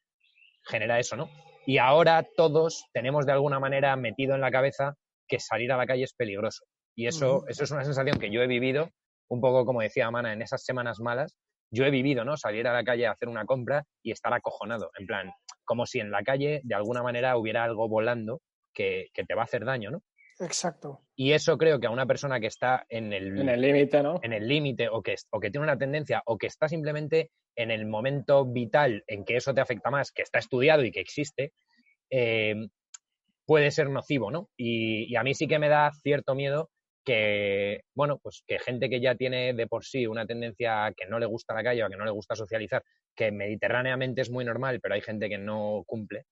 genera 0.63 0.99
eso, 0.99 1.15
¿no? 1.15 1.29
Y 1.65 1.77
ahora 1.77 2.25
todos 2.35 2.85
tenemos 2.93 3.25
de 3.25 3.31
alguna 3.31 3.59
manera 3.59 3.95
metido 3.95 4.35
en 4.35 4.41
la 4.41 4.51
cabeza 4.51 4.95
que 5.27 5.39
salir 5.39 5.71
a 5.71 5.77
la 5.77 5.87
calle 5.87 6.03
es 6.03 6.13
peligroso. 6.13 6.65
Y 6.95 7.07
eso, 7.07 7.45
eso 7.47 7.63
es 7.63 7.71
una 7.71 7.83
sensación 7.83 8.19
que 8.19 8.31
yo 8.31 8.41
he 8.41 8.47
vivido, 8.47 8.89
un 9.29 9.41
poco 9.41 9.65
como 9.65 9.81
decía 9.81 10.07
Amana, 10.07 10.33
en 10.33 10.41
esas 10.41 10.63
semanas 10.63 10.99
malas, 10.99 11.35
yo 11.71 11.85
he 11.85 11.91
vivido, 11.91 12.23
¿no? 12.23 12.37
Salir 12.37 12.67
a 12.67 12.73
la 12.73 12.83
calle 12.83 13.07
a 13.07 13.11
hacer 13.11 13.27
una 13.27 13.45
compra 13.45 13.83
y 14.03 14.11
estar 14.11 14.33
acojonado, 14.33 14.91
en 14.97 15.07
plan, 15.07 15.31
como 15.63 15.85
si 15.85 15.99
en 15.99 16.11
la 16.11 16.23
calle 16.23 16.61
de 16.63 16.75
alguna 16.75 17.03
manera 17.03 17.37
hubiera 17.37 17.63
algo 17.63 17.87
volando 17.87 18.41
que, 18.73 19.07
que 19.13 19.23
te 19.23 19.35
va 19.35 19.41
a 19.41 19.45
hacer 19.45 19.65
daño, 19.65 19.91
¿no? 19.91 20.01
Exacto. 20.39 21.01
Y 21.15 21.31
eso 21.31 21.57
creo 21.57 21.79
que 21.79 21.87
a 21.87 21.91
una 21.91 22.05
persona 22.05 22.39
que 22.39 22.47
está 22.47 22.85
en 22.89 23.13
el 23.13 23.39
En 23.39 23.49
el 23.49 23.61
límite, 23.61 24.03
¿no? 24.03 24.19
en 24.21 24.33
el 24.33 24.47
límite 24.47 24.89
o 24.89 25.01
que, 25.01 25.15
o 25.31 25.39
que 25.39 25.49
tiene 25.49 25.63
una 25.63 25.77
tendencia 25.77 26.21
o 26.25 26.37
que 26.37 26.47
está 26.47 26.67
simplemente 26.67 27.31
en 27.55 27.71
el 27.71 27.85
momento 27.85 28.45
vital 28.45 29.03
en 29.07 29.23
que 29.23 29.37
eso 29.37 29.53
te 29.53 29.61
afecta 29.61 29.89
más, 29.89 30.11
que 30.11 30.23
está 30.23 30.39
estudiado 30.39 30.83
y 30.83 30.91
que 30.91 30.99
existe, 30.99 31.53
eh, 32.09 32.67
puede 33.45 33.71
ser 33.71 33.89
nocivo, 33.89 34.29
¿no? 34.29 34.49
Y, 34.57 35.05
y 35.11 35.15
a 35.15 35.23
mí 35.23 35.33
sí 35.33 35.47
que 35.47 35.59
me 35.59 35.69
da 35.69 35.91
cierto 36.03 36.35
miedo 36.35 36.69
que, 37.05 37.83
bueno, 37.93 38.17
pues 38.17 38.43
que 38.47 38.57
gente 38.59 38.89
que 38.89 38.99
ya 38.99 39.15
tiene 39.15 39.53
de 39.53 39.67
por 39.67 39.85
sí 39.85 40.07
una 40.07 40.25
tendencia 40.25 40.85
a 40.85 40.91
que 40.93 41.05
no 41.05 41.19
le 41.19 41.27
gusta 41.27 41.53
la 41.53 41.63
calle 41.63 41.83
o 41.83 41.85
a 41.85 41.89
que 41.89 41.97
no 41.97 42.03
le 42.03 42.11
gusta 42.11 42.35
socializar, 42.35 42.83
que 43.15 43.31
mediterráneamente 43.31 44.21
es 44.21 44.31
muy 44.31 44.43
normal, 44.43 44.79
pero 44.81 44.95
hay 44.95 45.01
gente 45.01 45.29
que 45.29 45.37
no 45.37 45.83
cumple, 45.85 46.25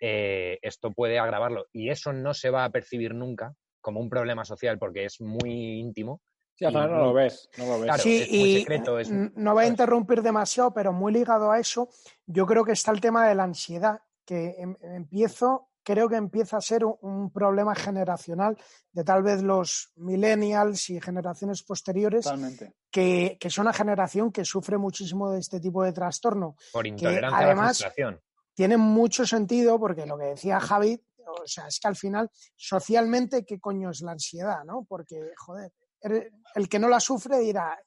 eh, 0.00 0.58
esto 0.62 0.92
puede 0.92 1.18
agravarlo. 1.18 1.66
Y 1.72 1.90
eso 1.90 2.12
no 2.12 2.32
se 2.34 2.50
va 2.50 2.64
a 2.64 2.70
percibir 2.70 3.14
nunca 3.14 3.52
como 3.80 4.00
un 4.00 4.08
problema 4.08 4.44
social 4.44 4.78
porque 4.78 5.04
es 5.04 5.20
muy 5.20 5.80
íntimo. 5.80 6.20
Sí, 6.54 6.66
final 6.66 6.90
no 6.92 6.98
lo 7.00 7.12
ves, 7.12 7.50
no 7.58 7.66
lo 7.66 7.80
ves. 7.80 7.86
Claro, 7.86 8.02
Sí, 8.04 8.22
es 8.22 8.30
muy 8.30 8.48
y 8.48 8.52
secreto. 8.60 8.98
Es, 9.00 9.10
no 9.10 9.54
voy 9.54 9.64
a 9.64 9.68
interrumpir 9.68 10.22
demasiado, 10.22 10.72
pero 10.72 10.92
muy 10.92 11.12
ligado 11.12 11.50
a 11.50 11.58
eso, 11.58 11.88
yo 12.26 12.46
creo 12.46 12.64
que 12.64 12.72
está 12.72 12.92
el 12.92 13.00
tema 13.00 13.26
de 13.28 13.34
la 13.34 13.42
ansiedad, 13.44 14.00
que 14.24 14.54
em- 14.58 14.76
empiezo, 14.82 15.71
creo 15.84 16.08
que 16.08 16.16
empieza 16.16 16.56
a 16.56 16.60
ser 16.60 16.84
un, 16.84 16.96
un 17.00 17.30
problema 17.30 17.74
generacional 17.74 18.56
de 18.92 19.04
tal 19.04 19.22
vez 19.22 19.42
los 19.42 19.90
millennials 19.96 20.90
y 20.90 21.00
generaciones 21.00 21.62
posteriores, 21.62 22.24
Totalmente. 22.24 22.72
que, 22.90 23.36
que 23.40 23.50
son 23.50 23.62
una 23.66 23.72
generación 23.72 24.30
que 24.32 24.44
sufre 24.44 24.78
muchísimo 24.78 25.30
de 25.30 25.40
este 25.40 25.60
tipo 25.60 25.82
de 25.82 25.92
trastorno. 25.92 26.56
por 26.72 26.86
intolerancia 26.86 27.28
a 27.36 27.40
la 27.40 27.46
además- 27.46 27.78
frustración. 27.78 28.20
Tiene 28.54 28.76
mucho 28.76 29.24
sentido 29.26 29.80
porque 29.80 30.04
lo 30.04 30.18
que 30.18 30.26
decía 30.26 30.60
Javi, 30.60 31.02
o 31.26 31.46
sea, 31.46 31.66
es 31.68 31.80
que 31.80 31.88
al 31.88 31.96
final, 31.96 32.30
socialmente, 32.54 33.44
¿qué 33.46 33.58
coño 33.58 33.90
es 33.90 34.02
la 34.02 34.12
ansiedad? 34.12 34.62
¿no? 34.64 34.84
Porque, 34.88 35.30
joder, 35.38 35.72
el 36.54 36.68
que 36.68 36.78
no 36.78 36.88
la 36.88 37.00
sufre 37.00 37.38
dirá, 37.38 37.78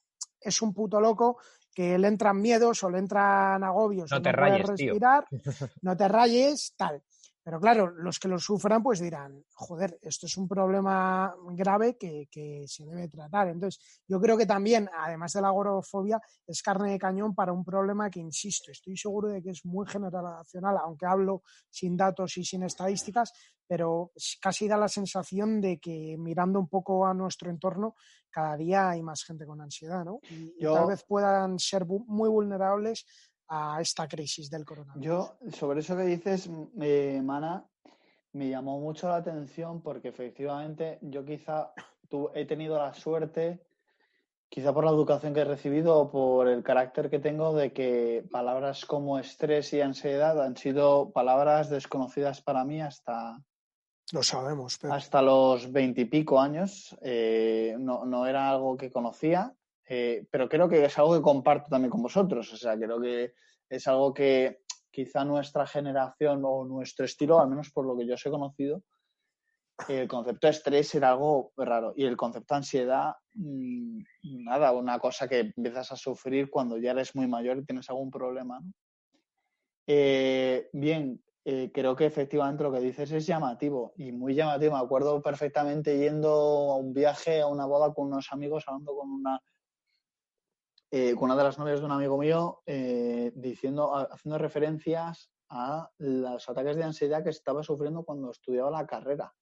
es 0.41 0.61
un 0.63 0.73
puto 0.73 0.99
loco 0.99 1.37
que 1.73 1.97
le 1.99 2.07
entran 2.07 2.41
miedos 2.41 2.83
o 2.83 2.89
le 2.89 2.97
entran 2.99 3.63
agobios 3.63 4.09
No 4.09 4.17
o 4.17 4.21
te 4.21 4.31
no 4.31 4.37
rayes, 4.37 4.65
tío. 4.75 4.93
respirar, 4.93 5.27
no 5.81 5.95
te 5.97 6.07
rayes, 6.07 6.73
tal. 6.77 7.03
Pero 7.45 7.59
claro, 7.59 7.91
los 7.91 8.17
que 8.17 8.27
lo 8.27 8.39
sufran 8.39 8.81
pues 8.81 8.99
dirán, 8.99 9.45
joder, 9.53 9.99
esto 10.01 10.25
es 10.25 10.35
un 10.35 10.47
problema 10.47 11.31
grave 11.51 11.95
que, 11.95 12.27
que 12.31 12.63
se 12.67 12.83
debe 12.87 13.07
tratar. 13.07 13.49
Entonces, 13.49 14.01
yo 14.07 14.19
creo 14.19 14.35
que 14.35 14.47
también, 14.47 14.89
además 14.97 15.31
de 15.33 15.41
la 15.41 15.49
agorafobia, 15.49 16.19
es 16.47 16.63
carne 16.63 16.93
de 16.93 16.97
cañón 16.97 17.35
para 17.35 17.53
un 17.53 17.63
problema 17.63 18.09
que, 18.09 18.19
insisto, 18.19 18.71
estoy 18.71 18.97
seguro 18.97 19.27
de 19.27 19.43
que 19.43 19.51
es 19.51 19.63
muy 19.63 19.85
generacional, 19.85 20.75
aunque 20.77 21.05
hablo 21.05 21.43
sin 21.69 21.95
datos 21.95 22.35
y 22.37 22.43
sin 22.43 22.63
estadísticas, 22.63 23.31
pero 23.67 24.11
casi 24.41 24.67
da 24.67 24.77
la 24.77 24.87
sensación 24.87 25.61
de 25.61 25.79
que 25.79 26.15
mirando 26.17 26.59
un 26.59 26.67
poco 26.67 27.05
a 27.05 27.13
nuestro 27.13 27.51
entorno, 27.51 27.93
cada 28.31 28.57
día 28.57 28.89
hay 28.89 29.03
más 29.03 29.23
gente 29.23 29.45
con 29.45 29.61
ansiedad, 29.61 30.03
¿no? 30.03 30.19
Y, 30.31 30.63
tal 30.63 30.87
vez 30.87 31.03
puedan 31.03 31.59
ser 31.59 31.85
muy 31.85 32.27
vulnerables 32.27 33.05
a 33.47 33.79
esta 33.81 34.07
crisis 34.07 34.49
del 34.49 34.65
coronavirus. 34.65 35.05
Yo, 35.05 35.37
sobre 35.51 35.79
eso 35.81 35.95
que 35.95 36.03
dices, 36.03 36.49
eh, 36.81 37.21
Mana, 37.23 37.65
me 38.33 38.49
llamó 38.49 38.79
mucho 38.79 39.07
la 39.07 39.17
atención 39.17 39.81
porque 39.81 40.09
efectivamente 40.09 40.99
yo 41.01 41.23
quizá 41.23 41.71
tu- 42.09 42.29
he 42.33 42.45
tenido 42.45 42.77
la 42.77 42.93
suerte, 42.93 43.61
quizá 44.49 44.73
por 44.73 44.83
la 44.85 44.91
educación 44.91 45.33
que 45.33 45.41
he 45.41 45.45
recibido 45.45 45.97
o 45.97 46.11
por 46.11 46.47
el 46.47 46.63
carácter 46.63 47.09
que 47.09 47.19
tengo, 47.19 47.53
de 47.55 47.71
que 47.73 48.25
palabras 48.31 48.85
como 48.85 49.17
estrés 49.19 49.73
y 49.73 49.81
ansiedad 49.81 50.41
han 50.41 50.55
sido 50.57 51.11
palabras 51.11 51.69
desconocidas 51.69 52.41
para 52.41 52.63
mí 52.65 52.81
hasta, 52.81 53.41
Lo 54.11 54.21
sabemos, 54.21 54.77
pero 54.79 54.93
hasta 54.93 55.21
los 55.21 55.71
veintipico 55.71 56.39
años. 56.39 56.95
eh, 57.01 57.75
no, 57.79 58.05
no 58.05 58.27
era 58.27 58.49
algo 58.49 58.77
que 58.77 58.91
conocía, 58.91 59.53
eh, 59.87 60.25
pero 60.31 60.49
creo 60.49 60.67
que 60.67 60.83
es 60.83 60.97
algo 60.97 61.15
que 61.15 61.21
comparto 61.21 61.69
también 61.69 61.91
con 61.91 62.01
vosotros. 62.01 62.51
O 62.53 62.57
sea, 62.57 62.77
creo 62.77 62.99
que 62.99 63.33
es 63.69 63.87
algo 63.87 64.13
que 64.13 64.61
quizá 64.91 65.25
nuestra 65.25 65.67
generación 65.67 66.41
o 66.45 66.65
nuestro 66.65 67.05
estilo, 67.05 67.39
al 67.39 67.49
menos 67.49 67.71
por 67.71 67.85
lo 67.85 67.97
que 67.97 68.07
yo 68.07 68.13
os 68.15 68.25
he 68.25 68.29
conocido, 68.29 68.81
el 69.89 70.07
concepto 70.07 70.47
de 70.47 70.51
estrés 70.51 70.95
era 70.95 71.11
algo 71.11 71.51
raro. 71.57 71.93
Y 71.95 72.05
el 72.05 72.15
concepto 72.15 72.53
de 72.53 72.57
ansiedad, 72.57 73.13
mm, 73.33 73.99
nada, 74.45 74.71
una 74.71 74.99
cosa 74.99 75.27
que 75.27 75.39
empiezas 75.39 75.91
a 75.91 75.95
sufrir 75.95 76.49
cuando 76.49 76.77
ya 76.77 76.91
eres 76.91 77.15
muy 77.15 77.27
mayor 77.27 77.57
y 77.57 77.65
tienes 77.65 77.89
algún 77.89 78.09
problema. 78.09 78.59
¿no? 78.59 78.71
Eh, 79.87 80.69
bien, 80.73 81.21
eh, 81.43 81.71
creo 81.73 81.95
que 81.95 82.05
efectivamente 82.05 82.63
lo 82.63 82.71
que 82.71 82.79
dices 82.79 83.11
es 83.11 83.27
llamativo 83.27 83.93
y 83.97 84.11
muy 84.11 84.33
llamativo. 84.33 84.75
Me 84.75 84.83
acuerdo 84.83 85.21
perfectamente 85.21 85.97
yendo 85.97 86.29
a 86.71 86.77
un 86.77 86.93
viaje, 86.93 87.41
a 87.41 87.47
una 87.47 87.65
boda 87.65 87.93
con 87.93 88.07
unos 88.07 88.31
amigos, 88.31 88.63
hablando 88.67 88.95
con 88.95 89.09
una, 89.11 89.39
eh, 90.97 91.13
con 91.13 91.25
una 91.25 91.35
de 91.35 91.43
las 91.43 91.59
novias 91.59 91.81
de 91.81 91.85
un 91.87 91.91
amigo 91.91 92.17
mío, 92.17 92.61
eh, 92.65 93.33
diciendo, 93.35 93.93
haciendo 93.93 94.37
referencias 94.37 95.29
a 95.49 95.91
los 95.97 96.47
ataques 96.47 96.77
de 96.77 96.85
ansiedad 96.85 97.21
que 97.21 97.31
estaba 97.31 97.63
sufriendo 97.63 98.05
cuando 98.05 98.31
estudiaba 98.31 98.71
la 98.71 98.87
carrera. 98.87 99.35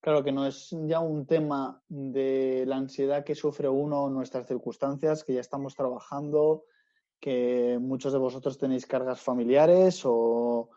Claro 0.00 0.24
que 0.24 0.32
no 0.32 0.44
es 0.44 0.70
ya 0.88 0.98
un 0.98 1.24
tema 1.24 1.80
de 1.86 2.64
la 2.66 2.74
ansiedad 2.74 3.22
que 3.22 3.36
sufre 3.36 3.68
uno 3.68 4.08
en 4.08 4.14
nuestras 4.14 4.48
circunstancias, 4.48 5.22
que 5.22 5.34
ya 5.34 5.40
estamos 5.40 5.76
trabajando, 5.76 6.64
que 7.20 7.78
muchos 7.80 8.12
de 8.12 8.18
vosotros 8.18 8.58
tenéis 8.58 8.86
cargas 8.86 9.20
familiares 9.20 10.02
o 10.04 10.68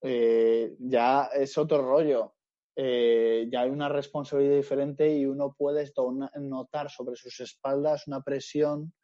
eh, 0.00 0.76
ya 0.78 1.24
es 1.34 1.58
otro 1.58 1.82
rollo. 1.82 2.36
Eh, 2.80 3.48
ya 3.50 3.62
hay 3.62 3.70
una 3.70 3.88
responsabilidad 3.88 4.54
diferente 4.54 5.12
y 5.12 5.26
uno 5.26 5.52
puede 5.52 5.90
notar 6.36 6.88
sobre 6.88 7.16
sus 7.16 7.40
espaldas 7.40 8.06
una 8.06 8.22
presión 8.22 8.94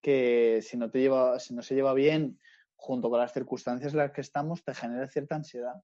que 0.00 0.60
si 0.62 0.76
no 0.76 1.62
se 1.62 1.74
lleva 1.74 1.92
bien 1.92 2.38
junto 2.76 3.10
con 3.10 3.18
las 3.18 3.32
circunstancias 3.32 3.94
en 3.94 3.98
las 3.98 4.12
que 4.12 4.20
estamos, 4.20 4.62
te 4.62 4.74
genera 4.74 5.08
cierta 5.08 5.34
ansiedad. 5.34 5.74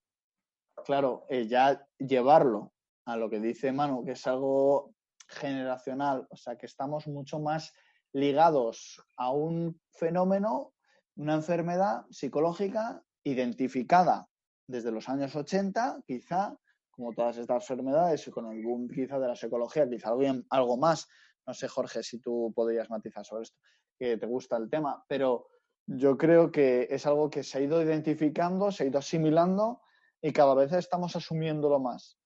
Claro, 0.84 1.26
eh, 1.28 1.48
ya 1.48 1.84
llevarlo 1.98 2.72
a 3.06 3.16
lo 3.16 3.28
que 3.28 3.40
dice 3.40 3.72
Manu, 3.72 4.04
que 4.04 4.12
es 4.12 4.24
algo 4.28 4.94
generacional, 5.26 6.28
o 6.30 6.36
sea, 6.36 6.56
que 6.56 6.66
estamos 6.66 7.08
mucho 7.08 7.40
más 7.40 7.72
ligados 8.12 9.02
a 9.16 9.32
un 9.32 9.80
fenómeno, 9.90 10.74
una 11.16 11.34
enfermedad 11.34 12.04
psicológica 12.08 13.02
identificada 13.24 14.28
desde 14.68 14.92
los 14.92 15.08
años 15.08 15.34
80, 15.34 16.02
quizá, 16.06 16.56
como 16.97 17.12
todas 17.12 17.36
estas 17.36 17.62
enfermedades, 17.62 18.26
y 18.26 18.30
con 18.30 18.51
el 18.51 18.64
boom 18.64 18.88
quizá 18.88 19.18
de 19.18 19.28
la 19.28 19.36
psicología, 19.36 19.88
quizá 19.88 20.09
algo, 20.09 20.22
algo 20.51 20.76
más. 20.78 21.07
No 21.47 21.55
sé, 21.55 21.68
Jorge, 21.68 22.03
si 22.03 22.18
tú 22.18 22.53
podrías 22.55 22.88
matizar 22.90 23.24
sobre 23.24 23.42
esto, 23.42 23.59
que 23.99 24.16
te 24.16 24.26
gusta 24.26 24.57
el 24.57 24.68
tema, 24.68 25.05
pero 25.09 25.49
yo 25.86 26.18
creo 26.18 26.51
que 26.51 26.88
es 26.90 27.07
algo 27.07 27.30
que 27.30 27.42
se 27.42 27.59
ha 27.59 27.61
ido 27.61 27.82
identificando, 27.82 28.72
se 28.72 28.84
ha 28.84 28.86
ido 28.86 28.99
asimilando 28.99 29.80
y 30.20 30.32
cada 30.32 30.55
vez 30.55 30.72
estamos 30.72 31.14
asumiéndolo 31.14 31.78
más 31.78 32.18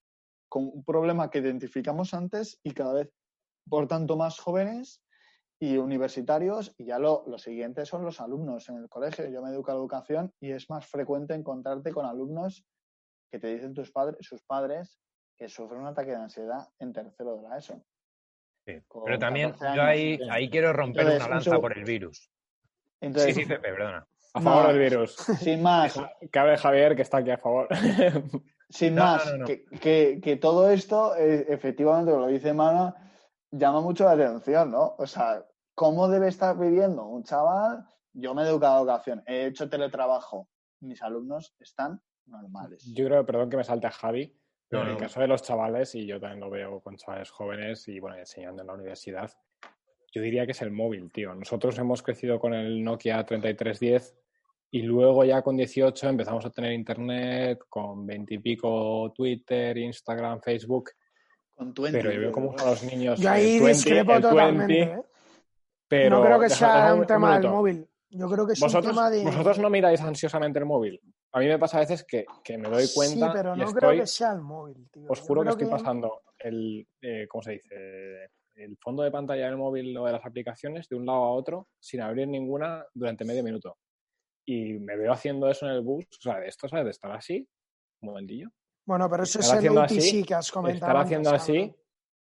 con 0.49 0.65
un 0.65 0.85
problema 0.85 1.31
que 1.31 1.39
identificamos 1.39 2.13
antes 2.13 2.59
y 2.63 2.73
cada 2.73 2.93
vez, 2.93 3.13
por 3.69 3.87
tanto, 3.87 4.17
más 4.17 4.39
jóvenes 4.39 5.03
y 5.61 5.77
universitarios. 5.77 6.75
Y 6.77 6.87
ya 6.87 6.99
lo, 6.99 7.25
lo 7.27 7.39
siguiente 7.39 7.87
son 7.87 8.05
los 8.05 8.21
alumnos 8.21 8.69
en 8.69 8.77
el 8.77 8.89
colegio. 8.89 9.29
Yo 9.29 9.43
me 9.43 9.51
educo 9.51 9.71
a 9.71 9.75
la 9.75 9.81
educación 9.81 10.35
y 10.41 10.51
es 10.51 10.69
más 10.69 10.87
frecuente 10.87 11.35
encontrarte 11.35 11.93
con 11.93 12.05
alumnos 12.05 12.67
que 13.31 13.39
te 13.39 13.49
dicen 13.49 13.75
tus 13.75 13.91
padres, 13.91 14.17
sus 14.21 14.43
padres 14.43 14.99
que 15.37 15.49
sufren 15.49 15.81
un 15.81 15.87
ataque 15.87 16.11
de 16.11 16.17
ansiedad 16.17 16.69
en 16.79 16.93
tercero 16.93 17.37
de 17.37 17.43
la 17.49 17.59
ESO. 17.59 17.83
Sí. 18.67 18.83
Pero 19.05 19.19
también 19.19 19.53
14 19.53 19.77
yo 19.77 19.83
ahí, 19.83 20.21
ahí 20.31 20.51
quiero 20.51 20.73
romper 20.73 21.03
Entonces, 21.03 21.21
una 21.21 21.27
un 21.27 21.31
lanza 21.45 21.61
por 21.61 21.77
el 21.77 21.85
virus. 21.85 22.31
Entonces, 23.01 23.35
sí, 23.35 23.43
sí, 23.43 23.49
Pepe, 23.49 23.71
perdona. 23.73 24.07
A 24.35 24.41
favor 24.41 24.63
No. 24.65 24.69
del 24.69 24.79
virus. 24.79 25.17
sin 25.41 25.63
más, 25.63 25.99
Que 26.31 26.39
hable 26.39 26.57
Javier, 26.59 26.95
que 26.95 27.03
está 27.03 27.19
aquí 27.19 27.31
a 27.31 27.39
favor. 27.39 27.69
Sin 28.69 28.95
No, 28.95 29.03
más, 29.03 29.27
no, 29.27 29.33
no, 29.33 29.39
no. 29.39 29.47
Que, 29.47 29.65
que- 29.65 30.21
que 30.23 30.37
todo 30.37 30.71
esto, 30.71 31.17
eh, 31.17 31.47
efectivamente, 31.49 32.13
como 32.13 32.27
lo 32.27 32.31
dice 32.33 32.53
Mana, 32.53 32.95
llama 33.51 33.81
mucho 33.81 34.05
la 34.05 34.13
atención, 34.13 34.71
¿no? 34.71 34.95
O 34.99 35.07
sea, 35.09 35.45
¿cómo 35.75 36.09
debe 36.09 36.29
estar 36.29 36.57
viviendo 36.57 37.05
un 37.05 37.25
chaval? 37.25 37.85
Yo 38.13 38.33
me 38.33 38.43
he 38.43 38.49
educado 38.49 38.77
a 38.77 38.81
educación, 38.83 39.25
he 39.27 39.47
hecho 39.47 39.69
teletrabajo, 39.69 40.49
mis 40.81 41.03
alumnos 41.03 41.53
están 41.59 42.01
normales. 42.31 42.85
Yo 42.95 43.07
creo, 43.07 43.27
perdón 43.27 43.51
que 43.51 43.57
me 43.57 43.65
salte 43.65 43.87
a 43.87 43.91
Javi, 43.91 44.35
pero 44.69 44.83
No, 44.83 44.89
en 44.89 44.95
el 44.97 45.01
no. 45.01 45.07
caso 45.07 45.21
de 45.21 45.27
los 45.27 45.43
chavales, 45.43 45.95
y 45.95 46.07
yo 46.07 46.21
también 46.21 46.41
lo 46.41 46.51
veo 46.51 46.81
con 46.81 46.97
chavales 46.97 47.31
jóvenes 47.31 47.87
y 47.89 47.99
bueno, 48.01 48.17
enseñando 48.17 48.63
en 48.63 48.69
la 48.69 48.75
universidad, 48.75 49.31
yo 50.13 50.23
diría 50.23 50.45
que 50.47 50.53
es 50.53 50.63
el 50.63 50.71
móvil, 50.71 51.11
tío. 51.13 51.35
Nosotros 51.35 51.79
hemos 51.79 52.03
crecido 52.03 52.39
con 52.41 52.55
el 52.55 52.83
Nokia 52.83 53.25
3310 53.25 54.17
y 54.73 54.83
luego 54.83 55.25
ya 55.25 55.43
con 55.43 55.57
18 55.57 56.09
empezamos 56.09 56.45
a 56.47 56.51
tener 56.51 56.73
internet, 56.73 57.61
con 57.69 58.07
20 58.07 58.35
y 58.35 58.39
pico 58.39 59.13
Twitter, 59.15 59.77
Instagram, 59.79 60.41
Facebook. 60.41 60.91
Con 61.55 61.75
20, 61.75 61.91
Pero 61.93 62.13
yo 62.13 62.21
veo 62.21 62.33
cómo 62.33 62.57
son 62.59 62.71
los 62.71 62.83
niños. 62.85 63.21
Yo 63.21 63.31
ahí 63.31 63.57
el 63.57 63.63
20, 63.63 63.69
discrepo 63.73 64.13
el 64.13 64.23
20, 64.23 64.29
totalmente. 64.29 64.83
¿eh? 64.83 65.03
pero 65.89 66.17
no 66.19 66.25
creo 66.25 66.39
que 66.39 66.45
deja- 66.47 66.57
sea 66.85 66.95
un 66.95 67.01
un 67.01 67.07
tema 67.07 67.39
del 67.39 67.51
móvil. 67.51 67.89
Yo 68.11 68.29
creo 68.29 68.47
que 68.47 68.53
es 68.55 68.63
un 68.63 68.71
tema 68.83 69.11
de. 69.11 69.25
vosotros 69.25 69.59
no 69.59 69.71
miráis 69.71 70.01
ansiosamente 70.01 70.59
el 70.61 70.65
móvil. 70.67 71.01
A 71.33 71.39
mí 71.39 71.47
me 71.47 71.59
pasa 71.59 71.77
a 71.77 71.81
veces 71.81 72.05
que, 72.05 72.25
que 72.43 72.59
me 72.59 72.69
doy 72.69 72.87
cuenta 72.93 73.27
Sí, 73.27 73.33
pero 73.33 73.55
y 73.55 73.59
no 73.59 73.65
estoy, 73.67 73.81
creo 73.81 74.01
que 74.01 74.07
sea 74.07 74.33
el 74.33 74.41
móvil, 74.41 74.89
tío. 74.91 75.07
os 75.09 75.21
juro 75.21 75.43
que 75.43 75.51
estoy 75.51 75.69
pasando 75.69 76.23
el, 76.39 76.87
eh, 77.01 77.27
¿cómo 77.29 77.43
se 77.43 77.53
dice? 77.53 78.31
El 78.57 78.77
fondo 78.79 79.03
de 79.03 79.11
pantalla 79.11 79.47
del 79.47 79.57
móvil 79.57 79.97
o 79.97 80.07
de 80.07 80.13
las 80.13 80.27
aplicaciones 80.27 80.89
de 80.89 80.97
un 80.97 81.07
lado 81.07 81.19
a 81.19 81.31
otro 81.31 81.69
sin 81.79 82.01
abrir 82.01 82.27
ninguna 82.29 82.85
durante 82.93 83.25
medio 83.25 83.45
minuto. 83.45 83.79
Y 84.45 84.75
me 84.75 84.97
veo 84.97 85.13
haciendo 85.13 85.49
eso 85.49 85.67
en 85.67 85.73
el 85.73 85.83
bus. 85.83 86.05
O 86.19 86.21
sea, 86.21 86.41
de 86.41 86.49
esto, 86.49 86.69
¿sabes? 86.69 86.85
De 86.85 86.91
estar 86.91 87.13
así, 87.13 87.49
un 88.03 88.09
momentillo. 88.09 88.49
Bueno, 88.87 89.09
pero 89.09 89.23
eso 89.23 89.39
es 89.39 89.53
el 89.53 89.79
así, 89.79 90.25
que 90.25 90.35
has 90.35 90.51
comentado. 90.51 90.91
Estar 90.91 91.05
haciendo 91.05 91.31
antes, 91.31 91.43
así, 91.43 91.75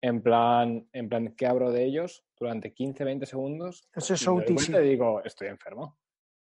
en 0.01 0.21
plan, 0.21 0.87
en 0.93 1.09
plan, 1.09 1.35
¿qué 1.35 1.45
abro 1.45 1.71
de 1.71 1.83
ellos? 1.83 2.23
Durante 2.39 2.73
15, 2.73 3.03
20 3.03 3.25
segundos. 3.25 3.89
Eso 3.93 4.13
es 4.13 4.27
OTC. 4.27 4.69
y 4.69 4.89
digo, 4.89 5.21
estoy 5.23 5.49
enfermo. 5.49 5.97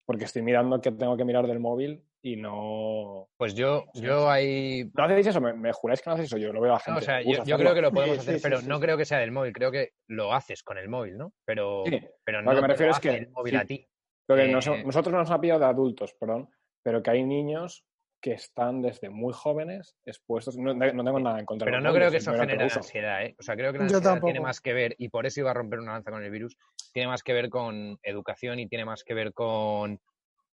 Porque 0.05 0.25
estoy 0.25 0.43
mirando 0.43 0.81
que 0.81 0.93
tengo 0.93 1.17
que 1.17 1.25
mirar 1.25 1.47
del 1.47 1.61
móvil 1.61 2.05
y 2.27 2.37
no... 2.37 3.29
Pues 3.37 3.55
yo, 3.55 3.85
Sí, 3.93 4.01
yo 4.01 4.31
ahí 4.31 4.91
¿No 4.95 5.05
hacéis 5.05 5.27
eso? 5.27 5.43
¿Me, 5.43 5.53
me 5.53 5.73
juráis 5.75 6.01
que 6.01 6.09
no 6.09 6.15
hacéis 6.15 6.29
eso? 6.31 6.39
Yo 6.39 6.55
lo 6.55 6.61
veo 6.63 6.71
a 6.73 6.77
la 6.77 6.81
gente. 6.81 6.93
No, 6.93 6.99
o 6.99 7.03
sea, 7.03 7.21
yo, 7.21 7.45
yo 7.45 7.59
creo 7.59 7.75
que 7.75 7.83
lo 7.83 7.93
podemos 7.93 8.17
Sí, 8.17 8.23
hacer, 8.23 8.37
sí, 8.37 8.43
pero 8.43 8.61
sí, 8.61 8.67
no 8.67 8.77
sí. 8.77 8.81
creo 8.81 8.97
que 8.97 9.05
sea 9.05 9.19
del 9.19 9.31
móvil, 9.31 9.53
creo 9.53 9.71
que 9.71 9.91
lo 10.09 10.33
haces 10.33 10.63
con 10.63 10.79
el 10.79 10.89
móvil, 10.89 11.19
¿no? 11.19 11.35
Pero, 11.45 11.83
Sí, 11.85 12.01
pero 12.25 12.41
lo 12.41 12.51
no 12.51 12.57
que 12.57 12.63
me 12.63 12.69
refiero 12.69 12.93
es 12.93 13.01
que- 13.01 13.11
el 13.15 13.29
móvil 13.31 13.53
sí. 13.53 13.57
a 13.59 13.65
ti. 13.67 13.89
Lo 14.27 14.37
que 14.37 14.45
Eh, 14.47 14.49
nos- 14.53 14.67
nosotros 14.67 15.13
nos 15.15 15.31
ha 15.31 15.39
pillado 15.39 15.61
de 15.61 15.67
adultos, 15.67 16.15
perdón, 16.19 16.49
pero 16.83 17.03
que 17.03 17.11
hay 17.11 17.23
niños 17.23 17.85
que 18.23 18.33
están 18.33 18.81
desde 18.81 19.11
muy 19.11 19.35
jóvenes 19.35 19.95
expuestos. 20.07 20.57
No, 20.57 20.73
no 20.73 21.05
tengo 21.05 21.21
nada 21.21 21.39
en 21.41 21.45
contra 21.45 21.67
de 21.67 21.73
Pero 21.73 21.83
no 21.83 21.93
creo 21.93 22.11
que 22.11 22.17
eso 22.17 22.33
genere 22.33 22.65
lo 22.67 22.75
ansiedad, 22.75 23.23
¿eh? 23.23 23.37
O 23.39 23.43
sea, 23.43 23.55
creo 23.55 23.71
que 23.71 23.79
la 23.81 23.85
ansiedad 23.85 24.19
tiene 24.23 24.41
más 24.41 24.63
que 24.63 24.73
ver, 24.73 24.95
y 24.97 25.11
por 25.11 25.27
eso 25.27 25.41
iba 25.41 25.51
a 25.51 25.55
romper 25.55 25.79
una 25.81 25.93
lanza 25.93 26.11
con 26.11 26.25
el 26.25 26.31
virus, 26.31 26.57
tiene 26.95 27.09
más 27.09 27.23
que 27.23 27.35
ver 27.35 27.51
con 27.51 27.99
educación 28.03 28.61
y 28.61 28.67
tiene 28.67 28.87
más 28.87 29.05
que 29.05 29.13
ver 29.13 29.35
con 29.35 30.01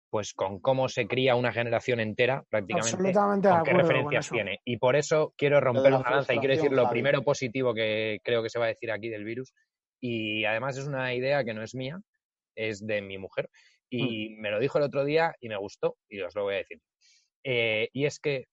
pues 0.09 0.33
con 0.33 0.59
cómo 0.59 0.87
se 0.87 1.07
cría 1.07 1.35
una 1.35 1.51
generación 1.51 1.99
entera, 1.99 2.43
prácticamente, 2.49 2.91
Absolutamente 2.91 3.47
de 3.49 3.53
con 3.53 3.63
qué 3.63 3.73
referencias 3.73 4.29
tiene. 4.29 4.59
Y 4.65 4.77
por 4.77 4.95
eso 4.95 5.33
quiero 5.37 5.59
romper 5.59 5.91
la 5.91 5.99
una 5.99 6.11
lanza 6.11 6.33
y 6.33 6.39
quiero 6.39 6.55
decir 6.55 6.71
lo 6.71 6.89
primero 6.89 7.23
positivo 7.23 7.73
que 7.73 8.19
creo 8.23 8.41
que 8.41 8.49
se 8.49 8.59
va 8.59 8.65
a 8.65 8.69
decir 8.69 8.91
aquí 8.91 9.09
del 9.09 9.25
virus. 9.25 9.53
Y 9.99 10.45
además 10.45 10.77
es 10.77 10.87
una 10.87 11.13
idea 11.13 11.43
que 11.43 11.53
no 11.53 11.63
es 11.63 11.75
mía, 11.75 11.99
es 12.55 12.85
de 12.85 13.01
mi 13.01 13.17
mujer. 13.17 13.49
Y 13.89 14.29
Mm. 14.29 14.41
me 14.41 14.51
lo 14.51 14.59
dijo 14.59 14.77
el 14.77 14.83
otro 14.83 15.03
día 15.05 15.35
y 15.39 15.49
me 15.49 15.57
gustó 15.57 15.97
y 16.09 16.21
os 16.21 16.35
lo 16.35 16.43
voy 16.43 16.55
a 16.55 16.57
decir. 16.57 16.79
Eh, 17.43 17.89
y 17.93 18.05
es 18.05 18.19
que 18.19 18.45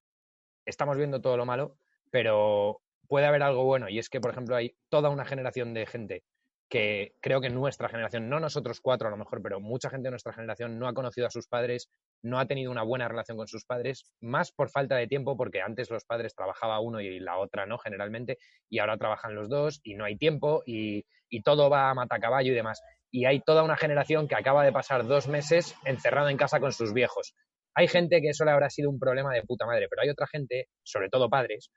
estamos 0.65 0.97
viendo 0.97 1.21
todo 1.21 1.37
lo 1.37 1.45
malo, 1.45 1.77
pero 2.11 2.81
puede 3.07 3.25
haber 3.27 3.43
algo 3.43 3.63
bueno. 3.65 3.89
Y 3.89 3.99
es 3.99 4.09
que, 4.09 4.19
por 4.19 4.31
ejemplo, 4.31 4.55
hay 4.55 4.75
toda 4.89 5.09
una 5.09 5.25
generación 5.25 5.73
de 5.73 5.85
gente 5.85 6.23
que 6.69 7.13
creo 7.21 7.41
que 7.41 7.49
nuestra 7.49 7.89
generación, 7.89 8.29
no 8.29 8.39
nosotros 8.39 8.81
cuatro 8.81 9.07
a 9.07 9.11
lo 9.11 9.17
mejor, 9.17 9.41
pero 9.41 9.59
mucha 9.59 9.89
gente 9.89 10.07
de 10.07 10.11
nuestra 10.11 10.33
generación 10.33 10.79
no 10.79 10.87
ha 10.87 10.93
conocido 10.93 11.27
a 11.27 11.31
sus 11.31 11.47
padres, 11.47 11.89
no 12.23 12.39
ha 12.39 12.47
tenido 12.47 12.71
una 12.71 12.83
buena 12.83 13.07
relación 13.07 13.37
con 13.37 13.47
sus 13.47 13.65
padres, 13.65 14.03
más 14.19 14.51
por 14.51 14.69
falta 14.69 14.95
de 14.95 15.07
tiempo, 15.07 15.37
porque 15.37 15.61
antes 15.61 15.89
los 15.91 16.05
padres 16.05 16.33
trabajaba 16.33 16.79
uno 16.79 17.01
y 17.01 17.19
la 17.19 17.37
otra 17.37 17.65
no, 17.65 17.77
generalmente, 17.77 18.37
y 18.69 18.79
ahora 18.79 18.97
trabajan 18.97 19.35
los 19.35 19.47
dos 19.49 19.79
y 19.83 19.93
no 19.93 20.05
hay 20.05 20.17
tiempo 20.17 20.63
y, 20.65 21.05
y 21.29 21.43
todo 21.43 21.69
va 21.69 21.89
a 21.89 21.93
matacaballo 21.93 22.51
y 22.51 22.55
demás. 22.55 22.81
Y 23.11 23.25
hay 23.25 23.41
toda 23.41 23.63
una 23.63 23.77
generación 23.77 24.27
que 24.27 24.35
acaba 24.35 24.65
de 24.65 24.71
pasar 24.71 25.05
dos 25.05 25.27
meses 25.27 25.75
encerrado 25.85 26.29
en 26.29 26.37
casa 26.37 26.59
con 26.59 26.73
sus 26.73 26.93
viejos. 26.93 27.35
Hay 27.75 27.87
gente 27.87 28.21
que 28.21 28.29
eso 28.29 28.45
le 28.45 28.51
habrá 28.51 28.69
sido 28.69 28.89
un 28.89 28.99
problema 28.99 29.33
de 29.33 29.43
puta 29.43 29.65
madre, 29.65 29.87
pero 29.89 30.01
hay 30.01 30.09
otra 30.09 30.27
gente, 30.27 30.69
sobre 30.83 31.09
todo 31.09 31.29
padres, 31.29 31.69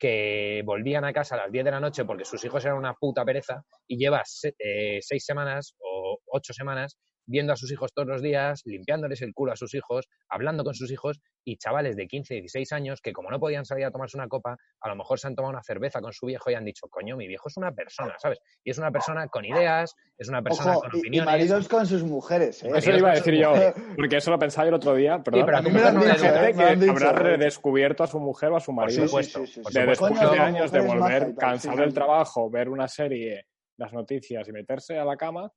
que 0.00 0.62
volvían 0.64 1.04
a 1.04 1.12
casa 1.12 1.34
a 1.34 1.38
las 1.38 1.52
10 1.52 1.64
de 1.64 1.70
la 1.70 1.78
noche 1.78 2.04
porque 2.06 2.24
sus 2.24 2.42
hijos 2.44 2.64
eran 2.64 2.78
una 2.78 2.94
puta 2.94 3.24
pereza 3.24 3.62
y 3.86 3.98
llevas 3.98 4.40
eh, 4.58 4.98
seis 5.02 5.24
semanas 5.24 5.76
o 5.78 6.18
ocho 6.32 6.54
semanas 6.54 6.98
viendo 7.26 7.52
a 7.52 7.56
sus 7.56 7.70
hijos 7.72 7.92
todos 7.92 8.08
los 8.08 8.22
días, 8.22 8.62
limpiándoles 8.64 9.22
el 9.22 9.32
culo 9.34 9.52
a 9.52 9.56
sus 9.56 9.74
hijos, 9.74 10.08
hablando 10.28 10.64
con 10.64 10.74
sus 10.74 10.90
hijos 10.90 11.20
y 11.44 11.56
chavales 11.56 11.96
de 11.96 12.06
15, 12.06 12.34
16 12.34 12.72
años 12.72 13.00
que 13.00 13.12
como 13.12 13.30
no 13.30 13.38
podían 13.38 13.64
salir 13.64 13.84
a 13.84 13.90
tomarse 13.90 14.16
una 14.16 14.28
copa, 14.28 14.56
a 14.80 14.88
lo 14.88 14.96
mejor 14.96 15.18
se 15.18 15.26
han 15.28 15.34
tomado 15.34 15.52
una 15.52 15.62
cerveza 15.62 16.00
con 16.00 16.12
su 16.12 16.26
viejo 16.26 16.50
y 16.50 16.54
han 16.54 16.64
dicho, 16.64 16.88
coño, 16.88 17.16
mi 17.16 17.26
viejo 17.28 17.48
es 17.48 17.56
una 17.56 17.72
persona, 17.72 18.14
¿sabes? 18.18 18.40
Y 18.64 18.70
es 18.70 18.78
una 18.78 18.90
persona 18.90 19.28
con 19.28 19.44
ideas, 19.44 19.94
es 20.18 20.28
una 20.28 20.42
persona 20.42 20.72
Ojo, 20.72 20.80
con 20.82 20.90
y- 20.92 20.96
y, 20.96 21.00
opiniones. 21.00 21.26
maridos 21.32 21.68
con 21.68 21.86
sus 21.86 22.02
mujeres. 22.04 22.62
¿eh? 22.62 22.66
Eso 22.66 22.74
Maridos 22.74 22.98
iba 22.98 23.10
a 23.10 23.14
decir 23.14 23.34
yo, 23.34 23.52
porque 23.96 24.16
eso 24.16 24.30
lo 24.30 24.38
pensaba 24.38 24.64
yo 24.66 24.68
el 24.70 24.74
otro 24.74 24.94
día, 24.94 25.22
perdón. 25.22 25.46
pero 25.46 25.58
a 25.58 25.62
mí 25.62 25.70
me 25.70 25.80
lo 25.80 25.92
no 25.92 26.00
dicho, 26.04 26.24
¿eh? 26.26 26.52
Me 26.54 26.62
lo 26.64 26.68
han 26.68 26.80
que 26.80 26.86
dicho, 26.86 26.92
habrá 26.92 27.12
redescubierto 27.12 28.02
a 28.02 28.06
su 28.06 28.18
mujer 28.18 28.50
o 28.50 28.56
a 28.56 28.60
su 28.60 28.72
marido. 28.72 29.06
supuesto, 29.06 29.46
sí, 29.46 29.52
sí, 29.54 29.60
por 29.62 29.72
sí. 29.72 29.78
de 29.78 29.86
después 29.86 30.12
Coño, 30.18 30.30
de 30.32 30.38
años 30.38 30.72
de 30.72 30.80
volver 30.80 31.34
cansado 31.36 31.74
sí, 31.76 31.80
del 31.80 31.90
sí. 31.90 31.94
trabajo, 31.94 32.50
ver 32.50 32.68
una 32.68 32.88
serie, 32.88 33.46
las 33.76 33.92
noticias 33.92 34.46
y 34.48 34.52
meterse 34.52 34.98
a 34.98 35.04
la 35.04 35.16
cama, 35.16 35.50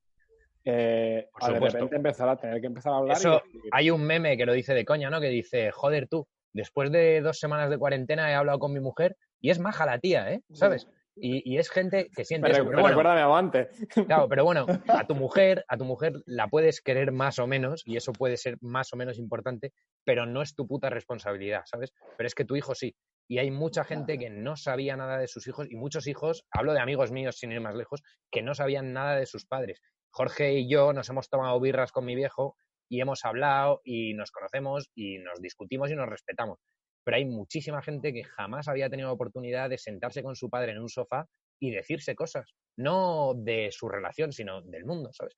eh, 0.66 1.28
a 1.34 1.51
de 1.51 1.59
repente 1.59 1.95
empezar 1.95 2.30
a 2.30 2.38
tener 2.38 2.61
que 2.61 2.68
empezar 2.68 2.93
a 2.93 2.97
hablar. 2.97 3.18
Eso, 3.18 3.41
hay 3.72 3.89
un 3.89 4.03
meme 4.03 4.38
que 4.38 4.45
lo 4.45 4.53
dice 4.53 4.74
de 4.74 4.86
coña, 4.86 5.09
¿no? 5.09 5.20
Que 5.20 5.30
dice, 5.30 5.72
joder 5.72 6.07
tú, 6.07 6.28
después 6.53 6.91
de 6.91 7.22
dos 7.22 7.39
semanas 7.39 7.70
de 7.70 7.78
cuarentena 7.78 8.32
he 8.32 8.36
hablado 8.36 8.59
con 8.59 8.74
mi 8.74 8.80
mujer 8.80 9.18
y 9.41 9.49
es 9.49 9.59
maja 9.59 9.86
la 9.86 9.99
tía, 9.99 10.32
¿eh? 10.32 10.41
¿Sabes? 10.53 10.88
Y, 11.16 11.43
y 11.51 11.57
es 11.59 11.70
gente 11.70 12.09
que 12.16 12.26
siente 12.26 12.47
me, 12.47 12.53
eso. 12.53 12.66
Pero 12.66 12.82
bueno, 12.82 12.88
recuerda 12.88 13.11
a 13.11 13.16
mi 13.16 13.22
amante. 13.22 13.70
Claro, 14.07 14.28
pero 14.28 14.43
bueno, 14.45 14.66
a 14.88 15.05
tu 15.05 15.16
mujer, 15.16 15.64
a 15.68 15.78
tu 15.78 15.86
mujer 15.86 16.14
la 16.26 16.47
puedes 16.47 16.82
querer 16.82 17.11
más 17.11 17.39
o 17.39 17.45
menos, 17.45 17.84
y 17.86 17.97
eso 17.97 18.14
puede 18.14 18.38
ser 18.38 18.57
más 18.61 18.93
o 18.93 18.97
menos 18.97 19.20
importante, 19.20 19.74
pero 20.05 20.26
no 20.26 20.41
es 20.41 20.55
tu 20.55 20.66
puta 20.66 20.89
responsabilidad, 20.89 21.64
¿sabes? 21.66 21.93
Pero 22.18 22.28
es 22.28 22.34
que 22.34 22.45
tu 22.45 22.55
hijo 22.55 22.74
sí. 22.74 22.95
Y 23.30 23.38
hay 23.38 23.51
mucha 23.51 23.84
gente 23.84 24.18
que 24.18 24.30
no 24.30 24.55
sabía 24.55 24.97
nada 24.97 25.18
de 25.18 25.28
sus 25.28 25.47
hijos, 25.47 25.68
y 25.70 25.76
muchos 25.76 26.07
hijos, 26.07 26.45
hablo 26.51 26.74
de 26.74 26.80
amigos 26.80 27.11
míos 27.11 27.38
sin 27.38 27.51
ir 27.51 27.61
más 27.61 27.76
lejos, 27.76 28.01
que 28.32 28.41
no 28.41 28.53
sabían 28.53 28.91
nada 28.91 29.16
de 29.16 29.26
sus 29.26 29.45
padres. 29.45 29.82
Jorge 30.14 30.53
y 30.53 30.70
yo 30.70 30.93
nos 30.93 31.09
hemos 31.09 31.28
tomado 31.28 31.59
birras 31.59 31.91
con 31.91 32.05
mi 32.05 32.14
viejo 32.14 32.55
y 32.88 33.01
hemos 33.01 33.26
hablado 33.26 33.82
y 33.84 34.14
nos 34.14 34.30
conocemos 34.30 34.91
y 34.93 35.18
nos 35.18 35.41
discutimos 35.41 35.89
y 35.89 35.95
nos 35.95 36.07
respetamos. 36.07 36.59
Pero 37.03 37.18
hay 37.18 37.26
muchísima 37.26 37.82
gente 37.82 38.14
que 38.14 38.24
jamás 38.24 38.68
había 38.68 38.91
tenido 38.91 39.07
la 39.09 39.14
oportunidad 39.14 39.72
de 39.72 39.80
sentarse 39.80 40.22
con 40.22 40.36
su 40.36 40.51
padre 40.51 40.74
en 40.74 40.80
un 40.80 40.89
sofá 40.89 41.28
y 41.59 41.72
decirse 41.72 42.14
cosas, 42.14 42.53
no 42.78 43.34
de 43.36 43.70
su 43.72 43.89
relación, 43.89 44.32
sino 44.32 44.61
del 44.61 44.86
mundo, 44.86 45.09
¿sabes? 45.14 45.36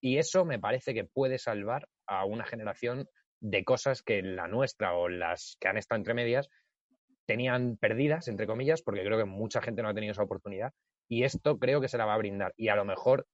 Y 0.00 0.16
eso 0.16 0.46
me 0.46 0.58
parece 0.58 0.94
que 0.94 1.04
puede 1.04 1.38
salvar 1.38 1.86
a 2.06 2.24
una 2.24 2.46
generación 2.46 3.06
de 3.40 3.62
cosas 3.62 4.02
que 4.02 4.22
la 4.22 4.48
nuestra 4.48 4.96
o 4.96 5.10
las 5.10 5.58
que 5.60 5.68
han 5.68 5.76
estado 5.76 5.98
entre 5.98 6.14
medias 6.14 6.48
tenían 7.26 7.76
perdidas, 7.76 8.28
entre 8.28 8.46
comillas, 8.46 8.80
porque 8.80 9.04
creo 9.04 9.18
que 9.18 9.24
mucha 9.26 9.60
gente 9.60 9.82
no 9.82 9.90
ha 9.90 9.94
tenido 9.94 10.12
esa 10.12 10.22
oportunidad. 10.22 10.72
Y 11.10 11.24
esto 11.24 11.58
creo 11.58 11.82
que 11.82 11.88
se 11.88 11.98
la 11.98 12.06
va 12.06 12.14
a 12.14 12.18
brindar. 12.18 12.54
Y 12.56 12.68
a 12.68 12.76
lo 12.76 12.86
mejor 12.86 13.26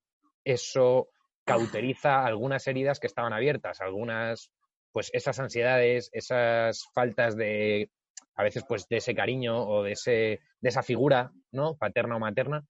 eso 0.44 1.08
cauteriza 1.44 2.24
algunas 2.24 2.66
heridas 2.66 3.00
que 3.00 3.06
estaban 3.06 3.32
abiertas, 3.32 3.80
algunas, 3.80 4.52
pues 4.92 5.10
esas 5.12 5.38
ansiedades, 5.40 6.10
esas 6.12 6.84
faltas 6.94 7.36
de, 7.36 7.90
a 8.34 8.42
veces, 8.42 8.64
pues 8.68 8.88
de 8.88 8.98
ese 8.98 9.14
cariño 9.14 9.66
o 9.66 9.82
de, 9.82 9.92
ese, 9.92 10.40
de 10.60 10.68
esa 10.68 10.82
figura, 10.82 11.32
¿no? 11.52 11.76
Paterna 11.76 12.16
o 12.16 12.20
materna. 12.20 12.64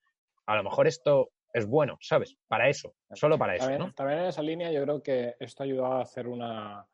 A 0.46 0.56
lo 0.56 0.64
mejor 0.64 0.86
esto 0.86 1.30
es 1.52 1.66
bueno, 1.66 1.98
¿sabes? 2.00 2.36
Para 2.48 2.68
eso, 2.68 2.94
solo 3.12 3.38
para 3.38 3.54
eso, 3.54 3.64
También, 3.64 3.86
¿no? 3.86 3.92
también 3.92 4.20
en 4.20 4.26
esa 4.26 4.42
línea 4.42 4.70
yo 4.70 4.82
creo 4.82 5.02
que 5.02 5.34
esto 5.40 5.62
ha 5.62 5.66
ayudado 5.66 5.94
a 5.94 6.02
hacer 6.02 6.28
una, 6.28 6.86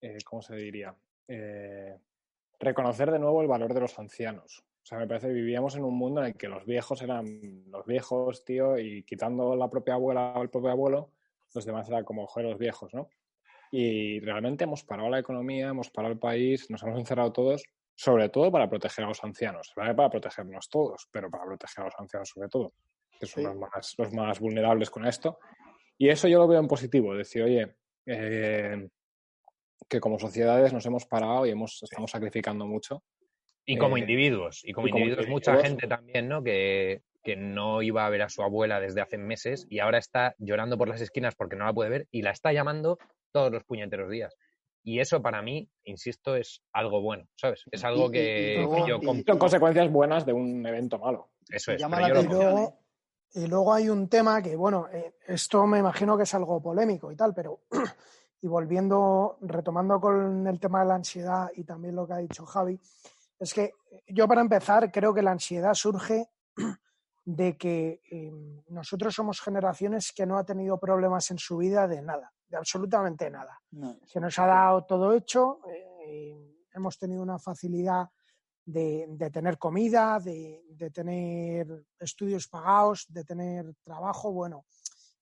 eh, 0.00 0.18
¿cómo 0.24 0.42
se 0.42 0.56
diría? 0.56 0.94
Eh, 1.28 1.98
reconocer 2.58 3.10
de 3.10 3.18
nuevo 3.18 3.40
el 3.42 3.48
valor 3.48 3.74
de 3.74 3.80
los 3.80 3.98
ancianos. 3.98 4.62
O 4.82 4.86
sea, 4.86 4.98
me 4.98 5.06
parece 5.06 5.28
que 5.28 5.34
vivíamos 5.34 5.76
en 5.76 5.84
un 5.84 5.96
mundo 5.96 6.20
en 6.20 6.28
el 6.28 6.34
que 6.36 6.48
los 6.48 6.64
viejos 6.64 7.02
eran 7.02 7.64
los 7.66 7.84
viejos, 7.86 8.44
tío, 8.44 8.78
y 8.78 9.02
quitando 9.04 9.54
la 9.54 9.68
propia 9.68 9.94
abuela 9.94 10.32
o 10.36 10.42
el 10.42 10.50
propio 10.50 10.70
abuelo, 10.70 11.12
los 11.54 11.64
demás 11.64 11.88
eran 11.88 12.04
como, 12.04 12.28
los 12.36 12.58
viejos, 12.58 12.92
¿no? 12.94 13.08
Y 13.70 14.20
realmente 14.20 14.64
hemos 14.64 14.82
parado 14.84 15.10
la 15.10 15.18
economía, 15.18 15.68
hemos 15.68 15.90
parado 15.90 16.12
el 16.12 16.18
país, 16.18 16.68
nos 16.70 16.82
hemos 16.82 16.98
encerrado 16.98 17.32
todos, 17.32 17.62
sobre 17.94 18.28
todo 18.30 18.50
para 18.50 18.68
proteger 18.68 19.04
a 19.04 19.08
los 19.08 19.22
ancianos. 19.22 19.72
¿vale? 19.76 19.94
Para 19.94 20.10
protegernos 20.10 20.68
todos, 20.68 21.08
pero 21.12 21.30
para 21.30 21.44
proteger 21.44 21.82
a 21.82 21.84
los 21.84 21.94
ancianos 21.98 22.28
sobre 22.30 22.48
todo, 22.48 22.72
que 23.18 23.26
son 23.26 23.42
Sí. 23.42 23.48
los, 23.48 23.56
más, 23.56 23.94
los 23.98 24.12
más 24.12 24.40
vulnerables 24.40 24.90
con 24.90 25.06
esto. 25.06 25.38
Y 25.98 26.08
eso 26.08 26.26
yo 26.26 26.38
lo 26.38 26.48
veo 26.48 26.58
en 26.58 26.66
positivo, 26.66 27.14
decir, 27.14 27.42
oye, 27.42 27.76
eh, 28.06 28.88
que 29.88 30.00
como 30.00 30.18
sociedades 30.18 30.72
nos 30.72 30.86
hemos 30.86 31.06
parado 31.06 31.46
y 31.46 31.50
hemos, 31.50 31.82
estamos 31.82 32.10
sacrificando 32.10 32.66
mucho. 32.66 33.02
Y 33.66 33.76
como 33.78 33.96
Eh, 33.96 34.00
individuos, 34.00 34.62
y 34.64 34.72
como 34.72 34.88
y 34.88 34.90
como 34.90 35.04
individuos, 35.04 35.28
mucha 35.28 35.56
gente 35.62 35.86
también, 35.86 36.28
¿no? 36.28 36.42
Que, 36.42 37.02
que 37.22 37.36
no 37.36 37.82
iba 37.82 38.06
a 38.06 38.10
ver 38.10 38.22
a 38.22 38.28
su 38.28 38.42
abuela 38.42 38.80
desde 38.80 39.00
hace 39.02 39.18
meses 39.18 39.66
y 39.68 39.78
ahora 39.80 39.98
está 39.98 40.34
llorando 40.38 40.78
por 40.78 40.88
las 40.88 41.00
esquinas 41.00 41.34
porque 41.34 41.56
no 41.56 41.64
la 41.66 41.72
puede 41.72 41.90
ver 41.90 42.08
y 42.10 42.22
la 42.22 42.30
está 42.30 42.52
llamando 42.52 42.98
todos 43.32 43.52
los 43.52 43.62
puñeteros 43.64 44.10
días. 44.10 44.34
Y 44.82 44.98
eso 45.00 45.20
para 45.20 45.42
mí, 45.42 45.68
insisto, 45.84 46.34
es 46.36 46.62
algo 46.72 47.02
bueno, 47.02 47.28
¿sabes? 47.36 47.64
Es 47.70 47.84
algo 47.84 48.06
Y- 48.06 48.12
que, 48.12 48.20
y 48.20 48.54
que 48.56 48.62
luego- 48.62 48.86
yo 48.88 48.98
y- 49.02 49.22
Son 49.24 49.38
consecuencias 49.38 49.90
buenas 49.92 50.24
de 50.24 50.32
un 50.32 50.66
evento 50.66 50.98
malo. 50.98 51.28
Eso 51.50 51.72
es, 51.72 51.80
llama 51.80 51.98
pero 51.98 52.08
la 52.08 52.08
yo 52.08 52.14
lo 52.14 52.20
atención, 52.20 52.54
compro. 52.54 52.74
¿eh? 52.74 53.40
Y 53.44 53.46
luego 53.46 53.74
hay 53.74 53.88
un 53.90 54.08
tema 54.08 54.42
que, 54.42 54.56
bueno, 54.56 54.88
eh, 54.92 55.12
esto 55.28 55.66
me 55.66 55.78
imagino 55.78 56.16
que 56.16 56.22
es 56.24 56.34
algo 56.34 56.60
polémico 56.62 57.12
y 57.12 57.16
tal, 57.16 57.34
pero 57.34 57.60
y 58.42 58.46
volviendo, 58.48 59.36
retomando 59.42 60.00
con 60.00 60.46
el 60.46 60.58
tema 60.58 60.80
de 60.80 60.86
la 60.88 60.94
ansiedad 60.94 61.50
y 61.54 61.64
también 61.64 61.94
lo 61.94 62.06
que 62.06 62.14
ha 62.14 62.18
dicho 62.18 62.46
Javi, 62.46 62.80
es 63.40 63.54
que 63.54 63.72
yo 64.06 64.28
para 64.28 64.42
empezar 64.42 64.92
creo 64.92 65.14
que 65.14 65.22
la 65.22 65.32
ansiedad 65.32 65.74
surge 65.74 66.28
de 67.24 67.56
que 67.56 68.02
eh, 68.10 68.30
nosotros 68.68 69.14
somos 69.14 69.40
generaciones 69.40 70.12
que 70.12 70.26
no 70.26 70.38
ha 70.38 70.44
tenido 70.44 70.78
problemas 70.78 71.30
en 71.30 71.38
su 71.38 71.56
vida 71.56 71.88
de 71.88 72.02
nada, 72.02 72.32
de 72.48 72.56
absolutamente 72.58 73.30
nada. 73.30 73.60
Se 74.04 74.20
nos 74.20 74.38
ha 74.38 74.46
dado 74.46 74.84
todo 74.84 75.14
hecho, 75.14 75.60
eh, 76.06 76.36
hemos 76.72 76.98
tenido 76.98 77.22
una 77.22 77.38
facilidad 77.38 78.08
de, 78.64 79.30
tener 79.32 79.58
comida, 79.58 80.18
de, 80.20 80.90
tener 80.92 81.66
estudios 81.98 82.46
pagados, 82.46 83.06
de 83.08 83.24
tener 83.24 83.74
trabajo. 83.82 84.32
Bueno, 84.32 84.66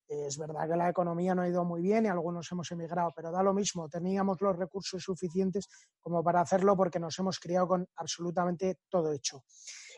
es 0.09 0.39
verdad 0.39 0.69
que 0.69 0.77
la 0.77 0.89
economía 0.89 1.35
no 1.35 1.43
ha 1.43 1.49
ido 1.49 1.65
muy 1.65 1.83
bien 1.83 2.07
y 2.07 2.09
algunos 2.09 2.51
hemos 2.51 2.71
emigrado, 2.73 3.13
pero 3.15 3.31
da 3.31 3.43
lo 3.43 3.53
mismo, 3.53 3.89
teníamos 3.89 4.41
los 4.41 4.57
recursos 4.57 5.03
suficientes 5.03 5.69
como 6.01 6.25
para 6.25 6.41
hacerlo 6.41 6.77
porque 6.77 6.99
nos 6.99 7.19
hemos 7.19 7.39
criado 7.39 7.69
con 7.69 7.87
absolutamente 7.97 8.79
todo 8.89 9.13
hecho. 9.13 9.45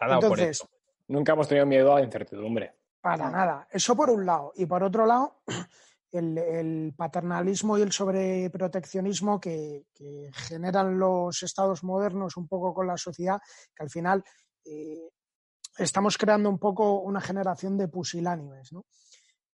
Entonces, 0.01 0.67
nunca 1.09 1.33
hemos 1.33 1.49
tenido 1.49 1.67
miedo 1.67 1.93
a 1.93 2.01
la 2.01 2.05
incertidumbre. 2.05 2.75
Para 3.01 3.31
nada. 3.31 3.67
Eso 3.71 3.97
por 3.97 4.11
un 4.11 4.27
lado. 4.27 4.53
Y 4.57 4.67
por 4.67 4.83
otro 4.83 5.07
lado, 5.07 5.43
el, 6.13 6.93
paternalismo 6.97 7.79
y 7.79 7.83
el 7.83 7.93
sobreproteccionismo 7.93 9.41
que, 9.41 9.87
generan 10.33 10.99
los 10.99 11.43
estados 11.43 11.83
modernos 11.85 12.37
un 12.37 12.49
poco 12.49 12.75
con 12.75 12.87
la 12.87 12.97
sociedad, 12.97 13.41
que 13.75 13.83
al 13.83 13.91
final 13.91 14.25
eh, 14.65 15.09
estamos 15.79 16.19
creando 16.19 16.51
un 16.51 16.59
poco 16.59 17.01
una 17.01 17.21
generación 17.21 17.79
de 17.79 17.89
pusilánimes. 17.89 18.71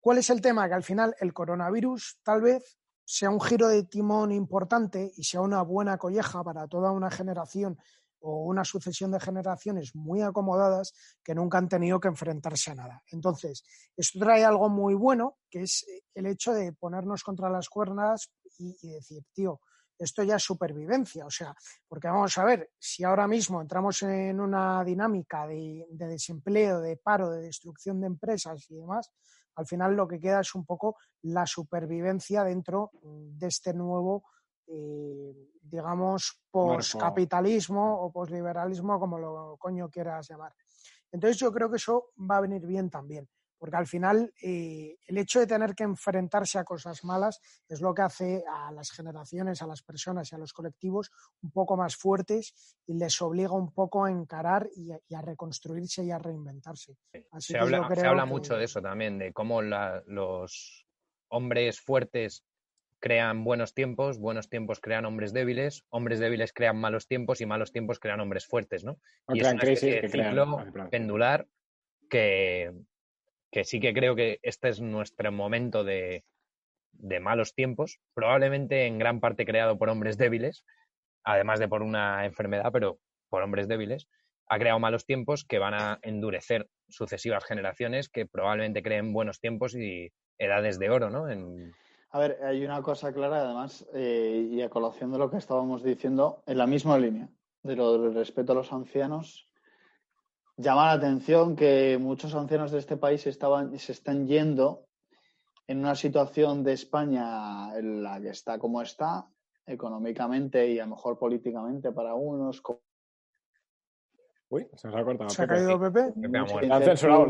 ¿Cuál 0.06 0.20
es 0.20 0.30
el 0.30 0.40
tema? 0.40 0.68
Que 0.68 0.76
al 0.76 0.84
final 0.84 1.16
el 1.20 1.34
coronavirus 1.34 2.20
tal 2.22 2.40
vez 2.40 2.78
sea 3.04 3.32
un 3.32 3.42
giro 3.42 3.68
de 3.68 3.86
timón 3.86 4.32
importante 4.32 5.12
y 5.18 5.24
sea 5.24 5.42
una 5.42 5.64
buena 5.64 5.98
colleja 5.98 6.44
para 6.44 6.68
toda 6.68 6.92
una 6.92 7.10
generación 7.10 7.76
o 8.20 8.44
una 8.44 8.64
sucesión 8.64 9.10
de 9.10 9.20
generaciones 9.20 9.96
muy 9.96 10.22
acomodadas 10.22 10.94
que 11.24 11.34
nunca 11.34 11.58
han 11.58 11.68
tenido 11.68 12.00
que 12.00 12.10
enfrentarse 12.10 12.70
a 12.70 12.76
nada. 12.76 13.02
Entonces, 13.08 13.64
esto 13.98 14.20
trae 14.20 14.46
algo 14.46 14.70
muy 14.70 14.94
bueno, 14.94 15.40
que 15.50 15.64
es 15.64 15.84
eh, 15.90 16.04
el 16.14 16.28
hecho 16.28 16.54
de 16.54 16.72
ponernos 16.74 17.24
contra 17.24 17.50
las 17.50 17.68
cuerdas 17.68 18.30
y, 18.60 18.92
decir, 18.92 19.24
tío, 19.34 19.60
esto 19.98 20.22
ya 20.22 20.36
es 20.36 20.44
supervivencia, 20.44 21.26
o 21.26 21.32
sea, 21.32 21.56
porque 21.88 22.10
vamos 22.10 22.38
a 22.38 22.44
ver, 22.44 22.70
si 22.78 23.04
ahora 23.04 23.28
mismo 23.28 23.60
entramos 23.60 24.04
en 24.04 24.40
una 24.40 24.84
dinámica 24.84 25.48
de, 25.48 25.88
desempleo, 25.90 26.80
de 26.80 26.96
paro, 26.96 27.32
de 27.32 27.42
destrucción 27.42 28.00
de 28.02 28.06
empresas 28.06 28.70
y 28.70 28.76
demás, 28.76 29.12
al 29.56 29.66
final 29.66 29.96
lo 29.96 30.08
que 30.08 30.20
queda 30.20 30.42
es 30.42 30.54
un 30.56 30.66
poco 30.66 30.98
la 31.24 31.46
supervivencia 31.46 32.44
dentro 32.44 32.92
de 33.02 33.48
este 33.48 33.74
nuevo 33.74 34.24
eh, 34.68 35.34
digamos, 35.62 36.42
postcapitalismo 36.52 38.02
o 38.02 38.12
posliberalismo, 38.12 39.00
como 39.00 39.18
lo 39.18 39.58
coño 39.58 39.90
quieras 39.90 40.30
llamar. 40.30 40.54
Entonces 41.12 41.38
yo 41.38 41.52
creo 41.52 41.70
que 41.70 41.78
eso 41.78 42.12
va 42.30 42.38
a 42.38 42.42
venir 42.42 42.66
bien 42.66 42.90
también, 42.90 43.28
porque 43.58 43.78
al 43.78 43.88
final 43.88 44.34
eh, 44.42 44.98
el 45.08 45.18
hecho 45.18 45.40
de 45.40 45.48
tener 45.48 45.76
que 45.76 45.84
enfrentarse 45.84 46.60
a 46.60 46.64
cosas 46.64 47.04
malas 47.04 47.40
es 47.68 47.82
lo 47.82 47.94
que 47.94 48.02
hace 48.02 48.44
a 48.48 48.72
las 48.72 48.92
generaciones, 48.92 49.62
a 49.62 49.68
las 49.68 49.82
personas 49.82 50.32
y 50.32 50.36
a 50.36 50.38
los 50.38 50.54
colectivos 50.54 51.12
un 51.42 51.52
poco 51.52 51.78
más 51.78 51.96
fuertes 51.96 52.54
y 52.86 52.94
les 52.94 53.22
obliga 53.22 53.54
un 53.54 53.72
poco 53.72 54.06
a 54.06 54.12
encarar 54.12 54.70
y 54.76 54.92
a, 54.92 55.22
reconstruirse 55.22 56.04
y 56.04 56.12
a 56.12 56.20
reinventarse. 56.20 56.98
se, 57.40 57.58
habla, 57.58 58.26
mucho 58.26 58.58
de 58.58 58.66
eso 58.66 58.82
también, 58.82 59.18
de 59.18 59.34
cómo 59.34 59.62
los 59.62 60.86
hombres 61.30 61.80
fuertes 61.82 62.44
crean 63.00 63.44
buenos 63.44 63.74
tiempos, 63.74 64.18
buenos 64.18 64.50
tiempos 64.50 64.80
crean 64.80 65.06
hombres 65.06 65.34
débiles, 65.34 65.86
hombres 65.90 66.20
débiles 66.20 66.54
crean 66.54 66.78
malos 66.78 67.08
tiempos 67.08 67.42
y 67.42 67.46
malos 67.46 67.72
tiempos 67.72 68.00
crean 68.00 68.20
hombres 68.20 68.46
fuertes, 68.46 68.84
¿no? 68.84 68.98
y 69.30 69.42
es 69.42 69.54
un 69.54 69.60
ciclo 70.10 70.66
pendular 70.90 71.48
que, 72.10 72.72
que, 73.56 73.64
sí 73.64 73.80
que 73.80 73.94
creo 73.94 74.18
que 74.18 74.40
este 74.44 74.68
es 74.68 74.82
nuestro 74.82 75.32
momento 75.32 75.86
de, 75.86 76.26
de 76.92 77.22
malos 77.22 77.54
tiempos, 77.54 78.02
probablemente 78.14 78.86
en 78.86 79.00
gran 79.00 79.22
parte 79.22 79.46
creado 79.46 79.78
por 79.78 79.88
hombres 79.88 80.18
débiles, 80.18 80.66
además 81.24 81.62
de 81.62 81.70
por 81.70 81.82
una 81.82 82.26
enfermedad, 82.26 82.70
pero 82.74 83.00
por 83.30 83.44
hombres 83.44 83.70
débiles, 83.70 84.10
ha 84.50 84.60
creado 84.60 84.80
malos 84.80 85.06
tiempos 85.06 85.46
que 85.46 85.60
van 85.60 85.74
a 85.74 86.00
endurecer 86.02 86.68
sucesivas 86.90 87.46
generaciones 87.46 88.10
que 88.10 88.26
probablemente 88.26 88.84
creen 88.84 89.14
buenos 89.14 89.40
tiempos 89.40 89.74
y 89.74 90.12
edades 90.38 90.78
de 90.78 90.90
oro, 90.90 91.10
¿no? 91.10 91.30
En, 91.30 91.72
a 92.10 92.20
ver, 92.20 92.38
hay 92.44 92.66
una 92.66 92.82
cosa 92.82 93.14
clara, 93.14 93.40
además, 93.40 93.88
eh, 93.94 94.50
y 94.52 94.62
a 94.64 94.70
colación 94.70 95.14
de 95.14 95.18
lo 95.18 95.32
que 95.32 95.38
estábamos 95.38 95.82
diciendo, 95.82 96.44
en 96.46 96.58
la 96.58 96.68
misma 96.68 96.98
línea, 96.98 97.30
de 97.64 97.78
lo 97.78 97.98
del 97.98 98.14
respeto 98.16 98.52
a 98.52 98.56
los 98.56 98.74
ancianos, 98.74 99.45
llama 100.58 100.88
la 100.88 100.92
atención 100.94 101.56
que 101.56 101.98
muchos 102.00 102.34
ancianos 102.36 102.72
de 102.72 102.80
este 102.80 102.98
país 102.98 103.26
estaban, 103.28 103.78
se 103.78 103.92
están 103.92 104.28
yendo 104.28 104.88
en 105.68 105.80
una 105.80 105.96
situación 105.96 106.64
de 106.64 106.74
España 106.74 107.78
en 107.78 108.04
la 108.04 108.22
que 108.22 108.30
está 108.30 108.60
como 108.60 108.82
está, 108.82 109.28
económicamente 109.66 110.68
y 110.68 110.80
a 110.80 110.86
lo 110.86 110.92
mejor 110.92 111.18
políticamente 111.18 111.92
para 111.92 112.14
unos. 112.14 112.62
Uy, 114.50 114.68
se 114.76 114.88
nos 114.88 114.96
ha 114.96 115.04
cortado. 115.04 115.30
¿Se 115.30 115.44
ha 115.44 115.48
caído 115.48 115.80
Pepe? 115.80 116.14
Pepe 116.22 116.72
ha 116.72 116.82
censurado. 116.82 117.28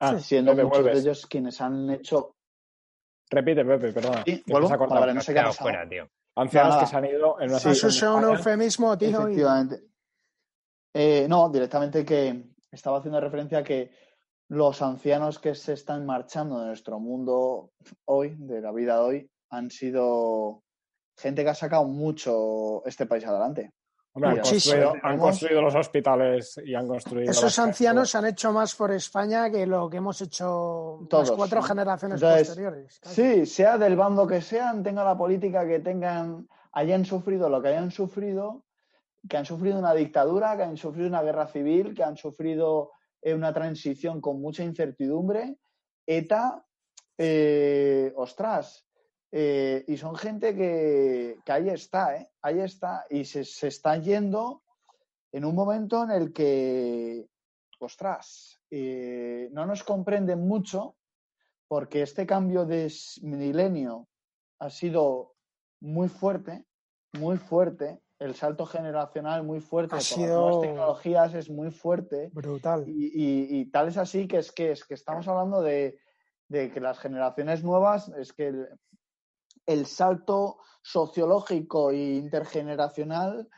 Ah, 0.00 0.18
siendo 0.18 0.54
muchos 0.54 0.84
de 0.84 0.92
ellos 0.92 1.26
quienes 1.26 1.60
han 1.60 1.90
hecho 1.90 2.34
Repite, 3.32 3.64
Pepe, 3.64 3.92
perdona. 3.92 4.22
Sí, 4.24 4.42
vuelvo. 4.46 4.68
Vale, 4.68 5.14
no 5.14 5.20
sé 5.22 5.32
qué 5.32 5.40
ha 5.40 5.52
Fuera, 5.52 5.88
tío. 5.88 6.08
Ancianos 6.36 6.76
que 6.76 6.86
se 6.86 6.96
han 6.96 7.04
ido 7.06 7.40
en 7.40 7.50
una 7.50 7.58
sí, 7.58 7.70
Eso 7.70 7.88
es 7.88 8.02
un 8.02 8.24
eufemismo, 8.24 8.96
tío. 8.98 9.08
Efectivamente. 9.08 9.91
Eh, 10.94 11.26
no, 11.28 11.48
directamente 11.48 12.04
que 12.04 12.50
estaba 12.70 12.98
haciendo 12.98 13.20
referencia 13.20 13.58
a 13.58 13.64
que 13.64 13.90
los 14.48 14.82
ancianos 14.82 15.38
que 15.38 15.54
se 15.54 15.72
están 15.72 16.04
marchando 16.04 16.60
de 16.60 16.66
nuestro 16.66 17.00
mundo 17.00 17.70
hoy, 18.04 18.34
de 18.38 18.60
la 18.60 18.72
vida 18.72 18.96
de 18.96 19.00
hoy, 19.00 19.30
han 19.50 19.70
sido 19.70 20.62
gente 21.16 21.44
que 21.44 21.50
ha 21.50 21.54
sacado 21.54 21.84
mucho 21.84 22.84
este 22.86 23.06
país 23.06 23.24
adelante 23.24 23.72
han, 24.14 25.18
construido, 25.18 25.62
los 25.62 25.74
hospitales 25.74 26.60
y 26.64 26.74
han 26.74 26.86
construido. 26.86 27.30
Esos 27.30 27.58
ancianos 27.58 28.14
han 28.14 28.26
hecho 28.26 28.52
más 28.52 28.74
por 28.74 28.92
España 28.92 29.50
que 29.50 29.66
lo 29.66 29.88
que 29.88 29.98
hemos 29.98 30.20
hecho 30.20 31.06
las 31.10 31.30
cuatro 31.30 31.62
generaciones 31.62 32.20
posteriores. 32.20 33.00
Sí, 33.02 33.46
sea 33.46 33.78
del 33.78 33.96
bando 33.96 34.26
que 34.26 34.42
sean, 34.42 34.82
tengan 34.82 35.06
la 35.06 35.16
política 35.16 35.66
que 35.66 35.78
tengan, 35.78 36.46
hayan 36.72 37.04
sufrido 37.04 37.48
lo 37.48 37.62
que 37.62 37.68
hayan 37.68 37.90
sufrido, 37.90 38.64
que 39.28 39.36
han 39.36 39.46
sufrido 39.46 39.78
una 39.78 39.94
dictadura, 39.94 40.56
que 40.56 40.64
han 40.64 40.76
sufrido 40.76 41.08
una 41.08 41.22
guerra 41.22 41.46
civil, 41.46 41.94
que 41.94 42.02
han 42.02 42.16
sufrido 42.16 42.92
eh, 43.20 43.34
una 43.34 43.52
transición 43.52 44.20
con 44.20 44.40
mucha 44.40 44.64
incertidumbre. 44.64 45.56
ETA, 46.06 46.64
eh, 47.16 48.12
ostras, 48.16 48.86
eh, 49.30 49.84
y 49.86 49.96
son 49.96 50.16
gente 50.16 50.54
que, 50.54 51.38
ahí 51.46 51.68
está, 51.68 52.28
ahí 52.42 52.60
está, 52.60 53.06
y 53.08 53.24
se, 53.24 53.40
está 53.40 53.96
yendo 53.98 54.62
en 55.30 55.44
un 55.44 55.54
momento 55.54 56.02
en 56.02 56.10
el 56.10 56.32
que, 56.32 57.26
ostras, 57.78 58.60
no 58.70 59.66
nos 59.66 59.84
comprenden 59.84 60.46
mucho 60.46 60.96
porque 61.68 62.02
este 62.02 62.26
cambio 62.26 62.64
de 62.64 62.92
milenio 63.22 64.08
ha 64.58 64.70
sido 64.70 65.34
muy 65.80 66.08
fuerte, 66.08 66.64
muy 67.12 67.38
fuerte, 67.38 68.00
el 68.22 68.34
salto 68.34 68.66
generacional 68.66 69.42
muy 69.42 69.60
fuerte 69.60 69.90
con 69.90 69.98
las 69.98 70.18
nuevas 70.18 70.60
tecnologías 70.60 71.34
es 71.34 71.50
muy 71.50 71.70
fuerte. 71.70 72.30
Brutal. 72.32 72.84
Y, 72.86 73.70
tal 73.70 73.88
es 73.88 73.96
así 73.96 74.26
que 74.26 74.38
es 74.38 74.52
que, 74.52 74.72
es 74.72 74.84
que 74.84 74.94
estamos 74.94 75.26
hablando 75.28 75.62
de, 75.62 75.98
de 76.48 76.70
que 76.70 76.80
las 76.80 76.98
generaciones 76.98 77.64
nuevas, 77.64 78.08
es 78.16 78.32
que 78.32 78.52
el 79.66 79.86
salto 79.86 80.58
sociológico 80.82 81.90
e 81.90 82.14
intergeneracional 82.14 83.48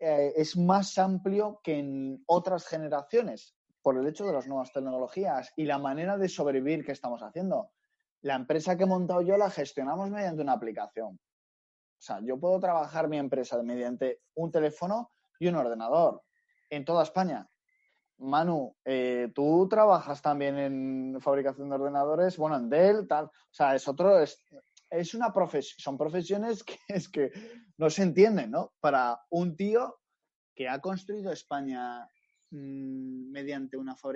eh, 0.00 0.32
es 0.36 0.56
más 0.56 0.96
amplio 0.98 1.60
que 1.62 1.78
en 1.78 2.22
otras 2.26 2.66
generaciones 2.66 3.56
por 3.82 3.98
el 3.98 4.06
hecho 4.06 4.26
de 4.26 4.32
las 4.32 4.46
nuevas 4.46 4.72
tecnologías 4.72 5.52
y 5.56 5.64
la 5.64 5.78
manera 5.78 6.16
de 6.16 6.28
sobrevivir 6.28 6.84
que 6.84 6.92
estamos 6.92 7.22
haciendo. 7.22 7.70
La 8.20 8.34
empresa 8.34 8.76
que 8.76 8.84
he 8.84 8.86
montado 8.86 9.22
yo 9.22 9.36
la 9.36 9.50
gestionamos 9.50 10.10
mediante 10.10 10.42
una 10.42 10.52
aplicación. 10.52 11.18
O 11.98 12.00
sea, 12.00 12.20
yo 12.20 12.38
puedo 12.38 12.60
trabajar 12.60 13.08
mi 13.08 13.18
empresa 13.18 13.60
mediante 13.62 14.22
un 14.34 14.52
teléfono 14.52 15.10
y 15.40 15.48
un 15.48 15.56
ordenador 15.56 16.22
en 16.70 16.84
toda 16.84 17.02
España. 17.02 17.48
Manu, 18.18 18.76
eh, 18.84 19.30
tú 19.34 19.68
trabajas 19.68 20.22
también 20.22 20.58
en 20.58 21.20
fabricación 21.20 21.68
de 21.68 21.74
ordenadores, 21.76 22.36
bueno, 22.36 22.56
en 22.56 22.68
Dell, 22.68 23.06
tal. 23.06 23.26
O 23.26 23.52
sea, 23.52 23.74
es 23.74 23.86
otro, 23.86 24.20
es 24.90 25.14
una 25.14 25.32
profesión, 25.32 25.78
son 25.78 25.98
profesiones 25.98 26.64
que 26.64 26.78
es 26.88 27.08
que 27.08 27.30
no 27.76 27.90
se 27.90 28.02
entienden, 28.02 28.50
¿no? 28.50 28.72
Para 28.80 29.20
un 29.30 29.56
tío 29.56 30.00
que 30.54 30.68
ha 30.68 30.80
construido 30.80 31.32
España 31.32 32.08
mm, 32.50 33.30
mediante 33.30 33.76
una 33.76 33.94
fábrica 33.94 34.08